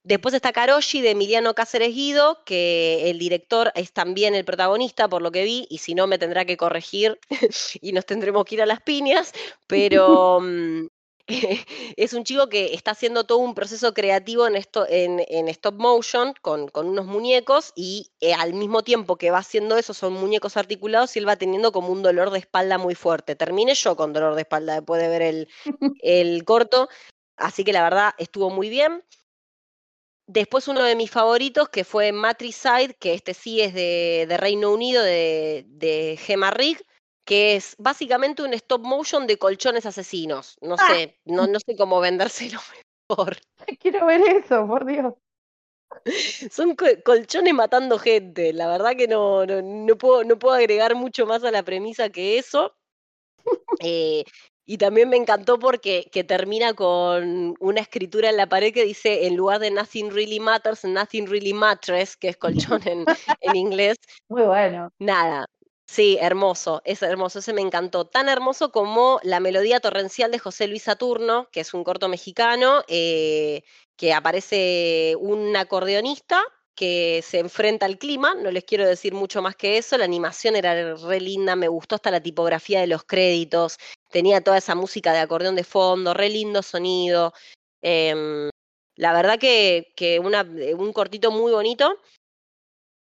Después 0.05 0.35
está 0.35 0.53
Karoshi 0.53 1.01
de 1.01 1.11
Emiliano 1.11 1.55
Cáceres 1.55 1.93
Guido, 1.93 2.45
que 2.45 3.11
el 3.11 3.19
director 3.19 3.73
es 3.75 3.93
también 3.93 4.37
el 4.37 4.45
protagonista, 4.45 5.09
por 5.09 5.21
lo 5.21 5.33
que 5.33 5.43
vi, 5.43 5.67
y 5.69 5.79
si 5.79 5.97
no 5.97 6.07
me 6.07 6.19
tendrá 6.19 6.45
que 6.45 6.57
corregir 6.57 7.19
y 7.81 7.91
nos 7.91 8.07
tendremos 8.07 8.45
que 8.45 8.55
ir 8.55 8.63
a 8.63 8.67
las 8.67 8.81
piñas, 8.81 9.33
pero 9.67 10.39
mm, 10.43 10.87
es 11.97 12.15
un 12.15 12.25
chico 12.25 12.49
que 12.49 12.75
está 12.75 12.93
haciendo 12.93 13.25
todo 13.25 13.39
un 13.39 13.55
proceso 13.55 13.93
creativo 13.93 14.47
en, 14.47 14.57
esto, 14.57 14.87
en, 14.89 15.21
stop 15.49 15.75
motion 15.75 16.35
con, 16.41 16.71
unos 16.75 17.07
muñecos 17.07 17.73
y 17.77 18.11
eh, 18.21 18.33
al 18.33 18.55
mismo 18.55 18.83
tiempo 18.83 19.17
que 19.17 19.31
va 19.31 19.39
haciendo 19.39 19.77
eso 19.77 19.93
son 19.93 20.15
muñecos 20.15 20.57
articulados 20.57 21.15
y 21.15 21.19
él 21.19 21.29
va 21.29 21.37
teniendo 21.37 21.71
como 21.71 21.89
un 21.89 22.03
dolor 22.03 22.31
de 22.31 22.39
espalda 22.39 22.79
muy 22.79 22.95
fuerte. 22.95 23.37
Terminé 23.37 23.75
yo 23.75 23.95
con 23.95 24.13
dolor 24.13 24.35
de 24.35 24.43
espalda 24.43 24.75
después 24.75 25.03
de 25.03 25.09
ver 25.09 25.23
el, 25.23 25.49
el 26.03 26.45
corto, 26.45 26.89
así 27.37 27.63
que 27.63 27.73
la 27.73 27.83
verdad 27.83 28.15
estuvo 28.17 28.49
muy 28.49 28.71
bien. 28.71 29.05
Después 30.27 30.69
uno 30.69 30.83
de 30.83 30.95
mis 30.95 31.11
favoritos 31.11 31.69
que 31.69 31.85
fue 31.85 32.13
Matricide, 32.13 32.95
que 32.99 33.15
este 33.15 33.33
sí 33.35 33.61
es 33.61 33.73
de, 33.75 34.37
Reino 34.39 34.73
Unido, 34.73 35.03
de, 35.03 35.65
de 35.69 36.19
Gemma 36.21 36.51
Rig, 36.51 36.79
que 37.29 37.57
es 37.57 37.77
básicamente 37.79 38.43
un 38.43 38.55
stop 38.55 38.81
motion 38.81 39.27
de 39.27 39.37
colchones 39.37 39.85
asesinos. 39.85 40.57
No 40.63 40.77
ah. 40.79 40.89
sé, 40.89 41.21
no, 41.27 41.47
no 41.47 41.59
sé 41.61 41.77
cómo 41.77 42.01
vendérselo 42.01 42.59
mejor. 43.11 43.37
Quiero 43.79 44.07
ver 44.07 44.23
eso, 44.23 44.67
por 44.67 44.87
Dios. 44.87 45.13
Son 46.51 46.75
colchones 47.05 47.53
matando 47.53 47.99
gente. 47.99 48.55
La 48.55 48.67
verdad 48.67 48.97
que 48.97 49.09
no, 49.09 49.45
no, 49.45 49.99
puedo, 49.99 50.25
no 50.25 50.39
puedo 50.39 50.55
agregar 50.55 50.95
mucho 50.95 51.27
más 51.27 51.45
a 51.45 51.51
la 51.51 51.63
premisa 51.63 52.09
que 52.09 52.39
eso. 52.39 52.75
Eh, 53.81 54.25
y 54.65 54.79
también 54.79 55.11
me 55.11 55.17
encantó 55.19 55.59
porque 55.59 56.09
que 56.11 56.25
termina 56.25 56.73
con 56.73 57.55
una 57.61 57.81
escritura 57.81 58.31
en 58.31 58.39
la 58.39 58.49
pared 58.49 58.73
que 58.73 58.85
dice, 58.85 59.27
en 59.27 59.37
lugar 59.37 59.61
de 59.61 59.71
Nothing 59.71 60.11
Really 60.11 60.41
Matters, 60.41 60.85
Nothing 60.85 61.27
Really 61.27 61.53
Matters, 61.53 62.17
que 62.17 62.29
es 62.29 62.39
colchón 62.39 62.81
en, 62.87 63.05
en 63.43 63.57
inglés. 63.57 63.99
Muy 64.29 64.43
bueno. 64.43 64.91
Nada, 64.99 65.47
Sí, 65.91 66.19
hermoso, 66.21 66.83
es 66.85 67.03
hermoso, 67.03 67.39
ese 67.39 67.55
me 67.55 67.63
encantó. 67.63 68.05
Tan 68.05 68.29
hermoso 68.29 68.71
como 68.71 69.21
la 69.23 69.41
melodía 69.41 69.81
torrencial 69.81 70.31
de 70.31 70.39
José 70.39 70.69
Luis 70.69 70.83
Saturno, 70.83 71.49
que 71.51 71.61
es 71.61 71.73
un 71.73 71.83
corto 71.83 72.09
mexicano, 72.09 72.83
eh, 72.89 73.63
que 73.97 74.13
aparece 74.13 75.17
un 75.19 75.57
acordeonista 75.57 76.43
que 76.75 77.25
se 77.27 77.39
enfrenta 77.39 77.87
al 77.87 77.99
clima, 77.99 78.35
no 78.35 78.51
les 78.51 78.65
quiero 78.65 78.87
decir 78.87 79.15
mucho 79.15 79.41
más 79.43 79.57
que 79.57 79.79
eso, 79.79 79.97
la 79.99 80.05
animación 80.05 80.57
era 80.57 80.95
re 80.95 81.21
linda, 81.21 81.57
me 81.57 81.69
gustó 81.69 81.97
hasta 81.97 82.11
la 82.11 82.23
tipografía 82.23 82.81
de 82.81 82.87
los 82.87 83.03
créditos, 83.05 83.79
tenía 84.11 84.43
toda 84.43 84.59
esa 84.59 84.75
música 84.75 85.13
de 85.13 85.19
acordeón 85.21 85.57
de 85.57 85.65
fondo, 85.65 86.15
re 86.15 86.29
lindo 86.29 86.63
sonido. 86.63 87.33
Em, 87.83 88.51
la 88.95 89.13
verdad 89.15 89.39
que, 89.39 89.93
que 89.97 90.21
un 90.21 90.93
cortito 90.93 91.31
muy 91.31 91.51
bonito 91.51 91.99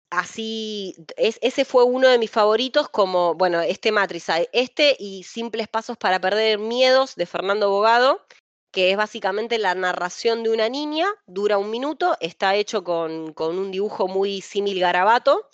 así, 0.10 0.96
ese 1.18 1.66
fue 1.66 1.84
uno 1.84 2.08
de 2.08 2.18
mis 2.18 2.32
favoritos, 2.32 2.90
como, 2.90 3.36
bueno, 3.36 3.62
este 3.62 3.92
Matrix, 3.92 4.28
este 4.52 4.96
y 5.00 5.24
Simples 5.24 5.68
Pasos 5.68 5.98
para 5.98 6.20
Perder 6.20 6.60
Miedos 6.60 7.16
de 7.16 7.26
Fernando 7.26 7.70
Bogado, 7.70 8.26
que 8.72 8.92
es 8.92 8.98
básicamente 8.98 9.58
la 9.58 9.76
narración 9.76 10.44
de 10.44 10.50
una 10.52 10.70
niña, 10.70 11.08
dura 11.26 11.58
un 11.58 11.70
minuto, 11.70 12.16
está 12.20 12.56
hecho 12.56 12.84
con, 12.84 13.34
un 13.38 13.72
dibujo 13.72 14.08
muy 14.08 14.42
símil 14.42 14.80
garabato, 14.80 15.50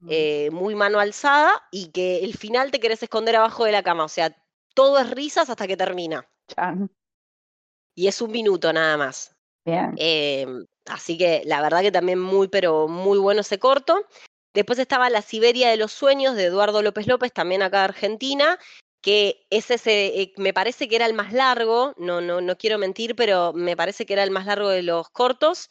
mm. 0.00 0.08
eh, 0.10 0.50
muy 0.52 0.74
mano 0.74 1.00
alzada, 1.00 1.52
y 1.70 1.90
que 1.90 2.18
el 2.24 2.34
final 2.36 2.70
te 2.70 2.80
querés 2.80 3.02
esconder 3.02 3.36
abajo 3.36 3.64
de 3.64 3.72
la 3.72 3.82
cama, 3.82 4.04
o 4.04 4.08
sea, 4.08 4.36
todo 4.74 4.98
es 4.98 5.10
risas 5.10 5.50
hasta 5.50 5.66
que 5.66 5.76
termina. 5.76 6.28
Y 7.94 8.06
es 8.06 8.22
un 8.22 8.30
minuto 8.30 8.72
nada 8.72 8.96
más. 8.96 9.34
Bien. 9.64 9.94
Em, 9.96 10.66
Así 10.86 11.16
que 11.16 11.42
la 11.44 11.60
verdad 11.62 11.82
que 11.82 11.92
también 11.92 12.18
muy, 12.18 12.48
pero 12.48 12.88
muy 12.88 13.18
bueno 13.18 13.42
ese 13.42 13.58
corto. 13.58 14.06
Después 14.54 14.78
estaba 14.78 15.10
La 15.10 15.22
Siberia 15.22 15.70
de 15.70 15.76
los 15.76 15.92
Sueños 15.92 16.36
de 16.36 16.44
Eduardo 16.44 16.82
López 16.82 17.06
López, 17.06 17.32
también 17.32 17.62
acá 17.62 17.78
de 17.78 17.84
Argentina, 17.84 18.58
que 19.00 19.46
ese 19.50 19.76
eh, 19.86 20.32
me 20.36 20.52
parece 20.52 20.88
que 20.88 20.96
era 20.96 21.06
el 21.06 21.14
más 21.14 21.32
largo, 21.32 21.94
no, 21.96 22.20
no, 22.20 22.40
no 22.40 22.56
quiero 22.58 22.78
mentir, 22.78 23.16
pero 23.16 23.52
me 23.52 23.76
parece 23.76 24.04
que 24.04 24.12
era 24.12 24.22
el 24.22 24.30
más 24.30 24.46
largo 24.46 24.68
de 24.68 24.82
los 24.82 25.08
cortos, 25.10 25.70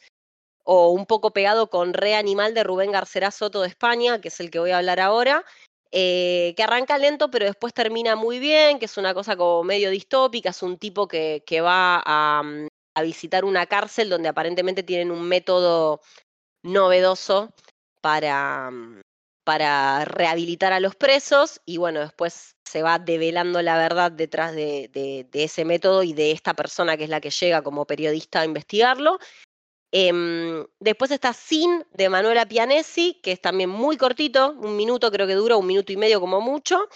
o 0.64 0.90
un 0.90 1.06
poco 1.06 1.32
pegado 1.32 1.70
con 1.70 1.94
Re 1.94 2.14
Animal 2.14 2.54
de 2.54 2.64
Rubén 2.64 2.92
Garcera 2.92 3.30
Soto 3.30 3.62
de 3.62 3.68
España, 3.68 4.20
que 4.20 4.28
es 4.28 4.40
el 4.40 4.50
que 4.50 4.58
voy 4.58 4.70
a 4.70 4.78
hablar 4.78 5.00
ahora, 5.00 5.44
eh, 5.92 6.54
que 6.56 6.62
arranca 6.62 6.98
lento, 6.98 7.30
pero 7.30 7.46
después 7.46 7.74
termina 7.74 8.16
muy 8.16 8.38
bien, 8.38 8.78
que 8.78 8.86
es 8.86 8.96
una 8.96 9.14
cosa 9.14 9.36
como 9.36 9.62
medio 9.64 9.90
distópica, 9.90 10.50
es 10.50 10.62
un 10.62 10.78
tipo 10.78 11.06
que, 11.08 11.42
que 11.46 11.60
va 11.60 12.02
a, 12.04 12.42
mm, 12.42 12.66
a 12.94 13.02
visitar 13.02 13.44
una 13.44 13.66
cárcel 13.66 14.08
donde 14.08 14.28
aparentemente 14.28 14.82
tienen 14.82 15.10
un 15.10 15.28
método 15.28 16.00
novedoso 16.62 17.54
para, 18.00 18.70
mm, 18.70 19.00
para 19.44 20.04
rehabilitar 20.04 20.72
a 20.72 20.80
los 20.80 20.94
presos 20.94 21.60
y 21.64 21.76
bueno, 21.76 22.00
después 22.00 22.56
se 22.64 22.82
va 22.82 22.98
develando 22.98 23.60
la 23.60 23.76
verdad 23.76 24.12
detrás 24.12 24.54
de, 24.54 25.28
ese 25.32 25.64
método 25.64 26.02
y 26.02 26.12
de 26.12 26.30
esta 26.30 26.54
persona 26.54 26.96
que 26.96 27.04
es 27.04 27.10
la 27.10 27.20
que 27.20 27.30
llega 27.30 27.62
como 27.62 27.86
periodista 27.86 28.40
a 28.40 28.44
investigarlo. 28.44 29.18
Em, 29.92 30.64
después 30.80 31.10
está 31.10 31.34
Sin 31.34 31.84
de 31.92 32.08
Manuela 32.08 32.46
Pianesi, 32.46 33.20
que 33.22 33.32
es 33.32 33.40
también 33.42 33.68
muy 33.68 33.98
cortito, 33.98 34.52
un 34.52 34.74
minuto 34.74 35.10
creo 35.10 35.26
que 35.26 35.34
dura, 35.34 35.56
un 35.56 35.66
minuto 35.66 35.92
y 35.92 35.98
medio 35.98 36.18
como 36.18 36.40
mucho. 36.40 36.88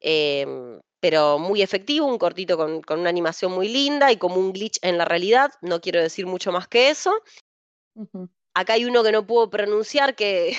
Em, 0.00 0.78
pero 1.02 1.36
muy 1.36 1.62
efectivo, 1.62 2.06
un 2.06 2.16
cortito 2.16 2.56
con, 2.56 2.80
una 2.88 3.08
animación 3.08 3.50
muy 3.50 3.66
linda 3.66 4.12
y 4.12 4.18
como 4.18 4.36
un 4.36 4.52
glitch 4.52 4.78
en 4.82 4.98
la 4.98 5.04
realidad, 5.04 5.50
no 5.60 5.80
quiero 5.80 6.00
decir 6.00 6.26
mucho 6.26 6.52
más 6.52 6.68
que 6.68 6.90
eso. 6.90 7.12
Acá 8.54 8.74
hay 8.74 8.84
uno 8.84 9.02
que 9.02 9.10
no 9.10 9.26
puedo 9.26 9.50
pronunciar, 9.50 10.14
que, 10.14 10.56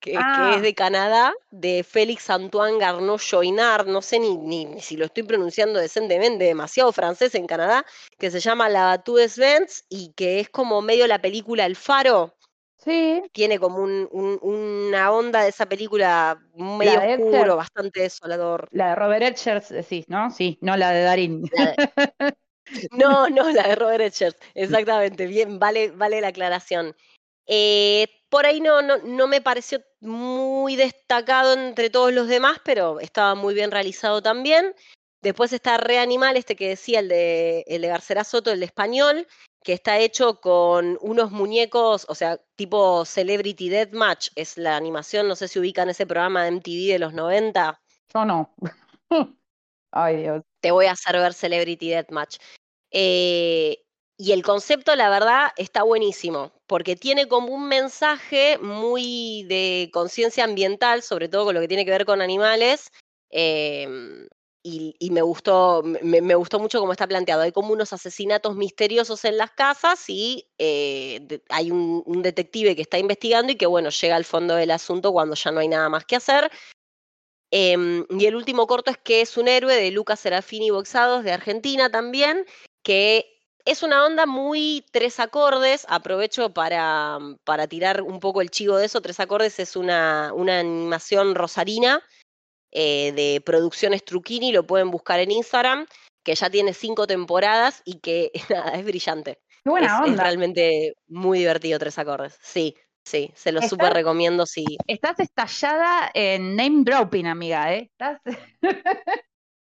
que, 0.00 0.12
es 0.12 0.18
ah. 0.22 0.58
de 0.60 0.74
Canadá, 0.74 1.32
de 1.50 1.82
Félix 1.82 2.28
Antoine 2.28 2.76
Garnot 2.76 3.22
Joinard, 3.22 3.86
no 3.86 4.02
sé 4.02 4.18
ni, 4.18 4.36
ni, 4.36 4.82
si 4.82 4.98
lo 4.98 5.06
estoy 5.06 5.22
pronunciando 5.22 5.80
decentemente, 5.80 6.44
demasiado 6.44 6.92
francés 6.92 7.34
en 7.34 7.46
Canadá, 7.46 7.86
que 8.18 8.30
se 8.30 8.40
llama 8.40 8.68
La 8.68 8.84
Batue 8.84 9.28
Vents 9.34 9.86
y 9.88 10.12
que 10.12 10.40
es 10.40 10.50
como 10.50 10.82
medio 10.82 11.06
la 11.06 11.22
película 11.22 11.64
El 11.64 11.74
Faro, 11.74 12.34
Sí. 12.88 13.22
Tiene 13.32 13.58
como 13.58 13.82
una 13.82 15.12
onda 15.12 15.42
de 15.42 15.50
esa 15.50 15.66
película 15.66 16.42
medio 16.54 17.00
oscuro, 17.00 17.56
bastante 17.56 18.00
desolador. 18.00 18.68
La 18.72 18.90
de 18.90 18.94
Robert 18.94 19.22
Edgers, 19.22 19.68
decís, 19.68 20.06
¿no? 20.08 20.30
Sí, 20.30 20.58
no 20.62 20.76
la 20.76 20.92
de 20.92 21.02
Darín. 21.02 21.42
no, 22.92 23.28
no, 23.28 23.50
la 23.50 23.68
de 23.68 23.74
Robert 23.74 24.00
Edgers, 24.00 24.36
exactamente. 24.54 25.26
Bien, 25.26 25.58
vale, 25.58 25.90
vale 25.90 26.20
la 26.22 26.28
aclaración. 26.28 26.96
Eh, 27.46 28.06
por 28.30 28.46
ahí 28.46 28.60
no, 28.60 28.80
no, 28.82 28.98
no, 28.98 29.26
me 29.26 29.40
pareció 29.40 29.82
muy 30.00 30.76
destacado 30.76 31.54
entre 31.54 31.90
todos 31.90 32.12
los 32.12 32.28
demás, 32.28 32.58
pero 32.64 33.00
estaba 33.00 33.34
muy 33.34 33.54
bien 33.54 33.70
realizado 33.70 34.22
también. 34.22 34.74
Después 35.20 35.52
está 35.52 35.78
Reanimal, 35.78 36.36
este 36.36 36.56
que 36.56 36.68
decía, 36.68 37.00
el 37.00 37.08
de, 37.08 37.64
el 37.66 37.82
de 37.82 37.88
Garcera 37.88 38.24
Soto, 38.24 38.52
el 38.52 38.60
de 38.60 38.66
español, 38.66 39.26
que 39.62 39.72
está 39.72 39.98
hecho 39.98 40.40
con 40.40 40.98
unos 41.00 41.30
muñecos, 41.30 42.06
o 42.08 42.14
sea, 42.14 42.40
tipo 42.56 43.04
Celebrity 43.04 43.68
Deathmatch, 43.68 44.30
es 44.34 44.56
la 44.56 44.76
animación, 44.76 45.28
no 45.28 45.36
sé 45.36 45.48
si 45.48 45.58
ubican 45.58 45.88
ese 45.88 46.06
programa 46.06 46.44
de 46.44 46.52
MTV 46.52 46.92
de 46.92 46.98
los 46.98 47.12
90. 47.12 47.80
Yo 48.14 48.24
no. 48.24 48.54
Ay, 49.90 50.16
Dios. 50.16 50.42
Te 50.60 50.70
voy 50.70 50.86
a 50.86 50.92
hacer 50.92 51.16
ver 51.16 51.34
Celebrity 51.34 51.90
Deathmatch. 51.90 52.38
Eh, 52.90 53.84
y 54.16 54.32
el 54.32 54.42
concepto, 54.42 54.96
la 54.96 55.10
verdad, 55.10 55.50
está 55.56 55.82
buenísimo, 55.82 56.52
porque 56.66 56.96
tiene 56.96 57.28
como 57.28 57.54
un 57.54 57.68
mensaje 57.68 58.58
muy 58.58 59.44
de 59.44 59.90
conciencia 59.92 60.44
ambiental, 60.44 61.02
sobre 61.02 61.28
todo 61.28 61.44
con 61.44 61.54
lo 61.54 61.60
que 61.60 61.68
tiene 61.68 61.84
que 61.84 61.92
ver 61.92 62.04
con 62.04 62.20
animales, 62.20 62.90
eh, 63.30 63.86
y, 64.62 65.10
me, 65.10 65.22
gustó, 65.22 65.82
me, 65.82 66.34
gustó 66.34 66.58
mucho 66.58 66.80
cómo 66.80 66.92
está 66.92 67.06
planteado. 67.06 67.42
Hay 67.42 67.52
como 67.52 67.72
unos 67.72 67.92
asesinatos 67.92 68.56
misteriosos 68.56 69.24
en 69.24 69.38
las 69.38 69.50
casas 69.52 70.04
y 70.08 70.46
eh, 70.58 71.40
hay 71.48 71.70
un, 71.70 72.22
detective 72.22 72.76
que 72.76 72.82
está 72.82 72.98
investigando 72.98 73.52
y 73.52 73.56
que, 73.56 73.66
bueno, 73.66 73.90
llega 73.90 74.16
al 74.16 74.24
fondo 74.24 74.54
del 74.56 74.70
asunto 74.70 75.12
cuando 75.12 75.34
ya 75.34 75.52
no 75.52 75.60
hay 75.60 75.68
nada 75.68 75.88
más 75.88 76.04
que 76.04 76.16
hacer. 76.16 76.50
Em, 77.50 78.04
y 78.10 78.26
el 78.26 78.36
último 78.36 78.66
corto 78.66 78.90
es 78.90 78.98
que 78.98 79.22
es 79.22 79.36
un 79.38 79.48
héroe 79.48 79.74
de 79.74 79.90
Lucas 79.90 80.20
Serafini 80.20 80.70
Boxados 80.70 81.24
de 81.24 81.32
Argentina 81.32 81.90
también, 81.90 82.44
que 82.82 83.26
es 83.64 83.82
una 83.82 84.04
onda 84.04 84.26
muy 84.26 84.84
tres 84.92 85.20
acordes. 85.20 85.86
Aprovecho 85.88 86.52
para, 86.52 87.18
para 87.44 87.66
tirar 87.68 88.02
un 88.02 88.20
poco 88.20 88.42
el 88.42 88.50
chivo 88.50 88.76
de 88.76 88.86
eso. 88.86 89.00
Tres 89.00 89.20
acordes 89.20 89.58
es 89.60 89.76
una, 89.76 90.32
una 90.34 90.58
animación 90.60 91.34
rosarina 91.34 92.02
eh, 92.72 93.12
de 93.12 93.40
Producciones 93.40 94.04
Truquini, 94.04 94.52
lo 94.52 94.66
pueden 94.66 94.90
buscar 94.90 95.20
en 95.20 95.30
Instagram, 95.30 95.86
que 96.24 96.34
ya 96.34 96.50
tiene 96.50 96.74
cinco 96.74 97.06
temporadas 97.06 97.82
y 97.84 98.00
que 98.00 98.30
nada, 98.50 98.72
es 98.72 98.84
brillante. 98.84 99.38
Qué 99.64 99.70
buena 99.70 99.86
es, 99.86 99.92
onda. 99.92 100.10
es 100.10 100.18
realmente 100.18 100.94
muy 101.08 101.38
divertido 101.40 101.78
Tres 101.78 101.98
Acordes. 101.98 102.38
Sí, 102.42 102.76
sí, 103.04 103.30
se 103.34 103.52
lo 103.52 103.62
súper 103.62 103.92
recomiendo. 103.92 104.46
Sí. 104.46 104.64
Estás 104.86 105.20
estallada 105.20 106.10
en 106.14 106.56
name 106.56 106.84
dropping, 106.84 107.26
amiga, 107.26 107.74
¿eh? 107.74 107.90
Estás 107.90 108.20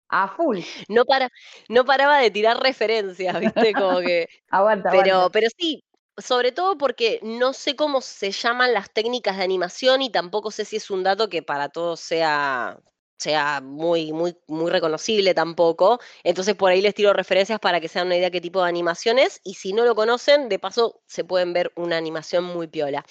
a 0.09 0.27
full. 0.27 0.59
No, 0.87 1.05
para, 1.05 1.29
no 1.69 1.85
paraba 1.85 2.19
de 2.19 2.31
tirar 2.31 2.57
referencias, 2.57 3.39
¿viste? 3.39 3.73
Como 3.73 3.99
que. 3.99 4.27
aguanta, 4.49 4.89
pero, 4.91 5.29
pero 5.31 5.47
sí, 5.57 5.83
sobre 6.17 6.51
todo 6.51 6.77
porque 6.77 7.19
no 7.23 7.53
sé 7.53 7.75
cómo 7.75 8.01
se 8.01 8.31
llaman 8.31 8.73
las 8.73 8.91
técnicas 8.91 9.37
de 9.37 9.43
animación 9.43 10.01
y 10.01 10.09
tampoco 10.11 10.51
sé 10.51 10.65
si 10.65 10.77
es 10.77 10.89
un 10.89 11.03
dato 11.03 11.29
que 11.29 11.43
para 11.43 11.69
todos 11.69 11.99
sea, 11.99 12.79
sea 13.17 13.61
muy, 13.61 14.13
muy, 14.13 14.37
muy 14.47 14.71
reconocible 14.71 15.33
tampoco. 15.33 15.99
Entonces 16.23 16.55
por 16.55 16.71
ahí 16.71 16.81
les 16.81 16.95
tiro 16.95 17.13
referencias 17.13 17.59
para 17.59 17.81
que 17.81 17.87
sean 17.89 18.07
una 18.07 18.17
idea 18.17 18.31
qué 18.31 18.41
tipo 18.41 18.61
de 18.63 18.69
animación 18.69 19.19
es. 19.19 19.41
Y 19.43 19.55
si 19.55 19.73
no 19.73 19.85
lo 19.85 19.95
conocen, 19.95 20.49
de 20.49 20.59
paso 20.59 21.01
se 21.05 21.23
pueden 21.23 21.53
ver 21.53 21.71
una 21.75 21.97
animación 21.97 22.43
muy 22.45 22.67
piola. 22.67 23.05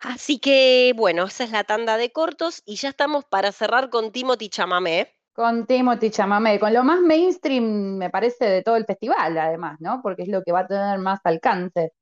Así 0.00 0.38
que 0.40 0.92
bueno, 0.96 1.24
esa 1.26 1.44
es 1.44 1.50
la 1.50 1.64
tanda 1.64 1.96
de 1.96 2.12
cortos 2.12 2.62
y 2.66 2.76
ya 2.76 2.88
estamos 2.90 3.24
para 3.24 3.52
cerrar 3.52 3.90
con 3.90 4.12
Timothy 4.12 4.48
Chamamé. 4.48 5.17
Con 5.38 5.68
Timothy 5.68 6.10
Chamamé, 6.10 6.58
con 6.58 6.74
lo 6.74 6.82
más 6.82 6.98
mainstream, 7.00 7.96
me 7.96 8.10
parece, 8.10 8.44
de 8.44 8.62
todo 8.64 8.74
el 8.74 8.84
festival, 8.84 9.38
además, 9.38 9.76
¿no? 9.78 10.00
Porque 10.02 10.22
es 10.22 10.28
lo 10.28 10.42
que 10.42 10.50
va 10.50 10.62
a 10.62 10.66
tener 10.66 10.98
más 10.98 11.20
alcance. 11.22 11.92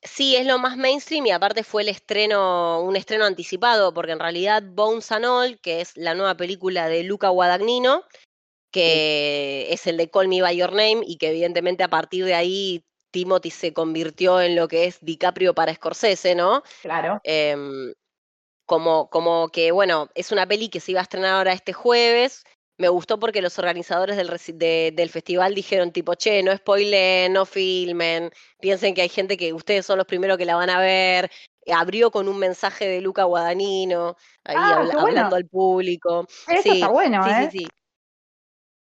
Sí, 0.00 0.36
es 0.36 0.46
lo 0.46 0.60
más 0.60 0.76
mainstream 0.76 1.26
y 1.26 1.32
aparte 1.32 1.64
fue 1.64 1.82
el 1.82 1.88
estreno, 1.88 2.82
un 2.82 2.94
estreno 2.94 3.24
anticipado, 3.24 3.92
porque 3.92 4.12
en 4.12 4.20
realidad 4.20 4.62
Bones 4.64 5.10
and 5.10 5.24
All, 5.24 5.58
que 5.60 5.80
es 5.80 5.96
la 5.96 6.14
nueva 6.14 6.36
película 6.36 6.88
de 6.88 7.02
Luca 7.02 7.30
Guadagnino, 7.30 8.04
que 8.70 9.66
es 9.70 9.88
el 9.88 9.96
de 9.96 10.08
Call 10.08 10.28
Me 10.28 10.40
By 10.40 10.56
Your 10.56 10.70
Name 10.70 11.00
y 11.04 11.16
que 11.16 11.30
evidentemente 11.30 11.82
a 11.82 11.88
partir 11.88 12.24
de 12.26 12.34
ahí 12.34 12.84
Timothy 13.10 13.50
se 13.50 13.72
convirtió 13.72 14.40
en 14.40 14.54
lo 14.54 14.68
que 14.68 14.84
es 14.84 15.00
DiCaprio 15.00 15.52
para 15.52 15.74
Scorsese, 15.74 16.36
¿no? 16.36 16.62
Claro. 16.80 17.20
Em, 17.24 17.92
como, 18.70 19.10
como 19.10 19.48
que, 19.48 19.72
bueno, 19.72 20.08
es 20.14 20.30
una 20.30 20.46
peli 20.46 20.68
que 20.68 20.78
se 20.78 20.92
iba 20.92 21.00
a 21.00 21.02
estrenar 21.02 21.34
ahora 21.34 21.52
este 21.52 21.72
jueves. 21.72 22.44
Me 22.78 22.88
gustó 22.88 23.18
porque 23.18 23.42
los 23.42 23.58
organizadores 23.58 24.16
del, 24.16 24.28
del 24.94 25.10
festival 25.10 25.56
dijeron 25.56 25.90
tipo, 25.90 26.14
che, 26.14 26.40
no 26.44 26.56
spoilen, 26.56 27.32
no 27.32 27.46
filmen, 27.46 28.30
piensen 28.60 28.94
que 28.94 29.02
hay 29.02 29.08
gente 29.08 29.36
que 29.36 29.52
ustedes 29.52 29.84
son 29.84 29.98
los 29.98 30.06
primeros 30.06 30.38
que 30.38 30.44
la 30.44 30.54
van 30.54 30.70
a 30.70 30.78
ver. 30.78 31.32
Abrió 31.66 32.12
con 32.12 32.28
un 32.28 32.38
mensaje 32.38 32.86
de 32.86 33.00
Luca 33.00 33.24
Guadagnino, 33.24 34.16
ahí 34.44 34.54
Ah, 34.56 34.84
bueno. 34.84 35.00
hablando 35.00 35.34
al 35.34 35.48
público. 35.48 36.28
Eso 36.46 36.62
sí, 36.62 36.70
está 36.74 36.90
bueno, 36.90 37.24
sí, 37.24 37.30
¿eh? 37.30 37.48
sí, 37.50 37.58
sí. 37.58 37.68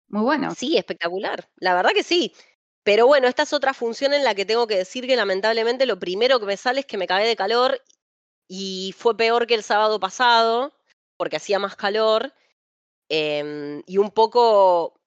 Muy 0.08 0.22
bueno. 0.22 0.52
Sí, 0.52 0.76
espectacular. 0.76 1.48
La 1.58 1.74
verdad 1.76 1.90
que 1.94 2.02
sí. 2.02 2.34
Pero 2.82 3.06
bueno, 3.06 3.28
esta 3.28 3.44
es 3.44 3.52
otra 3.52 3.72
función 3.72 4.14
en 4.14 4.24
la 4.24 4.34
que 4.34 4.44
tengo 4.44 4.66
que 4.66 4.78
decir 4.78 5.06
que 5.06 5.14
lamentablemente 5.14 5.86
lo 5.86 5.96
primero 6.00 6.40
que 6.40 6.46
me 6.46 6.56
sale 6.56 6.80
es 6.80 6.86
que 6.86 6.96
me 6.96 7.06
cagué 7.06 7.28
de 7.28 7.36
calor 7.36 7.80
y 8.48 8.94
fue 8.96 9.16
peor 9.16 9.46
que 9.46 9.54
el 9.54 9.62
sábado 9.62 10.00
pasado 10.00 10.72
porque 11.16 11.36
hacía 11.36 11.58
más 11.58 11.76
calor. 11.76 12.32
em, 13.08 13.82
y 13.86 13.98
un 13.98 14.10
poco 14.10 15.00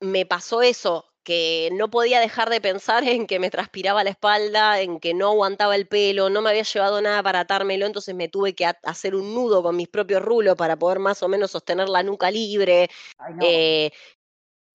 me 0.00 0.24
pasó 0.24 0.62
eso, 0.62 1.04
que 1.24 1.70
no 1.72 1.90
podía 1.90 2.20
dejar 2.20 2.48
de 2.48 2.60
pensar 2.60 3.04
en 3.04 3.26
que 3.26 3.38
me 3.38 3.50
transpiraba 3.50 4.04
la 4.04 4.10
espalda, 4.10 4.80
en 4.80 5.00
que 5.00 5.14
no 5.14 5.28
aguantaba 5.28 5.76
el 5.76 5.86
pelo, 5.86 6.30
no 6.30 6.42
me 6.42 6.50
había 6.50 6.62
llevado 6.62 7.00
nada 7.02 7.22
para 7.22 7.40
atármelo, 7.40 7.86
entonces 7.86 8.14
me 8.14 8.28
tuve 8.28 8.54
que 8.54 8.66
hacer 8.66 9.14
un 9.14 9.34
nudo 9.34 9.62
con 9.62 9.76
mis 9.76 9.88
propios 9.88 10.22
rulos 10.22 10.56
para 10.56 10.76
poder 10.76 11.00
más 11.00 11.22
o 11.22 11.28
menos 11.28 11.50
sostener 11.50 11.88
la 11.88 12.02
nuca 12.02 12.30
libre. 12.30 12.88
Ay, 13.18 13.34
no. 13.34 13.46
Eh, 13.46 13.90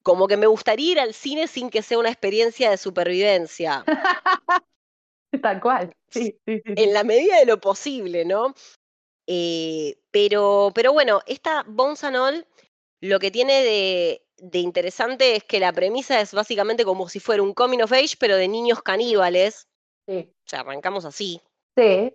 como 0.04 0.28
que 0.28 0.38
me 0.38 0.48
gustaría 0.48 0.92
ir 0.92 1.00
al 1.00 1.14
cine 1.14 1.48
sin 1.48 1.70
que 1.70 1.82
sea 1.82 1.98
una 1.98 2.10
experiencia 2.10 2.70
de 2.70 2.78
supervivencia, 2.78 3.84
Tal 5.42 5.62
cual. 5.62 5.92
Sí, 6.10 6.38
sí, 6.46 6.62
sí. 6.66 6.74
en 6.76 6.94
la 6.94 7.04
medida 7.04 7.40
de 7.40 7.46
lo 7.46 7.60
posible, 7.60 8.26
¿no? 8.26 8.54
Eh, 9.28 9.98
pero, 10.12 10.72
pero 10.74 10.94
bueno, 10.94 11.22
esta 11.26 11.64
Bones 11.68 12.04
and 12.04 12.16
All 12.16 12.48
lo 13.02 13.20
que 13.20 13.32
tiene 13.32 13.64
de, 13.64 14.26
de 14.38 14.60
interesante 14.60 15.36
es 15.36 15.44
que 15.44 15.60
la 15.60 15.74
premisa 15.74 16.20
es 16.22 16.34
básicamente 16.34 16.86
como 16.86 17.10
si 17.10 17.20
fuera 17.20 17.44
un 17.44 17.54
coming 17.54 17.80
of 17.80 17.92
age, 17.92 18.16
pero 18.20 18.36
de 18.38 18.48
niños 18.48 18.82
caníbales. 18.82 19.68
Sí. 20.08 20.30
O 20.32 20.50
sea, 20.50 20.62
arrancamos 20.62 21.06
así. 21.06 21.42
Sí. 21.78 22.14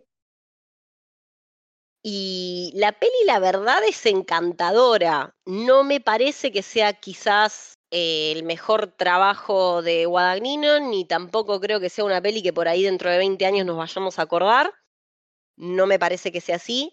Y 2.03 2.73
la 2.75 2.93
peli, 2.93 3.13
la 3.27 3.39
verdad, 3.39 3.83
es 3.85 4.07
encantadora. 4.07 5.35
No 5.45 5.85
me 5.85 6.01
parece 6.01 6.51
que 6.51 6.63
sea 6.63 6.95
quizás 6.95 7.75
eh, 7.91 8.33
el 8.33 8.45
mejor 8.45 8.89
trabajo 8.97 9.83
de 9.83 10.07
Guadagnino, 10.07 10.81
ni 10.81 11.05
tampoco 11.05 11.61
creo 11.61 11.81
que 11.81 11.91
sea 11.91 12.05
una 12.05 12.21
peli 12.23 12.43
que 12.43 12.53
por 12.53 12.69
ahí 12.69 12.83
dentro 12.85 13.11
de 13.11 13.19
20 13.19 13.47
años 13.47 13.67
nos 13.67 13.77
vayamos 13.77 14.19
a 14.19 14.23
acordar. 14.23 14.73
No 15.57 15.87
me 15.87 15.99
parece 15.99 16.33
que 16.33 16.41
sea 16.41 16.57
así, 16.57 16.93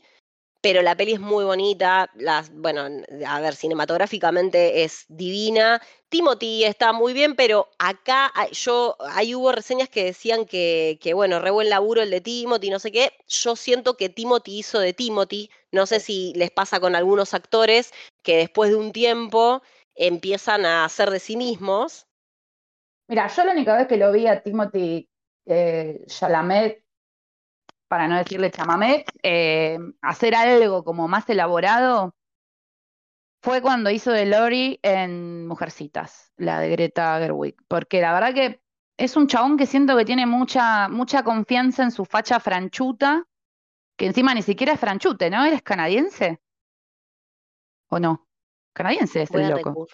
pero 0.61 0.81
la 0.81 0.95
peli 0.97 1.13
es 1.13 1.19
muy 1.21 1.45
bonita. 1.45 2.09
Las, 2.15 2.51
bueno, 2.53 2.87
a 3.27 3.41
ver, 3.41 3.55
cinematográficamente 3.55 4.83
es 4.83 5.05
divina. 5.09 5.81
Timothy 6.09 6.65
está 6.65 6.93
muy 6.93 7.13
bien, 7.13 7.35
pero 7.35 7.69
acá 7.79 8.31
hay- 8.35 8.51
yo, 8.53 8.95
ahí 9.11 9.35
hubo 9.35 9.51
reseñas 9.51 9.89
que 9.89 10.05
decían 10.05 10.45
que, 10.45 10.99
que, 11.01 11.13
bueno, 11.13 11.39
re 11.39 11.51
buen 11.51 11.69
laburo 11.69 12.01
el 12.01 12.11
de 12.11 12.21
Timothy, 12.21 12.69
no 12.69 12.79
sé 12.79 12.91
qué. 12.91 13.13
Yo 13.27 13.55
siento 13.55 13.97
que 13.97 14.09
Timothy 14.09 14.59
hizo 14.59 14.79
de 14.79 14.93
Timothy. 14.93 15.49
No 15.71 15.85
sé 15.85 15.99
si 15.99 16.33
les 16.35 16.51
pasa 16.51 16.79
con 16.79 16.95
algunos 16.95 17.33
actores 17.33 17.93
que 18.23 18.37
después 18.37 18.69
de 18.71 18.77
un 18.77 18.91
tiempo 18.91 19.61
empiezan 19.97 20.65
a 20.65 20.85
hacer 20.85 21.09
de 21.09 21.19
sí 21.19 21.35
mismos. 21.35 22.07
Mira, 23.07 23.27
yo 23.27 23.43
la 23.43 23.53
única 23.53 23.75
vez 23.75 23.87
que 23.87 23.97
lo 23.97 24.11
vi 24.11 24.27
a 24.27 24.41
Timothy 24.41 25.09
eh, 25.45 26.03
Chalamet, 26.07 26.83
para 27.87 28.07
no 28.07 28.17
decirle 28.17 28.51
chamamé, 28.51 29.05
eh, 29.23 29.77
hacer 30.01 30.35
algo 30.35 30.83
como 30.83 31.07
más 31.07 31.29
elaborado, 31.29 32.13
fue 33.41 33.61
cuando 33.61 33.89
hizo 33.89 34.11
de 34.11 34.25
Lori 34.25 34.79
en 34.83 35.47
Mujercitas, 35.47 36.33
la 36.35 36.59
de 36.59 36.69
Greta 36.69 37.17
Gerwig. 37.19 37.55
Porque 37.67 38.01
la 38.01 38.13
verdad 38.13 38.33
que 38.33 38.61
es 38.97 39.15
un 39.15 39.27
chabón 39.27 39.57
que 39.57 39.65
siento 39.65 39.95
que 39.95 40.05
tiene 40.05 40.25
mucha, 40.25 40.89
mucha 40.89 41.23
confianza 41.23 41.83
en 41.83 41.91
su 41.91 42.03
facha 42.03 42.39
franchuta, 42.39 43.25
que 43.95 44.07
encima 44.07 44.33
ni 44.33 44.41
siquiera 44.41 44.73
es 44.73 44.79
franchute, 44.79 45.29
¿no? 45.29 45.45
¿Eres 45.45 45.61
canadiense? 45.61 46.41
¿O 47.89 47.99
no? 47.99 48.26
Canadiense 48.77 49.23
es 49.23 49.29
Voy 49.29 49.43
el 49.43 49.49
loco. 49.49 49.87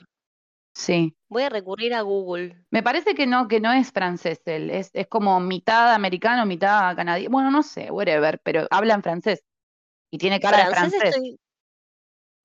Sí. 0.75 1.15
voy 1.29 1.43
a 1.43 1.49
recurrir 1.49 1.93
a 1.93 2.01
Google. 2.01 2.65
Me 2.71 2.81
parece 2.83 3.13
que 3.15 3.27
no, 3.27 3.47
que 3.47 3.59
no 3.59 3.71
es 3.71 3.91
francés 3.91 4.41
él, 4.45 4.71
es, 4.71 4.89
es 4.93 5.07
como 5.07 5.39
mitad 5.39 5.93
americano, 5.93 6.45
mitad 6.45 6.95
canadiense. 6.95 7.31
Bueno, 7.31 7.51
no 7.51 7.63
sé, 7.63 7.91
whatever, 7.91 8.39
pero 8.43 8.67
habla 8.71 8.95
en 8.95 9.03
francés. 9.03 9.43
Y 10.11 10.17
tiene 10.17 10.39
cara 10.39 10.57
de 10.57 10.75
Francés 10.75 10.99
francés. 10.99 11.15
estoy, 11.15 11.39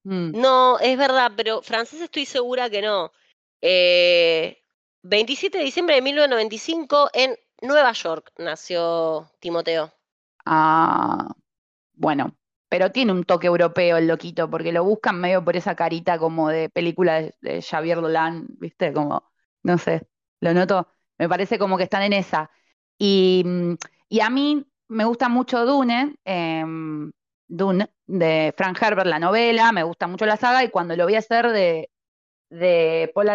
Mm. 0.04 0.40
No, 0.40 0.78
es 0.78 0.96
verdad, 0.96 1.32
pero 1.36 1.60
francés 1.60 2.00
estoy 2.00 2.24
segura 2.24 2.70
que 2.70 2.80
no. 2.80 3.12
Eh, 3.60 4.62
27 5.02 5.58
de 5.58 5.64
diciembre 5.64 5.96
de 5.96 6.02
1995 6.02 7.10
en 7.12 7.36
Nueva 7.60 7.92
York 7.92 8.32
nació 8.38 9.30
Timoteo. 9.40 9.92
Ah, 10.46 11.34
bueno, 11.92 12.34
pero 12.68 12.92
tiene 12.92 13.12
un 13.12 13.24
toque 13.24 13.46
europeo 13.46 13.96
el 13.96 14.06
loquito, 14.08 14.50
porque 14.50 14.72
lo 14.72 14.84
buscan 14.84 15.20
medio 15.20 15.44
por 15.44 15.56
esa 15.56 15.74
carita 15.76 16.18
como 16.18 16.48
de 16.50 16.68
película 16.70 17.20
de, 17.22 17.34
de 17.40 17.62
Xavier 17.62 18.00
Dolan, 18.00 18.46
¿viste? 18.58 18.92
Como, 18.92 19.30
no 19.62 19.78
sé, 19.78 20.08
lo 20.40 20.54
noto, 20.54 20.88
me 21.18 21.28
parece 21.28 21.58
como 21.58 21.76
que 21.76 21.84
están 21.84 22.02
en 22.02 22.12
esa. 22.12 22.50
Y, 22.98 23.42
mm, 23.44 23.74
y 24.08 24.20
a 24.20 24.30
mí 24.30 24.66
me 24.88 25.04
gusta 25.04 25.28
mucho 25.28 25.64
Dune, 25.66 26.16
em, 26.24 27.10
Dune 27.46 27.90
de 28.06 28.54
Frank 28.56 28.78
Herbert, 28.82 29.06
la 29.08 29.18
novela, 29.18 29.72
me 29.72 29.82
gusta 29.82 30.06
mucho 30.06 30.26
la 30.26 30.36
saga, 30.36 30.64
y 30.64 30.70
cuando 30.70 30.96
lo 30.96 31.06
vi 31.06 31.14
hacer 31.16 31.48
de, 31.50 31.90
de 32.50 33.10
Paul 33.14 33.28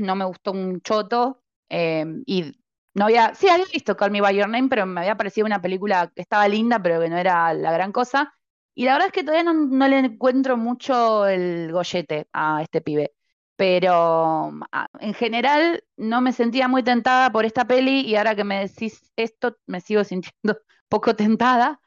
no 0.00 0.16
me 0.16 0.24
gustó 0.24 0.52
un 0.52 0.80
choto, 0.80 1.42
em, 1.68 2.22
y 2.26 2.52
no 2.94 3.04
había, 3.06 3.34
sí 3.34 3.48
había 3.48 3.66
visto 3.72 3.96
Call 3.96 4.10
Me 4.10 4.20
By 4.20 4.36
Your 4.36 4.48
Name, 4.48 4.68
pero 4.68 4.86
me 4.86 5.00
había 5.00 5.16
parecido 5.16 5.46
una 5.46 5.62
película 5.62 6.12
que 6.14 6.22
estaba 6.22 6.48
linda, 6.48 6.80
pero 6.82 7.00
que 7.00 7.08
no 7.08 7.16
era 7.18 7.54
la 7.54 7.72
gran 7.72 7.92
cosa. 7.92 8.34
Y 8.74 8.84
la 8.86 8.92
verdad 8.94 9.08
es 9.08 9.12
que 9.12 9.24
todavía 9.24 9.52
no, 9.52 9.88
le 9.88 9.98
encuentro 9.98 10.56
mucho 10.56 11.26
el 11.26 11.70
gollete 11.72 12.28
a 12.32 12.62
este 12.62 12.80
pibe. 12.80 13.12
Pero 13.56 14.50
a- 14.72 14.88
en 15.00 15.14
general 15.14 15.84
no 15.96 16.20
me 16.20 16.32
sentía 16.32 16.68
muy 16.68 16.82
tentada 16.82 17.30
por 17.30 17.44
esta 17.44 17.66
peli 17.66 18.00
y 18.00 18.16
ahora 18.16 18.34
que 18.34 18.44
me 18.44 18.60
decís 18.60 19.12
esto 19.16 19.58
me 19.66 19.80
sigo 19.80 20.04
sintiendo 20.04 20.58
poco 20.88 21.14
tentada, 21.16 21.80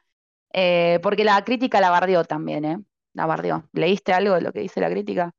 eh, 0.52 1.00
porque 1.02 1.24
la 1.24 1.42
crítica 1.44 1.80
la 1.80 1.90
bardeó 1.90 2.24
también, 2.24 2.64
¿eh? 2.64 2.78
La 3.14 3.26
bardeó. 3.26 3.68
¿Leíste 3.72 4.12
algo 4.14 4.34
de 4.34 4.42
lo 4.42 4.52
que 4.52 4.60
dice 4.60 4.80
la 4.80 4.90
crítica? 4.90 5.34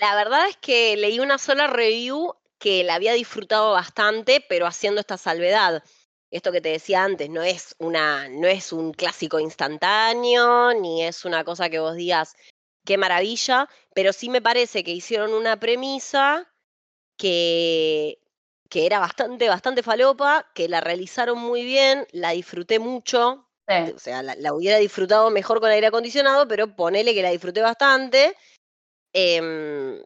La 0.00 0.14
verdad 0.16 0.48
es 0.48 0.56
que 0.56 0.96
leí 0.96 1.20
una 1.20 1.38
sola 1.38 1.66
review 1.68 2.34
que 2.58 2.82
la 2.84 2.94
había 2.96 3.12
disfrutado 3.12 3.72
bastante, 3.72 4.44
pero 4.48 4.66
haciendo 4.66 5.00
esta 5.00 5.16
salvedad. 5.18 5.84
Esto 6.32 6.50
que 6.50 6.62
te 6.62 6.70
decía 6.70 7.04
antes, 7.04 7.28
no 7.28 7.42
es 7.42 7.74
una, 7.78 8.28
no 8.30 8.48
es 8.48 8.72
un 8.72 8.92
clásico 8.94 9.38
instantáneo, 9.38 10.72
ni 10.72 11.04
es 11.04 11.26
una 11.26 11.44
cosa 11.44 11.68
que 11.68 11.78
vos 11.78 11.94
digas, 11.94 12.34
qué 12.86 12.96
maravilla, 12.96 13.68
pero 13.94 14.14
sí 14.14 14.30
me 14.30 14.40
parece 14.40 14.82
que 14.82 14.92
hicieron 14.92 15.34
una 15.34 15.60
premisa 15.60 16.50
que, 17.18 18.18
que 18.70 18.86
era 18.86 18.98
bastante, 18.98 19.46
bastante 19.48 19.82
falopa, 19.82 20.50
que 20.54 20.70
la 20.70 20.80
realizaron 20.80 21.38
muy 21.38 21.64
bien, 21.64 22.06
la 22.12 22.30
disfruté 22.30 22.78
mucho, 22.78 23.46
Sí. 23.68 23.92
o 23.94 23.98
sea, 23.98 24.22
la, 24.22 24.34
la 24.34 24.54
hubiera 24.54 24.78
disfrutado 24.78 25.30
mejor 25.30 25.60
con 25.60 25.70
aire 25.70 25.86
acondicionado, 25.86 26.48
pero 26.48 26.74
ponele 26.74 27.14
que 27.14 27.22
la 27.22 27.30
disfruté 27.30 27.60
bastante. 27.60 28.34
Em, 29.12 30.02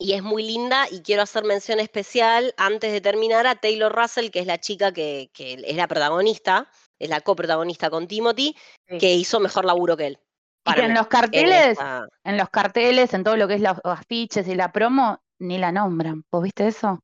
y 0.00 0.14
es 0.14 0.22
muy 0.22 0.42
linda 0.42 0.86
y 0.90 1.02
quiero 1.02 1.22
hacer 1.22 1.44
mención 1.44 1.78
especial 1.78 2.54
antes 2.56 2.90
de 2.90 3.00
terminar 3.02 3.46
a 3.46 3.54
Taylor 3.54 3.94
Russell, 3.94 4.30
que 4.30 4.40
es 4.40 4.46
la 4.46 4.58
chica 4.58 4.92
que, 4.92 5.30
que 5.34 5.62
es 5.64 5.76
la 5.76 5.86
protagonista, 5.86 6.68
es 6.98 7.10
la 7.10 7.20
coprotagonista 7.20 7.90
con 7.90 8.08
Timothy, 8.08 8.56
Sí. 8.88 8.98
que 8.98 9.14
hizo 9.14 9.38
mejor 9.40 9.66
laburo 9.66 9.96
que 9.96 10.06
él. 10.08 10.18
Para 10.64 10.86
en 10.86 10.94
los 10.94 11.02
en 11.04 11.08
carteles, 11.08 11.66
esta- 11.72 12.08
en 12.24 12.36
los 12.38 12.48
carteles, 12.50 13.14
en 13.14 13.24
todo 13.24 13.36
lo 13.36 13.46
que 13.46 13.54
es 13.54 13.60
los 13.60 13.76
afiches 13.84 14.48
y 14.48 14.54
la 14.54 14.72
promo, 14.72 15.20
ni 15.38 15.58
la 15.58 15.70
nombran. 15.70 16.24
¿Vos 16.30 16.42
viste 16.42 16.66
eso? 16.66 16.98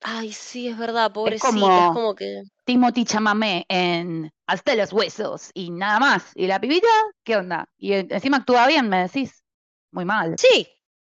Ay, 0.00 0.32
sí, 0.32 0.68
es 0.68 0.78
verdad, 0.78 1.12
pobrecita, 1.12 1.48
como- 1.48 1.86
es 1.86 1.90
como 1.92 2.14
que... 2.14 2.42
Timothy 2.64 3.04
Chamamé 3.04 3.64
en 3.68 4.30
Hasta 4.46 4.74
los 4.76 4.92
huesos 4.92 5.50
y 5.54 5.70
nada 5.70 5.98
más. 5.98 6.30
¿Y 6.34 6.46
la 6.46 6.60
pibita? 6.60 6.86
¿Qué 7.24 7.36
onda? 7.36 7.66
Y 7.76 7.94
en- 7.94 8.12
encima 8.12 8.38
actúa 8.38 8.66
bien, 8.68 8.88
me 8.88 9.02
decís. 9.02 9.42
Muy 9.90 10.04
mal, 10.04 10.36
Sí, 10.38 10.68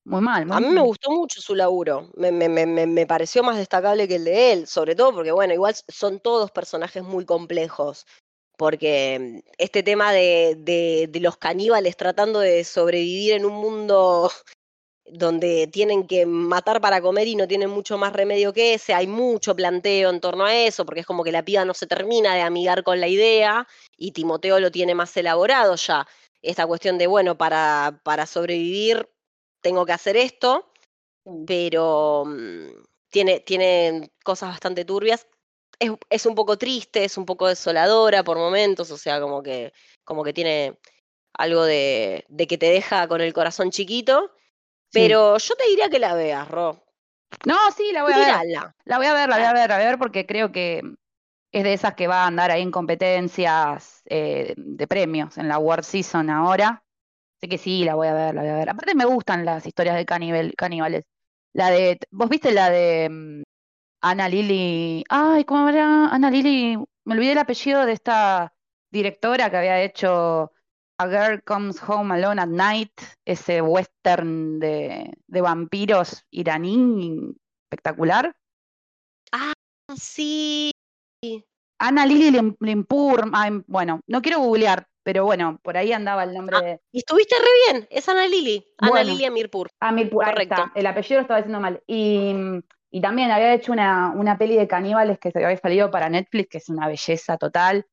muy 0.08 0.22
mal. 0.22 0.46
Muy 0.46 0.56
a 0.58 0.60
mí 0.60 0.68
me 0.70 0.82
gustó 0.82 1.12
mucho 1.12 1.42
su 1.42 1.56
laburo, 1.56 2.10
me, 2.16 2.32
me- 2.32 2.50
me- 2.50 2.66
me- 2.66 2.88
me 2.88 3.06
pareció 3.08 3.44
más 3.44 3.58
destacable 3.58 4.08
que 4.08 4.16
el 4.16 4.24
de 4.26 4.54
él, 4.54 4.68
sobre 4.68 4.96
todo 4.96 5.14
porque, 5.14 5.32
bueno, 5.32 5.54
igual 5.54 5.76
son 5.88 6.20
todos 6.20 6.52
personajes 6.52 7.04
muy 7.04 7.26
complejos, 7.26 8.06
porque 8.58 9.42
mm, 9.46 9.50
este 9.58 9.84
tema 9.84 10.12
de, 10.14 10.56
de- 10.60 11.08
de 11.10 11.20
los 11.20 11.38
caníbales 11.38 11.98
tratando 11.98 12.40
de 12.40 12.64
sobrevivir 12.64 13.34
en 13.34 13.46
un 13.46 13.54
mundo 13.54 14.32
donde 15.06 15.68
tienen 15.68 16.08
que 16.08 16.26
matar 16.26 16.82
para 16.82 17.02
comer 17.02 17.28
y 17.28 17.36
no 17.36 17.48
tienen 17.48 17.70
mucho 17.70 17.98
más 17.98 18.14
remedio 18.14 18.54
que 18.54 18.74
ese. 18.76 18.94
Hay 18.94 19.08
mucho 19.08 19.56
planteo 19.56 20.10
en 20.10 20.20
torno 20.22 20.46
a 20.46 20.56
eso, 20.56 20.86
porque 20.86 21.02
es 21.02 21.06
como 21.08 21.24
que 21.24 21.32
la 21.32 21.46
piba 21.46 21.66
no 21.66 21.74
se 21.74 21.88
termina 21.88 22.36
de 22.36 22.42
amigar 22.42 22.84
con 22.84 23.00
la 23.02 23.08
idea 23.08 23.68
y 23.98 24.12
Timoteo 24.12 24.60
lo 24.60 24.72
tiene 24.72 24.96
más 24.96 25.16
elaborado 25.18 25.76
ya. 25.76 26.08
Esta 26.42 26.68
cuestión 26.68 26.98
de, 26.98 27.08
bueno, 27.08 27.38
para, 27.38 28.00
para 28.04 28.26
sobrevivir 28.26 29.10
tengo 29.68 29.85
que 29.85 29.94
hacer 29.94 30.18
esto, 30.18 30.72
pero 31.45 32.23
mm, 32.26 32.68
tiene, 33.10 33.39
tiene 33.41 34.11
cosas 34.23 34.49
bastante 34.49 34.85
turbias. 34.85 35.27
Es, 35.80 35.91
es, 36.10 36.26
un 36.26 36.35
poco 36.35 36.57
triste, 36.57 37.03
es 37.03 37.18
un 37.18 37.26
poco 37.26 37.48
desoladora 37.48 38.23
por 38.23 38.38
momentos, 38.38 38.89
o 38.91 38.98
sea, 38.98 39.22
como 39.22 39.44
que, 39.44 39.73
como 40.03 40.23
que 40.23 40.34
tiene 40.34 40.77
algo 41.34 41.64
de, 41.65 42.26
de 42.30 42.48
que 42.48 42.57
te 42.57 42.68
deja 42.68 43.07
con 43.07 43.22
el 43.22 43.34
corazón 43.34 43.69
chiquito 43.69 44.31
pero 44.91 45.38
yo 45.38 45.56
te 45.56 45.68
diría 45.69 45.89
que 45.89 45.99
la 45.99 46.14
veas, 46.14 46.48
Ro. 46.48 46.84
No, 47.45 47.56
sí, 47.76 47.91
la 47.91 48.03
voy 48.03 48.14
a 48.14 48.18
ver. 48.18 48.73
La 48.85 48.98
voy 48.98 49.06
a 49.06 49.14
ver, 49.14 49.30
la 49.30 49.38
voy 49.38 49.45
a 49.45 49.53
ver, 49.53 49.69
la 49.69 49.76
voy 49.76 49.85
a 49.85 49.89
ver 49.89 49.99
porque 49.99 50.26
creo 50.26 50.52
que 50.52 50.81
es 51.52 51.64
de 51.64 51.73
esas 51.73 51.94
que 51.95 52.07
va 52.07 52.23
a 52.23 52.27
andar 52.27 52.52
ahí 52.52 52.61
en 52.61 52.72
competencias 52.72 54.02
eh, 54.06 54.53
de 54.57 54.88
premios 54.88 55.38
en 55.38 55.48
la 55.48 55.57
World 55.60 55.84
Season 55.84 56.30
ahora. 56.30 56.84
Así 57.40 57.50
que 57.50 57.58
sí, 57.58 57.84
la 57.84 57.96
voy 57.96 58.08
a 58.08 58.14
ver, 58.14 58.36
la 58.36 58.42
voy 58.42 58.50
a 58.50 58.56
ver. 58.58 58.70
Aparte 58.70 58.96
me 58.96 59.06
gustan 59.06 59.46
las 59.46 59.66
historias 59.66 59.96
de 59.96 60.06
caníbales. 60.06 61.04
La 61.54 61.70
de, 61.70 62.00
¿vos 62.12 62.30
viste 62.30 62.52
la 62.52 62.70
de 62.70 63.10
mm, 63.10 63.44
Ana 64.02 64.28
Lili? 64.28 65.04
Ay, 65.10 65.44
¿cómo 65.46 65.70
era? 65.70 66.08
Ana 66.10 66.32
Lili, 66.32 66.78
me 67.06 67.14
olvidé 67.14 67.34
el 67.34 67.38
apellido 67.38 67.86
de 67.86 67.94
esta 67.94 68.54
directora 68.92 69.50
que 69.50 69.58
había 69.58 69.82
hecho 69.82 70.52
a 71.00 71.08
Girl 71.08 71.44
Comes 71.44 71.82
Home 71.88 72.16
Alone 72.16 72.42
at 72.42 72.48
Night, 72.48 73.02
ese 73.24 73.62
western 73.62 74.60
de, 74.60 75.14
vampiros 75.28 76.26
iraní 76.32 77.36
espectacular. 77.66 78.36
Ah, 79.32 79.54
sí. 79.96 80.72
Ana 81.80 82.06
Lili 82.06 82.56
Limpur, 82.60 83.30
bueno, 83.68 84.02
no 84.08 84.22
quiero 84.24 84.40
googlear, 84.40 84.88
pero 85.08 85.24
bueno, 85.24 85.58
por 85.64 85.78
ahí 85.78 85.94
andaba 85.94 86.26
el 86.26 86.34
nombre 86.34 86.58
ah, 86.58 86.62
de. 86.62 86.82
Y 86.92 86.98
estuviste 86.98 87.34
re 87.40 87.72
bien, 87.72 87.88
es 87.90 88.10
Ana 88.10 88.28
Lili, 88.28 88.68
Ana 88.78 89.06
Lili 89.06 89.24
Amirpur. 89.24 89.70
Amirpur, 89.80 90.26
correcto. 90.26 90.66
El 90.76 90.86
apellido 90.86 91.20
lo 91.20 91.22
estaba 91.22 91.40
diciendo 91.40 91.62
mal. 91.62 91.82
Y, 91.88 92.36
y 92.92 93.00
también 93.00 93.32
había 93.32 93.54
hecho 93.54 93.72
una, 93.72 94.12
una 94.14 94.38
peli 94.38 94.58
de 94.58 94.68
caníbales 94.68 95.18
que 95.18 95.32
se 95.32 95.42
había 95.42 95.56
salido 95.56 95.90
para 95.92 96.10
Netflix, 96.10 96.50
que 96.50 96.58
es 96.58 96.68
una 96.68 96.90
belleza 96.90 97.38
total 97.38 97.86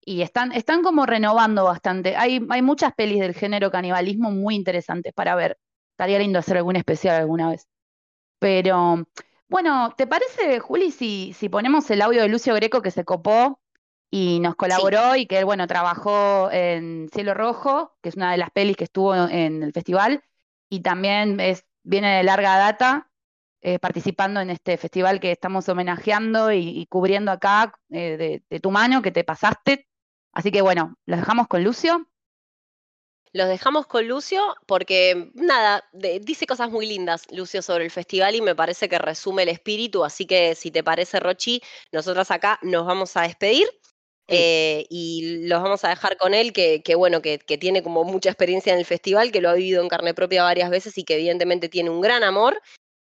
y 0.00 0.22
están, 0.22 0.52
están 0.52 0.82
como 0.82 1.04
renovando 1.04 1.64
bastante. 1.64 2.16
Hay, 2.16 2.40
hay 2.48 2.62
muchas 2.62 2.94
pelis 2.94 3.20
del 3.20 3.34
género 3.34 3.70
canibalismo 3.70 4.30
muy 4.30 4.54
interesantes 4.54 5.12
para 5.12 5.34
ver. 5.34 5.58
Estaría 5.90 6.20
lindo 6.20 6.38
hacer 6.38 6.56
algún 6.56 6.76
especial 6.76 7.16
alguna 7.16 7.50
vez. 7.50 7.68
Pero, 8.38 9.06
bueno, 9.46 9.92
¿te 9.94 10.06
parece, 10.06 10.58
Juli, 10.58 10.90
si, 10.90 11.34
si 11.34 11.50
ponemos 11.50 11.90
el 11.90 12.00
audio 12.00 12.22
de 12.22 12.28
Lucio 12.28 12.54
Greco 12.54 12.80
que 12.80 12.90
se 12.90 13.04
copó 13.04 13.60
y 14.14 14.40
nos 14.40 14.56
colaboró 14.56 15.16
y 15.16 15.24
que, 15.24 15.42
bueno, 15.42 15.66
trabajó 15.66 16.50
en 16.52 17.08
Cielo 17.14 17.32
Rojo, 17.32 17.96
que 18.02 18.10
es 18.10 18.14
una 18.14 18.30
de 18.30 18.36
las 18.36 18.50
pelis 18.50 18.76
que 18.76 18.84
estuvo 18.84 19.14
en 19.14 19.62
el 19.62 19.72
festival, 19.72 20.22
y 20.68 20.80
también 20.80 21.40
es, 21.40 21.64
viene 21.82 22.18
de 22.18 22.22
larga 22.22 22.58
data, 22.58 23.10
eh, 23.62 23.78
participando 23.78 24.40
en 24.40 24.50
este 24.50 24.76
festival 24.76 25.18
que 25.18 25.32
estamos 25.32 25.66
homenajeando 25.66 26.52
y, 26.52 26.84
cubriendo 26.90 27.30
acá 27.30 27.72
eh, 27.88 28.18
de, 28.18 28.42
de, 28.50 28.60
tu 28.60 28.70
mano 28.70 29.00
que 29.00 29.12
te 29.12 29.24
pasaste. 29.24 29.88
Así 30.32 30.50
que 30.52 30.60
bueno, 30.60 30.94
los 31.06 31.18
dejamos 31.18 31.48
con 31.48 31.64
Lucio. 31.64 32.06
Los 33.32 33.48
dejamos 33.48 33.86
con 33.86 34.06
Lucio 34.06 34.42
porque, 34.66 35.30
nada, 35.32 35.88
dice 35.92 36.46
cosas 36.46 36.70
muy 36.70 36.84
lindas, 36.84 37.26
Lucio, 37.32 37.62
sobre 37.62 37.84
el 37.84 37.90
festival 37.90 38.34
y 38.34 38.42
me 38.42 38.54
parece 38.54 38.90
que 38.90 38.98
resume 38.98 39.44
el 39.44 39.48
espíritu. 39.48 40.04
Así 40.04 40.26
que, 40.26 40.54
si 40.54 40.70
te 40.70 40.84
parece, 40.84 41.18
Rochi, 41.18 41.62
nosotras 41.92 42.30
acá 42.30 42.58
nos 42.60 42.84
vamos 42.84 43.16
a 43.16 43.22
despedir. 43.22 43.68
Eh, 44.32 44.86
y 44.88 45.46
los 45.46 45.62
vamos 45.62 45.84
a 45.84 45.90
dejar 45.90 46.16
con 46.16 46.34
él, 46.34 46.52
que, 46.52 46.82
bueno, 46.96 47.20
que, 47.22 47.38
que, 47.38 47.58
tiene 47.58 47.82
como 47.82 48.04
mucha 48.04 48.30
experiencia 48.30 48.72
en 48.72 48.78
el 48.78 48.84
festival, 48.86 49.30
que 49.30 49.40
lo 49.40 49.50
ha 49.50 49.54
vivido 49.54 49.82
en 49.82 49.88
carne 49.88 50.14
propia 50.14 50.42
varias 50.42 50.70
veces 50.70 50.96
y 50.96 51.04
que 51.04 51.14
evidentemente 51.14 51.68
tiene 51.68 51.90
un 51.90 52.00
gran 52.00 52.22
amor 52.22 52.60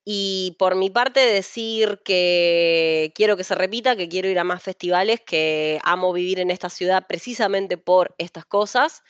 y 0.05 0.55
por 0.59 0.75
mi 0.75 0.89
parte 0.89 1.21
decir 1.21 2.01
que 2.03 3.13
quiero 3.15 3.37
que 3.37 3.45
se 3.45 3.55
repita, 3.55 3.95
que 3.95 4.09
quiero 4.09 4.27
ir 4.27 4.37
a 4.37 4.43
más 4.43 4.61
festivales, 4.61 5.21
que 5.21 5.79
amo 5.83 6.11
vivir 6.11 6.39
en 6.39 6.51
esta 6.51 6.69
ciudad 6.69 7.05
precisamente 7.07 7.77
por 7.77 8.13
estas 8.17 8.45
cosas. 8.45 9.01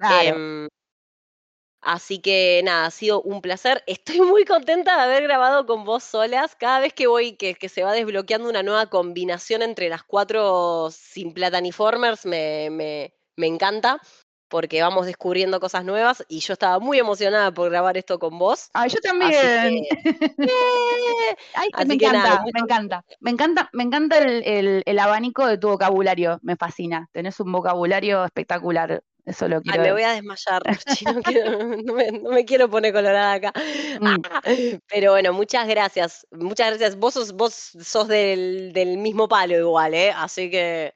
Em, 0.00 0.66
así 1.82 2.20
que 2.20 2.62
nada, 2.64 2.86
ha 2.86 2.90
sido 2.90 3.22
un 3.22 3.42
placer. 3.42 3.82
Estoy 3.86 4.20
muy 4.20 4.44
contenta 4.44 4.96
de 4.96 5.02
haber 5.02 5.24
grabado 5.24 5.66
con 5.66 5.84
vos 5.84 6.04
solas. 6.04 6.56
Cada 6.56 6.80
vez 6.80 6.94
que 6.94 7.06
voy, 7.06 7.36
que, 7.36 7.54
que 7.54 7.68
se 7.68 7.82
va 7.82 7.92
desbloqueando 7.92 8.48
una 8.48 8.62
nueva 8.62 8.86
combinación 8.86 9.62
entre 9.62 9.88
las 9.88 10.02
cuatro 10.02 10.90
sin 10.90 11.34
plataniformers, 11.34 12.24
me, 12.26 12.70
me, 12.70 13.14
me 13.36 13.46
encanta 13.46 14.00
porque 14.52 14.82
vamos 14.82 15.06
descubriendo 15.06 15.58
cosas 15.60 15.82
nuevas 15.82 16.22
y 16.28 16.40
yo 16.40 16.52
estaba 16.52 16.78
muy 16.78 16.98
emocionada 16.98 17.50
por 17.54 17.70
grabar 17.70 17.96
esto 17.96 18.18
con 18.18 18.38
vos. 18.38 18.68
Ah, 18.74 18.86
yo 18.86 18.98
también. 19.02 19.30
me, 20.36 21.94
encanta, 21.94 22.44
me 22.52 22.60
encanta, 22.60 23.04
me 23.20 23.30
encanta, 23.30 23.70
me 23.72 23.82
encanta, 23.82 24.18
el, 24.18 24.98
abanico 24.98 25.46
de 25.46 25.56
tu 25.56 25.68
vocabulario, 25.68 26.38
me 26.42 26.56
fascina. 26.56 27.08
Tenés 27.12 27.40
un 27.40 27.50
vocabulario 27.50 28.26
espectacular. 28.26 29.02
Eso 29.24 29.46
lo 29.46 29.60
quiero. 29.62 29.82
Ay, 29.82 29.88
me 29.88 29.92
voy 29.92 30.02
a 30.02 30.12
desmayar, 30.14 30.62
no, 31.84 32.30
me, 32.30 32.44
quiero 32.44 32.68
poner 32.68 32.92
colorada 32.92 33.34
acá. 33.34 33.52
Mm. 34.00 34.78
Pero 34.88 35.12
bueno, 35.12 35.32
muchas 35.32 35.68
gracias. 35.68 36.26
Muchas 36.32 36.70
gracias. 36.70 36.96
Vos 36.96 37.14
sos, 37.14 37.32
vos 37.32 37.54
sos 37.54 38.08
del, 38.08 38.72
del 38.72 38.98
mismo 38.98 39.28
palo 39.28 39.56
igual, 39.56 39.94
¿eh? 39.94 40.12
Así 40.14 40.50
que 40.50 40.94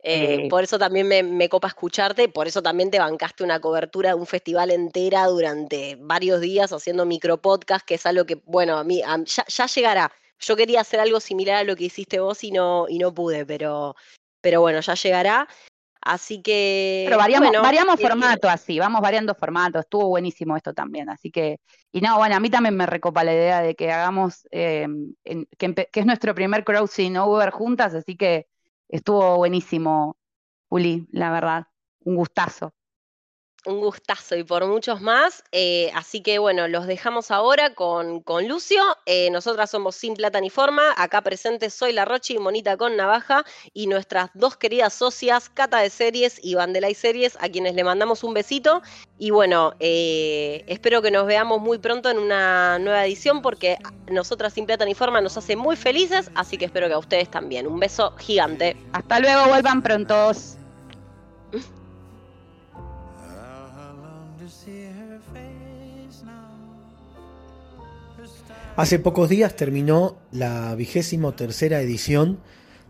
eh, 0.00 0.48
por 0.48 0.62
eso 0.62 0.78
también 0.78 1.08
me, 1.08 1.48
copa 1.48 1.68
escucharte, 1.68 2.28
por 2.28 2.46
eso 2.46 2.62
también 2.62 2.90
te 2.90 2.98
bancaste 2.98 3.42
una 3.42 3.60
cobertura 3.60 4.10
de 4.10 4.14
un 4.14 4.26
festival 4.26 4.70
entera 4.70 5.26
durante 5.26 5.96
varios 5.98 6.40
días 6.40 6.72
haciendo 6.72 7.04
micropodcast, 7.04 7.84
que 7.84 7.94
es 7.94 8.06
algo 8.06 8.24
que, 8.24 8.36
bueno, 8.46 8.78
a 8.78 8.84
mí 8.84 9.02
ya, 9.02 9.66
llegará. 9.66 10.12
Yo 10.38 10.54
quería 10.54 10.82
hacer 10.82 11.00
algo 11.00 11.18
similar 11.18 11.56
a 11.56 11.64
lo 11.64 11.74
que 11.74 11.84
hiciste 11.84 12.20
vos 12.20 12.44
y 12.44 12.52
no, 12.52 12.86
y 12.88 12.98
no 12.98 13.12
pude, 13.12 13.44
pero, 13.44 13.96
pero 14.40 14.60
bueno, 14.60 14.80
ya 14.80 14.94
llegará. 14.94 15.48
Así 16.08 16.40
que. 16.40 17.04
Pero 17.04 17.18
variamos, 17.18 17.52
variamos 17.52 18.00
formato 18.00 18.48
así, 18.48 18.78
vamos 18.78 19.02
variando 19.02 19.34
formato. 19.34 19.78
Estuvo 19.78 20.08
buenísimo 20.08 20.56
esto 20.56 20.72
también. 20.72 21.10
Así 21.10 21.30
que. 21.30 21.60
Y 21.92 22.00
no, 22.00 22.16
bueno, 22.16 22.34
a 22.34 22.40
mí 22.40 22.48
también 22.48 22.74
me 22.74 22.86
recopa 22.86 23.24
la 23.24 23.34
idea 23.34 23.60
de 23.60 23.74
que 23.74 23.92
hagamos. 23.92 24.48
Eh, 24.50 24.86
que, 25.58 25.74
que, 25.74 26.00
es 26.00 26.06
nuestro 26.06 26.34
primer 26.34 26.64
crossing 26.64 27.18
over 27.18 27.50
juntas, 27.50 27.92
así 27.92 28.16
que 28.16 28.46
estuvo 28.88 29.36
buenísimo, 29.36 30.16
Juli, 30.70 31.06
la 31.12 31.30
verdad. 31.30 31.66
Un 32.04 32.16
gustazo 32.16 32.72
un 33.68 33.80
gustazo 33.80 34.34
y 34.34 34.44
por 34.44 34.66
muchos 34.66 35.00
más. 35.00 35.44
Eh, 35.52 35.90
así 35.94 36.22
que 36.22 36.38
bueno, 36.38 36.68
los 36.68 36.86
dejamos 36.86 37.30
ahora 37.30 37.74
con, 37.74 38.20
con 38.20 38.48
Lucio. 38.48 38.82
Eh, 39.06 39.30
nosotras 39.30 39.70
somos 39.70 39.94
Sin 39.94 40.14
Plata 40.14 40.40
ni 40.40 40.50
Forma. 40.50 40.94
Acá 40.96 41.20
presentes 41.20 41.74
soy 41.74 41.92
la 41.92 42.04
Rochi, 42.04 42.38
Monita 42.38 42.76
con 42.76 42.96
Navaja 42.96 43.44
y 43.74 43.86
nuestras 43.86 44.30
dos 44.34 44.56
queridas 44.56 44.94
socias, 44.94 45.50
Cata 45.50 45.78
de 45.80 45.90
Series 45.90 46.40
y 46.42 46.54
Vandelay 46.54 46.94
Series, 46.94 47.36
a 47.40 47.48
quienes 47.48 47.74
le 47.74 47.84
mandamos 47.84 48.24
un 48.24 48.34
besito. 48.34 48.82
Y 49.18 49.30
bueno, 49.30 49.74
eh, 49.80 50.64
espero 50.66 51.02
que 51.02 51.10
nos 51.10 51.26
veamos 51.26 51.60
muy 51.60 51.78
pronto 51.78 52.08
en 52.08 52.18
una 52.18 52.78
nueva 52.78 53.04
edición 53.04 53.42
porque 53.42 53.76
nosotras 54.10 54.54
Sin 54.54 54.66
Plata 54.66 54.84
ni 54.86 54.94
Forma 54.94 55.20
nos 55.20 55.36
hace 55.36 55.56
muy 55.56 55.76
felices. 55.76 56.30
Así 56.34 56.56
que 56.56 56.64
espero 56.64 56.88
que 56.88 56.94
a 56.94 56.98
ustedes 56.98 57.30
también. 57.30 57.66
Un 57.66 57.78
beso 57.78 58.14
gigante. 58.16 58.76
Hasta 58.92 59.20
luego, 59.20 59.48
vuelvan 59.48 59.82
prontos. 59.82 60.58
Hace 68.78 69.00
pocos 69.00 69.28
días 69.28 69.56
terminó 69.56 70.20
la 70.30 70.72
vigésimo 70.76 71.34
tercera 71.34 71.80
edición 71.80 72.38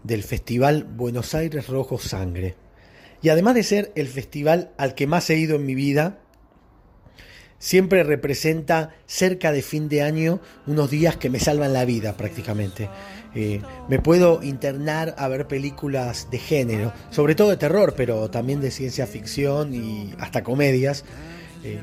del 0.04 0.22
Festival 0.22 0.84
Buenos 0.84 1.34
Aires 1.34 1.66
Rojo 1.66 1.96
Sangre. 1.96 2.56
Y 3.22 3.30
además 3.30 3.54
de 3.54 3.62
ser 3.62 3.92
el 3.94 4.06
festival 4.06 4.70
al 4.76 4.94
que 4.94 5.06
más 5.06 5.30
he 5.30 5.38
ido 5.38 5.56
en 5.56 5.64
mi 5.64 5.74
vida, 5.74 6.18
siempre 7.58 8.02
representa 8.02 8.96
cerca 9.06 9.50
de 9.50 9.62
fin 9.62 9.88
de 9.88 10.02
año 10.02 10.42
unos 10.66 10.90
días 10.90 11.16
que 11.16 11.30
me 11.30 11.40
salvan 11.40 11.72
la 11.72 11.86
vida 11.86 12.18
prácticamente. 12.18 12.90
Eh, 13.34 13.62
me 13.88 13.98
puedo 13.98 14.42
internar 14.42 15.14
a 15.16 15.26
ver 15.28 15.48
películas 15.48 16.28
de 16.30 16.36
género, 16.36 16.92
sobre 17.08 17.34
todo 17.34 17.48
de 17.48 17.56
terror, 17.56 17.94
pero 17.96 18.28
también 18.28 18.60
de 18.60 18.72
ciencia 18.72 19.06
ficción 19.06 19.72
y 19.72 20.12
hasta 20.18 20.42
comedias. 20.42 21.06
Eh, 21.64 21.80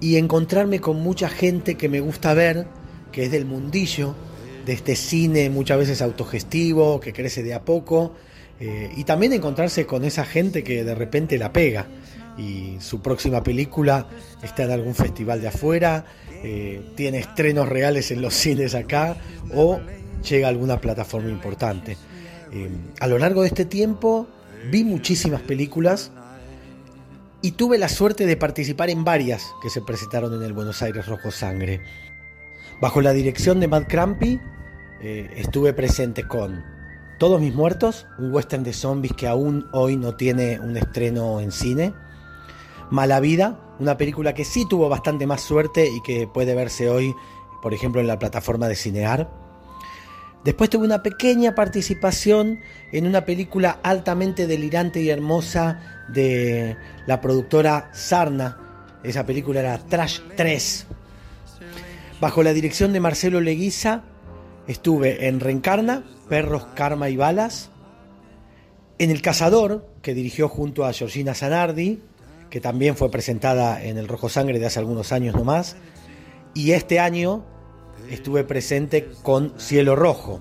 y 0.00 0.16
encontrarme 0.16 0.80
con 0.80 1.00
mucha 1.00 1.28
gente 1.28 1.76
que 1.76 1.88
me 1.88 2.00
gusta 2.00 2.34
ver 2.34 2.66
que 3.18 3.24
es 3.24 3.32
del 3.32 3.46
mundillo, 3.46 4.14
de 4.64 4.74
este 4.74 4.94
cine 4.94 5.50
muchas 5.50 5.76
veces 5.76 6.02
autogestivo, 6.02 7.00
que 7.00 7.12
crece 7.12 7.42
de 7.42 7.52
a 7.52 7.64
poco, 7.64 8.14
eh, 8.60 8.92
y 8.96 9.02
también 9.02 9.32
encontrarse 9.32 9.86
con 9.86 10.04
esa 10.04 10.24
gente 10.24 10.62
que 10.62 10.84
de 10.84 10.94
repente 10.94 11.36
la 11.36 11.52
pega 11.52 11.88
y 12.38 12.76
su 12.78 13.02
próxima 13.02 13.42
película 13.42 14.06
está 14.40 14.62
en 14.62 14.70
algún 14.70 14.94
festival 14.94 15.40
de 15.40 15.48
afuera 15.48 16.04
eh, 16.44 16.80
tiene 16.94 17.18
estrenos 17.18 17.68
reales 17.68 18.12
en 18.12 18.22
los 18.22 18.34
cines 18.34 18.76
acá 18.76 19.16
o 19.52 19.80
llega 20.22 20.46
a 20.46 20.50
alguna 20.50 20.80
plataforma 20.80 21.28
importante. 21.28 21.96
Eh, 22.52 22.70
a 23.00 23.08
lo 23.08 23.18
largo 23.18 23.42
de 23.42 23.48
este 23.48 23.64
tiempo 23.64 24.28
vi 24.70 24.84
muchísimas 24.84 25.40
películas 25.40 26.12
y 27.42 27.50
tuve 27.50 27.78
la 27.78 27.88
suerte 27.88 28.26
de 28.26 28.36
participar 28.36 28.90
en 28.90 29.02
varias 29.02 29.44
que 29.60 29.70
se 29.70 29.80
presentaron 29.80 30.32
en 30.34 30.42
el 30.44 30.52
Buenos 30.52 30.82
Aires 30.82 31.06
Rojo 31.06 31.32
Sangre. 31.32 31.80
Bajo 32.80 33.00
la 33.00 33.12
dirección 33.12 33.58
de 33.58 33.66
Matt 33.66 33.88
Crampy 33.88 34.40
eh, 35.00 35.30
estuve 35.36 35.72
presente 35.72 36.28
con 36.28 36.64
Todos 37.18 37.40
mis 37.40 37.52
muertos, 37.52 38.06
un 38.18 38.32
western 38.32 38.62
de 38.62 38.72
zombies 38.72 39.14
que 39.14 39.26
aún 39.26 39.66
hoy 39.72 39.96
no 39.96 40.14
tiene 40.14 40.60
un 40.60 40.76
estreno 40.76 41.40
en 41.40 41.50
cine. 41.50 41.92
Mala 42.90 43.18
vida, 43.18 43.58
una 43.80 43.96
película 43.96 44.32
que 44.32 44.44
sí 44.44 44.64
tuvo 44.68 44.88
bastante 44.88 45.26
más 45.26 45.40
suerte 45.40 45.88
y 45.90 46.00
que 46.02 46.28
puede 46.28 46.54
verse 46.54 46.88
hoy, 46.88 47.12
por 47.62 47.74
ejemplo, 47.74 48.00
en 48.00 48.06
la 48.06 48.20
plataforma 48.20 48.68
de 48.68 48.76
Cinear. 48.76 49.28
Después 50.44 50.70
tuve 50.70 50.86
una 50.86 51.02
pequeña 51.02 51.56
participación 51.56 52.60
en 52.92 53.08
una 53.08 53.24
película 53.24 53.80
altamente 53.82 54.46
delirante 54.46 55.00
y 55.00 55.10
hermosa 55.10 56.06
de 56.08 56.76
la 57.08 57.20
productora 57.20 57.90
Sarna. 57.92 58.56
Esa 59.02 59.26
película 59.26 59.58
era 59.58 59.78
Trash 59.78 60.20
3. 60.36 60.86
Bajo 62.20 62.42
la 62.42 62.52
dirección 62.52 62.92
de 62.92 62.98
Marcelo 62.98 63.40
Leguiza 63.40 64.02
estuve 64.66 65.28
en 65.28 65.38
Reencarna, 65.38 66.02
Perros, 66.28 66.66
Karma 66.74 67.08
y 67.10 67.16
Balas. 67.16 67.70
En 68.98 69.12
El 69.12 69.22
Cazador, 69.22 69.86
que 70.02 70.14
dirigió 70.14 70.48
junto 70.48 70.84
a 70.84 70.92
Georgina 70.92 71.34
Zanardi, 71.34 72.02
que 72.50 72.60
también 72.60 72.96
fue 72.96 73.08
presentada 73.08 73.84
en 73.84 73.98
El 73.98 74.08
Rojo 74.08 74.28
Sangre 74.28 74.58
de 74.58 74.66
hace 74.66 74.80
algunos 74.80 75.12
años 75.12 75.36
nomás. 75.36 75.76
Y 76.54 76.72
este 76.72 76.98
año 76.98 77.44
estuve 78.10 78.42
presente 78.42 79.08
con 79.22 79.52
Cielo 79.56 79.94
Rojo, 79.94 80.40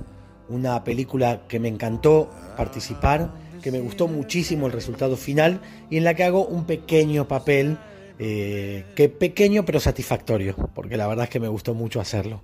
una 0.49 0.83
película 0.83 1.43
que 1.47 1.59
me 1.59 1.67
encantó 1.67 2.31
participar, 2.57 3.31
que 3.61 3.71
me 3.71 3.81
gustó 3.81 4.07
muchísimo 4.07 4.65
el 4.65 4.71
resultado 4.71 5.15
final 5.15 5.61
y 5.91 5.97
en 5.97 6.05
la 6.05 6.15
que 6.15 6.23
hago 6.23 6.43
un 6.47 6.65
pequeño 6.65 7.27
papel, 7.27 7.77
eh, 8.19 8.85
que 8.95 9.09
pequeño 9.09 9.65
pero 9.65 9.79
satisfactorio, 9.79 10.55
porque 10.73 10.97
la 10.97 11.07
verdad 11.07 11.25
es 11.25 11.29
que 11.29 11.39
me 11.39 11.47
gustó 11.47 11.73
mucho 11.73 11.99
hacerlo. 11.99 12.41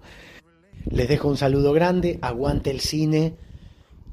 Les 0.86 1.08
dejo 1.08 1.28
un 1.28 1.38
saludo 1.38 1.74
grande, 1.74 2.20
aguante 2.22 2.70
el 2.70 2.80
cine 2.80 3.36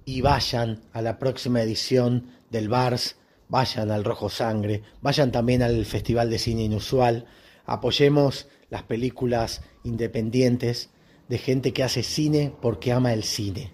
y 0.04 0.20
vayan 0.20 0.80
a 0.92 1.02
la 1.02 1.18
próxima 1.18 1.62
edición 1.62 2.30
del 2.50 2.68
Bars, 2.68 3.16
vayan 3.48 3.90
al 3.90 4.04
Rojo 4.04 4.28
Sangre, 4.28 4.82
vayan 5.02 5.32
también 5.32 5.62
al 5.62 5.84
Festival 5.84 6.30
de 6.30 6.38
Cine 6.38 6.64
Inusual, 6.64 7.26
apoyemos 7.66 8.48
las 8.70 8.84
películas 8.84 9.62
independientes 9.84 10.90
de 11.28 11.38
gente 11.38 11.72
que 11.72 11.82
hace 11.82 12.02
cine 12.02 12.52
porque 12.60 12.92
ama 12.92 13.12
el 13.12 13.24
cine. 13.24 13.70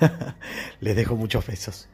Les 0.80 0.94
dejo 0.94 1.16
muchos 1.16 1.46
besos. 1.46 1.88